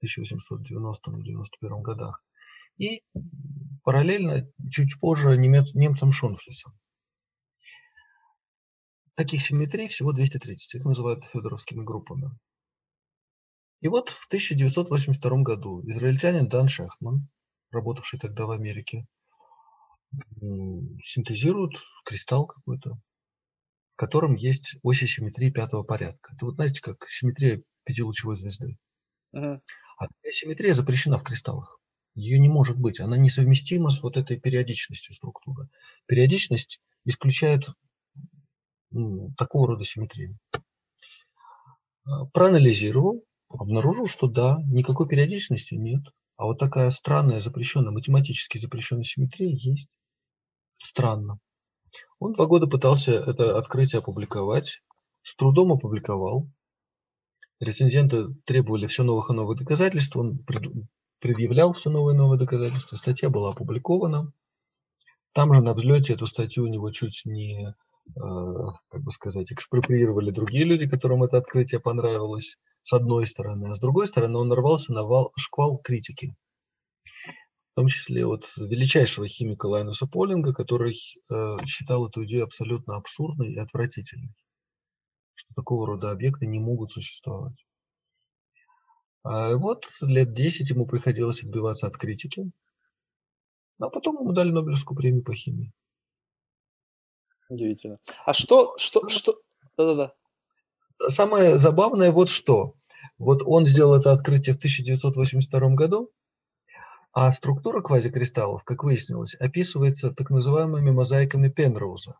в 0.00 0.04
1890-91 0.04 1.82
годах 1.82 2.25
и 2.78 3.02
параллельно 3.82 4.50
чуть 4.70 4.98
позже 5.00 5.36
немец, 5.36 5.74
немцам 5.74 6.12
Шонфлисом. 6.12 6.72
Таких 9.14 9.42
симметрий 9.42 9.88
всего 9.88 10.12
230, 10.12 10.74
их 10.74 10.84
называют 10.84 11.24
федоровскими 11.24 11.82
группами. 11.82 12.30
И 13.80 13.88
вот 13.88 14.10
в 14.10 14.26
1982 14.26 15.42
году 15.42 15.82
израильтянин 15.90 16.48
Дан 16.48 16.68
Шехман, 16.68 17.28
работавший 17.70 18.18
тогда 18.18 18.46
в 18.46 18.50
Америке, 18.50 19.06
синтезирует 21.02 21.72
кристалл 22.04 22.46
какой-то, 22.46 22.98
в 23.94 23.96
котором 23.96 24.34
есть 24.34 24.76
оси 24.82 25.06
симметрии 25.06 25.50
пятого 25.50 25.82
порядка. 25.82 26.34
Это 26.34 26.46
вот 26.46 26.54
знаете, 26.56 26.80
как 26.80 27.06
симметрия 27.08 27.62
пятилучевой 27.84 28.34
звезды. 28.34 28.78
Uh-huh. 29.34 29.60
А 29.98 30.08
такая 30.08 30.32
симметрия 30.32 30.74
запрещена 30.74 31.18
в 31.18 31.22
кристаллах. 31.22 31.78
Ее 32.16 32.38
не 32.38 32.48
может 32.48 32.78
быть. 32.78 32.98
Она 32.98 33.18
несовместима 33.18 33.90
с 33.90 34.02
вот 34.02 34.16
этой 34.16 34.40
периодичностью 34.40 35.14
структуры. 35.14 35.68
Периодичность 36.06 36.80
исключает 37.04 37.66
ну, 38.90 39.32
такого 39.36 39.68
рода 39.68 39.84
симметрию. 39.84 40.38
А, 42.06 42.24
проанализировал, 42.32 43.22
обнаружил, 43.50 44.06
что 44.06 44.28
да, 44.28 44.58
никакой 44.66 45.06
периодичности 45.06 45.74
нет. 45.74 46.02
А 46.38 46.46
вот 46.46 46.58
такая 46.58 46.88
странная, 46.88 47.40
запрещенная, 47.40 47.92
математически 47.92 48.56
запрещенная 48.56 49.04
симметрия 49.04 49.50
есть. 49.50 49.88
Странно. 50.78 51.38
Он 52.18 52.32
два 52.32 52.46
года 52.46 52.66
пытался 52.66 53.12
это 53.12 53.58
открытие 53.58 53.98
опубликовать, 53.98 54.80
с 55.22 55.36
трудом 55.36 55.72
опубликовал. 55.72 56.48
Рецензенты 57.60 58.28
требовали 58.46 58.86
все 58.86 59.02
новых 59.02 59.28
и 59.28 59.34
новых 59.34 59.58
доказательств, 59.58 60.16
он 60.16 60.38
предъявлял 61.20 61.72
все 61.72 61.90
новые 61.90 62.14
и 62.14 62.18
новые 62.18 62.38
доказательства, 62.38 62.96
статья 62.96 63.30
была 63.30 63.50
опубликована. 63.50 64.32
Там 65.32 65.52
же 65.52 65.62
на 65.62 65.74
взлете 65.74 66.14
эту 66.14 66.26
статью 66.26 66.64
у 66.64 66.68
него 66.68 66.90
чуть 66.90 67.22
не, 67.24 67.68
э, 67.68 68.20
как 68.88 69.02
бы 69.02 69.10
сказать, 69.10 69.52
экспроприировали 69.52 70.30
другие 70.30 70.64
люди, 70.64 70.88
которым 70.88 71.22
это 71.22 71.38
открытие 71.38 71.80
понравилось, 71.80 72.56
с 72.82 72.92
одной 72.92 73.26
стороны. 73.26 73.68
А 73.68 73.74
с 73.74 73.80
другой 73.80 74.06
стороны, 74.06 74.38
он 74.38 74.48
нарвался 74.48 74.92
на 74.92 75.02
вал, 75.02 75.32
шквал 75.36 75.78
критики. 75.78 76.34
В 77.66 77.74
том 77.74 77.88
числе 77.88 78.24
от 78.24 78.46
величайшего 78.56 79.28
химика 79.28 79.66
Лайнуса 79.66 80.06
Полинга, 80.06 80.54
который 80.54 80.94
э, 80.94 81.56
считал 81.66 82.06
эту 82.08 82.24
идею 82.24 82.44
абсолютно 82.44 82.96
абсурдной 82.96 83.52
и 83.52 83.58
отвратительной. 83.58 84.32
Что 85.34 85.52
такого 85.54 85.86
рода 85.86 86.10
объекты 86.10 86.46
не 86.46 86.58
могут 86.58 86.92
существовать. 86.92 87.56
А 89.28 89.56
вот 89.56 89.88
лет 90.02 90.32
10 90.32 90.70
ему 90.70 90.86
приходилось 90.86 91.42
отбиваться 91.42 91.88
от 91.88 91.96
критики, 91.96 92.48
а 93.80 93.88
потом 93.88 94.20
ему 94.20 94.32
дали 94.32 94.52
Нобелевскую 94.52 94.96
премию 94.96 95.24
по 95.24 95.34
химии. 95.34 95.72
Удивительно. 97.48 97.98
А 98.24 98.32
что, 98.34 98.76
что, 98.78 99.08
что... 99.08 99.40
Да-да-да. 99.76 100.14
Самое 101.08 101.58
забавное 101.58 102.12
вот 102.12 102.28
что. 102.28 102.74
Вот 103.18 103.42
он 103.44 103.66
сделал 103.66 103.96
это 103.96 104.12
открытие 104.12 104.54
в 104.54 104.58
1982 104.58 105.70
году, 105.70 106.12
а 107.12 107.28
структура 107.32 107.82
квазикристаллов, 107.82 108.62
как 108.62 108.84
выяснилось, 108.84 109.34
описывается 109.34 110.12
так 110.12 110.30
называемыми 110.30 110.92
мозаиками 110.92 111.48
Пенроуза. 111.48 112.16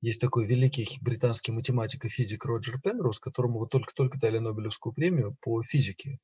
Есть 0.00 0.20
такой 0.20 0.46
великий 0.46 0.88
британский 1.02 1.52
математик 1.52 2.06
и 2.06 2.08
физик 2.08 2.46
Роджер 2.46 2.80
Пенроуз, 2.80 3.18
которому 3.18 3.58
вот 3.58 3.70
только-только 3.70 4.18
дали 4.18 4.38
Нобелевскую 4.38 4.94
премию 4.94 5.36
по 5.42 5.62
физике 5.62 6.18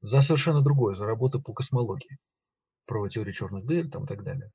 за 0.00 0.20
совершенно 0.20 0.62
другое, 0.62 0.94
за 0.94 1.06
работу 1.06 1.40
по 1.40 1.52
космологии, 1.52 2.18
про 2.86 3.08
теорию 3.08 3.32
черных 3.32 3.66
дыр 3.66 3.88
там, 3.88 4.04
и 4.04 4.06
так 4.08 4.24
далее. 4.24 4.50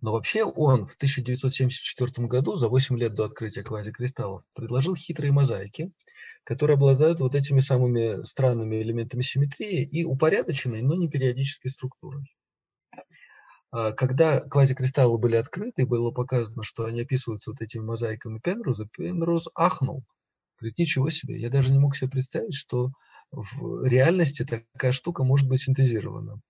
Но 0.00 0.12
вообще 0.12 0.44
он 0.44 0.86
в 0.86 0.94
1974 0.94 2.28
году, 2.28 2.54
за 2.54 2.68
8 2.68 2.96
лет 2.98 3.14
до 3.14 3.24
открытия 3.24 3.64
квазикристаллов, 3.64 4.44
предложил 4.54 4.94
хитрые 4.94 5.32
мозаики, 5.32 5.90
которые 6.44 6.76
обладают 6.76 7.18
вот 7.18 7.34
этими 7.34 7.58
самыми 7.58 8.22
странными 8.22 8.76
элементами 8.76 9.22
симметрии 9.22 9.82
и 9.82 10.04
упорядоченной, 10.04 10.82
но 10.82 10.94
не 10.94 11.08
периодической 11.08 11.70
структурой. 11.70 12.32
А, 13.76 13.90
когда 13.90 14.40
квазикристаллы 14.40 15.18
были 15.18 15.34
открыты, 15.34 15.84
было 15.84 16.12
показано, 16.12 16.62
что 16.62 16.84
они 16.84 17.00
описываются 17.00 17.50
вот 17.50 17.60
этими 17.60 17.82
мозаиками 17.82 18.38
Пенруза, 18.38 18.86
Пенруз 18.86 19.48
ахнул. 19.56 20.04
Говорит, 20.60 20.78
ничего 20.78 21.10
себе, 21.10 21.40
я 21.40 21.50
даже 21.50 21.72
не 21.72 21.80
мог 21.80 21.96
себе 21.96 22.08
представить, 22.08 22.54
что 22.54 22.92
в 23.32 23.84
реальности 23.84 24.44
такая 24.44 24.92
штука 24.92 25.24
может 25.24 25.48
быть 25.48 25.62
синтезирована. 25.62 26.40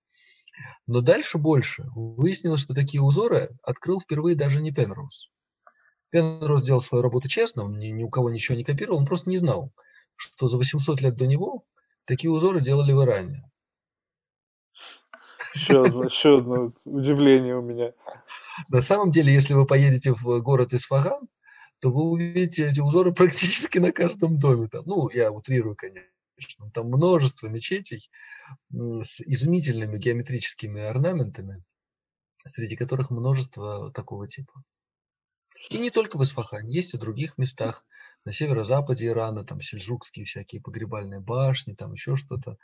Но 0.85 1.01
дальше 1.01 1.39
больше. 1.39 1.85
Выяснилось, 1.95 2.61
что 2.61 2.75
такие 2.75 3.01
узоры 3.01 3.49
открыл 3.63 3.99
впервые 3.99 4.35
даже 4.35 4.61
не 4.61 4.71
Пенроуз. 4.71 5.31
Пенроуз 6.11 6.61
делал 6.61 6.79
свою 6.79 7.01
работу 7.01 7.27
честно, 7.27 7.63
он 7.63 7.79
ни, 7.79 7.87
ни 7.87 8.03
у 8.03 8.09
кого 8.09 8.29
ничего 8.29 8.55
не 8.55 8.63
копировал, 8.63 8.99
он 8.99 9.07
просто 9.07 9.31
не 9.31 9.37
знал, 9.37 9.71
что 10.15 10.45
за 10.45 10.59
800 10.59 11.01
лет 11.01 11.15
до 11.15 11.25
него 11.25 11.63
такие 12.05 12.29
узоры 12.29 12.61
делали 12.61 12.93
в 12.93 13.03
Иране. 13.03 13.49
Еще 15.55 15.85
одно, 15.85 16.03
еще 16.03 16.39
одно 16.39 16.69
удивление 16.83 17.55
у 17.55 17.61
меня. 17.61 17.93
На 18.67 18.81
самом 18.81 19.11
деле, 19.11 19.33
если 19.33 19.53
вы 19.53 19.65
поедете 19.65 20.11
в 20.13 20.41
город 20.41 20.73
Исфаган, 20.73 21.29
то 21.79 21.91
вы 21.91 22.03
увидите 22.03 22.67
эти 22.67 22.81
узоры 22.81 23.13
практически 23.13 23.77
на 23.79 23.93
каждом 23.93 24.37
доме. 24.37 24.67
Там, 24.67 24.83
ну, 24.85 25.09
я 25.09 25.31
утрирую, 25.31 25.75
конечно. 25.75 26.69
Там 26.73 26.87
множество 26.87 27.47
мечетей 27.47 28.09
с 28.69 29.21
изумительными 29.21 29.97
геометрическими 29.97 30.81
орнаментами, 30.81 31.63
среди 32.45 32.75
которых 32.75 33.09
множество 33.09 33.91
такого 33.93 34.27
типа. 34.27 34.61
И 35.69 35.77
не 35.77 35.89
только 35.89 36.17
в 36.17 36.23
Исфахане, 36.23 36.73
есть 36.73 36.93
и 36.93 36.97
в 36.97 36.99
других 36.99 37.37
местах. 37.37 37.85
На 38.25 38.33
северо-западе 38.33 39.07
Ирана, 39.07 39.45
там 39.45 39.61
сельджукские 39.61 40.25
всякие 40.25 40.61
погребальные 40.61 41.21
башни, 41.21 41.73
там 41.73 41.93
еще 41.93 42.17
что-то. 42.17 42.57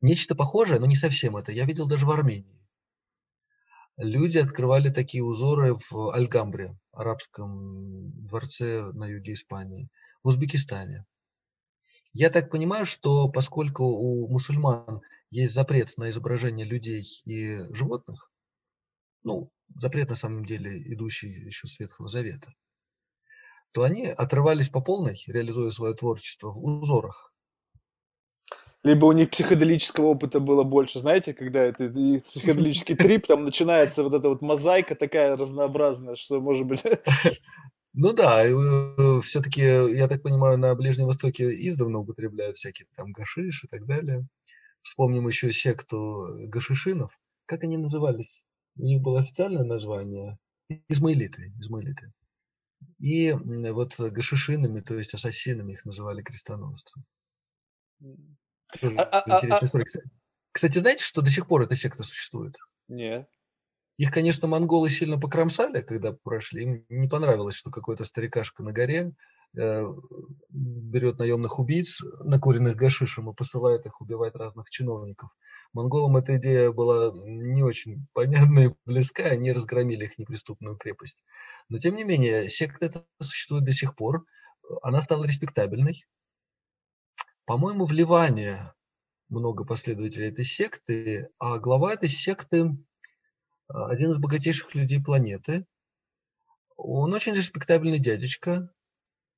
Нечто 0.00 0.34
похожее, 0.34 0.78
но 0.78 0.86
не 0.86 0.94
совсем 0.94 1.36
это, 1.36 1.50
я 1.50 1.64
видел 1.64 1.88
даже 1.88 2.06
в 2.06 2.10
Армении. 2.10 2.58
Люди 3.96 4.38
открывали 4.38 4.90
такие 4.90 5.24
узоры 5.24 5.74
в 5.74 6.14
Альгамбре, 6.14 6.78
арабском 6.92 8.12
дворце 8.26 8.92
на 8.92 9.06
юге 9.06 9.32
Испании, 9.32 9.88
в 10.22 10.28
Узбекистане. 10.28 11.04
Я 12.12 12.30
так 12.30 12.48
понимаю, 12.48 12.84
что 12.84 13.28
поскольку 13.28 13.84
у 13.84 14.28
мусульман 14.28 15.00
есть 15.30 15.52
запрет 15.52 15.96
на 15.96 16.10
изображение 16.10 16.64
людей 16.64 17.02
и 17.24 17.66
животных, 17.74 18.30
ну, 19.24 19.50
запрет 19.74 20.10
на 20.10 20.14
самом 20.14 20.44
деле 20.44 20.80
идущий 20.92 21.30
еще 21.30 21.66
с 21.66 21.78
Ветхого 21.80 22.08
Завета, 22.08 22.54
то 23.72 23.82
они 23.82 24.06
отрывались 24.06 24.68
по 24.68 24.80
полной, 24.80 25.20
реализуя 25.26 25.70
свое 25.70 25.94
творчество 25.94 26.50
в 26.52 26.64
узорах 26.64 27.32
либо 28.84 29.06
у 29.06 29.12
них 29.12 29.30
психоделического 29.30 30.06
опыта 30.06 30.40
было 30.40 30.62
больше, 30.62 31.00
знаете, 31.00 31.34
когда 31.34 31.62
это 31.62 31.88
психоделический 31.88 32.94
трип, 32.94 33.26
там 33.26 33.44
начинается 33.44 34.02
вот 34.02 34.14
эта 34.14 34.28
вот 34.28 34.40
мозаика 34.40 34.94
такая 34.94 35.36
разнообразная, 35.36 36.16
что 36.16 36.40
может 36.40 36.66
быть... 36.66 36.82
Ну 37.94 38.12
да, 38.12 38.44
э, 38.44 39.20
все-таки, 39.22 39.62
я 39.62 40.06
так 40.06 40.22
понимаю, 40.22 40.56
на 40.56 40.72
Ближнем 40.76 41.06
Востоке 41.06 41.50
издавна 41.66 41.98
употребляют 41.98 42.56
всякие 42.56 42.86
там 42.94 43.10
гашиш 43.10 43.64
и 43.64 43.66
так 43.66 43.86
далее. 43.86 44.24
Вспомним 44.82 45.26
еще 45.26 45.50
секту 45.50 46.26
гашишинов. 46.46 47.18
Как 47.46 47.64
они 47.64 47.76
назывались? 47.76 48.42
У 48.76 48.84
них 48.84 49.02
было 49.02 49.20
официальное 49.20 49.64
название. 49.64 50.38
Измаилиты. 50.88 51.52
Измаилиты. 51.58 52.12
И 53.00 53.32
вот 53.32 53.98
гашишинами, 53.98 54.80
то 54.80 54.94
есть 54.94 55.14
ассасинами 55.14 55.72
их 55.72 55.84
называли 55.84 56.22
крестоносцы. 56.22 57.00
Тоже 58.80 58.96
а, 58.98 59.02
а, 59.02 59.20
а, 59.20 59.36
интересная 59.36 59.66
история. 59.66 59.86
Кстати, 60.52 60.78
знаете, 60.78 61.04
что 61.04 61.22
до 61.22 61.30
сих 61.30 61.46
пор 61.46 61.62
эта 61.62 61.74
секта 61.74 62.02
существует? 62.02 62.56
Нет. 62.88 63.28
Их, 63.98 64.12
конечно, 64.12 64.46
монголы 64.46 64.88
сильно 64.88 65.18
покромсали, 65.18 65.82
когда 65.82 66.12
прошли. 66.12 66.62
Им 66.62 66.84
не 66.88 67.08
понравилось, 67.08 67.56
что 67.56 67.70
какой-то 67.70 68.04
старикашка 68.04 68.62
на 68.62 68.72
горе 68.72 69.12
э, 69.56 69.84
берет 70.50 71.18
наемных 71.18 71.58
убийц, 71.58 72.00
накуренных 72.20 72.76
гашишем, 72.76 73.28
и 73.28 73.34
посылает 73.34 73.86
их 73.86 74.00
убивать 74.00 74.36
разных 74.36 74.70
чиновников. 74.70 75.30
Монголам 75.72 76.16
эта 76.16 76.36
идея 76.36 76.70
была 76.70 77.12
не 77.24 77.64
очень 77.64 78.06
понятна 78.12 78.66
и 78.66 78.74
близка, 78.86 79.24
они 79.24 79.52
разгромили 79.52 80.04
их 80.04 80.16
неприступную 80.16 80.76
крепость. 80.76 81.22
Но, 81.68 81.78
тем 81.78 81.96
не 81.96 82.04
менее, 82.04 82.46
секта 82.46 82.86
эта 82.86 83.04
существует 83.20 83.64
до 83.64 83.72
сих 83.72 83.96
пор. 83.96 84.24
Она 84.82 85.00
стала 85.00 85.24
респектабельной. 85.24 86.04
По-моему, 87.48 87.86
в 87.86 87.92
Ливане 87.92 88.74
много 89.30 89.64
последователей 89.64 90.28
этой 90.28 90.44
секты, 90.44 91.30
а 91.38 91.58
глава 91.58 91.94
этой 91.94 92.10
секты 92.10 92.76
один 93.68 94.10
из 94.10 94.18
богатейших 94.18 94.74
людей 94.74 95.02
планеты. 95.02 95.64
Он 96.76 97.14
очень 97.14 97.32
респектабельный 97.32 98.00
дядечка, 98.00 98.70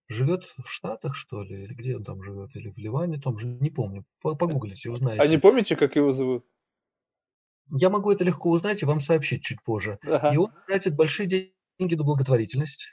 живет 0.09 0.45
в 0.45 0.69
Штатах, 0.69 1.15
что 1.15 1.45
ли, 1.45 1.63
или 1.63 1.73
где 1.73 1.97
он 1.97 2.03
там 2.03 2.21
живет, 2.25 2.57
или 2.57 2.71
в 2.71 2.77
Ливане, 2.79 3.21
там 3.21 3.39
же, 3.39 3.47
не 3.47 3.71
помню. 3.71 4.05
Погуглите, 4.21 4.91
узнаете. 4.91 5.23
А 5.23 5.29
не 5.29 5.39
помните, 5.39 5.77
как 5.77 5.95
его 5.95 6.11
зовут? 6.11 6.45
Я 7.71 7.91
могу 7.91 8.11
это 8.11 8.25
легко 8.25 8.51
узнать 8.51 8.83
и 8.83 8.87
вам 8.87 8.99
сообщить 8.99 9.45
чуть 9.45 9.63
позже. 9.63 10.01
Ага. 10.03 10.35
И 10.35 10.37
он 10.37 10.51
тратит 10.67 10.97
большие 10.97 11.29
деньги 11.29 11.95
на 11.95 12.03
благотворительность. 12.03 12.89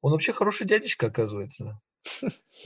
Он 0.00 0.10
вообще 0.10 0.32
хороший 0.32 0.66
дядечка, 0.66 1.06
оказывается. 1.06 1.80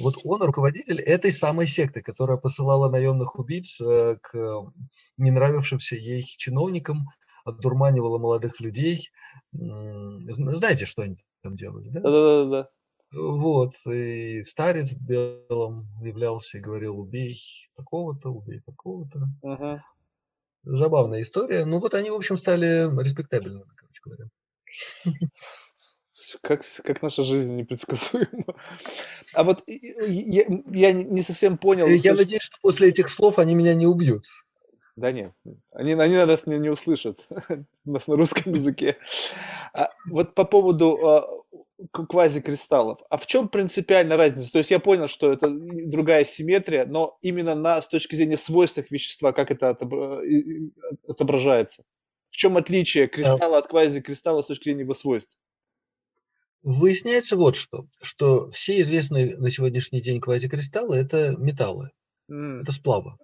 Вот 0.01 0.15
он 0.25 0.43
руководитель 0.43 1.01
этой 1.01 1.31
самой 1.31 1.67
секты, 1.67 2.01
которая 2.03 2.39
посылала 2.39 2.91
наемных 2.91 3.39
убийц 3.39 3.81
э, 3.81 4.17
к 4.21 4.73
не 5.19 5.31
нравившимся 5.31 5.97
ей 5.97 6.23
чиновникам, 6.23 7.09
отдурманивала 7.45 8.19
молодых 8.19 8.61
людей. 8.61 9.11
Знаете, 9.53 10.87
что 10.87 11.03
они 11.03 11.25
там 11.43 11.57
делали, 11.57 11.89
да? 11.91 12.01
Да-да-да. 12.01 12.69
Вот, 13.15 13.75
и 13.87 14.43
старец 14.43 14.93
в 14.93 15.05
белом 15.05 15.87
являлся 16.03 16.57
и 16.57 16.63
говорил, 16.63 16.99
убей 16.99 17.39
такого-то, 17.77 18.31
убей 18.31 18.61
такого-то. 18.61 19.29
Ага. 19.43 19.85
Забавная 20.63 21.21
история. 21.21 21.67
Ну 21.67 21.79
вот 21.79 21.93
они, 21.93 22.11
в 22.11 22.15
общем, 22.15 22.37
стали 22.37 22.89
респектабельными, 23.03 23.67
короче 23.77 24.01
говоря. 24.03 24.31
Как, 26.41 26.63
как 26.85 27.03
наша 27.03 27.23
жизнь 27.23 27.55
непредсказуема. 27.55 28.57
А 29.35 29.45
вот 29.45 29.63
я, 29.67 30.45
я 30.71 30.93
не 30.93 31.23
совсем 31.23 31.59
понял. 31.59 31.87
Я 31.87 31.99
что... 31.99 32.15
надеюсь, 32.15 32.43
что 32.43 32.57
после 32.61 32.89
этих 32.89 33.09
слов 33.09 33.39
они 33.39 33.55
меня 33.55 33.75
не 33.75 33.87
убьют. 33.87 34.25
Да 34.95 35.11
нет, 35.11 35.33
они, 35.73 35.93
они 35.93 35.95
наверное, 35.95 36.39
не, 36.47 36.59
не 36.59 36.69
услышат 36.69 37.19
нас 37.85 38.09
на 38.09 38.17
русском 38.17 38.53
языке. 38.53 38.97
А, 39.73 39.91
вот 40.07 40.35
по 40.35 40.45
поводу 40.45 40.99
а, 41.03 41.27
квазикристаллов. 41.91 43.01
А 43.09 43.17
в 43.17 43.27
чем 43.27 43.49
принципиальная 43.49 44.17
разница? 44.17 44.53
То 44.53 44.59
есть 44.59 44.71
я 44.71 44.79
понял, 44.79 45.09
что 45.09 45.33
это 45.33 45.49
другая 45.51 46.25
симметрия, 46.25 46.85
но 46.85 47.17
именно 47.23 47.55
на, 47.55 47.81
с 47.81 47.89
точки 47.89 48.15
зрения 48.15 48.37
свойств 48.37 48.91
вещества, 48.91 49.33
как 49.33 49.51
это 49.51 49.71
отображается? 51.09 51.85
В 52.31 52.37
чем 52.37 52.57
отличие 52.57 53.09
кристалла 53.09 53.59
от 53.59 53.69
квазикристалла 53.69 54.43
с 54.43 54.47
точки 54.47 54.65
зрения 54.65 54.83
его 54.83 54.95
свойств? 54.95 55.39
Выясняется 56.63 57.37
вот 57.37 57.57
что, 57.57 57.87
что 58.01 58.49
все 58.51 58.81
известные 58.81 59.37
на 59.37 59.51
сегодняшний 59.51 60.01
день 60.01 60.21
квазикристаллы– 60.21 60.97
это 60.99 61.35
металлы, 61.37 61.91
mm. 62.31 62.63
это 62.63 62.71
сплавы. 62.71 63.17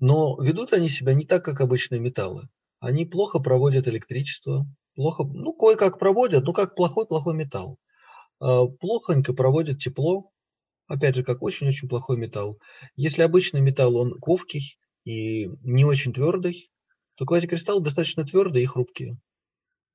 Но 0.00 0.36
ведут 0.42 0.72
они 0.72 0.88
себя 0.88 1.14
не 1.14 1.24
так, 1.24 1.44
как 1.44 1.60
обычные 1.60 2.00
металлы. 2.00 2.48
Они 2.80 3.06
плохо 3.06 3.38
проводят 3.38 3.86
электричество, 3.86 4.66
плохо, 4.96 5.24
ну, 5.24 5.52
кое-как 5.52 5.98
проводят, 5.98 6.44
ну, 6.44 6.52
как 6.52 6.74
плохой-плохой 6.74 7.34
металл. 7.34 7.78
А, 8.40 8.66
плохонько 8.66 9.32
проводят 9.32 9.78
тепло, 9.78 10.30
опять 10.88 11.14
же, 11.14 11.22
как 11.22 11.42
очень-очень 11.42 11.88
плохой 11.88 12.16
металл. 12.16 12.58
Если 12.96 13.22
обычный 13.22 13.60
металл, 13.60 13.96
он 13.96 14.18
ковкий 14.18 14.78
и 15.04 15.46
не 15.62 15.84
очень 15.84 16.12
твердый, 16.12 16.68
то 17.14 17.24
квазикристаллы 17.24 17.82
достаточно 17.82 18.24
твердые 18.24 18.64
и 18.64 18.66
хрупкие. 18.66 19.18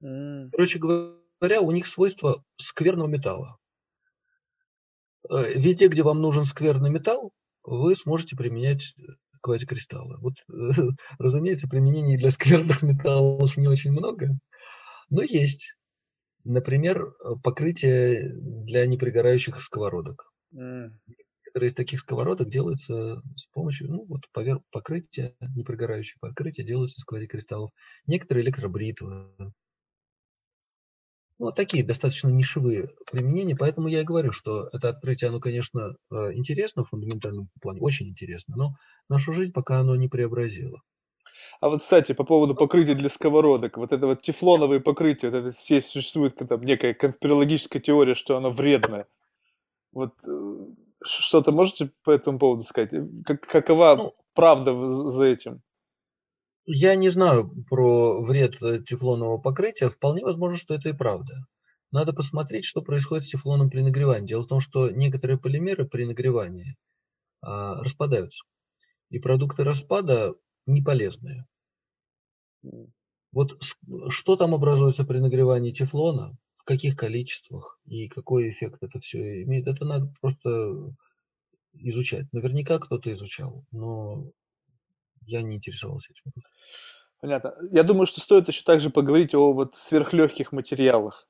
Mm. 0.02 0.50
Короче 0.52 0.80
говоря, 0.80 1.21
у 1.42 1.72
них 1.72 1.88
свойства 1.88 2.44
скверного 2.56 3.08
металла. 3.08 3.58
Э, 5.30 5.54
везде, 5.56 5.88
где 5.88 6.04
вам 6.04 6.22
нужен 6.22 6.44
скверный 6.44 6.90
металл, 6.90 7.32
вы 7.64 7.96
сможете 7.96 8.36
применять 8.36 8.94
квазикристаллы. 9.42 10.18
Вот, 10.20 10.34
разумеется, 11.20 11.68
применений 11.68 12.18
для 12.18 12.32
скверных 12.32 12.82
металлов 12.82 13.58
не 13.58 13.68
очень 13.68 13.92
много, 13.92 14.30
но 15.10 15.24
есть. 15.24 15.74
Например, 16.44 17.14
покрытие 17.44 18.34
для 18.34 18.88
непригорающих 18.88 19.62
сковородок. 19.62 20.32
Mm. 20.56 20.90
Некоторые 21.46 21.68
из 21.68 21.76
таких 21.76 22.00
сковородок 22.00 22.50
делаются 22.50 23.22
с 23.36 23.46
помощью, 23.48 23.90
ну, 23.90 24.06
вот 24.06 24.22
поверх 24.32 24.62
покрытия, 24.72 25.36
непригорающее 25.56 26.18
покрытие 26.20 26.66
делаются 26.66 26.96
из 26.98 27.04
квазикристаллов. 27.04 27.72
Некоторые 28.08 28.46
электробритвы, 28.46 29.32
вот 31.42 31.56
такие 31.56 31.84
достаточно 31.84 32.30
нишевые 32.30 32.90
применения, 33.12 33.56
поэтому 33.56 33.88
я 33.88 34.02
и 34.02 34.06
говорю, 34.06 34.32
что 34.32 34.70
это 34.72 34.90
открытие, 34.90 35.30
оно, 35.30 35.40
конечно, 35.40 35.96
э, 36.12 36.34
интересно 36.34 36.84
в 36.84 36.90
фундаментальном 36.90 37.50
плане, 37.60 37.82
очень 37.82 38.10
интересно, 38.10 38.56
но 38.56 38.76
нашу 39.10 39.34
жизнь 39.34 39.52
пока 39.52 39.80
оно 39.80 39.96
не 39.96 40.08
преобразило. 40.08 40.82
А 41.60 41.70
вот, 41.70 41.82
кстати, 41.82 42.12
по 42.12 42.24
поводу 42.24 42.54
покрытия 42.54 42.94
для 42.94 43.10
сковородок, 43.10 43.78
вот 43.78 43.92
это 43.92 44.06
вот 44.06 44.22
тефлоновые 44.22 44.82
покрытия, 44.82 45.32
вот 45.32 45.38
это 45.38 45.50
здесь 45.50 45.88
существует 45.88 46.36
там 46.36 46.62
некая 46.62 46.94
конспирологическая 46.94 47.82
теория, 47.82 48.14
что 48.14 48.38
оно 48.38 48.52
вредное. 48.52 49.08
Вот 49.94 50.14
э, 50.28 50.58
что-то 51.04 51.52
можете 51.52 51.92
по 52.04 52.12
этому 52.12 52.38
поводу 52.38 52.62
сказать? 52.64 52.92
Как, 53.26 53.42
какова 53.42 53.96
ну, 53.96 54.14
правда 54.36 54.92
за 54.92 55.24
этим? 55.24 55.62
Я 56.66 56.96
не 56.96 57.10
знаю 57.10 57.50
про 57.70 58.24
вред 58.24 58.62
э, 58.62 58.82
тефлонового 58.84 59.40
покрытия. 59.40 59.90
Вполне 59.90 60.24
возможно, 60.24 60.58
что 60.58 60.74
это 60.74 60.90
и 60.90 60.94
правда. 60.94 61.46
Надо 61.92 62.14
посмотреть, 62.14 62.66
что 62.66 62.82
происходит 62.82 63.26
с 63.26 63.30
тефлоном 63.30 63.70
при 63.70 63.82
нагревании. 63.82 64.28
Дело 64.28 64.44
в 64.44 64.48
том, 64.48 64.60
что 64.60 64.90
некоторые 64.90 65.38
полимеры 65.38 65.88
при 65.88 66.06
нагревании 66.06 66.78
а, 67.42 67.82
распадаются. 67.84 68.46
И 69.10 69.20
продукты 69.20 69.64
распада 69.64 70.36
не 70.66 70.82
полезные. 70.82 71.46
Вот 73.34 73.62
что 74.10 74.36
там 74.36 74.54
образуется 74.54 75.04
при 75.04 75.20
нагревании 75.20 75.72
тефлона, 75.72 76.38
в 76.58 76.64
каких 76.64 76.96
количествах 76.96 77.80
и 77.86 78.08
какой 78.08 78.50
эффект 78.50 78.84
это 78.84 79.00
все 79.00 79.44
имеет, 79.44 79.68
это 79.68 79.84
надо 79.84 80.14
просто 80.22 80.94
изучать. 81.74 82.32
Наверняка 82.32 82.78
кто-то 82.80 83.12
изучал, 83.12 83.66
но 83.72 84.32
я 85.26 85.42
не 85.42 85.58
интересовался 85.58 86.12
этим. 86.12 86.32
Понятно. 87.20 87.54
Я 87.72 87.84
думаю, 87.84 88.08
что 88.08 88.20
стоит 88.20 88.48
еще 88.48 88.64
также 88.64 88.90
поговорить 88.90 89.36
о 89.36 89.54
вот 89.54 89.76
сверхлегких 89.76 90.52
материалах. 90.52 91.28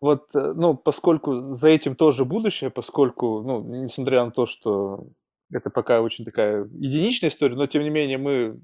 Вот, 0.00 0.34
э, 0.34 0.52
ну, 0.54 0.76
поскольку 0.76 1.54
за 1.54 1.68
этим 1.68 1.96
тоже 1.96 2.24
будущее, 2.24 2.70
поскольку, 2.70 3.42
ну, 3.42 3.60
несмотря 3.82 4.24
на 4.24 4.30
то, 4.30 4.46
что 4.46 5.06
это 5.50 5.70
пока 5.70 6.02
очень 6.02 6.24
такая 6.24 6.64
единичная 6.64 7.30
история, 7.30 7.56
но 7.56 7.66
тем 7.66 7.82
не 7.82 7.90
менее 7.90 8.18
мы 8.18 8.60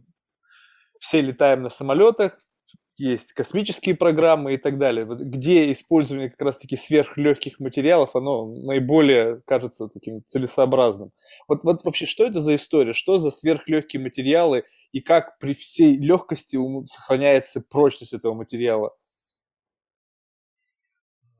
все 0.98 1.20
летаем 1.20 1.60
на 1.62 1.70
самолетах, 1.70 2.38
есть 3.00 3.32
космические 3.32 3.96
программы 3.96 4.54
и 4.54 4.56
так 4.56 4.78
далее, 4.78 5.06
где 5.06 5.72
использование 5.72 6.30
как 6.30 6.40
раз-таки 6.42 6.76
сверхлегких 6.76 7.58
материалов, 7.58 8.14
оно 8.14 8.46
наиболее 8.46 9.40
кажется 9.46 9.88
таким 9.88 10.22
целесообразным. 10.26 11.12
Вот, 11.48 11.64
вот 11.64 11.82
вообще, 11.84 12.06
что 12.06 12.26
это 12.26 12.40
за 12.40 12.54
история? 12.56 12.92
Что 12.92 13.18
за 13.18 13.30
сверхлегкие 13.30 14.02
материалы 14.02 14.64
и 14.92 15.00
как 15.00 15.38
при 15.38 15.54
всей 15.54 15.96
легкости 15.96 16.58
сохраняется 16.86 17.62
прочность 17.62 18.12
этого 18.12 18.34
материала? 18.34 18.94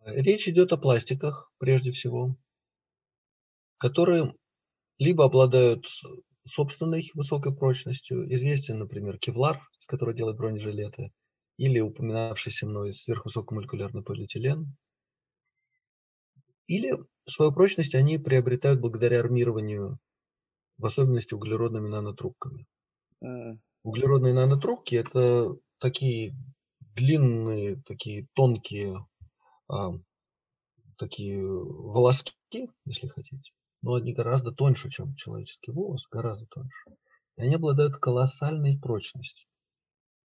Речь 0.07 0.49
идет 0.49 0.73
о 0.73 0.79
пластиках, 0.79 1.53
прежде 1.59 1.93
всего, 1.93 2.37
которые 3.79 4.35
либо 4.99 5.25
обладают 5.25 5.87
собственной 6.45 7.11
высокой 7.15 7.55
прочностью. 7.55 8.33
Известен, 8.35 8.79
например, 8.79 9.19
кевлар, 9.19 9.61
с 9.79 9.87
которого 9.87 10.15
делают 10.15 10.39
бронежилеты, 10.39 11.13
или 11.61 11.79
упоминавшийся 11.79 12.67
мной 12.67 12.95
сверхвысокомолекулярный 12.95 14.03
полиэтилен, 14.03 14.75
или 16.67 16.97
свою 17.27 17.53
прочность 17.53 17.95
они 17.95 18.17
приобретают 18.17 18.81
благодаря 18.81 19.21
армированию, 19.21 19.99
в 20.79 20.87
особенности 20.87 21.35
углеродными 21.35 21.89
нанотрубками. 21.89 22.67
Mm. 23.23 23.59
Углеродные 23.83 24.33
нанотрубки– 24.33 24.95
это 24.97 25.55
такие 25.79 26.35
длинные, 26.97 27.83
такие 27.85 28.27
тонкие 28.33 29.07
а, 29.69 29.91
такие 30.97 31.47
волоски, 31.47 32.71
если 32.87 33.07
хотите, 33.09 33.53
но 33.83 33.97
они 33.97 34.15
гораздо 34.15 34.51
тоньше, 34.51 34.89
чем 34.89 35.15
человеческий 35.17 35.73
волос, 35.73 36.07
гораздо 36.11 36.47
тоньше. 36.47 36.91
И 37.37 37.43
они 37.43 37.57
обладают 37.57 37.99
колоссальной 37.99 38.79
прочностью, 38.79 39.47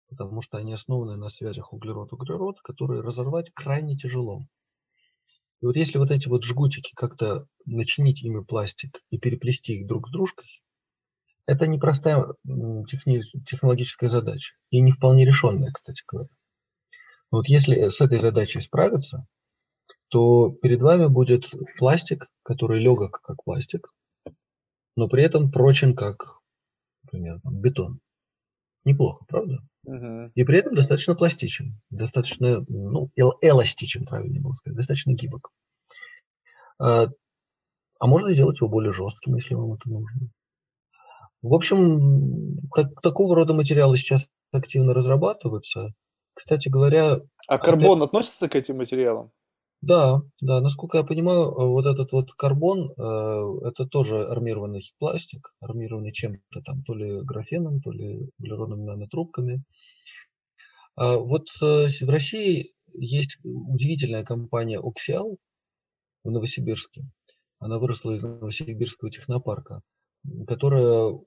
потому 0.10 0.42
что 0.42 0.58
они 0.58 0.74
основаны 0.74 1.16
на 1.16 1.30
связях 1.30 1.74
углерод-углерод, 1.74 2.62
которые 2.62 3.02
разорвать 3.02 3.52
крайне 3.54 3.96
тяжело. 3.96 4.42
И 5.62 5.66
вот 5.66 5.76
если 5.76 5.98
вот 5.98 6.12
эти 6.12 6.28
вот 6.28 6.44
жгутики 6.44 6.92
как-то 6.96 7.48
начинить 7.66 8.24
ими 8.24 8.44
пластик 8.44 9.02
и 9.10 9.18
переплести 9.18 9.76
их 9.76 9.88
друг 9.88 10.08
с 10.08 10.12
дружкой, 10.12 10.48
это 11.48 11.68
непростая 11.68 12.26
техни- 12.88 13.22
технологическая 13.46 14.10
задача 14.10 14.56
и 14.70 14.82
не 14.82 14.92
вполне 14.92 15.26
решенная, 15.26 15.72
кстати 15.72 16.04
говоря. 16.08 16.30
Но 17.32 17.40
вот 17.40 17.48
если 17.48 17.88
с 17.88 18.02
этой 18.02 18.18
задачей 18.18 18.62
справиться, 18.62 19.26
то 20.10 20.52
перед 20.52 20.82
вами 20.82 21.08
будет 21.08 21.52
пластик, 21.78 22.28
который 22.44 22.80
легок 22.80 23.22
как 23.22 23.44
пластик, 23.44 23.90
но 24.96 25.08
при 25.08 25.24
этом 25.24 25.52
прочен 25.52 25.96
как, 25.96 26.40
например, 27.04 27.40
бетон. 27.44 28.00
Неплохо, 28.86 29.26
правда? 29.28 29.60
Угу. 29.86 30.32
И 30.36 30.44
при 30.44 30.60
этом 30.60 30.76
достаточно 30.76 31.16
пластичен, 31.16 31.80
достаточно, 31.90 32.62
ну, 32.68 33.10
эл- 33.16 33.38
эластичен, 33.42 34.06
правильнее 34.06 34.42
было 34.42 34.54
сказать, 34.54 34.78
достаточно 34.78 35.14
гибок. 35.14 35.52
А, 36.80 37.08
а 38.00 38.08
можно 38.08 38.32
сделать 38.32 38.60
его 38.60 38.70
более 38.70 38.92
жестким, 38.92 39.36
если 39.36 39.54
вам 39.54 39.74
это 39.74 39.90
нужно. 39.90 40.30
В 41.42 41.54
общем, 41.54 42.58
как, 42.72 43.00
такого 43.02 43.36
рода 43.36 43.54
материалы 43.54 43.98
сейчас 43.98 44.30
активно 44.52 44.94
разрабатываются. 44.94 45.94
Кстати 46.34 46.70
говоря... 46.70 47.20
А 47.48 47.58
карбон 47.60 48.00
опять... 48.00 48.08
относится 48.10 48.50
к 48.50 48.56
этим 48.56 48.78
материалам? 48.78 49.32
Да, 49.86 50.24
да, 50.42 50.62
насколько 50.62 50.98
я 50.98 51.04
понимаю, 51.04 51.54
вот 51.54 51.86
этот 51.86 52.12
вот 52.12 52.34
карбон, 52.34 52.90
э, 52.98 53.68
это 53.68 53.86
тоже 53.86 54.26
армированный 54.26 54.82
пластик, 54.98 55.54
армированный 55.60 56.12
чем-то 56.12 56.62
там, 56.62 56.82
то 56.82 56.96
ли 56.96 57.22
графеном, 57.22 57.82
то 57.82 57.92
ли 57.92 58.28
углеродными 58.40 58.84
нанотрубками. 58.84 59.62
А 60.96 61.18
вот 61.18 61.44
э, 61.62 61.90
в 62.02 62.10
России 62.10 62.74
есть 62.94 63.38
удивительная 63.44 64.24
компания 64.24 64.82
Oxial 64.82 65.38
в 66.24 66.32
Новосибирске. 66.32 67.04
Она 67.60 67.78
выросла 67.78 68.14
из 68.14 68.24
Новосибирского 68.24 69.12
технопарка, 69.12 69.84
которая 70.48 71.20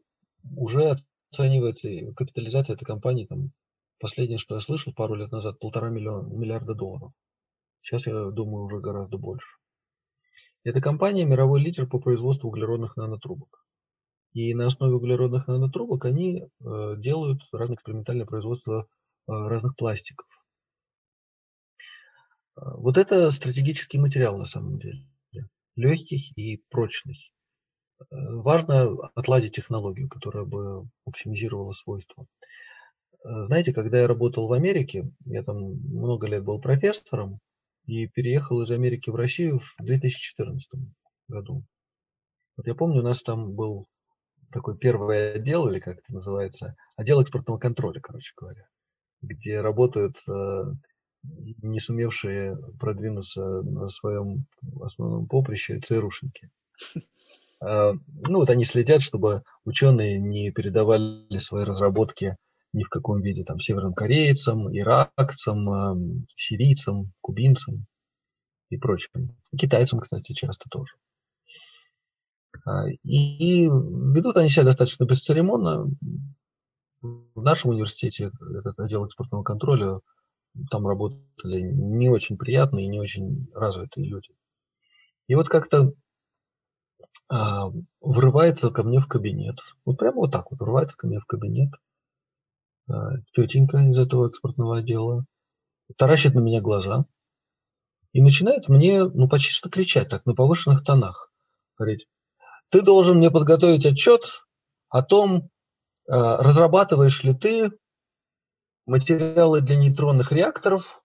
уже 0.57 0.97
оценивается, 1.31 1.89
капитализация 2.17 2.75
этой 2.75 2.87
компании, 2.87 3.27
там, 3.27 3.53
последнее, 4.01 4.39
что 4.39 4.57
я 4.57 4.61
слышал 4.61 4.93
пару 4.93 5.15
лет 5.15 5.31
назад, 5.31 5.61
полтора 5.61 5.91
миллиона, 5.91 6.27
миллиарда 6.27 6.75
долларов. 6.75 7.13
Сейчас, 7.83 8.07
я 8.07 8.31
думаю, 8.31 8.65
уже 8.65 8.81
гораздо 8.81 9.19
больше. 9.19 9.59
Эта 10.65 10.81
компания 10.81 11.25
мировой 11.25 11.61
лидер 11.61 11.87
по 11.87 11.99
производству 11.99 12.49
углеродных 12.49 12.97
нанотрубок. 12.97 13.65
И 14.35 14.55
на 14.55 14.67
основе 14.67 14.95
углеродных 14.95 15.47
нанотрубок 15.47 16.05
они 16.05 16.43
э, 16.43 16.95
делают 16.99 17.43
разные 17.53 17.77
экспериментальное 17.77 18.27
производство 18.27 18.87
э, 19.27 19.33
разных 19.33 19.77
пластиков. 19.77 20.27
Э, 22.57 22.61
вот 22.77 22.99
это 22.99 23.31
стратегический 23.31 23.99
материал 23.99 24.37
на 24.37 24.45
самом 24.45 24.79
деле. 24.79 25.07
Легкий 25.77 26.19
и 26.37 26.63
прочный. 26.71 27.33
Э, 28.01 28.05
важно 28.11 28.91
отладить 29.15 29.55
технологию, 29.55 30.09
которая 30.09 30.45
бы 30.45 30.89
максимизировала 31.07 31.73
свойства. 31.73 32.27
Э, 33.25 33.43
знаете, 33.43 33.73
когда 33.73 34.01
я 34.01 34.07
работал 34.07 34.49
в 34.49 34.53
Америке, 34.53 35.11
я 35.25 35.43
там 35.43 35.57
много 35.57 36.27
лет 36.27 36.45
был 36.45 36.61
профессором, 36.61 37.41
и 37.89 38.07
переехал 38.07 38.61
из 38.61 38.71
Америки 38.71 39.09
в 39.09 39.15
Россию 39.15 39.59
в 39.59 39.75
2014 39.81 40.71
году. 41.27 41.65
Вот 42.57 42.67
я 42.67 42.75
помню, 42.75 43.01
у 43.01 43.05
нас 43.05 43.23
там 43.23 43.55
был 43.55 43.87
такой 44.53 44.77
первый 44.77 45.33
отдел, 45.33 45.67
или 45.69 45.81
как 45.81 45.99
это 45.99 46.13
называется, 46.13 46.77
отдел 46.97 47.21
экспортного 47.21 47.59
контроля, 47.59 48.01
короче 48.01 48.35
говоря, 48.37 48.67
где 49.23 49.63
работают 49.63 50.17
э, 50.29 50.63
не 51.63 51.81
сумевшие 51.81 52.59
продвинуться 52.79 53.43
на 53.43 53.89
своем 53.89 54.45
основном 54.83 55.27
поприще 55.27 55.81
ЦРУшники. 55.81 56.51
Э, 57.61 57.91
ну 58.07 58.39
вот 58.39 58.51
они 58.51 58.63
следят, 58.63 59.03
чтобы 59.03 59.43
ученые 59.65 60.21
не 60.21 60.53
передавали 60.53 61.39
свои 61.39 61.65
разработки 61.65 62.37
ни 62.73 62.83
в 62.85 62.89
каком 62.89 63.23
виде 63.23 63.45
там 63.45 63.61
северным 63.61 63.95
корейцам, 63.95 64.75
иракцам, 64.77 65.71
эм, 65.71 66.27
сирийцам, 66.35 67.13
кубинцам 67.21 67.87
и 68.71 68.77
прочим. 68.77 69.37
Китайцам, 69.57 70.01
кстати, 70.01 70.33
часто 70.33 70.69
тоже. 70.71 70.95
А, 72.67 72.89
и 72.89 73.65
ведут 73.65 74.37
они 74.37 74.49
себя 74.49 74.65
достаточно 74.65 75.05
бесцеремонно. 75.05 75.91
В 77.01 77.43
нашем 77.43 77.71
университете 77.71 78.33
этот 78.59 78.79
отдел 78.81 79.05
экспортного 79.07 79.43
контроля, 79.43 80.01
там 80.71 80.87
работали 80.87 81.61
не 81.61 82.09
очень 82.09 82.37
приятные 82.37 82.87
и 82.87 82.89
не 82.89 82.99
очень 82.99 83.49
развитые 83.55 84.09
люди. 84.09 84.31
И 85.29 85.35
вот 85.35 85.49
как-то 85.49 85.93
а, 87.29 87.71
врывается 88.01 88.71
ко 88.71 88.83
мне 88.83 89.01
в 89.01 89.07
кабинет. 89.07 89.59
Вот 89.85 89.99
прямо 89.99 90.17
вот 90.17 90.33
так 90.33 90.51
вот 90.51 90.61
врывается 90.61 90.97
ко 90.97 91.07
мне 91.07 91.21
в 91.21 91.27
кабинет 91.27 91.71
а, 91.75 91.79
тетенька 93.35 93.79
из 93.79 93.99
этого 93.99 94.29
экспортного 94.29 94.79
отдела, 94.79 95.25
таращит 95.97 96.35
на 96.35 96.41
меня 96.41 96.61
глаза 96.61 97.07
и 98.13 98.23
начинает 98.23 98.69
мне, 98.69 99.05
ну, 99.05 99.29
почти 99.29 99.53
что 99.53 99.69
кричать 99.69 100.09
так, 100.09 100.27
на 100.27 100.35
повышенных 100.35 100.85
тонах. 100.85 101.33
Говорить, 101.77 102.07
ты 102.71 102.83
должен 102.83 103.19
мне 103.19 103.31
подготовить 103.31 103.87
отчет 103.87 104.23
о 104.89 105.03
том, 105.03 105.51
а, 106.09 106.43
разрабатываешь 106.43 107.23
ли 107.23 107.35
ты 107.35 107.73
материалы 108.87 109.61
для 109.61 109.77
нейтронных 109.77 110.33
реакторов 110.33 111.03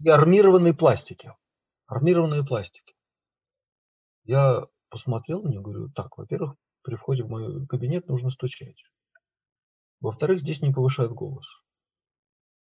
и 0.00 0.08
армированные 0.08 0.74
пластики. 0.74 1.32
Армированные 1.86 2.44
пластики. 2.44 2.94
Я 4.24 4.66
посмотрел 4.88 5.42
на 5.42 5.48
нее, 5.48 5.60
говорю, 5.60 5.90
так, 5.90 6.16
во-первых, 6.16 6.56
при 6.82 6.96
входе 6.96 7.24
в 7.24 7.28
мой 7.28 7.66
кабинет 7.66 8.08
нужно 8.08 8.30
стучать. 8.30 8.82
Во-вторых, 10.04 10.40
здесь 10.42 10.60
не 10.60 10.70
повышают 10.70 11.12
голос. 11.12 11.46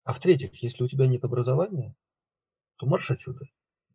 А 0.06 0.14
в-третьих, 0.14 0.56
если 0.64 0.86
у 0.86 0.88
тебя 0.88 1.06
нет 1.06 1.26
образования, 1.26 1.94
то 2.78 2.86
марш 2.86 3.12
отсюда. 3.12 3.44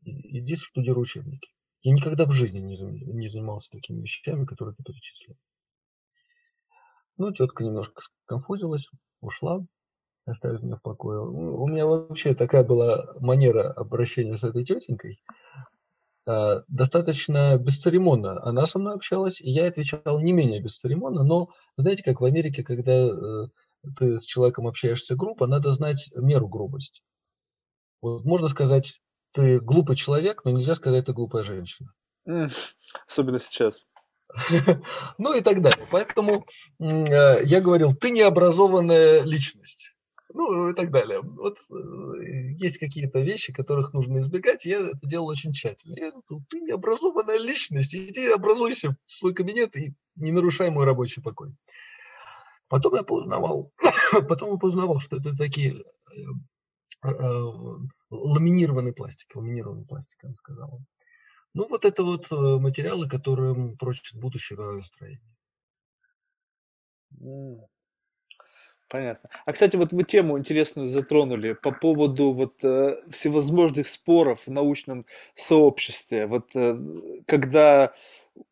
Иди 0.02 0.56
студируй 0.56 1.04
учебники. 1.04 1.48
Я 1.80 1.94
никогда 1.94 2.26
в 2.26 2.32
жизни 2.32 2.58
не, 2.58 2.76
занимался 3.30 3.70
такими 3.70 4.02
вещами, 4.02 4.44
которые 4.44 4.74
ты 4.74 4.82
перечислил. 4.82 5.38
Ну, 7.16 7.32
тетка 7.32 7.64
немножко 7.64 8.02
конфузилась, 8.26 8.86
ушла, 9.22 9.64
оставив 10.26 10.62
меня 10.62 10.76
в 10.76 10.82
покое. 10.82 11.20
У 11.22 11.66
меня 11.66 11.86
вообще 11.86 12.34
такая 12.34 12.62
была 12.62 13.14
манера 13.20 13.72
обращения 13.72 14.36
с 14.36 14.44
этой 14.44 14.66
тетенькой. 14.66 15.22
А, 16.26 16.62
достаточно 16.68 17.56
бесцеремонно 17.56 18.42
она 18.42 18.66
со 18.66 18.78
мной 18.78 18.94
общалась, 18.94 19.40
и 19.40 19.50
я 19.50 19.68
отвечал 19.68 20.20
не 20.20 20.32
менее 20.32 20.60
бесцеремонно, 20.60 21.24
но 21.24 21.48
знаете, 21.76 22.02
как 22.02 22.20
в 22.20 22.24
Америке, 22.24 22.62
когда 22.62 22.92
э, 22.92 23.46
ты 23.96 24.18
с 24.18 24.24
человеком 24.24 24.66
общаешься 24.66 25.16
грубо, 25.16 25.46
надо 25.46 25.70
знать 25.70 26.10
меру 26.14 26.48
грубости. 26.48 27.02
Вот 28.02 28.24
можно 28.24 28.48
сказать, 28.48 29.00
ты 29.32 29.60
глупый 29.60 29.96
человек, 29.96 30.44
но 30.44 30.50
нельзя 30.50 30.74
сказать, 30.74 31.06
ты 31.06 31.12
глупая 31.12 31.42
женщина. 31.42 31.92
Особенно 33.06 33.38
сейчас. 33.38 33.86
Ну 35.18 35.34
и 35.34 35.40
так 35.40 35.60
далее. 35.60 35.88
Поэтому 35.90 36.46
э, 36.78 37.44
я 37.44 37.60
говорил, 37.60 37.94
ты 37.94 38.10
необразованная 38.10 39.22
личность 39.22 39.79
ну 40.32 40.70
и 40.70 40.74
так 40.74 40.90
далее. 40.90 41.20
Вот 41.20 41.58
э, 41.70 42.52
есть 42.56 42.78
какие-то 42.78 43.20
вещи, 43.20 43.52
которых 43.52 43.92
нужно 43.92 44.18
избегать, 44.18 44.64
я 44.64 44.80
это 44.80 44.98
делал 45.02 45.26
очень 45.26 45.52
тщательно. 45.52 45.94
Я 45.96 46.10
говорю, 46.10 46.44
ты 46.48 46.60
необразованная 46.60 47.38
личность, 47.38 47.94
иди 47.94 48.28
образуйся 48.28 48.90
в 48.90 49.10
свой 49.10 49.34
кабинет 49.34 49.76
и 49.76 49.94
не 50.16 50.32
нарушай 50.32 50.70
мой 50.70 50.84
рабочий 50.84 51.22
покой. 51.22 51.54
Потом 52.68 52.94
я 52.94 53.02
познавал, 53.02 53.72
потом 54.28 54.52
я 54.52 54.56
познавал, 54.58 55.00
что 55.00 55.16
это 55.16 55.36
такие 55.36 55.74
э, 55.74 57.08
э, 57.08 57.44
ламинированный 58.10 58.92
пластик, 58.92 59.34
ламинированный 59.34 59.86
пластик, 59.86 60.24
она 60.24 60.34
сказала. 60.34 60.80
Ну, 61.52 61.66
вот 61.68 61.84
это 61.84 62.04
вот 62.04 62.30
материалы, 62.30 63.08
которые 63.08 63.76
прочат 63.76 64.14
будущее 64.14 64.56
авиастроения. 64.60 65.20
Понятно. 68.90 69.30
А, 69.46 69.52
кстати, 69.52 69.76
вот 69.76 69.92
вы 69.92 70.02
тему 70.02 70.36
интересную 70.36 70.88
затронули 70.88 71.52
по 71.52 71.70
поводу 71.70 72.32
вот 72.32 72.54
э, 72.64 72.96
всевозможных 73.08 73.86
споров 73.86 74.48
в 74.48 74.50
научном 74.50 75.06
сообществе. 75.36 76.26
Вот 76.26 76.50
э, 76.56 76.76
когда 77.24 77.94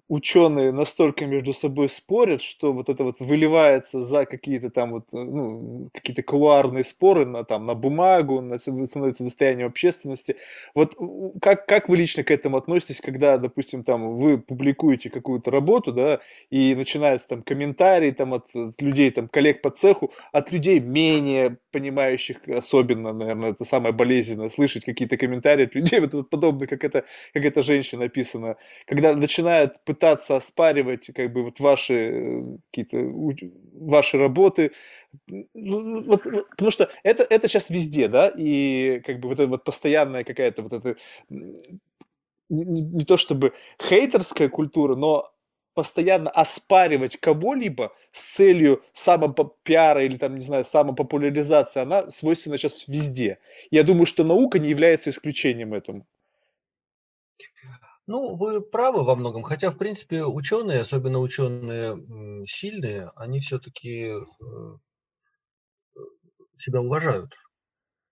ученые 0.09 0.73
настолько 0.73 1.27
между 1.27 1.53
собой 1.53 1.89
спорят, 1.89 2.41
что 2.41 2.73
вот 2.73 2.89
это 2.89 3.05
вот 3.05 3.17
выливается 3.21 4.01
за 4.03 4.25
какие-то 4.25 4.71
там 4.71 4.93
вот, 4.93 5.05
ну, 5.13 5.91
какие-то 5.93 6.23
кулуарные 6.23 6.85
споры 6.85 7.27
на, 7.27 7.45
там, 7.45 7.67
на 7.67 7.75
бумагу, 7.75 8.41
на, 8.41 8.59
становится 8.59 9.25
достоянием 9.25 9.69
общественности. 9.69 10.37
Вот 10.75 10.97
как, 11.43 11.67
как 11.67 11.89
вы 11.89 11.99
лично 11.99 12.25
к 12.25 12.31
этому 12.31 12.57
относитесь, 12.57 13.01
когда, 13.01 13.37
допустим, 13.37 13.85
там 13.85 14.17
вы 14.17 14.39
публикуете 14.39 15.11
какую-то 15.11 15.51
работу, 15.51 15.93
да, 15.93 16.21
и 16.51 16.75
начинается 16.75 17.29
там 17.29 17.43
комментарий 17.43 18.13
там 18.13 18.33
от, 18.33 18.47
от 18.55 18.81
людей, 18.81 19.11
там, 19.11 19.29
коллег 19.29 19.61
по 19.61 19.71
цеху, 19.71 20.11
от 20.33 20.51
людей 20.51 20.81
менее 20.81 21.59
понимающих, 21.71 22.39
особенно, 22.49 23.13
наверное, 23.13 23.51
это 23.51 23.65
самое 23.65 23.93
болезненное, 23.93 24.49
слышать 24.49 24.85
какие-то 24.85 25.19
комментарии 25.19 25.67
от 25.67 25.75
людей, 25.75 26.01
вот, 26.01 26.15
вот 26.15 26.31
подобно, 26.31 26.67
как 26.67 26.83
это, 26.83 27.05
как 27.35 27.45
эта 27.45 27.63
женщина 27.63 28.03
написана, 28.03 28.57
когда 28.87 29.15
начинают 29.15 29.75
оспаривать 30.05 31.07
как 31.15 31.33
бы 31.33 31.45
вот 31.45 31.61
ваши 31.61 31.95
э, 31.95 32.57
какие-то 32.71 32.99
ваши 33.75 34.19
работы, 34.19 34.73
ну, 35.55 36.03
вот, 36.03 36.23
потому 36.51 36.71
что 36.71 36.91
это, 37.03 37.23
это 37.29 37.49
сейчас 37.49 37.71
везде, 37.71 38.09
да, 38.09 38.33
и 38.37 39.01
как 39.05 39.21
бы 39.21 39.29
вот 39.29 39.39
эта 39.39 39.49
вот 39.49 39.65
постоянная 39.65 40.25
какая-то 40.25 40.63
вот 40.63 40.73
эта 40.73 40.97
не, 42.49 42.83
не 42.83 43.05
то 43.05 43.17
чтобы 43.17 43.53
хейтерская 43.81 44.49
культура, 44.49 44.97
но 44.97 45.33
постоянно 45.75 46.31
оспаривать 46.31 47.19
кого-либо 47.19 47.93
с 48.11 48.35
целью 48.35 48.83
самопиара 48.93 50.05
или 50.05 50.17
там, 50.17 50.35
не 50.35 50.45
знаю, 50.45 50.65
самопопуляризации, 50.65 51.81
она 51.81 52.11
свойственна 52.11 52.59
сейчас 52.59 52.89
везде. 52.89 53.39
Я 53.71 53.85
думаю, 53.85 54.07
что 54.07 54.25
наука 54.25 54.59
не 54.59 54.71
является 54.71 55.11
исключением 55.11 55.75
этому. 55.75 56.05
Ну, 58.09 58.37
вы 58.37 58.63
правы 58.63 59.05
во 59.05 59.15
многом, 59.17 59.43
хотя, 59.43 59.71
в 59.71 59.77
принципе, 59.77 60.25
ученые, 60.25 60.81
особенно 60.81 61.19
ученые 61.19 62.47
сильные, 62.47 63.11
они 63.17 63.39
все-таки 63.41 64.15
э, 64.15 64.25
себя 66.57 66.81
уважают, 66.81 67.35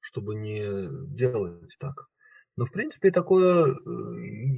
чтобы 0.00 0.34
не 0.34 0.86
делать 1.16 1.74
так. 1.80 2.08
Но, 2.56 2.66
в 2.66 2.72
принципе, 2.72 3.10
такое 3.10 3.72
э, 3.72 3.76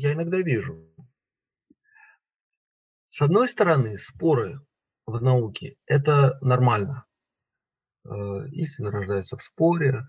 я 0.01 0.15
иногда 0.15 0.39
вижу. 0.39 0.93
С 3.09 3.23
одной 3.23 3.49
стороны, 3.49 3.97
споры 3.97 4.61
в 5.07 5.23
науке– 5.23 5.77
это 5.87 6.37
нормально. 6.41 7.05
Э, 8.05 8.11
истина 8.51 8.91
рождается 8.91 9.37
в 9.37 9.43
споре. 9.45 10.03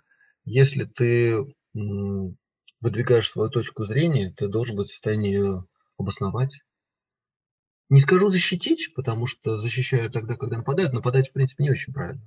Если 0.43 0.85
ты 0.85 1.37
выдвигаешь 2.81 3.29
свою 3.29 3.49
точку 3.49 3.85
зрения, 3.85 4.33
ты 4.35 4.47
должен 4.47 4.75
быть 4.75 4.89
в 4.89 4.91
состоянии 4.91 5.33
ее 5.33 5.65
обосновать. 5.97 6.51
Не 7.89 7.99
скажу 8.01 8.29
защитить, 8.29 8.93
потому 8.95 9.25
что 9.25 9.57
защищаю 9.57 10.11
тогда, 10.11 10.35
когда 10.35 10.57
нападают. 10.57 10.93
Нападать, 10.93 11.29
в 11.29 11.33
принципе, 11.33 11.63
не 11.63 11.71
очень 11.71 11.91
правильно. 11.91 12.21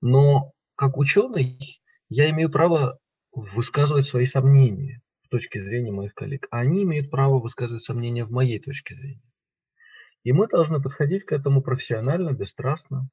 Но 0.00 0.52
как 0.74 0.98
ученый 0.98 1.80
я 2.08 2.28
имею 2.30 2.50
право 2.50 2.98
высказывать 3.32 4.06
свои 4.06 4.26
сомнения 4.26 5.00
в 5.22 5.28
точке 5.28 5.62
зрения 5.62 5.92
моих 5.92 6.14
коллег. 6.14 6.48
А 6.50 6.58
они 6.58 6.82
имеют 6.82 7.10
право 7.10 7.38
высказывать 7.40 7.84
сомнения 7.84 8.24
в 8.24 8.30
моей 8.30 8.60
точке 8.60 8.96
зрения. 8.96 9.22
И 10.24 10.32
мы 10.32 10.48
должны 10.48 10.82
подходить 10.82 11.24
к 11.24 11.32
этому 11.32 11.62
профессионально, 11.62 12.32
бесстрастно. 12.32 13.08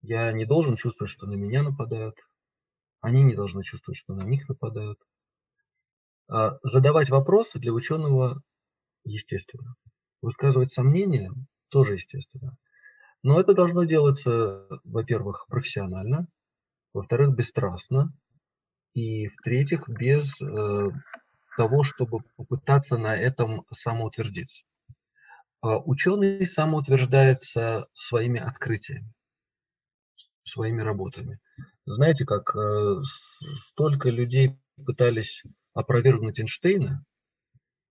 Я 0.00 0.32
не 0.32 0.46
должен 0.46 0.76
чувствовать, 0.76 1.12
что 1.12 1.26
на 1.26 1.34
меня 1.34 1.62
нападают. 1.62 2.16
Они 3.00 3.22
не 3.22 3.34
должны 3.34 3.62
чувствовать, 3.64 3.98
что 3.98 4.14
на 4.14 4.24
них 4.24 4.48
нападают. 4.48 4.98
А, 6.28 6.58
задавать 6.62 7.08
вопросы 7.08 7.58
для 7.58 7.72
ученого 7.72 8.42
естественно. 9.04 9.74
Высказывать 10.20 10.72
сомнения 10.72 11.32
тоже 11.70 11.94
естественно. 11.94 12.56
Но 13.22 13.40
это 13.40 13.54
должно 13.54 13.84
делаться, 13.84 14.66
во-первых, 14.84 15.46
профессионально, 15.48 16.28
во-вторых, 16.92 17.34
бесстрастно, 17.34 18.12
и 18.94 19.28
в-третьих, 19.28 19.88
без 19.88 20.40
э, 20.40 20.90
того, 21.56 21.82
чтобы 21.82 22.20
попытаться 22.36 22.96
на 22.96 23.16
этом 23.16 23.64
самоутвердиться. 23.72 24.62
Э, 25.62 25.76
ученый 25.84 26.46
самоутверждается 26.46 27.86
своими 27.94 28.40
открытиями, 28.40 29.12
своими 30.44 30.82
работами. 30.82 31.38
Знаете, 31.86 32.24
как 32.24 32.54
э, 32.54 33.02
столько 33.70 34.10
людей 34.10 34.58
пытались 34.84 35.42
опровергнуть 35.78 36.40
Эйнштейна, 36.40 37.04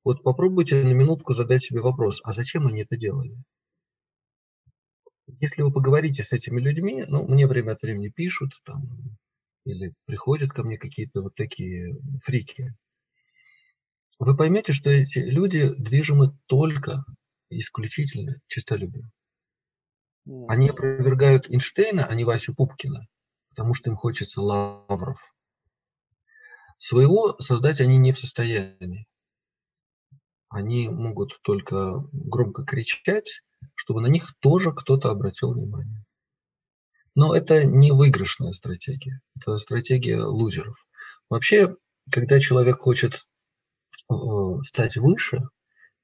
вот 0.03 0.21
попробуйте 0.21 0.83
на 0.83 0.93
минутку 0.93 1.33
задать 1.33 1.63
себе 1.63 1.79
вопрос, 1.79 2.19
а 2.23 2.33
зачем 2.33 2.67
они 2.67 2.81
это 2.81 2.97
делали? 2.97 3.37
Если 5.39 5.61
вы 5.61 5.71
поговорите 5.71 6.23
с 6.23 6.33
этими 6.33 6.59
людьми, 6.59 7.05
ну, 7.07 7.25
мне 7.25 7.47
время 7.47 7.73
от 7.73 7.81
времени 7.81 8.09
пишут, 8.09 8.51
там, 8.65 8.83
или 9.63 9.93
приходят 10.05 10.51
ко 10.51 10.63
мне 10.63 10.77
какие-то 10.77 11.21
вот 11.21 11.35
такие 11.35 11.95
фрики, 12.23 12.73
вы 14.19 14.35
поймете, 14.35 14.73
что 14.73 14.89
эти 14.89 15.19
люди 15.19 15.73
движимы 15.77 16.37
только 16.47 17.05
исключительно 17.49 18.35
честолюбием. 18.47 19.11
Они 20.49 20.69
опровергают 20.69 21.49
Эйнштейна, 21.49 22.05
а 22.05 22.15
не 22.15 22.25
Васю 22.25 22.53
Пупкина, 22.53 23.07
потому 23.49 23.73
что 23.73 23.89
им 23.89 23.95
хочется 23.95 24.41
лавров. 24.41 25.21
Своего 26.79 27.37
создать 27.39 27.81
они 27.81 27.97
не 27.97 28.11
в 28.11 28.19
состоянии. 28.19 29.07
Они 30.49 30.87
могут 30.87 31.39
только 31.41 32.03
громко 32.13 32.63
кричать, 32.63 33.41
чтобы 33.75 34.01
на 34.01 34.07
них 34.07 34.33
тоже 34.39 34.71
кто-то 34.71 35.09
обратил 35.09 35.53
внимание. 35.53 36.05
Но 37.15 37.35
это 37.35 37.63
не 37.63 37.91
выигрышная 37.91 38.53
стратегия, 38.53 39.21
это 39.35 39.57
стратегия 39.57 40.21
лузеров. 40.21 40.77
Вообще, 41.29 41.75
когда 42.11 42.39
человек 42.39 42.77
хочет 42.79 43.25
э, 44.09 44.13
стать 44.61 44.97
выше, 44.97 45.41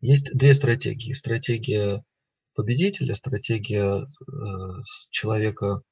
есть 0.02 0.36
две 0.36 0.54
стратегии. 0.54 1.14
Стратегия 1.14 2.04
победителя, 2.56 3.16
стратегия 3.16 4.02
э, 4.02 4.06
человека 5.12 5.84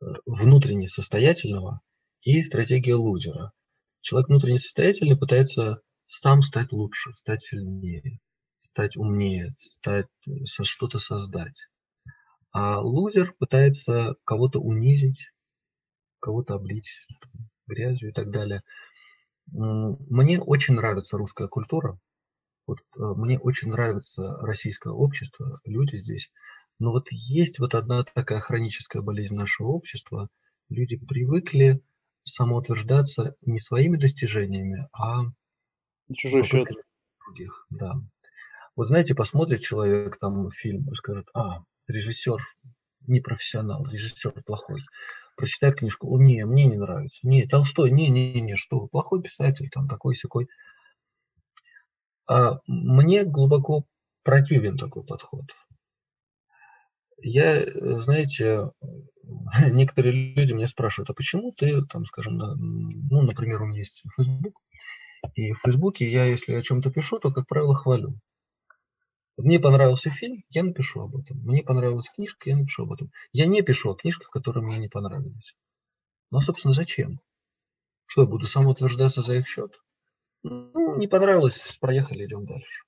э, 0.00 0.06
внутренне 0.24 0.86
состоятельного 0.86 1.80
и 2.22 2.42
стратегия 2.42 2.94
лузера. 2.94 3.52
Человек 4.00 4.28
внутренне 4.28 4.58
состоятельный 4.58 5.18
пытается 5.18 5.82
сам 6.06 6.42
стать 6.42 6.72
лучше, 6.72 7.12
стать 7.14 7.44
сильнее, 7.44 8.20
стать 8.58 8.96
умнее, 8.96 9.54
стать, 9.58 10.08
что-то 10.44 10.98
создать. 10.98 11.56
А 12.50 12.80
лузер 12.80 13.34
пытается 13.38 14.14
кого-то 14.24 14.60
унизить, 14.60 15.20
кого-то 16.20 16.54
облить 16.54 16.88
грязью 17.66 18.10
и 18.10 18.12
так 18.12 18.30
далее. 18.30 18.62
Мне 19.50 20.40
очень 20.40 20.74
нравится 20.74 21.16
русская 21.16 21.48
культура. 21.48 21.98
Вот 22.66 22.78
э, 22.80 23.00
мне 23.16 23.38
очень 23.38 23.70
нравится 23.70 24.36
российское 24.42 24.92
общество, 24.92 25.60
люди 25.64 25.96
здесь. 25.96 26.30
Но 26.78 26.92
вот 26.92 27.06
есть 27.10 27.58
вот 27.58 27.74
одна 27.74 28.04
такая 28.04 28.40
хроническая 28.40 29.00
болезнь 29.00 29.34
нашего 29.34 29.68
общества. 29.68 30.28
Люди 30.68 30.96
привыкли 30.98 31.82
самоутверждаться 32.28 33.34
не 33.42 33.58
своими 33.58 33.96
достижениями, 33.96 34.88
а 34.92 35.24
чужой 36.14 36.44
счет 36.44 36.68
других. 37.26 37.66
Да. 37.70 37.94
Вот 38.76 38.88
знаете, 38.88 39.14
посмотрит 39.14 39.60
человек 39.60 40.18
там 40.18 40.50
фильм 40.50 40.88
и 40.90 40.94
скажет, 40.94 41.26
а, 41.34 41.62
режиссер 41.88 42.40
не 43.06 43.20
профессионал, 43.20 43.84
режиссер 43.86 44.42
плохой. 44.44 44.82
Прочитает 45.36 45.76
книжку, 45.76 46.08
о, 46.08 46.18
не, 46.20 46.44
мне 46.44 46.66
не 46.66 46.76
нравится. 46.76 47.18
Не, 47.22 47.46
Толстой, 47.46 47.90
не, 47.90 48.08
не, 48.08 48.40
не, 48.40 48.56
что, 48.56 48.86
плохой 48.88 49.22
писатель, 49.22 49.68
там 49.70 49.88
такой 49.88 50.16
секой. 50.16 50.48
А 52.26 52.58
мне 52.66 53.24
глубоко 53.24 53.84
противен 54.22 54.76
такой 54.76 55.04
подход. 55.04 55.46
Я, 57.20 57.66
знаете, 58.00 58.70
некоторые 59.70 60.34
люди 60.34 60.52
меня 60.52 60.66
спрашивают, 60.66 61.10
а 61.10 61.14
почему 61.14 61.52
ты, 61.52 61.84
там, 61.86 62.06
скажем, 62.06 62.38
ну, 62.38 63.22
например, 63.22 63.62
у 63.62 63.66
меня 63.66 63.80
есть 63.80 64.02
Facebook, 64.16 64.54
и 65.34 65.52
в 65.52 65.60
Фейсбуке 65.64 66.10
я, 66.10 66.24
если 66.24 66.54
о 66.54 66.62
чем-то 66.62 66.90
пишу, 66.90 67.18
то, 67.18 67.32
как 67.32 67.46
правило, 67.46 67.74
хвалю. 67.74 68.18
Мне 69.36 69.60
понравился 69.60 70.10
фильм, 70.10 70.42
я 70.50 70.64
напишу 70.64 71.02
об 71.02 71.16
этом. 71.16 71.38
Мне 71.38 71.62
понравилась 71.62 72.10
книжка, 72.12 72.50
я 72.50 72.56
напишу 72.56 72.82
об 72.84 72.92
этом. 72.92 73.12
Я 73.32 73.46
не 73.46 73.62
пишу 73.62 73.90
о 73.90 73.94
книжках, 73.94 74.30
которые 74.30 74.64
мне 74.64 74.78
не 74.78 74.88
понравились. 74.88 75.56
Ну, 76.30 76.38
а, 76.38 76.42
собственно, 76.42 76.74
зачем? 76.74 77.20
Что, 78.06 78.22
я 78.22 78.28
буду 78.28 78.46
самоутверждаться 78.46 79.22
за 79.22 79.36
их 79.36 79.48
счет? 79.48 79.72
Ну, 80.42 80.96
не 80.96 81.06
понравилось, 81.06 81.78
проехали, 81.80 82.26
идем 82.26 82.46
дальше. 82.46 82.82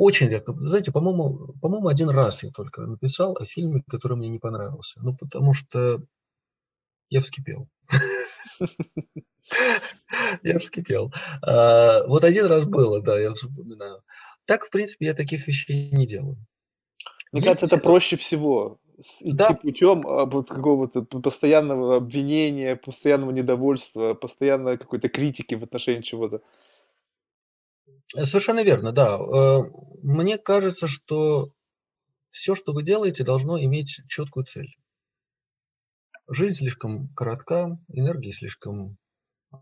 Очень 0.00 0.28
редко. 0.28 0.54
Знаете, 0.60 0.92
по-моему, 0.92 1.52
по-моему, 1.60 1.88
один 1.88 2.08
раз 2.08 2.42
я 2.42 2.50
только 2.50 2.86
написал 2.86 3.36
о 3.36 3.44
фильме, 3.44 3.82
который 3.86 4.16
мне 4.16 4.30
не 4.30 4.38
понравился. 4.38 4.98
Ну, 5.02 5.14
потому 5.14 5.52
что 5.52 6.02
я 7.10 7.20
вскипел. 7.20 7.68
Я 10.42 10.58
вскипел. 10.58 11.12
А, 11.42 12.06
вот 12.06 12.24
один 12.24 12.46
раз 12.46 12.64
было, 12.64 13.02
да, 13.02 13.20
я 13.20 13.34
вспоминаю. 13.34 14.02
Так, 14.46 14.64
в 14.64 14.70
принципе, 14.70 15.04
я 15.04 15.12
таких 15.12 15.46
вещей 15.46 15.90
не 15.90 16.06
делаю. 16.06 16.38
Мне 17.32 17.42
кажется, 17.42 17.66
это 17.66 17.76
проще 17.76 18.16
всего 18.16 18.78
идти 19.20 19.32
да. 19.32 19.52
путем 19.52 20.06
а, 20.06 20.24
вот 20.24 20.48
какого-то 20.48 21.02
постоянного 21.02 21.96
обвинения, 21.96 22.74
постоянного 22.74 23.32
недовольства, 23.32 24.14
постоянной 24.14 24.78
какой-то 24.78 25.10
критики 25.10 25.56
в 25.56 25.62
отношении 25.62 26.00
чего-то. 26.00 26.40
Совершенно 28.12 28.62
верно, 28.64 28.92
да. 28.92 29.16
Э, 29.18 29.62
мне 30.02 30.36
кажется, 30.36 30.88
что 30.88 31.50
все, 32.30 32.54
что 32.54 32.72
вы 32.72 32.82
делаете, 32.82 33.24
должно 33.24 33.62
иметь 33.62 34.00
четкую 34.08 34.46
цель. 34.46 34.74
Жизнь 36.28 36.54
слишком 36.54 37.08
коротка, 37.14 37.78
энергии 37.88 38.32
слишком 38.32 38.96
э, 39.52 39.56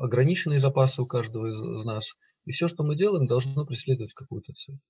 ограниченные 0.00 0.58
запасы 0.58 1.02
у 1.02 1.06
каждого 1.06 1.50
из 1.50 1.60
нас. 1.84 2.14
И 2.46 2.52
все, 2.52 2.68
что 2.68 2.84
мы 2.84 2.96
делаем, 2.96 3.26
должно 3.26 3.66
преследовать 3.66 4.14
какую-то 4.14 4.54
цель. 4.54 4.80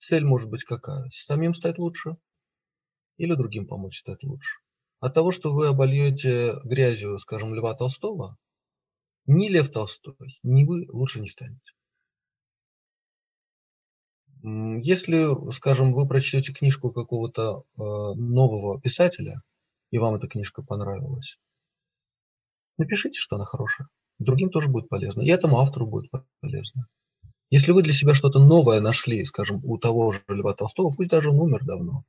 Цель 0.00 0.24
может 0.24 0.50
быть 0.50 0.64
какая? 0.64 1.08
Самим 1.10 1.54
стать 1.54 1.78
лучше 1.78 2.16
или 3.16 3.34
другим 3.34 3.66
помочь 3.66 3.98
стать 3.98 4.22
лучше. 4.24 4.58
От 5.00 5.14
того, 5.14 5.30
что 5.30 5.52
вы 5.52 5.68
обольете 5.68 6.60
грязью, 6.64 7.18
скажем, 7.18 7.54
Льва 7.54 7.74
Толстого, 7.74 8.36
ни 9.26 9.48
Лев 9.48 9.70
Толстой, 9.70 10.38
ни 10.42 10.64
вы 10.64 10.86
лучше 10.90 11.20
не 11.20 11.28
станете. 11.28 11.72
Если, 14.42 15.52
скажем, 15.52 15.94
вы 15.94 16.06
прочтете 16.08 16.52
книжку 16.52 16.90
какого-то 16.92 17.62
э, 17.62 17.82
нового 18.16 18.80
писателя, 18.80 19.40
и 19.90 19.98
вам 19.98 20.16
эта 20.16 20.26
книжка 20.26 20.62
понравилась, 20.62 21.38
напишите, 22.76 23.18
что 23.20 23.36
она 23.36 23.44
хорошая. 23.44 23.88
Другим 24.18 24.50
тоже 24.50 24.68
будет 24.68 24.88
полезно. 24.88 25.22
И 25.22 25.28
этому 25.28 25.60
автору 25.60 25.86
будет 25.86 26.10
полезно. 26.40 26.86
Если 27.50 27.70
вы 27.72 27.82
для 27.82 27.92
себя 27.92 28.14
что-то 28.14 28.38
новое 28.38 28.80
нашли, 28.80 29.24
скажем, 29.24 29.60
у 29.64 29.78
того 29.78 30.10
же 30.10 30.22
Льва 30.28 30.54
Толстого, 30.54 30.90
пусть 30.90 31.10
даже 31.10 31.30
он 31.30 31.38
умер 31.38 31.64
давно, 31.64 32.04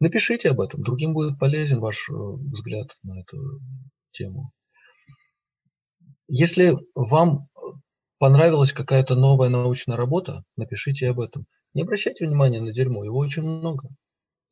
напишите 0.00 0.50
об 0.50 0.60
этом. 0.60 0.82
Другим 0.82 1.14
будет 1.14 1.38
полезен 1.38 1.80
ваш 1.80 2.08
э, 2.08 2.12
взгляд 2.12 2.96
на 3.02 3.20
эту 3.20 3.60
тему. 4.12 4.52
Если 6.28 6.76
вам 6.94 7.48
понравилась 8.18 8.72
какая-то 8.72 9.14
новая 9.14 9.48
научная 9.48 9.96
работа, 9.96 10.44
напишите 10.56 11.08
об 11.08 11.20
этом. 11.20 11.46
Не 11.74 11.82
обращайте 11.82 12.26
внимания 12.26 12.60
на 12.60 12.72
дерьмо, 12.72 13.04
его 13.04 13.18
очень 13.18 13.42
много. 13.42 13.88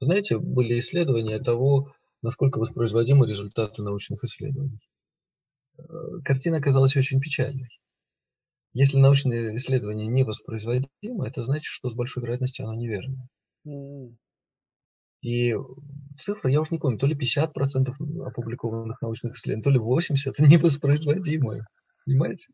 Знаете, 0.01 0.39
были 0.39 0.79
исследования 0.79 1.39
того, 1.39 1.93
насколько 2.23 2.59
воспроизводимы 2.59 3.27
результаты 3.27 3.83
научных 3.83 4.25
исследований. 4.25 4.81
Э, 5.79 5.83
картина 6.25 6.59
оказалась 6.59 6.97
очень 6.97 7.21
печальной. 7.21 7.69
Если 8.73 8.99
научное 8.99 9.55
исследование 9.55 10.09
не 10.09 10.25
воспроизводимо, 10.25 11.27
это 11.27 11.43
значит, 11.43 11.65
что 11.67 11.91
с 11.91 11.95
большой 11.95 12.23
вероятностью 12.23 12.67
оно 12.67 12.75
неверное. 12.75 13.29
И 15.23 15.55
цифра, 16.19 16.51
я 16.51 16.61
уже 16.61 16.71
не 16.73 16.79
помню, 16.79 16.99
то 16.99 17.07
ли 17.07 17.15
50% 17.15 17.95
опубликованных 18.27 19.01
научных 19.01 19.37
исследований, 19.37 19.63
то 19.63 19.71
ли 19.71 19.79
80% 19.79 20.35
невоспроизводимые. 20.39 21.65
Понимаете? 22.05 22.49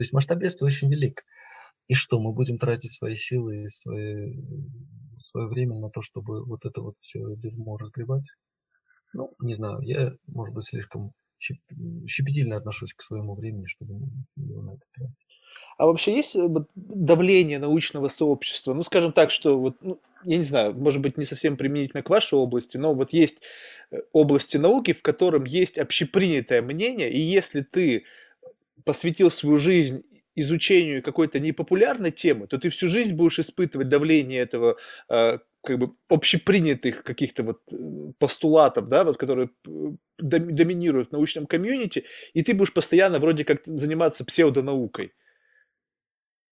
То 0.00 0.02
есть 0.02 0.14
масштаб 0.14 0.38
очень 0.62 0.90
велик. 0.90 1.26
И 1.86 1.92
что, 1.92 2.18
мы 2.18 2.32
будем 2.32 2.56
тратить 2.56 2.90
свои 2.90 3.16
силы 3.16 3.64
и 3.64 3.68
свои, 3.68 4.32
свое 5.20 5.46
время 5.46 5.78
на 5.78 5.90
то, 5.90 6.00
чтобы 6.00 6.42
вот 6.42 6.64
это 6.64 6.80
вот 6.80 6.94
все 7.00 7.18
дерьмо 7.36 7.76
разгребать? 7.76 8.24
Ну, 9.12 9.34
не 9.42 9.52
знаю, 9.52 9.82
я, 9.82 10.12
может 10.26 10.54
быть, 10.54 10.64
слишком 10.64 11.12
щепетильно 11.38 12.56
отношусь 12.56 12.94
к 12.94 13.02
своему 13.02 13.34
времени, 13.34 13.66
чтобы 13.66 13.92
его 14.36 14.62
на 14.62 14.70
это 14.70 14.84
тратить. 14.94 15.38
А 15.76 15.84
вообще 15.84 16.16
есть 16.16 16.34
э, 16.34 16.48
давление 16.74 17.58
научного 17.58 18.08
сообщества? 18.08 18.72
Ну, 18.72 18.82
скажем 18.82 19.12
так, 19.12 19.30
что 19.30 19.60
вот, 19.60 19.76
ну, 19.82 20.00
я 20.24 20.38
не 20.38 20.44
знаю, 20.44 20.74
может 20.74 21.02
быть, 21.02 21.18
не 21.18 21.26
совсем 21.26 21.58
применительно 21.58 22.02
к 22.02 22.08
вашей 22.08 22.38
области, 22.38 22.78
но 22.78 22.94
вот 22.94 23.12
есть 23.12 23.42
э, 23.90 23.98
области 24.14 24.56
науки, 24.56 24.94
в 24.94 25.02
котором 25.02 25.44
есть 25.44 25.76
общепринятое 25.76 26.62
мнение, 26.62 27.12
и 27.12 27.20
если 27.20 27.60
ты 27.60 28.04
посвятил 28.84 29.30
свою 29.30 29.58
жизнь 29.58 30.04
изучению 30.34 31.02
какой-то 31.02 31.40
непопулярной 31.40 32.10
темы, 32.10 32.46
то 32.46 32.58
ты 32.58 32.70
всю 32.70 32.88
жизнь 32.88 33.14
будешь 33.14 33.38
испытывать 33.38 33.88
давление 33.88 34.40
этого 34.40 34.76
э, 35.08 35.38
как 35.62 35.78
бы 35.78 35.94
общепринятых 36.08 37.02
каких-то 37.02 37.42
вот 37.42 37.60
э, 37.72 38.12
постулатов, 38.18 38.88
да, 38.88 39.04
вот, 39.04 39.16
которые 39.16 39.50
доминируют 40.18 41.08
в 41.08 41.12
научном 41.12 41.46
комьюнити, 41.46 42.04
и 42.32 42.42
ты 42.42 42.54
будешь 42.54 42.72
постоянно 42.72 43.18
вроде 43.18 43.44
как 43.44 43.64
заниматься 43.64 44.24
псевдонаукой. 44.24 45.12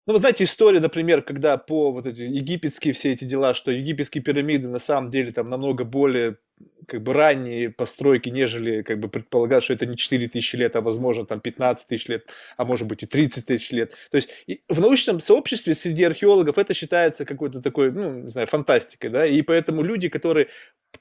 Ну, 0.07 0.15
вы 0.15 0.21
знаете, 0.21 0.45
история, 0.45 0.81
например, 0.81 1.21
когда 1.21 1.59
по 1.59 1.93
вот 1.93 2.07
эти 2.07 2.23
египетские 2.23 2.95
все 2.95 3.13
эти 3.13 3.25
дела, 3.25 3.53
что 3.53 3.71
египетские 3.71 4.23
пирамиды 4.23 4.69
на 4.69 4.79
самом 4.79 5.11
деле 5.11 5.33
там 5.33 5.51
намного 5.51 5.85
более 5.85 6.39
как 6.87 7.03
бы 7.03 7.13
ранние 7.13 7.71
постройки, 7.71 8.31
нежели 8.31 8.83
как 8.83 8.99
бы 8.99 9.09
предполагают, 9.09 9.63
что 9.63 9.75
это 9.75 9.85
не 9.85 9.97
4 9.97 10.29
тысячи 10.29 10.57
лет, 10.57 10.75
а 10.75 10.81
возможно 10.81 11.27
там 11.27 11.41
15 11.41 11.87
тысяч 11.87 12.09
лет, 12.09 12.29
а 12.57 12.65
может 12.65 12.87
быть 12.87 13.03
и 13.03 13.07
30 13.07 13.45
тысяч 13.45 13.71
лет. 13.73 13.95
То 14.11 14.17
есть 14.17 14.31
в 14.69 14.81
научном 14.81 15.21
сообществе 15.21 15.75
среди 15.75 16.05
археологов 16.05 16.57
это 16.57 16.73
считается 16.73 17.27
какой-то 17.27 17.61
такой, 17.61 17.93
ну, 17.93 18.23
не 18.23 18.31
знаю, 18.31 18.47
фантастикой, 18.47 19.11
да, 19.11 19.27
и 19.27 19.43
поэтому 19.43 19.83
люди, 19.83 20.09
которые 20.09 20.49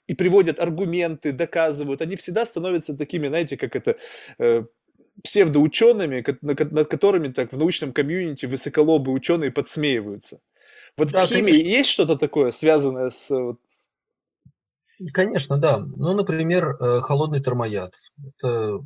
и 0.07 0.13
приводят 0.13 0.59
аргументы, 0.59 1.31
доказывают, 1.31 2.01
они 2.01 2.17
всегда 2.17 2.45
становятся 2.45 2.97
такими, 2.97 3.27
знаете, 3.27 3.55
как 3.55 3.75
это, 3.75 3.95
э, 4.39 4.63
псевдоучеными, 5.23 6.25
над 6.41 6.87
которыми 6.87 7.29
так 7.29 7.53
в 7.53 7.57
научном 7.57 7.93
комьюнити 7.93 8.45
высоколобые 8.45 9.15
ученые 9.15 9.51
подсмеиваются. 9.51 10.41
Вот 10.97 11.11
да, 11.11 11.25
в 11.25 11.29
химии 11.29 11.51
конечно. 11.51 11.69
есть 11.69 11.89
что-то 11.89 12.15
такое, 12.17 12.51
связанное 12.51 13.09
с... 13.09 13.29
Вот... 13.29 13.59
Конечно, 15.13 15.57
да. 15.57 15.79
Ну, 15.79 16.13
например, 16.13 16.75
э, 16.79 17.01
холодный 17.01 17.41
термояд. 17.41 17.93
Это 18.39 18.79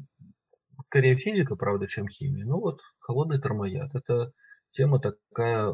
скорее 0.88 1.16
физика, 1.16 1.56
правда, 1.56 1.88
чем 1.88 2.08
химия. 2.08 2.46
Ну 2.46 2.60
вот, 2.60 2.82
холодный 3.00 3.42
термояд. 3.42 3.96
Это 3.96 4.32
тема 4.72 5.00
такая 5.00 5.74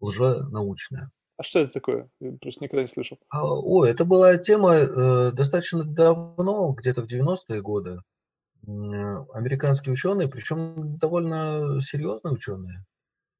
лженаучная. 0.00 1.10
А 1.36 1.42
что 1.44 1.60
это 1.60 1.74
такое? 1.74 2.08
Я 2.20 2.32
просто 2.40 2.64
никогда 2.64 2.82
не 2.82 2.88
слышал. 2.88 3.18
А, 3.28 3.44
ой, 3.46 3.90
это 3.90 4.04
была 4.04 4.36
тема 4.38 4.74
э, 4.74 5.32
достаточно 5.32 5.84
давно, 5.84 6.72
где-то 6.72 7.02
в 7.02 7.06
90-е 7.06 7.62
годы 7.62 8.00
американские 8.66 9.92
ученые, 9.92 10.28
причем 10.28 10.98
довольно 10.98 11.80
серьезные 11.80 12.34
ученые, 12.34 12.84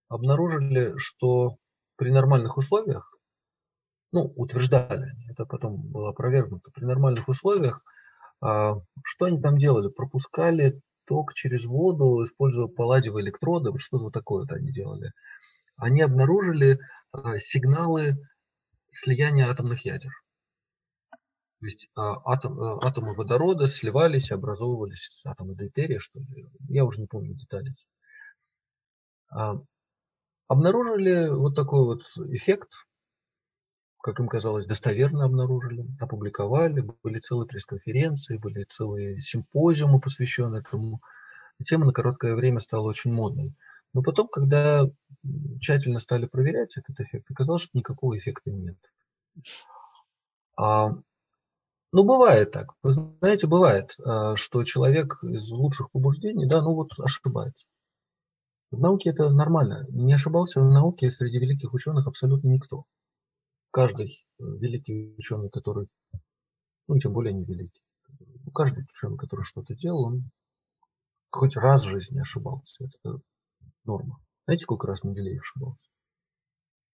обнаружили, 0.09 0.95
что 0.97 1.57
при 1.97 2.11
нормальных 2.11 2.57
условиях, 2.57 3.13
ну, 4.13 4.33
утверждали, 4.37 5.13
это 5.29 5.45
потом 5.45 5.81
было 5.91 6.11
опровергнуто, 6.11 6.71
при 6.71 6.85
нормальных 6.85 7.29
условиях, 7.29 7.83
а, 8.41 8.75
что 9.05 9.27
они 9.27 9.41
там 9.41 9.59
делали? 9.59 9.89
Пропускали 9.89 10.81
ток 11.05 11.35
через 11.35 11.65
воду, 11.65 12.23
используя 12.25 12.69
палладиевые 12.69 13.25
электроды, 13.25 13.77
что-то 13.79 14.05
вот 14.05 14.13
такое 14.13 14.43
вот 14.43 14.53
они 14.53 14.71
делали. 14.71 15.13
Они 15.77 16.03
обнаружили 16.03 16.79
а, 17.13 17.39
сигналы 17.39 18.17
слияния 18.91 19.51
атомных 19.51 19.85
ядер. 19.85 20.13
То 21.61 21.67
есть 21.67 21.89
а, 21.97 22.21
атом, 22.25 22.61
э, 22.61 22.79
атомы 22.83 23.15
водорода 23.15 23.67
сливались, 23.67 24.31
образовывались 24.31 25.21
атомы 25.25 25.57
дейтерия, 25.57 25.99
что 25.99 26.21
ли. 26.21 26.27
Я 26.69 26.85
уже 26.85 27.01
не 27.01 27.07
помню 27.09 27.35
детали. 27.35 27.75
А, 29.31 29.55
обнаружили 30.47 31.29
вот 31.29 31.57
такой 31.57 31.85
вот 31.85 32.03
эффект, 32.33 32.71
как 34.01 34.21
им 34.21 34.29
казалось, 34.29 34.67
достоверно 34.67 35.25
обнаружили, 35.25 35.87
опубликовали, 36.01 36.85
были 37.03 37.19
целые 37.19 37.47
пресс-конференции, 37.47 38.39
были 38.39 38.65
целые 38.69 39.21
симпозиумы, 39.21 40.01
посвященные 40.01 40.61
этому. 40.61 41.01
Тема 41.65 41.87
на 41.87 41.93
короткое 41.93 42.37
время 42.37 42.61
стала 42.61 42.89
очень 42.89 43.13
модной. 43.13 43.55
Но 43.93 44.03
потом, 44.03 44.29
когда 44.29 44.85
тщательно 45.61 45.99
стали 45.99 46.27
проверять 46.27 46.77
этот 46.77 47.01
эффект, 47.01 47.31
оказалось, 47.31 47.63
что 47.63 47.77
никакого 47.77 48.17
эффекта 48.17 48.51
нет. 48.51 48.77
А 50.57 50.91
ну, 51.91 52.05
бывает 52.05 52.53
так. 52.53 52.75
Вы 52.83 52.91
знаете, 52.91 53.47
бывает, 53.47 53.97
а, 54.05 54.37
что 54.37 54.63
человек 54.65 55.19
из 55.23 55.51
лучших 55.53 55.91
побуждений, 55.91 56.47
да, 56.47 56.61
ну 56.61 56.75
вот 56.75 56.91
ошибается. 56.99 57.67
В 58.71 58.79
науке 58.79 59.11
это 59.11 59.31
нормально. 59.31 59.87
Не 59.89 60.13
ошибался 60.13 60.61
в 60.61 60.71
науке 60.71 61.11
среди 61.11 61.39
великих 61.39 61.73
ученых 61.73 62.07
абсолютно 62.07 62.49
никто. 62.49 62.85
Каждый 63.71 64.27
э, 64.39 64.43
великий 64.43 65.15
ученый, 65.19 65.51
который, 65.51 65.89
ну, 66.87 66.99
тем 66.99 67.13
более 67.13 67.35
не 67.35 67.45
великий, 67.45 67.83
каждый 68.55 68.85
ученый, 68.85 69.19
который 69.19 69.43
что-то 69.43 69.75
делал, 69.75 70.05
он 70.05 70.31
хоть 71.31 71.57
раз 71.57 71.85
в 71.85 71.89
жизни 71.89 72.21
ошибался. 72.21 72.85
Это 72.85 73.21
норма. 73.85 74.21
Знаете, 74.47 74.63
сколько 74.63 74.87
раз 74.87 75.05
Менделеев 75.05 75.43
ошибался? 75.43 75.89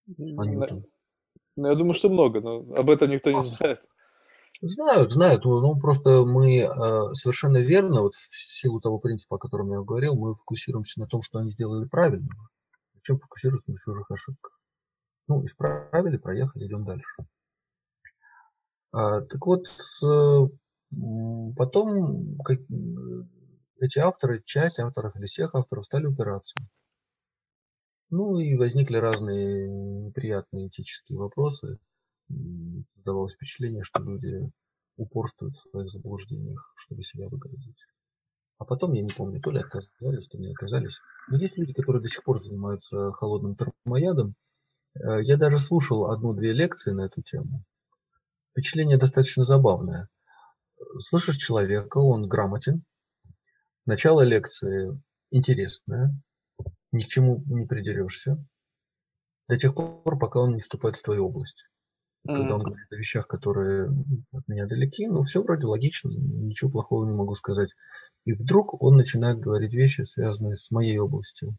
А 0.08 0.44
Ну, 1.56 1.68
я 1.68 1.74
думаю, 1.76 1.94
что 1.94 2.08
много, 2.08 2.40
но 2.40 2.58
об 2.74 2.90
этом 2.90 3.10
никто 3.10 3.30
не 3.30 3.42
знает. 3.42 3.80
Знают, 4.60 5.12
знают. 5.12 5.44
Ну, 5.44 5.78
просто 5.78 6.24
мы 6.24 6.60
э, 6.60 7.14
совершенно 7.14 7.58
верно, 7.58 8.02
вот 8.02 8.14
в 8.14 8.36
силу 8.36 8.80
того 8.80 8.98
принципа, 8.98 9.36
о 9.36 9.38
котором 9.38 9.70
я 9.70 9.80
говорил, 9.80 10.14
мы 10.14 10.34
фокусируемся 10.36 11.00
на 11.00 11.06
том, 11.06 11.22
что 11.22 11.38
они 11.38 11.50
сделали 11.50 11.86
правильно. 11.86 12.28
Зачем 12.94 13.18
фокусироваться 13.18 13.70
на 13.70 13.78
чужих 13.78 14.10
ошибках? 14.10 14.60
Ну, 15.28 15.44
исправили, 15.44 16.16
проехали, 16.16 16.66
идем 16.66 16.84
дальше. 16.84 17.26
А, 18.92 19.22
так 19.22 19.44
вот, 19.46 19.64
э, 20.02 20.48
потом 21.56 22.36
как, 22.44 22.58
эти 23.80 23.98
авторы, 23.98 24.42
часть 24.44 24.78
авторов 24.78 25.16
или 25.16 25.26
всех 25.26 25.54
авторов 25.54 25.84
стали 25.84 26.06
упираться. 26.06 26.54
Ну 28.10 28.38
и 28.38 28.56
возникли 28.56 28.96
разные 28.98 29.68
неприятные 29.68 30.68
этические 30.68 31.18
вопросы. 31.18 31.78
Создавалось 32.94 33.34
впечатление, 33.34 33.82
что 33.82 34.02
люди 34.02 34.50
упорствуют 34.96 35.54
в 35.54 35.70
своих 35.70 35.90
заблуждениях, 35.90 36.72
чтобы 36.76 37.02
себя 37.02 37.28
выгородить. 37.28 37.84
А 38.58 38.64
потом, 38.64 38.92
я 38.92 39.02
не 39.02 39.10
помню, 39.10 39.40
то 39.40 39.50
ли 39.50 39.58
отказались, 39.58 40.28
то 40.28 40.38
ли 40.38 40.44
не 40.44 40.52
отказались. 40.52 41.00
Но 41.28 41.36
есть 41.36 41.58
люди, 41.58 41.72
которые 41.72 42.02
до 42.02 42.08
сих 42.08 42.22
пор 42.22 42.38
занимаются 42.38 43.10
холодным 43.12 43.56
термоядом. 43.56 44.34
Э, 44.94 45.22
я 45.22 45.36
даже 45.36 45.58
слушал 45.58 46.10
одну-две 46.10 46.52
лекции 46.52 46.92
на 46.92 47.06
эту 47.06 47.22
тему. 47.22 47.64
Впечатление 48.52 48.98
достаточно 48.98 49.42
забавное. 49.42 50.08
Слышишь 50.98 51.36
человека, 51.36 51.98
он 51.98 52.28
грамотен. 52.28 52.84
Начало 53.86 54.22
лекции 54.22 55.00
интересное, 55.30 56.14
ни 56.92 57.02
к 57.02 57.08
чему 57.08 57.42
не 57.46 57.66
придерешься. 57.66 58.42
До 59.48 59.58
тех 59.58 59.74
пор, 59.74 60.18
пока 60.18 60.40
он 60.40 60.54
не 60.54 60.60
вступает 60.60 60.96
в 60.96 61.02
твою 61.02 61.26
область. 61.26 61.64
Когда 62.26 62.54
он 62.54 62.62
говорит 62.62 62.90
о 62.90 62.96
вещах, 62.96 63.26
которые 63.26 63.90
от 64.32 64.48
меня 64.48 64.66
далеки, 64.66 65.06
ну 65.06 65.24
все 65.24 65.42
вроде 65.42 65.66
логично, 65.66 66.08
ничего 66.08 66.70
плохого 66.70 67.04
не 67.04 67.12
могу 67.12 67.34
сказать. 67.34 67.68
И 68.24 68.32
вдруг 68.32 68.82
он 68.82 68.96
начинает 68.96 69.40
говорить 69.40 69.74
вещи, 69.74 70.02
связанные 70.02 70.54
с 70.54 70.70
моей 70.70 70.96
областью. 70.98 71.58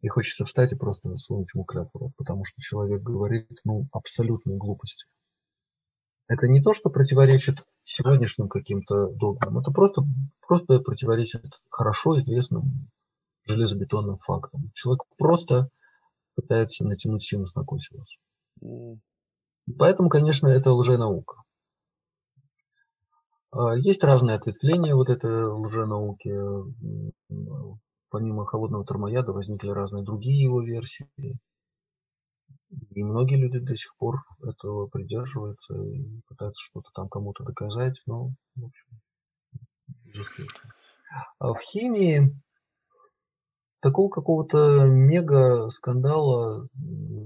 И 0.00 0.08
хочется 0.08 0.44
встать 0.44 0.72
и 0.72 0.76
просто 0.76 1.08
засунуть 1.08 1.48
ему 1.54 1.64
кляпу, 1.64 2.12
потому 2.16 2.44
что 2.44 2.60
человек 2.60 3.02
говорит, 3.02 3.48
ну, 3.64 3.88
абсолютные 3.92 4.56
глупости. 4.56 5.06
Это 6.28 6.46
не 6.46 6.62
то, 6.62 6.72
что 6.72 6.90
противоречит 6.90 7.66
сегодняшним 7.84 8.48
каким-то 8.48 9.08
догмам, 9.14 9.58
это 9.58 9.70
просто, 9.72 10.02
просто 10.46 10.78
противоречит 10.80 11.42
хорошо 11.70 12.20
известным 12.20 12.90
железобетонным 13.46 14.18
фактам. 14.18 14.70
Человек 14.74 15.02
просто 15.16 15.70
пытается 16.34 16.86
натянуть 16.86 17.22
синус 17.22 17.54
на 17.54 17.64
косинус. 17.64 18.18
Поэтому, 19.78 20.08
конечно, 20.08 20.48
это 20.48 20.72
лженаука. 20.72 21.42
А, 23.50 23.76
есть 23.76 24.04
разные 24.04 24.36
ответвления 24.36 24.94
вот 24.94 25.08
этой 25.08 25.46
лженауки. 25.46 26.30
Помимо 28.10 28.46
холодного 28.46 28.86
термояда 28.86 29.32
возникли 29.32 29.68
разные 29.68 30.04
другие 30.04 30.42
его 30.42 30.62
версии. 30.62 31.08
И 32.90 33.02
многие 33.02 33.36
люди 33.36 33.58
до 33.58 33.76
сих 33.76 33.94
пор 33.96 34.24
этого 34.42 34.86
придерживаются 34.86 35.74
и 35.74 36.20
пытаются 36.26 36.62
что-то 36.62 36.90
там 36.94 37.08
кому-то 37.08 37.44
доказать, 37.44 38.02
но, 38.06 38.32
в 38.56 38.64
общем. 38.64 39.00
А 41.38 41.52
в 41.52 41.60
химии 41.60 42.34
такого 43.80 44.10
какого-то 44.10 44.84
мега 44.86 45.68
скандала 45.70 46.68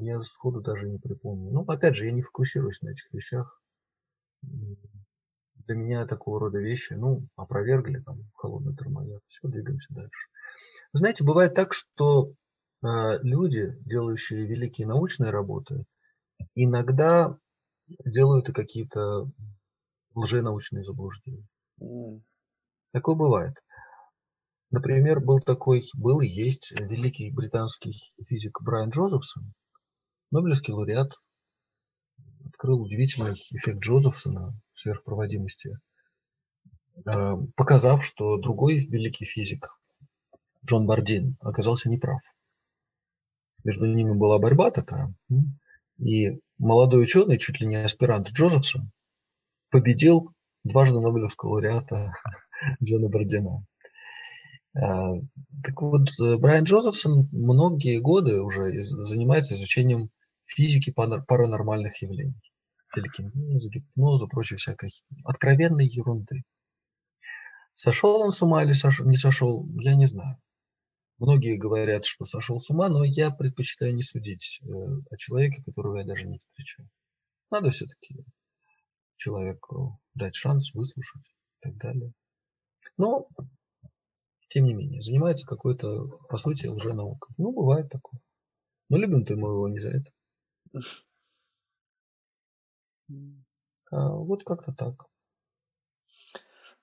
я 0.01 0.23
сходу 0.23 0.61
даже 0.61 0.89
не 0.89 0.99
припомню. 0.99 1.53
Ну, 1.53 1.65
опять 1.67 1.97
же, 1.97 2.07
я 2.07 2.13
не 2.13 2.23
фокусируюсь 2.23 2.81
на 2.83 2.91
этих 2.91 3.13
вещах. 3.13 3.61
Для 4.43 5.77
меня 5.77 6.07
такого 6.07 6.41
рода 6.41 6.59
вещи, 6.59 6.95
ну, 6.95 7.27
опровергли 7.37 8.01
там 8.01 8.19
холодный 8.35 8.75
термояд. 8.75 9.23
Все, 9.29 9.47
двигаемся 9.49 9.95
дальше. 9.95 10.29
Знаете, 10.93 11.25
бывает 11.25 11.55
так, 11.55 11.73
что 11.73 12.33
э, 12.83 13.19
люди, 13.23 13.75
делающие 13.81 14.47
великие 14.47 14.87
научные 14.87 15.31
работы, 15.31 15.85
иногда 16.55 17.39
делают 18.05 18.49
и 18.49 18.53
какие-то 18.53 19.31
лженаучные 20.15 20.85
заблуждения. 20.85 21.47
Mm. 21.81 22.21
Такое 22.93 23.17
бывает. 23.17 23.55
Например, 24.71 25.21
был 25.21 25.41
такой, 25.41 25.83
был 25.95 26.21
и 26.21 26.27
есть 26.27 26.73
великий 26.79 27.31
британский 27.31 27.93
физик 28.27 28.61
Брайан 28.63 28.91
Джозефсон, 28.91 29.53
Нобелевский 30.31 30.73
лауреат, 30.73 31.13
открыл 32.47 32.83
удивительный 32.83 33.35
эффект 33.35 33.81
Джозефсона 33.81 34.55
сверхпроводимости, 34.75 35.79
э, 37.05 37.37
показав, 37.55 38.05
что 38.05 38.39
другой 38.39 38.87
великий 38.87 39.25
физик, 39.25 39.67
Джон 40.65 40.87
Бардин, 40.87 41.37
оказался 41.41 41.89
неправ. 41.89 42.21
Между 43.65 43.87
ними 43.87 44.13
была 44.13 44.39
борьба 44.39 44.71
такая, 44.71 45.15
и 45.99 46.41
молодой 46.59 47.05
ученый, 47.05 47.39
чуть 47.39 47.61
ли 47.61 47.67
не 47.67 47.77
аспирант 47.77 48.31
Джозефсон, 48.31 48.91
победил 49.71 50.33
дважды 50.65 51.01
Нобелевского 51.01 51.51
лауреата 51.51 52.15
Джона 52.83 53.09
Бардина. 53.09 53.65
А, 54.75 55.15
так 55.63 55.83
вот, 55.83 56.09
э, 56.21 56.37
Брайан 56.39 56.65
Джозефсон 56.65 57.29
многие 57.31 58.01
годы 58.01 58.41
уже 58.41 58.81
занимается 58.81 59.55
изучением 59.55 60.11
физики 60.47 60.91
паранормальных 60.91 62.01
явлений. 62.01 62.41
Телекинеза, 62.95 63.69
гипноза, 63.69 64.27
прочей 64.27 64.57
всякой 64.57 64.91
откровенной 65.25 65.87
ерунды. 65.87 66.43
Сошел 67.75 68.21
он 68.21 68.33
с 68.33 68.43
ума 68.43 68.65
или 68.65 68.73
сошел, 68.73 69.07
не 69.07 69.17
сошел, 69.17 69.67
я 69.81 69.95
не 69.95 70.07
знаю. 70.07 70.39
Многие 71.19 71.57
говорят, 71.57 72.05
что 72.05 72.25
сошел 72.25 72.59
с 72.59 72.71
ума, 72.71 72.89
но 72.89 73.05
я 73.05 73.31
предпочитаю 73.31 73.95
не 73.95 74.03
судить 74.03 74.61
э, 74.63 74.67
о 75.11 75.17
человеке, 75.17 75.63
которого 75.63 75.99
я 75.99 76.05
даже 76.05 76.27
не 76.27 76.39
встречал. 76.39 76.87
Надо 77.51 77.71
все-таки 77.71 78.25
человеку 79.17 80.01
дать 80.15 80.35
шанс, 80.35 80.75
выслушать 80.75 81.23
и 81.23 81.69
так 81.69 81.77
далее. 81.77 82.13
Но 82.97 83.29
тем 84.49 84.65
не 84.65 84.75
менее, 84.75 85.01
занимается 85.01 85.47
какой-то, 85.47 86.09
по 86.29 86.37
сути, 86.37 86.67
лженаукой. 86.67 87.35
Ну, 87.39 87.53
бывает 87.53 87.89
такое. 87.89 88.21
Но 88.89 88.99
любим-то 88.99 89.35
мы 89.37 89.49
его 89.49 89.69
не 89.69 89.79
за 89.79 89.91
это. 89.91 90.11
А, 93.91 94.15
вот 94.15 94.45
как-то 94.45 94.73
так. 94.73 95.07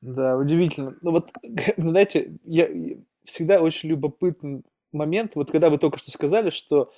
Да, 0.01 0.38
удивительно. 0.38 0.95
Ну 1.01 1.11
вот, 1.11 1.30
знаете, 1.77 2.39
я 2.43 2.68
всегда 3.23 3.61
очень 3.61 3.89
любопытный 3.89 4.63
момент, 4.91 5.33
вот 5.35 5.51
когда 5.51 5.69
вы 5.69 5.77
только 5.77 5.97
что 5.99 6.11
сказали, 6.11 6.49
что 6.49 6.91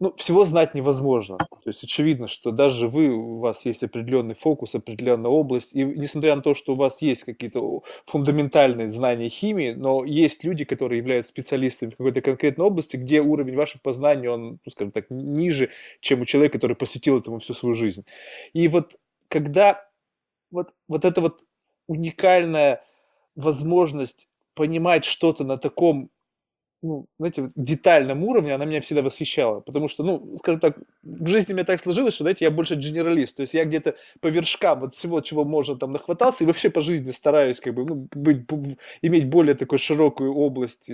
ну, 0.00 0.14
всего 0.16 0.46
знать 0.46 0.74
невозможно. 0.74 1.36
То 1.36 1.68
есть 1.68 1.84
очевидно, 1.84 2.26
что 2.26 2.52
даже 2.52 2.88
вы, 2.88 3.10
у 3.10 3.38
вас 3.38 3.66
есть 3.66 3.82
определенный 3.82 4.34
фокус, 4.34 4.74
определенная 4.74 5.30
область, 5.30 5.74
и 5.74 5.84
несмотря 5.84 6.34
на 6.36 6.42
то, 6.42 6.54
что 6.54 6.72
у 6.72 6.76
вас 6.76 7.02
есть 7.02 7.24
какие-то 7.24 7.82
фундаментальные 8.06 8.90
знания 8.90 9.28
химии, 9.28 9.72
но 9.72 10.04
есть 10.06 10.42
люди, 10.42 10.64
которые 10.64 10.98
являются 10.98 11.30
специалистами 11.30 11.90
в 11.90 11.96
какой-то 11.96 12.22
конкретной 12.22 12.64
области, 12.64 12.96
где 12.96 13.20
уровень 13.20 13.56
вашего 13.56 13.82
познания, 13.82 14.30
он, 14.30 14.58
ну, 14.64 14.72
скажем 14.72 14.90
так, 14.90 15.10
ниже, 15.10 15.68
чем 16.00 16.22
у 16.22 16.24
человека, 16.24 16.54
который 16.54 16.76
посвятил 16.76 17.18
этому 17.18 17.38
всю 17.38 17.52
свою 17.52 17.74
жизнь. 17.74 18.06
И 18.54 18.68
вот 18.68 18.96
когда 19.28 19.86
вот, 20.50 20.72
вот 20.88 21.04
эта 21.04 21.20
вот 21.20 21.44
уникальная 21.86 22.82
возможность 23.36 24.29
понимать 24.54 25.04
что-то 25.04 25.44
на 25.44 25.56
таком 25.56 26.10
ну, 26.82 27.06
знаете, 27.18 27.48
детальном 27.56 28.24
уровне 28.24 28.54
она 28.54 28.64
меня 28.64 28.80
всегда 28.80 29.02
восхищала, 29.02 29.60
потому 29.60 29.86
что, 29.88 30.02
ну, 30.02 30.34
скажем 30.36 30.60
так, 30.60 30.78
в 31.02 31.26
жизни 31.26 31.52
мне 31.52 31.64
так 31.64 31.78
сложилось, 31.80 32.14
что, 32.14 32.24
знаете, 32.24 32.46
я 32.46 32.50
больше 32.50 32.74
генералист, 32.74 33.36
то 33.36 33.42
есть 33.42 33.52
я 33.52 33.64
где-то 33.64 33.96
по 34.20 34.28
вершкам 34.28 34.80
вот 34.80 34.94
всего, 34.94 35.20
чего 35.20 35.44
можно 35.44 35.76
там 35.76 35.90
нахватался, 35.90 36.44
и 36.44 36.46
вообще 36.46 36.70
по 36.70 36.80
жизни 36.80 37.10
стараюсь 37.10 37.60
как 37.60 37.74
бы, 37.74 37.84
ну, 37.84 38.08
быть, 38.14 38.46
иметь 39.02 39.28
более 39.28 39.54
такую 39.54 39.78
широкую 39.78 40.34
область 40.34 40.90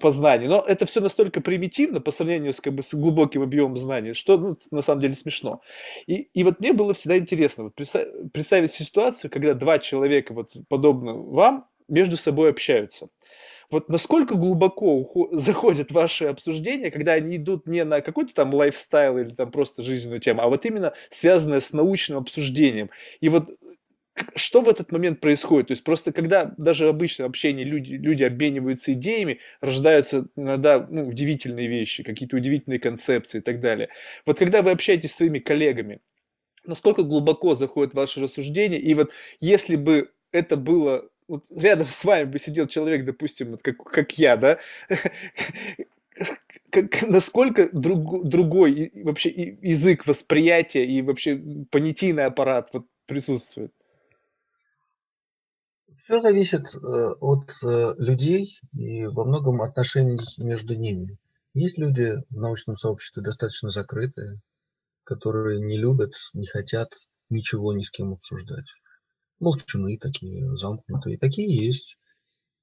познаний, 0.00 0.48
но 0.48 0.64
это 0.66 0.86
все 0.86 1.00
настолько 1.00 1.42
примитивно 1.42 2.00
по 2.00 2.10
сравнению 2.10 2.54
с, 2.54 2.60
как 2.60 2.72
бы, 2.72 2.82
с 2.82 2.94
глубоким 2.94 3.42
объемом 3.42 3.76
знаний, 3.76 4.14
что 4.14 4.38
ну, 4.38 4.54
на 4.70 4.80
самом 4.80 5.00
деле 5.00 5.14
смешно. 5.14 5.60
И, 6.06 6.28
и 6.32 6.44
вот 6.44 6.60
мне 6.60 6.72
было 6.72 6.94
всегда 6.94 7.18
интересно 7.18 7.64
вот 7.64 7.74
представить 7.74 8.72
ситуацию, 8.72 9.30
когда 9.30 9.52
два 9.52 9.78
человека, 9.78 10.32
вот 10.32 10.56
подобно 10.68 11.12
вам, 11.14 11.66
между 11.88 12.16
собой 12.16 12.50
общаются 12.50 13.08
вот 13.72 13.88
насколько 13.88 14.36
глубоко 14.36 15.28
заходят 15.32 15.90
ваши 15.90 16.26
обсуждения, 16.26 16.92
когда 16.92 17.14
они 17.14 17.36
идут 17.36 17.66
не 17.66 17.82
на 17.82 18.00
какой-то 18.00 18.32
там 18.34 18.54
лайфстайл 18.54 19.18
или 19.18 19.30
там 19.30 19.50
просто 19.50 19.82
жизненную 19.82 20.20
тему, 20.20 20.42
а 20.42 20.48
вот 20.48 20.64
именно 20.64 20.92
связанное 21.10 21.60
с 21.60 21.72
научным 21.72 22.18
обсуждением. 22.18 22.90
И 23.20 23.28
вот 23.28 23.50
что 24.36 24.60
в 24.60 24.68
этот 24.68 24.92
момент 24.92 25.20
происходит? 25.20 25.68
То 25.68 25.72
есть 25.72 25.84
просто 25.84 26.12
когда 26.12 26.54
даже 26.58 26.86
обычно 26.86 27.24
общение 27.24 27.64
люди, 27.64 27.94
люди 27.94 28.22
обмениваются 28.22 28.92
идеями, 28.92 29.40
рождаются 29.62 30.26
иногда 30.36 30.86
ну, 30.90 31.08
удивительные 31.08 31.66
вещи, 31.66 32.02
какие-то 32.02 32.36
удивительные 32.36 32.78
концепции 32.78 33.38
и 33.38 33.40
так 33.40 33.58
далее. 33.58 33.88
Вот 34.26 34.38
когда 34.38 34.60
вы 34.60 34.70
общаетесь 34.70 35.12
с 35.12 35.16
своими 35.16 35.38
коллегами, 35.38 36.00
насколько 36.66 37.04
глубоко 37.04 37.54
заходит 37.54 37.94
ваше 37.94 38.20
рассуждение, 38.20 38.78
и 38.78 38.92
вот 38.94 39.10
если 39.40 39.76
бы 39.76 40.10
это 40.30 40.56
было 40.56 41.08
вот 41.32 41.46
рядом 41.50 41.88
с 41.88 42.04
вами 42.04 42.24
бы 42.24 42.38
сидел 42.38 42.66
человек, 42.66 43.06
допустим, 43.06 43.52
вот 43.52 43.62
как, 43.62 43.82
как 43.82 44.18
я, 44.18 44.36
да, 44.36 44.58
как, 46.70 47.08
насколько 47.08 47.70
друг, 47.72 48.28
другой 48.28 48.72
и, 48.72 49.02
вообще 49.02 49.30
язык 49.30 50.06
восприятия 50.06 50.84
и 50.84 51.00
вообще 51.00 51.42
понятийный 51.70 52.26
аппарат 52.26 52.68
вот 52.74 52.86
присутствует? 53.06 53.72
Все 55.96 56.18
зависит 56.18 56.74
э, 56.74 56.78
от 56.78 57.50
э, 57.62 57.94
людей 57.96 58.58
и 58.74 59.06
во 59.06 59.24
многом 59.24 59.62
отношений 59.62 60.18
между 60.36 60.74
ними. 60.74 61.16
Есть 61.54 61.78
люди 61.78 62.12
в 62.28 62.36
научном 62.36 62.76
сообществе 62.76 63.22
достаточно 63.22 63.70
закрытые, 63.70 64.40
которые 65.04 65.60
не 65.60 65.78
любят, 65.78 66.12
не 66.34 66.46
хотят 66.46 66.90
ничего 67.30 67.72
ни 67.72 67.82
с 67.82 67.90
кем 67.90 68.12
обсуждать. 68.12 68.66
Молчаны 69.42 69.98
такие, 69.98 70.54
замкнутые. 70.56 71.18
Такие 71.18 71.54
есть. 71.54 71.98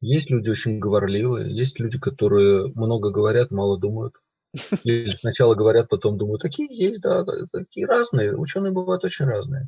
Есть 0.01 0.31
люди 0.31 0.49
очень 0.49 0.79
говорливые, 0.79 1.53
есть 1.53 1.77
люди, 1.79 1.99
которые 1.99 2.71
много 2.73 3.11
говорят, 3.11 3.51
мало 3.51 3.77
думают. 3.77 4.15
Или 4.83 5.09
сначала 5.09 5.55
говорят, 5.55 5.89
потом 5.89 6.17
думают. 6.17 6.41
Такие 6.41 6.73
есть, 6.73 7.01
да, 7.01 7.25
такие 7.51 7.85
разные. 7.85 8.35
Ученые 8.35 8.71
бывают 8.71 9.03
очень 9.03 9.25
разные. 9.25 9.67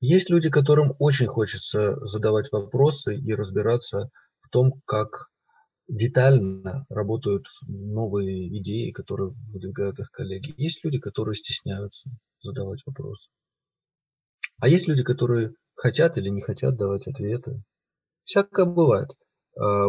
Есть 0.00 0.30
люди, 0.30 0.48
которым 0.48 0.94
очень 0.98 1.26
хочется 1.26 1.96
задавать 2.06 2.50
вопросы 2.50 3.14
и 3.14 3.34
разбираться 3.34 4.10
в 4.40 4.48
том, 4.48 4.80
как 4.86 5.28
детально 5.86 6.86
работают 6.88 7.46
новые 7.66 8.58
идеи, 8.60 8.90
которые 8.90 9.34
выдвигают 9.52 9.98
их 9.98 10.10
коллеги. 10.10 10.54
Есть 10.56 10.82
люди, 10.82 10.98
которые 10.98 11.34
стесняются 11.34 12.10
задавать 12.40 12.80
вопросы. 12.86 13.28
А 14.60 14.68
есть 14.68 14.88
люди, 14.88 15.02
которые 15.02 15.54
хотят 15.78 16.18
или 16.18 16.28
не 16.28 16.40
хотят 16.40 16.76
давать 16.76 17.06
ответы. 17.06 17.62
Всякое 18.24 18.66
бывает. 18.66 19.10
А, 19.58 19.86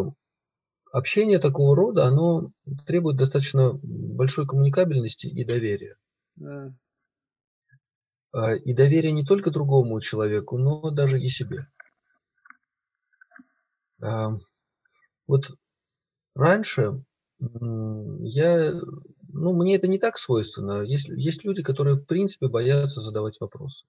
общение 0.93 1.39
такого 1.39 1.75
рода, 1.75 2.05
оно 2.05 2.51
требует 2.85 3.17
достаточно 3.17 3.73
большой 3.73 4.45
коммуникабельности 4.45 5.27
и 5.27 5.43
доверия. 5.43 5.97
Да. 6.35 6.73
А, 8.31 8.53
и 8.53 8.73
доверия 8.73 9.11
не 9.11 9.25
только 9.25 9.51
другому 9.51 9.99
человеку, 9.99 10.57
но 10.57 10.91
даже 10.91 11.19
и 11.19 11.27
себе. 11.27 11.67
А, 14.01 14.29
вот 15.27 15.51
раньше 16.35 17.03
я, 17.39 18.73
ну, 19.29 19.53
мне 19.53 19.75
это 19.75 19.87
не 19.87 19.97
так 19.97 20.17
свойственно. 20.17 20.81
Есть, 20.81 21.07
есть 21.09 21.45
люди, 21.45 21.63
которые 21.63 21.95
в 21.95 22.05
принципе 22.05 22.47
боятся 22.47 22.99
задавать 22.99 23.39
вопросы. 23.39 23.85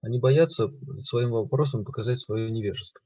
Они 0.00 0.18
боятся 0.18 0.68
своим 1.00 1.30
вопросом 1.30 1.84
показать 1.84 2.20
свое 2.20 2.50
невежество. 2.50 3.00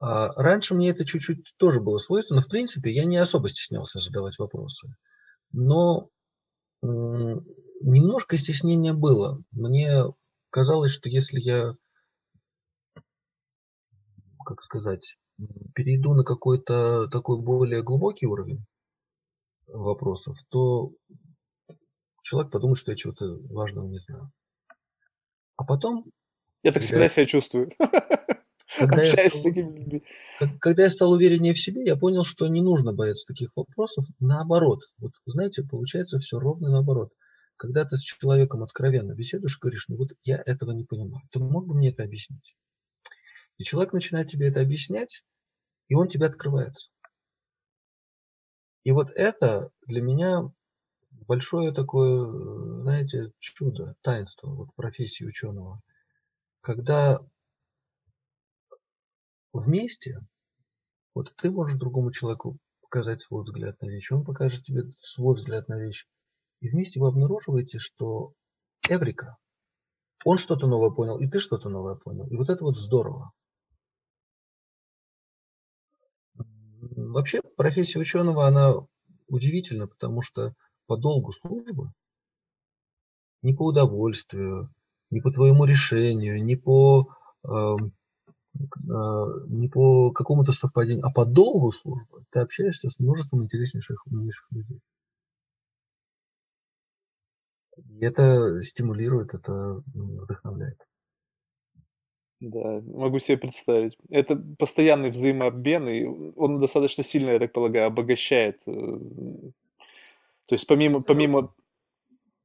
А 0.00 0.32
раньше 0.34 0.74
мне 0.74 0.90
это 0.90 1.04
чуть-чуть 1.04 1.54
тоже 1.58 1.80
было 1.80 1.96
свойственно. 1.96 2.40
В 2.40 2.48
принципе, 2.48 2.92
я 2.92 3.04
не 3.04 3.18
особо 3.18 3.48
стеснялся 3.48 4.00
задавать 4.00 4.38
вопросы. 4.38 4.88
Но 5.52 6.08
немножко 6.82 8.36
стеснения 8.36 8.94
было. 8.94 9.40
Мне 9.52 10.04
казалось, 10.50 10.90
что 10.90 11.08
если 11.08 11.40
я, 11.40 11.76
как 14.44 14.64
сказать, 14.64 15.16
перейду 15.74 16.14
на 16.14 16.24
какой-то 16.24 17.06
такой 17.08 17.40
более 17.40 17.84
глубокий 17.84 18.26
уровень 18.26 18.64
вопросов, 19.68 20.36
то 20.48 20.90
человек 22.24 22.50
подумает, 22.50 22.78
что 22.78 22.90
я 22.90 22.96
чего-то 22.96 23.38
важного 23.50 23.86
не 23.86 23.98
знаю. 23.98 24.32
А 25.56 25.64
потом... 25.64 26.04
Я 26.62 26.72
так 26.72 26.82
всегда 26.82 27.08
себя 27.08 27.26
чувствую. 27.26 27.72
Когда 28.78 29.02
я, 29.02 29.28
стал, 29.28 29.52
когда 30.58 30.82
я 30.84 30.90
стал 30.90 31.12
увереннее 31.12 31.52
в 31.52 31.60
себе, 31.60 31.84
я 31.84 31.96
понял, 31.96 32.24
что 32.24 32.48
не 32.48 32.62
нужно 32.62 32.92
бояться 32.94 33.26
таких 33.26 33.50
вопросов. 33.54 34.06
Наоборот, 34.18 34.80
вот 34.98 35.12
знаете, 35.26 35.62
получается 35.62 36.18
все 36.18 36.38
ровно 36.38 36.70
наоборот. 36.70 37.12
Когда 37.56 37.84
ты 37.84 37.96
с 37.96 38.02
человеком 38.02 38.62
откровенно 38.62 39.12
беседуешь, 39.12 39.58
говоришь, 39.58 39.88
ну 39.88 39.96
вот 39.96 40.08
я 40.22 40.42
этого 40.46 40.72
не 40.72 40.84
понимаю, 40.84 41.22
ты 41.30 41.38
мог 41.38 41.66
бы 41.66 41.74
мне 41.74 41.90
это 41.90 42.02
объяснить? 42.02 42.56
И 43.58 43.64
человек 43.64 43.92
начинает 43.92 44.28
тебе 44.28 44.48
это 44.48 44.60
объяснять, 44.60 45.22
и 45.88 45.94
он 45.94 46.08
тебе 46.08 46.26
открывается. 46.26 46.90
И 48.84 48.90
вот 48.90 49.10
это 49.10 49.70
для 49.86 50.00
меня 50.00 50.50
большое 51.26 51.72
такое, 51.72 52.26
знаете, 52.82 53.32
чудо, 53.38 53.94
таинство 54.02 54.48
вот 54.48 54.74
профессии 54.74 55.24
ученого. 55.24 55.80
Когда 56.60 57.20
вместе, 59.52 60.20
вот 61.14 61.32
ты 61.36 61.50
можешь 61.50 61.78
другому 61.78 62.12
человеку 62.12 62.58
показать 62.82 63.22
свой 63.22 63.44
взгляд 63.44 63.80
на 63.80 63.86
вещь, 63.86 64.10
он 64.12 64.24
покажет 64.24 64.64
тебе 64.64 64.92
свой 64.98 65.34
взгляд 65.34 65.68
на 65.68 65.78
вещь. 65.78 66.06
И 66.60 66.68
вместе 66.68 67.00
вы 67.00 67.08
обнаруживаете, 67.08 67.78
что 67.78 68.32
Эврика, 68.88 69.36
он 70.24 70.38
что-то 70.38 70.66
новое 70.66 70.90
понял, 70.90 71.18
и 71.18 71.28
ты 71.28 71.38
что-то 71.38 71.68
новое 71.68 71.96
понял. 71.96 72.26
И 72.28 72.36
вот 72.36 72.50
это 72.50 72.64
вот 72.64 72.76
здорово. 72.76 73.32
Вообще 76.34 77.40
профессия 77.56 77.98
ученого, 77.98 78.46
она 78.46 78.74
удивительна, 79.28 79.86
потому 79.86 80.22
что 80.22 80.54
по 80.86 80.96
долгу 80.96 81.32
службы, 81.32 81.92
не 83.42 83.54
по 83.54 83.66
удовольствию, 83.66 84.70
не 85.10 85.20
по 85.20 85.30
твоему 85.30 85.64
решению, 85.64 86.42
не 86.44 86.56
по 86.56 87.08
эм, 87.44 87.92
а, 88.90 89.24
не 89.48 89.68
по 89.68 90.10
какому-то 90.10 90.52
совпадению, 90.52 91.06
а 91.06 91.10
по 91.10 91.24
долгу 91.24 91.72
службы 91.72 92.24
ты 92.30 92.40
общаешься 92.40 92.88
с 92.88 92.98
множеством 92.98 93.44
интереснейших, 93.44 94.06
умнейших 94.06 94.46
людей. 94.50 94.80
И 97.88 98.04
это 98.04 98.60
стимулирует, 98.62 99.34
это 99.34 99.82
вдохновляет. 99.94 100.78
Да, 102.40 102.80
могу 102.84 103.20
себе 103.20 103.38
представить. 103.38 103.96
Это 104.10 104.36
постоянный 104.58 105.10
взаимообмен, 105.10 105.88
и 105.88 106.04
он 106.36 106.58
достаточно 106.58 107.04
сильно, 107.04 107.30
я 107.30 107.38
так 107.38 107.52
полагаю, 107.52 107.86
обогащает. 107.86 108.60
То 110.46 110.54
есть 110.54 110.66
помимо, 110.66 111.02
помимо 111.02 111.52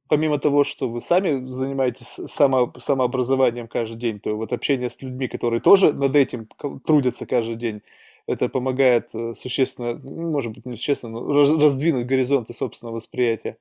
помимо 0.08 0.38
того, 0.38 0.64
что 0.64 0.88
вы 0.88 1.00
сами 1.00 1.48
занимаетесь 1.50 2.06
само, 2.06 2.72
самообразованием 2.78 3.68
каждый 3.68 3.98
день, 3.98 4.20
то 4.20 4.36
вот 4.36 4.52
общение 4.52 4.90
с 4.90 5.00
людьми, 5.02 5.28
которые 5.28 5.60
тоже 5.60 5.92
над 5.92 6.16
этим 6.16 6.48
трудятся 6.84 7.26
каждый 7.26 7.56
день, 7.56 7.82
это 8.26 8.48
помогает 8.48 9.14
э, 9.14 9.34
существенно, 9.34 9.98
ну, 10.02 10.30
может 10.30 10.52
быть, 10.52 10.66
не 10.66 10.76
существенно, 10.76 11.20
но 11.20 11.32
раздвинуть 11.32 12.06
горизонты 12.06 12.52
собственного 12.52 12.96
восприятия. 12.96 13.56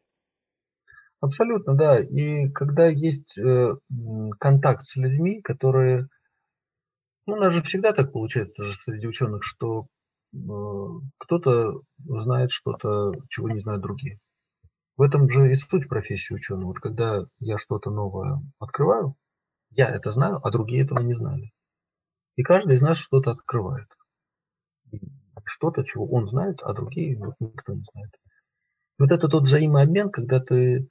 Абсолютно, 1.20 1.74
да. 1.74 2.00
И 2.00 2.50
когда 2.50 2.88
есть 2.88 3.38
э, 3.38 3.76
контакт 4.40 4.86
с 4.86 4.96
людьми, 4.96 5.42
которые... 5.42 6.08
Ну, 7.26 7.34
у 7.34 7.38
нас 7.38 7.54
же 7.54 7.64
всегда 7.64 7.94
так 7.94 8.12
получается 8.12 8.64
среди 8.84 9.08
ученых, 9.08 9.44
что 9.44 9.88
э, 10.34 10.38
кто-то 11.18 11.82
знает 11.98 12.52
что-то, 12.52 13.14
чего 13.30 13.50
не 13.50 13.60
знают 13.60 13.82
другие. 13.82 14.20
В 14.98 15.04
этом 15.04 15.30
же 15.30 15.52
и 15.52 15.56
суть 15.56 15.88
профессии 15.88 16.34
ученого. 16.34 16.70
Вот 16.70 16.80
когда 16.80 17.26
я 17.40 17.60
что-то 17.60 17.92
новое 17.92 18.42
открываю, 18.58 19.16
я 19.70 19.90
это 19.90 20.12
знаю, 20.12 20.40
а 20.44 20.50
другие 20.50 20.84
этого 20.84 21.00
не 21.00 21.14
знали. 21.14 21.52
И 22.36 22.44
каждый 22.44 22.76
из 22.76 22.82
нас 22.82 22.98
что-то 22.98 23.32
открывает. 23.32 23.88
Что-то, 25.46 25.84
чего 25.84 26.08
он 26.08 26.26
знает, 26.28 26.62
а 26.64 26.74
другие 26.74 27.18
вот, 27.18 27.36
никто 27.40 27.74
не 27.74 27.84
знает. 27.94 28.12
Вот 28.98 29.12
это 29.12 29.28
тот 29.28 29.44
взаимообмен, 29.44 30.10
когда 30.10 30.40
ты 30.40 30.90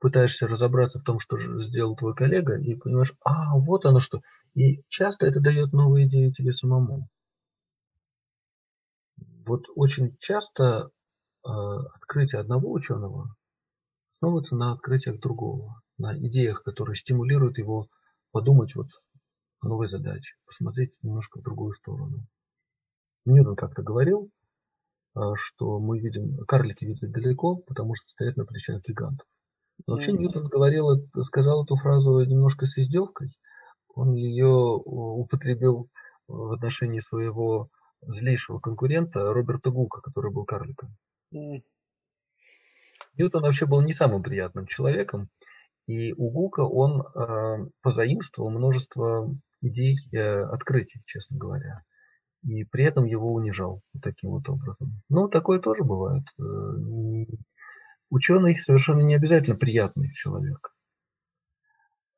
пытаешься 0.00 0.46
разобраться 0.46 0.98
в 0.98 1.02
том, 1.02 1.18
что 1.18 1.36
сделал 1.60 1.96
твой 1.96 2.14
коллега, 2.14 2.58
и 2.58 2.74
понимаешь, 2.74 3.14
а, 3.24 3.56
вот 3.56 3.86
оно 3.86 4.00
что. 4.00 4.20
И 4.54 4.82
часто 4.88 5.26
это 5.26 5.40
дает 5.40 5.72
новые 5.72 6.06
идеи 6.06 6.30
тебе 6.30 6.52
самому. 6.52 7.08
Вот 9.46 9.64
очень 9.74 10.16
часто 10.18 10.90
открытие 11.42 12.40
одного 12.40 12.70
ученого 12.70 13.34
основывается 14.20 14.54
на 14.54 14.72
открытиях 14.72 15.18
другого, 15.18 15.80
на 15.96 16.16
идеях, 16.16 16.62
которые 16.62 16.94
стимулируют 16.94 17.56
его 17.58 17.88
подумать 18.32 18.74
вот 18.74 18.88
о 19.60 19.68
новой 19.68 19.88
задаче, 19.88 20.34
посмотреть 20.46 20.92
немножко 21.02 21.38
в 21.38 21.42
другую 21.42 21.72
сторону. 21.72 22.26
Ньютон 23.24 23.56
как-то 23.56 23.82
говорил, 23.82 24.30
а, 25.14 25.34
что 25.36 25.78
мы 25.78 25.98
видим, 25.98 26.38
карлики 26.46 26.84
видят 26.84 27.10
далеко, 27.12 27.56
потому 27.56 27.94
что 27.94 28.08
стоят 28.08 28.36
на 28.36 28.44
плечах 28.44 28.82
гигантов. 28.82 29.26
Но 29.86 29.94
вообще 29.94 30.12
mm-hmm. 30.12 30.18
Ньютон 30.18 30.48
говорил, 30.48 30.86
сказал 31.22 31.64
эту 31.64 31.76
фразу 31.76 32.20
немножко 32.20 32.66
с 32.66 32.76
издевкой. 32.76 33.32
Он 33.94 34.14
ее 34.14 34.48
употребил 34.84 35.88
в 36.28 36.52
отношении 36.52 37.00
своего 37.00 37.70
злейшего 38.02 38.60
конкурента 38.60 39.32
Роберта 39.32 39.70
Гука, 39.70 40.00
который 40.00 40.32
был 40.32 40.44
карликом. 40.44 40.96
Ньютон 43.16 43.42
вообще 43.42 43.66
был 43.66 43.80
не 43.82 43.92
самым 43.92 44.22
приятным 44.22 44.66
человеком. 44.66 45.28
И 45.86 46.12
у 46.12 46.30
Гука 46.30 46.60
он 46.60 47.02
э, 47.02 47.70
позаимствовал 47.82 48.50
множество 48.50 49.34
идей 49.60 49.96
э, 50.12 50.42
открытий, 50.44 51.00
честно 51.06 51.36
говоря. 51.36 51.82
И 52.42 52.64
при 52.64 52.84
этом 52.84 53.04
его 53.04 53.32
унижал 53.32 53.82
таким 54.00 54.30
вот 54.30 54.48
образом. 54.48 55.02
Ну, 55.08 55.28
такое 55.28 55.58
тоже 55.58 55.84
бывает. 55.84 56.24
Э, 56.38 56.42
ученый 58.08 58.56
совершенно 58.58 59.02
не 59.02 59.14
обязательно 59.14 59.56
приятный 59.56 60.12
человек. 60.12 60.72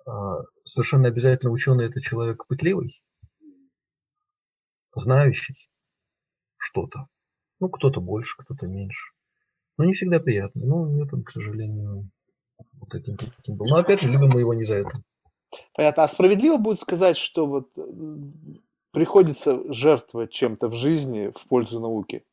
А 0.07 0.43
совершенно 0.65 1.09
обязательно 1.09 1.51
ученый 1.51 1.87
это 1.87 2.01
человек 2.01 2.47
пытливый, 2.47 3.03
знающий 4.95 5.71
что-то. 6.59 7.07
Ну, 7.63 7.69
кто-то 7.69 8.01
больше, 8.01 8.35
кто-то 8.39 8.67
меньше. 8.67 9.13
Но 9.79 9.85
не 9.85 9.95
всегда 9.95 10.19
приятно. 10.19 10.61
Ну, 10.65 11.01
это, 11.01 11.17
к 11.23 11.31
сожалению, 11.31 12.11
вот 12.73 12.89
таким, 12.91 13.17
таким 13.17 13.55
был. 13.55 13.67
Но 13.67 13.77
опять 13.77 14.03
же, 14.03 14.11
любим 14.11 14.31
мы 14.31 14.41
его 14.41 14.53
не 14.53 14.65
за 14.65 14.79
это. 14.79 15.01
Понятно. 15.73 16.03
А 16.03 16.09
справедливо 16.09 16.57
будет 16.57 16.81
сказать, 16.81 17.17
что 17.17 17.47
вот 17.47 17.71
приходится 18.91 19.73
жертвовать 19.73 20.33
чем-то 20.33 20.67
в 20.67 20.75
жизни 20.75 21.31
в 21.37 21.47
пользу 21.47 21.79
науки? 21.79 22.25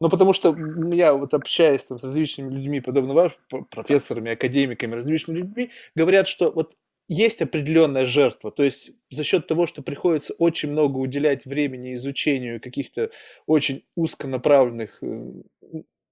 Ну, 0.00 0.08
потому 0.08 0.32
что 0.32 0.56
я 0.90 1.12
вот 1.12 1.34
общаюсь 1.34 1.84
там 1.84 1.98
с 1.98 2.04
различными 2.04 2.50
людьми, 2.50 2.80
подобно 2.80 3.12
вам, 3.12 3.30
профессорами, 3.68 4.32
академиками, 4.32 4.94
различными 4.94 5.40
людьми, 5.40 5.70
говорят, 5.94 6.28
что 6.28 6.50
вот 6.50 6.74
есть 7.08 7.42
определенная 7.42 8.06
жертва, 8.06 8.50
то 8.50 8.62
есть 8.62 8.90
за 9.10 9.24
счет 9.24 9.46
того, 9.46 9.66
что 9.66 9.82
приходится 9.82 10.32
очень 10.34 10.70
много 10.70 10.98
уделять 10.98 11.44
времени 11.44 11.94
изучению 11.94 12.60
каких-то 12.60 13.10
очень 13.46 13.84
узконаправленных 13.94 14.98
э, 15.02 15.32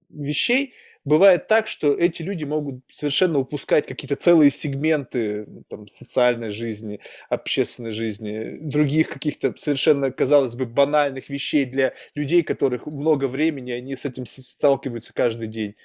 вещей, 0.09 0.73
бывает 1.05 1.47
так, 1.47 1.67
что 1.67 1.93
эти 1.93 2.21
люди 2.21 2.43
могут 2.43 2.83
совершенно 2.91 3.39
упускать 3.39 3.87
какие-то 3.87 4.15
целые 4.15 4.51
сегменты 4.51 5.47
там, 5.69 5.87
социальной 5.87 6.51
жизни, 6.51 6.99
общественной 7.29 7.91
жизни, 7.91 8.57
других 8.61 9.09
каких-то 9.09 9.53
совершенно, 9.57 10.11
казалось 10.11 10.55
бы, 10.55 10.65
банальных 10.65 11.29
вещей 11.29 11.65
для 11.65 11.93
людей, 12.15 12.43
которых 12.43 12.85
много 12.85 13.27
времени, 13.27 13.71
они 13.71 13.95
с 13.95 14.05
этим 14.05 14.25
сталкиваются 14.25 15.13
каждый 15.13 15.47
день. 15.47 15.75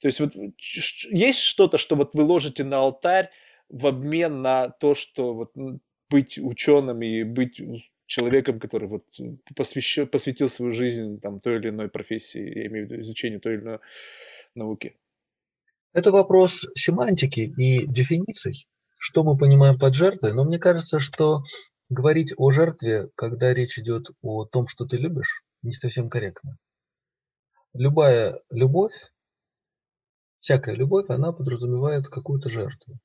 То 0.00 0.08
есть 0.08 0.20
вот 0.20 0.32
есть 1.10 1.40
что-то, 1.40 1.78
что 1.78 1.96
вот 1.96 2.14
вы 2.14 2.22
ложите 2.22 2.64
на 2.64 2.78
алтарь 2.78 3.30
в 3.68 3.86
обмен 3.86 4.42
на 4.42 4.68
то, 4.68 4.94
что 4.94 5.34
вот 5.34 5.52
быть 6.08 6.38
ученым 6.38 7.02
и 7.02 7.24
быть 7.24 7.60
человеком, 8.06 8.60
который 8.60 8.88
вот 8.88 9.04
посвящен, 9.56 10.06
посвятил 10.06 10.48
свою 10.48 10.72
жизнь 10.72 11.20
там, 11.20 11.40
той 11.40 11.56
или 11.56 11.70
иной 11.70 11.88
профессии, 11.88 12.40
я 12.40 12.66
имею 12.66 12.86
в 12.86 12.90
виду 12.90 13.00
изучению 13.00 13.40
той 13.40 13.54
или 13.54 13.62
иной 13.62 13.78
науки? 14.54 14.96
Это 15.92 16.12
вопрос 16.12 16.66
семантики 16.74 17.40
и 17.40 17.86
дефиниций. 17.86 18.68
Что 18.98 19.24
мы 19.24 19.36
понимаем 19.36 19.78
под 19.78 19.94
жертвой? 19.94 20.32
Но 20.32 20.44
мне 20.44 20.58
кажется, 20.58 20.98
что 20.98 21.42
говорить 21.88 22.32
о 22.36 22.50
жертве, 22.50 23.08
когда 23.14 23.52
речь 23.54 23.78
идет 23.78 24.08
о 24.22 24.44
том, 24.44 24.66
что 24.68 24.86
ты 24.86 24.96
любишь, 24.96 25.42
не 25.62 25.72
совсем 25.72 26.08
корректно. 26.08 26.58
Любая 27.72 28.40
любовь, 28.50 28.94
всякая 30.40 30.74
любовь, 30.74 31.06
она 31.08 31.32
подразумевает 31.32 32.08
какую-то 32.08 32.48
жертву. 32.48 32.98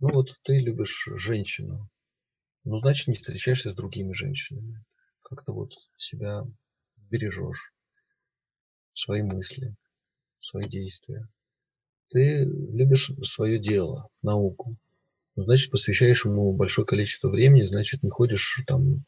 Ну 0.00 0.12
вот 0.12 0.28
ты 0.44 0.58
любишь 0.58 1.08
женщину, 1.16 1.88
ну 2.64 2.78
значит 2.78 3.08
не 3.08 3.14
встречаешься 3.14 3.70
с 3.70 3.74
другими 3.74 4.12
женщинами. 4.12 4.84
Как-то 5.22 5.52
вот 5.52 5.72
себя 5.96 6.44
бережешь 7.10 7.72
свои 8.94 9.22
мысли, 9.22 9.74
свои 10.40 10.68
действия. 10.68 11.28
Ты 12.10 12.44
любишь 12.44 13.10
свое 13.22 13.58
дело, 13.58 14.08
науку. 14.22 14.76
Ну, 15.36 15.42
значит, 15.42 15.70
посвящаешь 15.70 16.24
ему 16.24 16.52
большое 16.52 16.86
количество 16.86 17.28
времени, 17.28 17.64
значит, 17.64 18.02
не 18.02 18.10
ходишь 18.10 18.62
там 18.66 19.04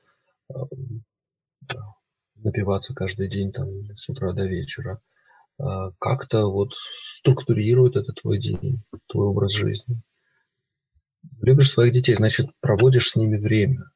а, 0.53 0.67
напиваться 2.37 2.95
каждый 2.95 3.29
день 3.29 3.53
там 3.53 3.69
с 3.95 4.09
утра 4.09 4.33
до 4.33 4.45
вечера. 4.45 5.01
А, 5.59 5.93
как-то 5.99 6.47
вот 6.47 6.75
структурирует 7.17 7.97
это 7.97 8.13
твой 8.13 8.39
день, 8.39 8.83
твой 9.07 9.27
образ 9.27 9.53
жизни. 9.53 10.03
Любишь 11.43 11.71
своих 11.71 11.93
детей, 11.93 12.15
значит, 12.15 12.47
проводишь 12.61 13.11
с 13.11 13.17
ними 13.17 13.37
время. 13.37 13.91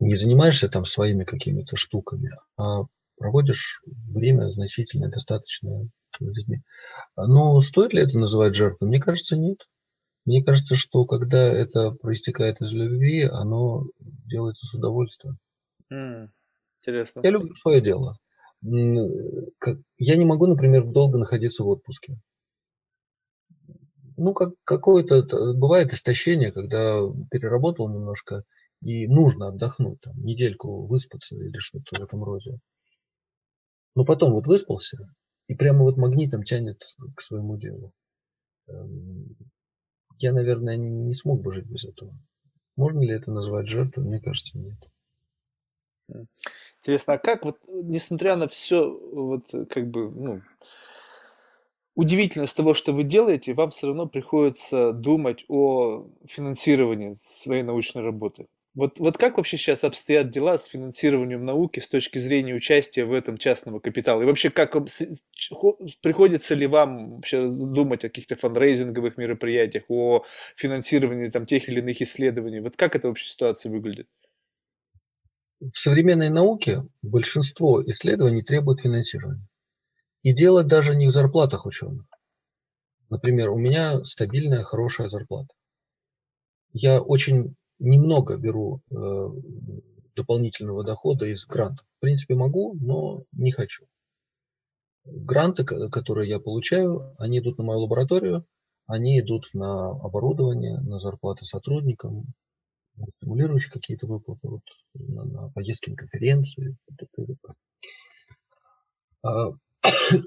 Не 0.00 0.14
занимаешься 0.14 0.68
там 0.68 0.84
своими 0.84 1.24
какими-то 1.24 1.76
штуками, 1.76 2.30
а 2.56 2.82
проводишь 3.16 3.80
время 3.86 4.50
значительное, 4.50 5.10
достаточно 5.10 5.88
с 6.10 6.20
людьми. 6.20 6.62
Но 7.16 7.60
стоит 7.60 7.92
ли 7.92 8.02
это 8.02 8.18
называть 8.18 8.54
жертвой? 8.54 8.88
Мне 8.88 9.00
кажется, 9.00 9.36
нет. 9.36 9.58
Мне 10.24 10.44
кажется, 10.44 10.76
что 10.76 11.04
когда 11.04 11.38
это 11.38 11.90
проистекает 11.92 12.60
из 12.60 12.72
любви, 12.72 13.22
оно 13.22 13.84
делается 13.98 14.66
с 14.66 14.74
удовольствием. 14.74 15.38
Mm, 15.92 16.28
интересно. 16.78 17.20
Я 17.22 17.30
люблю 17.30 17.54
свое 17.54 17.80
дело. 17.80 18.16
Я 18.62 20.16
не 20.16 20.24
могу, 20.24 20.46
например, 20.46 20.84
долго 20.84 21.18
находиться 21.18 21.64
в 21.64 21.68
отпуске. 21.68 22.18
Ну, 24.16 24.34
как 24.34 24.54
какое-то 24.64 25.22
бывает 25.54 25.92
истощение, 25.92 26.52
когда 26.52 27.00
переработал 27.30 27.88
немножко 27.88 28.44
и 28.80 29.06
нужно 29.06 29.48
отдохнуть, 29.48 30.00
там, 30.00 30.14
недельку 30.22 30.86
выспаться 30.86 31.36
или 31.36 31.58
что-то 31.58 32.00
в 32.00 32.04
этом 32.04 32.24
роде. 32.24 32.58
Но 33.94 34.04
потом 34.04 34.32
вот 34.32 34.46
выспался, 34.46 34.98
и 35.48 35.54
прямо 35.54 35.84
вот 35.84 35.96
магнитом 35.96 36.42
тянет 36.42 36.82
к 37.14 37.20
своему 37.20 37.56
делу. 37.56 37.92
Эм, 38.68 39.36
я, 40.18 40.32
наверное, 40.32 40.76
не, 40.76 40.90
не 40.90 41.14
смог 41.14 41.42
бы 41.42 41.52
жить 41.52 41.66
без 41.66 41.84
этого. 41.84 42.12
Можно 42.76 43.00
ли 43.00 43.10
это 43.10 43.30
назвать 43.30 43.66
жертвой? 43.66 44.04
Мне 44.04 44.20
кажется, 44.20 44.58
нет. 44.58 44.78
Интересно, 46.78 47.14
а 47.14 47.18
как 47.18 47.44
вот, 47.44 47.58
несмотря 47.68 48.36
на 48.36 48.48
все, 48.48 48.90
вот 48.90 49.44
как 49.70 49.88
бы, 49.90 50.10
ну, 50.10 50.42
удивительность 51.94 52.56
того, 52.56 52.74
что 52.74 52.92
вы 52.92 53.04
делаете, 53.04 53.54
вам 53.54 53.70
все 53.70 53.88
равно 53.88 54.06
приходится 54.06 54.92
думать 54.92 55.44
о 55.48 56.06
финансировании 56.26 57.16
своей 57.20 57.62
научной 57.62 58.02
работы? 58.02 58.48
Вот, 58.74 58.98
вот 58.98 59.18
как 59.18 59.36
вообще 59.36 59.58
сейчас 59.58 59.84
обстоят 59.84 60.30
дела 60.30 60.56
с 60.56 60.64
финансированием 60.64 61.44
науки 61.44 61.80
с 61.80 61.88
точки 61.88 62.18
зрения 62.18 62.54
участия 62.54 63.04
в 63.04 63.12
этом 63.12 63.36
частного 63.36 63.80
капитала? 63.80 64.22
И 64.22 64.24
вообще, 64.24 64.48
как 64.48 64.72
приходится 66.00 66.54
ли 66.54 66.66
вам 66.66 67.16
вообще 67.16 67.46
думать 67.46 68.04
о 68.04 68.08
каких-то 68.08 68.36
фандрейзинговых 68.36 69.18
мероприятиях, 69.18 69.84
о 69.88 70.24
финансировании 70.56 71.28
там, 71.28 71.44
тех 71.44 71.68
или 71.68 71.80
иных 71.80 72.00
исследований? 72.00 72.60
Вот 72.60 72.76
как 72.76 72.96
эта 72.96 73.08
вообще 73.08 73.26
ситуация 73.26 73.70
выглядит? 73.70 74.08
В 75.60 75.76
современной 75.78 76.30
науке 76.30 76.82
большинство 77.02 77.82
исследований 77.84 78.42
требует 78.42 78.80
финансирования. 78.80 79.46
И 80.22 80.32
дело 80.32 80.62
даже 80.62 80.94
не 80.94 81.06
в 81.06 81.10
зарплатах 81.10 81.66
ученых. 81.66 82.06
Например, 83.10 83.50
у 83.50 83.58
меня 83.58 84.04
стабильная, 84.04 84.62
хорошая 84.62 85.08
зарплата. 85.08 85.52
Я 86.72 87.02
очень 87.02 87.56
немного 87.78 88.36
беру 88.36 88.80
э, 88.90 89.28
дополнительного 90.14 90.84
дохода 90.84 91.26
из 91.26 91.44
грантов. 91.44 91.84
В 91.98 92.00
принципе, 92.00 92.34
могу, 92.34 92.74
но 92.80 93.24
не 93.32 93.50
хочу. 93.50 93.86
Гранты, 95.04 95.64
которые 95.64 96.28
я 96.28 96.38
получаю, 96.38 97.14
они 97.18 97.40
идут 97.40 97.58
на 97.58 97.64
мою 97.64 97.80
лабораторию, 97.80 98.46
они 98.86 99.18
идут 99.20 99.50
на 99.52 99.90
оборудование, 99.90 100.78
на 100.78 101.00
зарплаты 101.00 101.44
сотрудникам, 101.44 102.26
стимулирующие 103.16 103.72
какие-то 103.72 104.06
выплаты, 104.06 104.48
вот, 104.48 104.62
на, 104.94 105.24
на 105.24 105.48
поездки 105.50 105.90
на 105.90 105.96
конференции. 105.96 106.76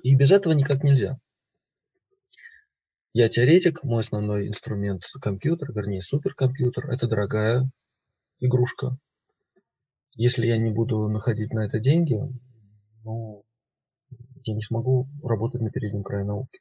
И 0.04 0.16
без 0.16 0.32
этого 0.32 0.54
никак 0.54 0.84
нельзя. 0.84 1.20
Я 3.14 3.30
теоретик, 3.30 3.84
мой 3.84 4.00
основной 4.00 4.50
инструмент 4.50 5.04
компьютер, 5.22 5.72
вернее 5.72 6.02
суперкомпьютер. 6.02 6.90
Это 6.90 7.08
дорогая 7.08 7.70
игрушка. 8.40 8.98
Если 10.16 10.46
я 10.46 10.58
не 10.58 10.70
буду 10.70 11.08
находить 11.08 11.54
на 11.54 11.66
это 11.66 11.80
деньги, 11.80 12.20
ну, 13.04 13.44
я 14.44 14.54
не 14.54 14.62
смогу 14.62 15.08
работать 15.24 15.62
на 15.62 15.72
переднем 15.72 16.04
крае 16.04 16.26
науки. 16.26 16.60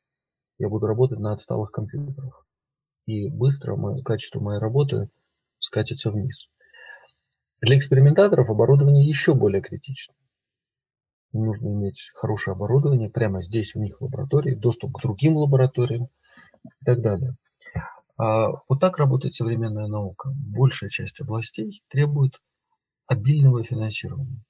Я 0.58 0.68
буду 0.68 0.86
работать 0.86 1.18
на 1.18 1.32
отсталых 1.32 1.70
компьютерах. 1.72 2.46
И 3.06 3.28
быстро 3.28 3.76
мое, 3.76 4.02
качество 4.02 4.40
моей 4.40 4.60
работы 4.60 5.08
скатится 5.58 6.10
вниз. 6.10 6.48
Для 7.60 7.76
экспериментаторов 7.76 8.48
оборудование 8.50 9.06
еще 9.06 9.34
более 9.34 9.62
критично. 9.62 10.14
Нужно 11.34 11.72
иметь 11.72 12.10
хорошее 12.14 12.54
оборудование 12.54 13.10
прямо 13.10 13.42
здесь 13.42 13.74
у 13.74 13.80
них 13.80 13.98
в 13.98 14.04
лаборатории, 14.04 14.54
доступ 14.54 14.92
к 14.96 15.02
другим 15.02 15.36
лабораториям, 15.36 16.08
и 16.64 16.84
так 16.84 17.02
далее. 17.02 17.36
А 18.16 18.50
вот 18.68 18.80
так 18.80 18.98
работает 18.98 19.34
современная 19.34 19.88
наука. 19.88 20.30
Большая 20.32 20.88
часть 20.88 21.20
областей 21.20 21.82
требует 21.88 22.40
отдельного 23.06 23.64
финансирования. 23.64 24.44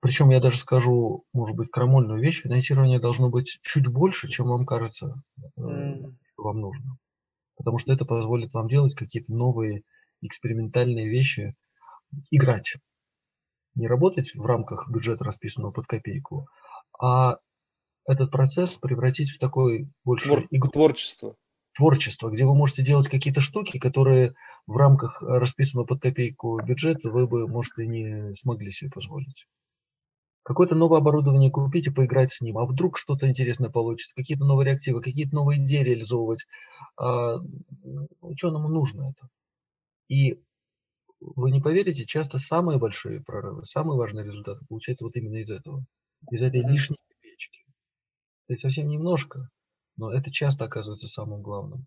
Причем 0.00 0.30
я 0.30 0.40
даже 0.40 0.56
скажу, 0.56 1.24
может 1.32 1.56
быть, 1.56 1.70
крамольную 1.70 2.20
вещь, 2.20 2.42
финансирование 2.42 2.98
должно 2.98 3.30
быть 3.30 3.60
чуть 3.62 3.86
больше, 3.86 4.28
чем 4.28 4.48
вам 4.48 4.66
кажется 4.66 5.22
что 5.52 6.42
вам 6.42 6.60
нужно. 6.60 6.96
Потому 7.56 7.78
что 7.78 7.92
это 7.92 8.04
позволит 8.04 8.52
вам 8.54 8.68
делать 8.68 8.94
какие-то 8.94 9.32
новые 9.32 9.82
экспериментальные 10.22 11.08
вещи, 11.08 11.54
играть. 12.30 12.76
Не 13.74 13.86
работать 13.86 14.34
в 14.34 14.44
рамках 14.44 14.88
бюджета, 14.90 15.24
расписанного 15.24 15.72
под 15.72 15.86
копейку, 15.86 16.48
а 17.00 17.38
этот 18.06 18.30
процесс 18.30 18.78
превратить 18.78 19.30
в 19.30 19.38
такой 19.38 19.88
больше 20.04 20.26
Твор... 20.26 20.46
игру. 20.50 20.70
Творчество. 20.70 21.36
Творчество, 21.76 22.30
где 22.30 22.44
вы 22.44 22.54
можете 22.54 22.82
делать 22.82 23.08
какие-то 23.08 23.40
штуки, 23.40 23.78
которые 23.78 24.34
в 24.66 24.76
рамках 24.76 25.22
расписанного 25.22 25.86
под 25.86 26.00
копейку 26.00 26.60
бюджета 26.60 27.10
вы 27.10 27.28
бы, 27.28 27.46
может, 27.46 27.78
и 27.78 27.86
не 27.86 28.34
смогли 28.34 28.70
себе 28.70 28.90
позволить. 28.90 29.46
Какое-то 30.42 30.74
новое 30.74 30.98
оборудование 30.98 31.50
купить 31.50 31.86
и 31.86 31.92
поиграть 31.92 32.32
с 32.32 32.40
ним. 32.40 32.58
А 32.58 32.66
вдруг 32.66 32.98
что-то 32.98 33.28
интересное 33.28 33.70
получится, 33.70 34.14
какие-то 34.16 34.44
новые 34.44 34.66
реактивы, 34.66 35.00
какие-то 35.00 35.34
новые 35.34 35.62
идеи 35.62 35.82
реализовывать. 35.82 36.46
А, 36.96 37.36
ученому 38.20 38.68
нужно 38.68 39.10
это. 39.10 39.28
И 40.08 40.42
вы 41.20 41.50
не 41.50 41.60
поверите, 41.60 42.06
часто 42.06 42.38
самые 42.38 42.78
большие 42.78 43.22
прорывы, 43.22 43.64
самые 43.64 43.96
важные 43.96 44.24
результаты 44.24 44.64
получаются 44.66 45.04
вот 45.04 45.16
именно 45.16 45.36
из 45.36 45.50
этого. 45.50 45.84
Из 46.30 46.42
этой 46.42 46.60
лишней 46.60 46.98
копеечки. 47.08 47.60
Это 48.48 48.60
совсем 48.60 48.88
немножко, 48.88 49.48
но 49.96 50.12
это 50.12 50.30
часто 50.30 50.64
оказывается 50.64 51.06
самым 51.06 51.42
главным. 51.42 51.86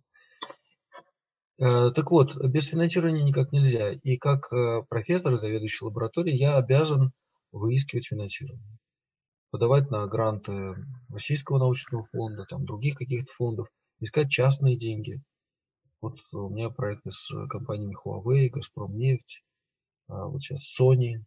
Э, 1.60 1.92
так 1.92 2.10
вот, 2.12 2.36
без 2.38 2.68
финансирования 2.68 3.24
никак 3.24 3.52
нельзя. 3.52 3.92
И 3.92 4.18
как 4.18 4.52
э, 4.52 4.84
профессор, 4.90 5.38
заведующий 5.38 5.86
лабораторией, 5.86 6.38
я 6.38 6.58
обязан 6.58 7.12
выискивать 7.52 8.08
финансирование. 8.08 8.78
Подавать 9.52 9.92
на 9.92 10.08
гранты 10.08 10.76
Российского 11.10 11.60
научного 11.60 12.08
фонда, 12.12 12.46
там, 12.50 12.66
других 12.66 12.96
каких-то 12.96 13.32
фондов, 13.32 13.68
искать 14.00 14.32
частные 14.32 14.78
деньги. 14.78 15.22
Вот 16.04 16.20
у 16.34 16.50
меня 16.50 16.70
проекты 16.70 17.12
с 17.12 17.32
компаниями 17.48 17.96
Huawei, 17.96 18.50
Газпром 18.50 18.98
нефть, 18.98 19.42
а 20.10 20.28
вот 20.28 20.42
сейчас 20.42 20.78
Sony, 20.78 21.24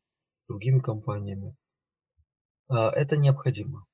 другими 0.48 0.80
компаниями. 0.80 1.56
А, 2.68 2.90
это 2.90 3.16
необходимо. 3.16 3.86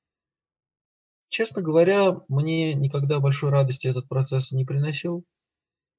Честно 1.29 1.63
говоря, 1.63 2.21
мне 2.27 2.75
никогда 2.75 3.21
большой 3.21 3.51
радости 3.51 3.87
этот 3.87 4.09
процесс 4.09 4.51
не 4.51 4.65
приносил. 4.65 5.25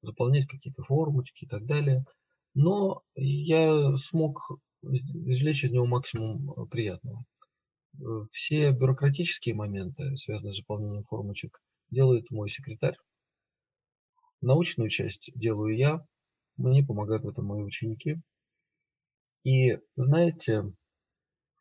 Заполнять 0.02 0.46
какие-то 0.46 0.82
формочки 0.82 1.46
и 1.46 1.48
так 1.48 1.64
далее. 1.64 2.04
Но 2.52 3.00
я 3.14 3.96
смог 3.96 4.50
извлечь 4.82 5.64
из 5.64 5.70
него 5.70 5.86
максимум 5.86 6.50
э, 6.50 6.66
приятного. 6.66 7.24
Э, 8.00 8.26
все 8.32 8.70
бюрократические 8.72 9.54
моменты, 9.54 10.14
связанные 10.18 10.52
с 10.52 10.58
заполнением 10.58 11.04
формочек, 11.04 11.58
делает 11.90 12.30
мой 12.30 12.50
секретарь. 12.50 12.98
Научную 14.44 14.90
часть 14.90 15.30
делаю 15.34 15.76
я, 15.76 16.06
мне 16.56 16.84
помогают 16.84 17.24
в 17.24 17.28
этом 17.28 17.46
мои 17.46 17.62
ученики. 17.62 18.20
И 19.42 19.78
знаете, 19.96 20.72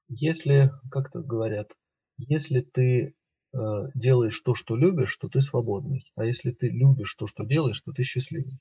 если, 0.10 0.72
как-то 0.92 1.22
говорят, 1.22 1.72
если 2.18 2.62
ты 2.62 3.16
э, 3.54 3.58
делаешь 3.96 4.40
то, 4.42 4.54
что 4.54 4.76
любишь, 4.76 5.16
то 5.18 5.30
ты 5.30 5.42
свободный. 5.42 6.12
А 6.16 6.26
если 6.26 6.52
ты 6.52 6.68
любишь 6.70 7.16
то, 7.16 7.26
что 7.26 7.44
делаешь, 7.44 7.82
то 7.82 7.92
ты 7.92 8.04
счастливый. 8.04 8.60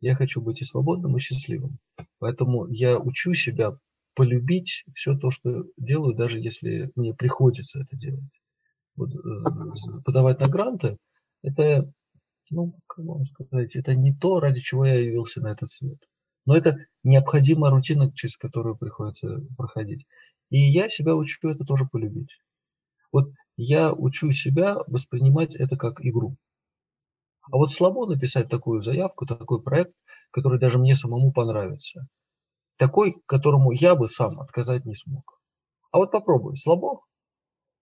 Я 0.00 0.14
хочу 0.14 0.40
быть 0.40 0.60
и 0.60 0.64
свободным, 0.64 1.16
и 1.16 1.20
счастливым. 1.20 1.78
Поэтому 2.18 2.66
я 2.68 2.98
учу 2.98 3.34
себя 3.34 3.78
полюбить 4.14 4.84
все 4.94 5.16
то, 5.16 5.30
что 5.30 5.64
делаю, 5.76 6.14
даже 6.14 6.40
если 6.40 6.90
мне 6.96 7.14
приходится 7.14 7.80
это 7.80 7.96
делать. 7.96 8.24
Вот, 8.96 9.10
подавать 10.04 10.40
на 10.40 10.48
гранты, 10.48 10.98
это, 11.42 11.90
ну, 12.50 12.74
как 12.86 13.04
вам 13.04 13.24
сказать, 13.24 13.76
это 13.76 13.94
не 13.94 14.14
то, 14.14 14.40
ради 14.40 14.60
чего 14.60 14.84
я 14.84 14.98
явился 14.98 15.40
на 15.40 15.52
этот 15.52 15.70
свет. 15.70 15.98
Но 16.44 16.56
это 16.56 16.76
необходимая 17.02 17.70
рутина, 17.70 18.12
через 18.12 18.36
которую 18.36 18.76
приходится 18.76 19.40
проходить. 19.56 20.06
И 20.50 20.58
я 20.58 20.88
себя 20.88 21.14
учу 21.14 21.48
это 21.48 21.64
тоже 21.64 21.86
полюбить. 21.90 22.38
Вот 23.12 23.30
я 23.56 23.92
учу 23.92 24.32
себя 24.32 24.76
воспринимать 24.86 25.54
это 25.54 25.76
как 25.76 26.00
игру. 26.04 26.36
А 27.50 27.56
вот 27.56 27.72
слабо 27.72 28.06
написать 28.06 28.48
такую 28.48 28.80
заявку, 28.80 29.26
такой 29.26 29.62
проект, 29.62 29.94
который 30.30 30.58
даже 30.58 30.78
мне 30.78 30.94
самому 30.94 31.32
понравится. 31.32 32.06
Такой, 32.76 33.14
которому 33.26 33.72
я 33.72 33.94
бы 33.94 34.08
сам 34.08 34.40
отказать 34.40 34.84
не 34.84 34.94
смог. 34.94 35.40
А 35.90 35.98
вот 35.98 36.10
попробуй, 36.10 36.56
слабо. 36.56 37.02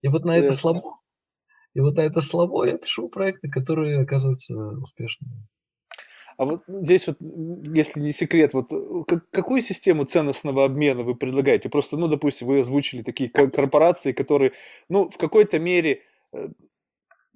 И 0.02 0.08
вот 0.08 0.24
на 0.24 0.36
это 0.36 0.52
слабо, 0.52 0.99
и 1.74 1.80
вот 1.80 1.96
на 1.96 2.02
это 2.02 2.20
слабо 2.20 2.64
я 2.64 2.76
пишу 2.78 3.08
проекты, 3.08 3.48
которые 3.48 4.00
оказываются 4.00 4.54
успешными. 4.54 5.46
А 6.36 6.46
вот 6.46 6.62
здесь 6.66 7.06
вот, 7.06 7.18
если 7.20 8.00
не 8.00 8.12
секрет, 8.12 8.54
вот 8.54 8.70
какую 9.30 9.60
систему 9.60 10.04
ценностного 10.04 10.64
обмена 10.64 11.02
вы 11.02 11.14
предлагаете? 11.14 11.68
Просто, 11.68 11.98
ну, 11.98 12.08
допустим, 12.08 12.46
вы 12.46 12.60
озвучили 12.60 13.02
такие 13.02 13.28
корпорации, 13.28 14.12
которые, 14.12 14.52
ну, 14.88 15.10
в 15.10 15.18
какой-то 15.18 15.58
мере 15.58 16.00
э, 16.32 16.48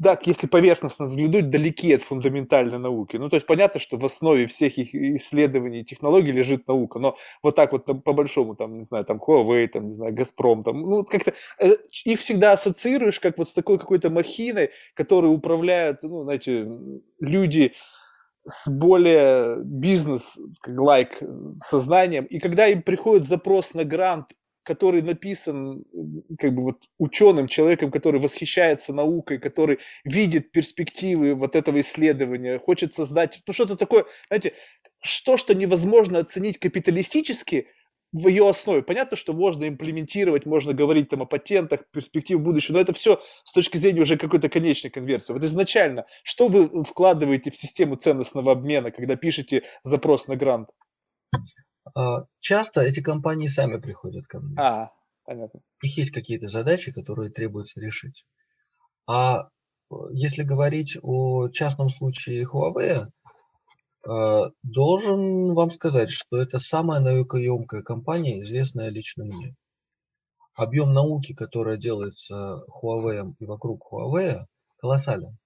так, 0.03 0.27
если 0.27 0.47
поверхностно 0.47 1.07
взглянуть, 1.07 1.51
далеки 1.51 1.93
от 1.93 2.03
фундаментальной 2.03 2.79
науки. 2.79 3.17
Ну, 3.17 3.29
то 3.29 3.37
есть 3.37 3.47
понятно, 3.47 3.79
что 3.79 3.97
в 3.97 4.05
основе 4.05 4.47
всех 4.47 4.77
их 4.77 4.95
исследований 4.95 5.81
и 5.81 5.85
технологий 5.85 6.33
лежит 6.33 6.67
наука, 6.67 6.99
но 6.99 7.17
вот 7.43 7.55
так 7.55 7.73
вот 7.73 7.85
там, 7.85 8.01
по 8.01 8.13
большому, 8.13 8.57
там, 8.57 8.79
не 8.79 8.85
знаю, 8.85 9.05
там 9.05 9.19
Huawei, 9.19 9.69
там, 9.69 9.87
не 9.87 9.95
знаю, 9.95 10.13
Газпром, 10.13 10.63
там, 10.65 10.81
ну, 10.81 11.05
как-то 11.05 11.33
э, 11.61 11.77
их 12.05 12.19
всегда 12.21 12.53
ассоциируешь 12.53 13.21
как 13.21 13.39
вот 13.39 13.49
с 13.49 13.55
такой 13.55 13.79
какой-то 13.79 14.11
махиной, 14.11 14.71
которой 14.95 15.33
управляют, 15.33 16.03
ну, 16.03 16.25
знаете, 16.25 16.69
люди 17.21 17.73
с 18.47 18.69
более 18.69 19.63
бизнес-лайк 19.65 21.23
сознанием, 21.61 22.25
и 22.25 22.41
когда 22.41 22.67
им 22.67 22.83
приходит 22.83 23.27
запрос 23.27 23.75
на 23.75 23.85
грант 23.85 24.33
который 24.65 25.03
написан 25.03 25.85
как 26.39 26.55
бы 26.55 26.63
вот 26.63 26.85
ученым, 26.99 27.47
человеком, 27.47 27.91
который 27.91 28.21
восхищается 28.21 28.93
наукой, 28.93 29.39
который 29.39 29.79
видит 30.05 30.51
перспективы 30.51 31.35
вот 31.35 31.55
этого 31.55 31.81
исследования, 31.81 32.59
хочет 32.59 32.95
создать, 32.95 33.43
ну 33.47 33.53
что-то 33.53 33.77
такое, 33.77 34.05
знаете, 34.29 34.55
что, 35.03 35.37
что 35.37 35.55
невозможно 35.55 36.19
оценить 36.19 36.59
капиталистически 36.59 37.69
в 38.13 38.29
ее 38.29 38.49
основе. 38.49 38.83
Понятно, 38.83 39.17
что 39.17 39.33
можно 39.33 39.69
имплементировать, 39.69 40.47
можно 40.47 40.73
говорить 40.73 41.09
там 41.09 41.23
о 41.23 41.27
патентах, 41.27 41.81
перспектив 41.91 42.41
будущего, 42.41 42.75
но 42.75 42.81
это 42.81 42.93
все 42.93 43.21
с 43.45 43.53
точки 43.53 43.77
зрения 43.77 44.01
уже 44.01 44.17
какой-то 44.17 44.49
конечной 44.49 44.91
конверсии. 44.91 45.33
Вот 45.33 45.43
изначально, 45.43 46.07
что 46.23 46.49
вы 46.49 46.85
вкладываете 46.85 47.51
в 47.51 47.57
систему 47.57 47.97
ценностного 47.97 48.53
обмена, 48.53 48.93
когда 48.93 49.17
пишете 49.17 49.65
запрос 49.83 50.29
на 50.29 50.37
грант? 50.37 50.71
А, 51.95 52.25
часто 52.41 52.81
эти 52.81 53.01
компании 53.01 53.47
сами 53.47 53.79
приходят 53.79 54.27
ко 54.27 54.41
мне. 54.41 54.57
А, 54.59 54.91
понятно. 55.25 55.61
У 55.83 55.87
них 55.87 55.99
есть 55.99 56.11
какие-то 56.11 56.49
задачи, 56.49 56.93
которые 56.93 57.31
требуется 57.31 57.81
решить. 57.81 58.25
А 59.07 59.43
э, 59.43 59.95
если 60.13 60.43
говорить 60.43 60.97
о 61.03 61.49
частном 61.49 61.91
случае 61.91 62.47
Huawei, 62.47 63.09
э, 64.07 64.51
должен 64.63 65.55
вам 65.55 65.71
сказать, 65.71 66.11
что 66.11 66.39
это 66.39 66.59
самая 66.59 67.01
наукоемкая 67.01 67.83
компания, 67.83 68.43
известная 68.43 68.89
лично 68.89 69.25
мне. 69.25 69.55
Объем 70.55 70.93
науки, 70.93 71.35
которая 71.35 71.77
делается 71.77 72.65
Huawei 72.69 73.35
и 73.39 73.45
вокруг 73.45 73.93
Huawei, 73.93 74.47
колоссален. 74.79 75.37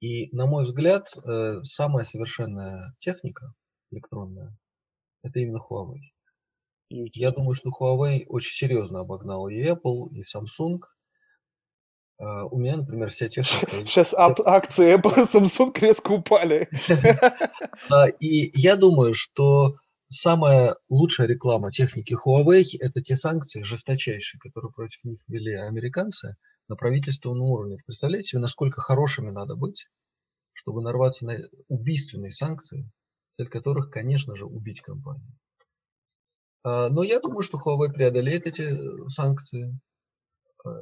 И, 0.00 0.28
на 0.36 0.46
мой 0.46 0.64
взгляд, 0.64 1.08
э, 1.16 1.60
самая 1.64 2.04
совершенная 2.04 2.94
техника 3.00 3.52
электронная 3.90 4.54
это 5.24 5.40
именно 5.40 5.58
Huawei. 5.58 6.12
Я 6.90 7.32
думаю, 7.32 7.54
что 7.54 7.70
Huawei 7.70 8.26
очень 8.28 8.52
серьезно 8.52 9.00
обогнал 9.00 9.48
и 9.48 9.60
Apple, 9.66 10.10
и 10.12 10.20
Samsung. 10.20 10.80
Uh, 12.22 12.46
у 12.52 12.58
меня, 12.58 12.76
например, 12.76 13.10
вся 13.10 13.28
техника... 13.28 13.72
Сейчас 13.86 14.14
акции 14.14 14.94
Apple 14.98 15.14
и 15.16 15.26
Samsung 15.26 15.76
резко 15.80 16.12
упали. 16.12 16.68
uh, 17.90 18.16
и 18.20 18.52
я 18.56 18.76
думаю, 18.76 19.14
что 19.14 19.78
самая 20.08 20.76
лучшая 20.88 21.26
реклама 21.26 21.72
техники 21.72 22.14
Huawei– 22.14 22.64
это 22.80 23.00
те 23.00 23.16
санкции 23.16 23.62
жесточайшие, 23.62 24.38
которые 24.38 24.70
против 24.70 25.02
них 25.02 25.18
ввели 25.26 25.54
американцы 25.54 26.36
на 26.68 26.76
правительственном 26.76 27.42
уровне. 27.42 27.78
Представляете 27.84 28.28
себе, 28.28 28.42
насколько 28.42 28.80
хорошими 28.80 29.30
надо 29.30 29.56
быть, 29.56 29.88
чтобы 30.52 30.82
нарваться 30.82 31.26
на 31.26 31.38
убийственные 31.68 32.30
санкции, 32.30 32.88
цель 33.36 33.48
которых, 33.48 33.90
конечно 33.90 34.36
же, 34.36 34.46
убить 34.46 34.80
компанию. 34.80 35.36
А, 36.62 36.88
но 36.88 37.02
я 37.02 37.20
думаю, 37.20 37.42
что 37.42 37.58
Huawei 37.58 37.92
преодолеет 37.92 38.46
эти 38.46 38.62
э, 38.62 39.08
санкции, 39.08 39.78
а, 40.64 40.80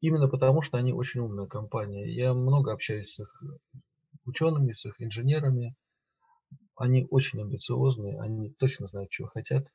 именно 0.00 0.28
потому, 0.28 0.62
что 0.62 0.78
они 0.78 0.92
очень 0.92 1.20
умная 1.20 1.46
компания. 1.46 2.12
Я 2.12 2.34
много 2.34 2.72
общаюсь 2.72 3.14
с 3.14 3.20
их 3.20 3.42
учеными, 4.24 4.72
с 4.72 4.84
их 4.86 5.00
инженерами. 5.00 5.74
Они 6.74 7.06
очень 7.10 7.42
амбициозные, 7.42 8.20
они 8.20 8.50
точно 8.58 8.86
знают, 8.86 9.10
чего 9.10 9.28
хотят. 9.28 9.68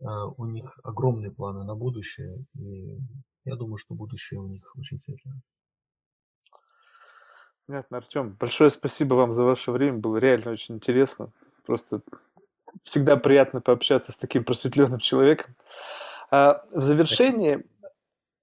А, 0.00 0.26
у 0.28 0.46
них 0.46 0.78
огромные 0.82 1.30
планы 1.30 1.64
на 1.64 1.74
будущее, 1.74 2.44
и 2.54 2.98
я 3.44 3.56
думаю, 3.56 3.76
что 3.76 3.94
будущее 3.94 4.40
у 4.40 4.48
них 4.48 4.74
очень 4.76 4.96
светлое. 4.96 5.40
Понятно, 7.68 7.98
Артем. 7.98 8.34
Большое 8.40 8.70
спасибо 8.70 9.12
вам 9.12 9.34
за 9.34 9.44
ваше 9.44 9.72
время. 9.72 9.98
Было 9.98 10.16
реально 10.16 10.52
очень 10.52 10.76
интересно. 10.76 11.32
Просто 11.66 12.00
всегда 12.80 13.18
приятно 13.18 13.60
пообщаться 13.60 14.10
с 14.10 14.16
таким 14.16 14.42
просветленным 14.42 15.00
человеком. 15.00 15.54
А 16.30 16.62
в 16.72 16.80
завершении, 16.80 17.66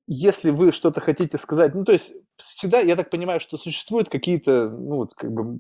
если 0.06 0.52
вы 0.52 0.72
что-то 0.72 1.02
хотите 1.02 1.40
сказать, 1.40 1.74
ну, 1.74 1.84
то 1.84 1.92
есть 1.92 2.14
всегда, 2.38 2.82
я 2.82 2.96
так 2.96 3.10
понимаю, 3.10 3.40
что 3.40 3.58
существуют 3.58 4.10
какие-то, 4.10 4.70
ну, 4.70 4.98
вот, 4.98 5.16
как 5.16 5.32
бы 5.32 5.60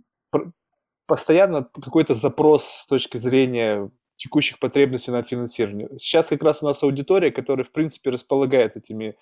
постоянно 1.08 1.64
какой-то 1.64 2.14
запрос 2.14 2.66
с 2.66 2.86
точки 2.86 3.18
зрения 3.18 3.90
текущих 4.18 4.60
потребностей 4.60 5.12
на 5.12 5.24
финансирование. 5.24 5.90
Сейчас 5.98 6.28
как 6.28 6.44
раз 6.44 6.64
у 6.64 6.66
нас 6.66 6.82
аудитория, 6.84 7.32
которая, 7.32 7.66
в 7.66 7.72
принципе, 7.72 8.12
располагает 8.12 8.78
этими 8.78 9.18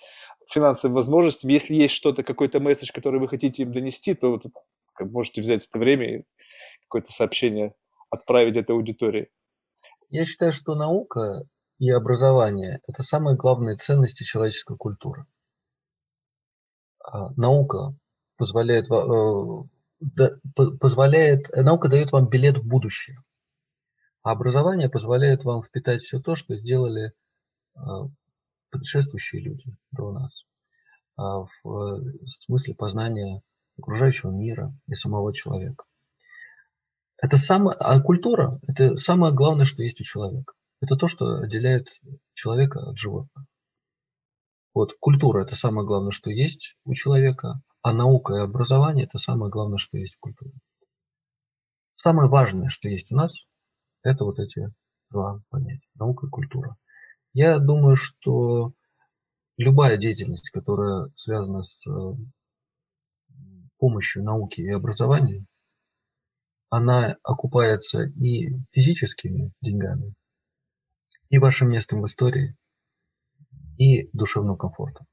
финансовыми 0.47 0.95
возможностями. 0.95 1.53
Если 1.53 1.73
есть 1.73 1.95
что-то, 1.95 2.23
какой-то 2.23 2.59
месседж, 2.59 2.91
который 2.93 3.19
вы 3.19 3.27
хотите 3.27 3.63
им 3.63 3.71
донести, 3.71 4.13
то 4.13 4.31
вот, 4.31 4.43
как 4.93 5.09
можете 5.09 5.41
взять 5.41 5.67
это 5.67 5.79
время 5.79 6.17
и 6.19 6.23
какое-то 6.83 7.11
сообщение 7.11 7.73
отправить 8.09 8.55
этой 8.55 8.75
аудитории. 8.75 9.29
Я 10.09 10.25
считаю, 10.25 10.51
что 10.51 10.75
наука 10.75 11.47
и 11.79 11.89
образование– 11.89 12.79
это 12.87 13.01
самые 13.01 13.35
главные 13.35 13.77
ценности 13.77 14.23
человеческой 14.23 14.77
культуры. 14.77 15.25
А 17.03 17.33
наука 17.33 17.95
позволяет, 18.37 18.85
э, 18.91 20.29
позволяет, 20.79 21.49
наука 21.51 21.89
дает 21.89 22.11
вам 22.11 22.27
билет 22.27 22.59
в 22.59 22.67
будущее. 22.67 23.17
А 24.23 24.31
образование 24.31 24.89
позволяет 24.89 25.43
вам 25.43 25.61
впитать 25.63 26.01
все 26.01 26.19
то, 26.19 26.35
что 26.35 26.55
сделали 26.55 27.11
а, 27.75 28.07
предшествующие 28.69 29.41
люди 29.41 29.75
до 29.91 30.13
нас 30.13 30.45
а, 31.17 31.45
в 31.63 31.67
э, 31.67 32.25
смысле 32.25 32.73
познания 32.73 33.41
окружающего 33.77 34.31
мира 34.31 34.73
и 34.87 34.95
самого 34.95 35.33
человека. 35.33 35.83
Это 37.17 37.37
самое, 37.37 37.75
а 37.77 37.99
культура– 38.01 38.59
это 38.67 38.95
самое 38.95 39.33
главное, 39.33 39.65
что 39.65 39.83
есть 39.83 39.99
у 39.99 40.03
человека. 40.03 40.53
Это 40.81 40.95
то, 40.95 41.07
что 41.07 41.39
отделяет 41.39 41.89
человека 42.33 42.79
от 42.79 42.97
животного. 42.97 43.47
Вот 44.73 44.93
культура– 44.99 45.43
это 45.45 45.55
самое 45.55 45.85
главное, 45.85 46.11
что 46.11 46.29
есть 46.29 46.75
у 46.85 46.93
человека, 46.93 47.61
а 47.81 47.93
наука 47.93 48.35
и 48.35 48.39
образование– 48.39 49.05
это 49.07 49.19
самое 49.19 49.51
главное, 49.51 49.77
что 49.77 49.97
есть 49.97 50.15
в 50.15 50.19
культуре. 50.19 50.53
Самое 51.95 52.29
важное, 52.29 52.69
что 52.69 52.89
есть 52.89 53.11
у 53.11 53.15
нас, 53.15 53.35
это 54.03 54.25
вот 54.25 54.39
эти 54.39 54.69
два 55.09 55.41
понятия– 55.49 55.88
наука 55.95 56.27
и 56.27 56.30
культура. 56.30 56.75
Я 57.34 57.59
думаю, 57.59 57.95
что 57.95 58.73
любая 59.57 59.97
деятельность, 59.97 60.49
которая 60.51 61.09
связана 61.15 61.63
с 61.63 61.85
э, 61.88 62.15
помощью 63.77 64.23
науки 64.23 64.61
и 64.61 64.69
образования, 64.69 65.45
она 66.69 67.17
окупается 67.23 68.03
и 68.03 68.51
физическими 68.71 69.51
деньгами, 69.61 70.13
и 71.30 71.38
вашим 71.38 71.69
местом 71.69 72.01
в 72.01 72.07
истории, 72.07 72.55
и 73.77 74.09
душевным 74.15 74.57
комфортом. 74.57 75.07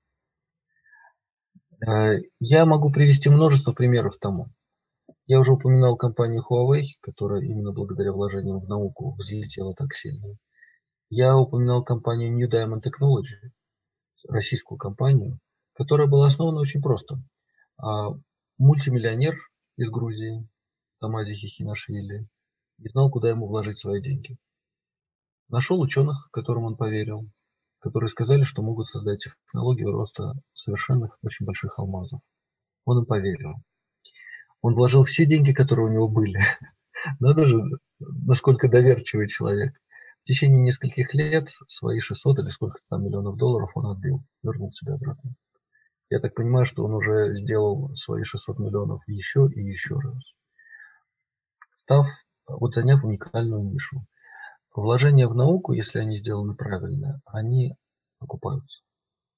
Э, 1.86 2.20
я 2.38 2.66
могу 2.66 2.90
привести 2.92 3.28
множество 3.28 3.72
примеров 3.72 4.18
тому. 4.18 4.48
Я 5.32 5.38
уже 5.38 5.52
упоминал 5.52 5.96
компанию 5.96 6.42
Huawei, 6.42 6.86
которая 7.02 7.40
именно 7.40 7.70
благодаря 7.70 8.12
вложениям 8.12 8.58
в 8.58 8.68
науку 8.68 9.14
взлетела 9.14 9.76
так 9.76 9.94
сильно. 9.94 10.36
Я 11.08 11.38
упоминал 11.38 11.84
компанию 11.84 12.32
New 12.32 12.50
Diamond 12.50 12.82
Technology, 12.82 13.52
российскую 14.28 14.76
компанию, 14.76 15.38
которая 15.74 16.08
была 16.08 16.26
основана 16.26 16.58
очень 16.58 16.82
просто. 16.82 17.22
А, 17.76 18.08
мультимиллионер 18.58 19.36
из 19.76 19.88
Грузии, 19.88 20.48
Тамази 20.98 21.34
Хихинашвили, 21.34 22.26
не 22.78 22.88
знал, 22.88 23.08
куда 23.08 23.30
ему 23.30 23.46
вложить 23.46 23.78
свои 23.78 24.02
деньги. 24.02 24.36
Нашел 25.48 25.80
ученых, 25.80 26.28
которым 26.32 26.64
он 26.64 26.76
поверил, 26.76 27.30
которые 27.78 28.08
сказали, 28.08 28.42
что 28.42 28.62
могут 28.62 28.88
создать 28.88 29.20
технологию 29.20 29.92
роста 29.92 30.32
совершенных 30.54 31.16
очень 31.22 31.46
больших 31.46 31.78
алмазов. 31.78 32.20
Он 32.84 32.98
им 32.98 33.06
поверил. 33.06 33.62
Он 34.62 34.74
вложил 34.74 35.04
все 35.04 35.26
деньги, 35.26 35.52
которые 35.52 35.86
у 35.86 35.92
него 35.92 36.08
были. 36.08 36.38
Надо 37.20 37.46
же, 37.46 37.62
насколько 37.98 38.68
доверчивый 38.68 39.28
человек. 39.28 39.74
В 40.22 40.26
течение 40.26 40.60
нескольких 40.60 41.14
лет 41.14 41.48
свои 41.66 42.00
600 42.00 42.40
или 42.40 42.48
сколько 42.48 42.78
там 42.90 43.04
миллионов 43.04 43.36
долларов 43.36 43.70
он 43.74 43.86
отбил, 43.86 44.22
вернул 44.42 44.70
себе 44.70 44.92
обратно. 44.92 45.34
Я 46.10 46.20
так 46.20 46.34
понимаю, 46.34 46.66
что 46.66 46.84
он 46.84 46.92
уже 46.92 47.34
сделал 47.34 47.94
свои 47.94 48.24
600 48.24 48.58
миллионов 48.58 49.02
еще 49.06 49.48
и 49.54 49.62
еще 49.62 49.94
раз. 49.94 50.34
Став, 51.74 52.08
вот 52.46 52.74
заняв 52.74 53.04
уникальную 53.04 53.62
нишу. 53.62 54.04
Вложения 54.74 55.26
в 55.26 55.34
науку, 55.34 55.72
если 55.72 56.00
они 56.00 56.16
сделаны 56.16 56.54
правильно, 56.54 57.20
они 57.24 57.74
окупаются. 58.18 58.82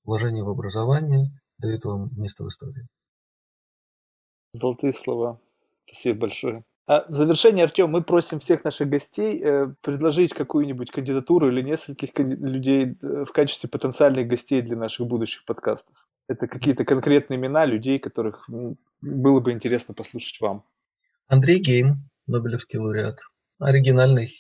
Вложения 0.05 0.43
в 0.43 0.49
образование 0.49 1.31
дают 1.59 1.85
вам 1.85 2.11
место 2.16 2.44
в 2.44 2.49
истории. 2.49 2.89
Золотые 4.53 4.93
слова. 4.93 5.41
Спасибо 5.87 6.20
большое. 6.20 6.65
А 6.87 7.05
в 7.09 7.15
завершение, 7.15 7.65
Артем, 7.65 7.91
мы 7.91 8.03
просим 8.03 8.39
всех 8.39 8.65
наших 8.65 8.89
гостей 8.89 9.41
э, 9.43 9.73
предложить 9.83 10.35
какую-нибудь 10.35 10.91
кандидатуру 10.91 11.49
или 11.49 11.62
нескольких 11.62 12.11
людей 12.19 12.97
э, 13.01 13.24
в 13.24 13.33
качестве 13.33 13.70
потенциальных 13.70 14.27
гостей 14.27 14.61
для 14.62 14.77
наших 14.77 15.07
будущих 15.07 15.45
подкастов. 15.45 15.97
Это 16.29 16.49
какие-то 16.49 16.85
конкретные 16.85 17.39
имена 17.39 17.65
людей, 17.65 17.99
которых 17.99 18.49
было 19.01 19.41
бы 19.41 19.53
интересно 19.53 19.95
послушать 19.95 20.41
вам. 20.41 20.65
Андрей 21.29 21.61
Гейм, 21.61 22.11
Нобелевский 22.27 22.79
лауреат. 22.79 23.20
Оригинальный 23.59 24.31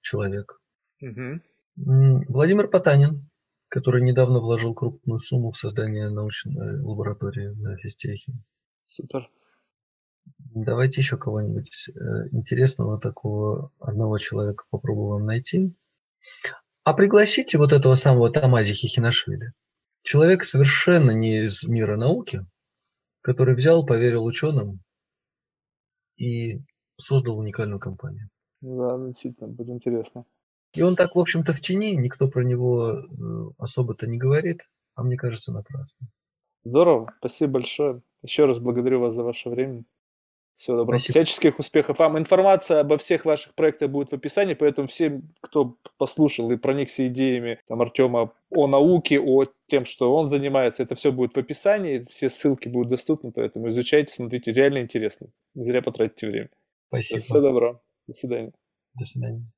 человек. 0.00 0.60
Угу. 1.02 1.40
Владимир 2.28 2.68
Потанин, 2.68 3.30
который 3.68 4.02
недавно 4.02 4.40
вложил 4.40 4.74
крупную 4.74 5.18
сумму 5.18 5.52
в 5.52 5.56
создание 5.56 6.08
научной 6.08 6.80
лаборатории 6.80 7.48
на 7.48 7.76
физтехе. 7.76 8.32
Супер. 8.80 9.28
Давайте 10.38 11.00
еще 11.00 11.16
кого-нибудь 11.16 11.88
э, 11.88 12.28
интересного 12.32 12.98
такого 13.00 13.72
одного 13.78 14.18
человека 14.18 14.64
попробую 14.70 15.08
вам 15.08 15.26
найти. 15.26 15.74
А 16.84 16.92
пригласите 16.94 17.58
вот 17.58 17.72
этого 17.72 17.94
самого 17.94 18.30
Тамази 18.30 18.72
Хихинашвили. 18.72 19.52
Человек 20.02 20.44
совершенно 20.44 21.10
не 21.10 21.44
из 21.44 21.64
мира 21.64 21.96
науки, 21.96 22.46
который 23.20 23.54
взял, 23.54 23.84
поверил 23.84 24.24
ученым 24.24 24.80
и 26.16 26.60
создал 26.96 27.38
уникальную 27.38 27.80
компанию. 27.80 28.30
Да, 28.60 28.98
действительно, 28.98 29.48
будет 29.48 29.70
интересно. 29.70 30.24
И 30.72 30.82
он 30.82 30.96
так, 30.96 31.14
в 31.14 31.18
общем-то, 31.18 31.52
в 31.52 31.60
тени, 31.60 31.96
никто 31.96 32.28
про 32.28 32.44
него 32.44 32.92
э, 32.92 33.04
особо-то 33.58 34.06
не 34.06 34.18
говорит, 34.18 34.68
а 34.94 35.02
мне 35.02 35.16
кажется, 35.16 35.52
напрасно. 35.52 36.08
Здорово, 36.64 37.12
спасибо 37.18 37.54
большое. 37.54 38.02
Еще 38.22 38.44
раз 38.44 38.58
благодарю 38.58 39.00
вас 39.00 39.14
за 39.14 39.22
ваше 39.22 39.48
время. 39.48 39.84
Всего 40.60 40.76
доброго. 40.76 40.98
Спасибо. 40.98 41.24
Всяческих 41.24 41.58
успехов 41.58 41.98
вам. 42.00 42.18
Информация 42.18 42.80
обо 42.80 42.98
всех 42.98 43.24
ваших 43.24 43.54
проектах 43.54 43.88
будет 43.88 44.10
в 44.10 44.12
описании, 44.12 44.52
поэтому 44.52 44.88
всем, 44.88 45.32
кто 45.40 45.78
послушал 45.96 46.50
и 46.50 46.58
проникся 46.58 47.06
идеями 47.06 47.60
там, 47.66 47.80
Артема 47.80 48.34
о 48.50 48.66
науке, 48.66 49.18
о 49.18 49.46
тем, 49.68 49.86
что 49.86 50.14
он 50.14 50.26
занимается, 50.26 50.82
это 50.82 50.94
все 50.96 51.12
будет 51.12 51.32
в 51.32 51.38
описании, 51.38 52.04
все 52.10 52.28
ссылки 52.28 52.68
будут 52.68 52.90
доступны, 52.90 53.32
поэтому 53.32 53.70
изучайте, 53.70 54.12
смотрите, 54.12 54.52
реально 54.52 54.80
интересно. 54.80 55.28
Не 55.54 55.64
зря 55.64 55.80
потратите 55.80 56.26
время. 56.26 56.50
Спасибо. 56.88 57.22
Всего 57.22 57.40
доброго. 57.40 57.82
До 58.06 58.12
свидания. 58.12 58.52
До 58.98 59.04
свидания. 59.06 59.50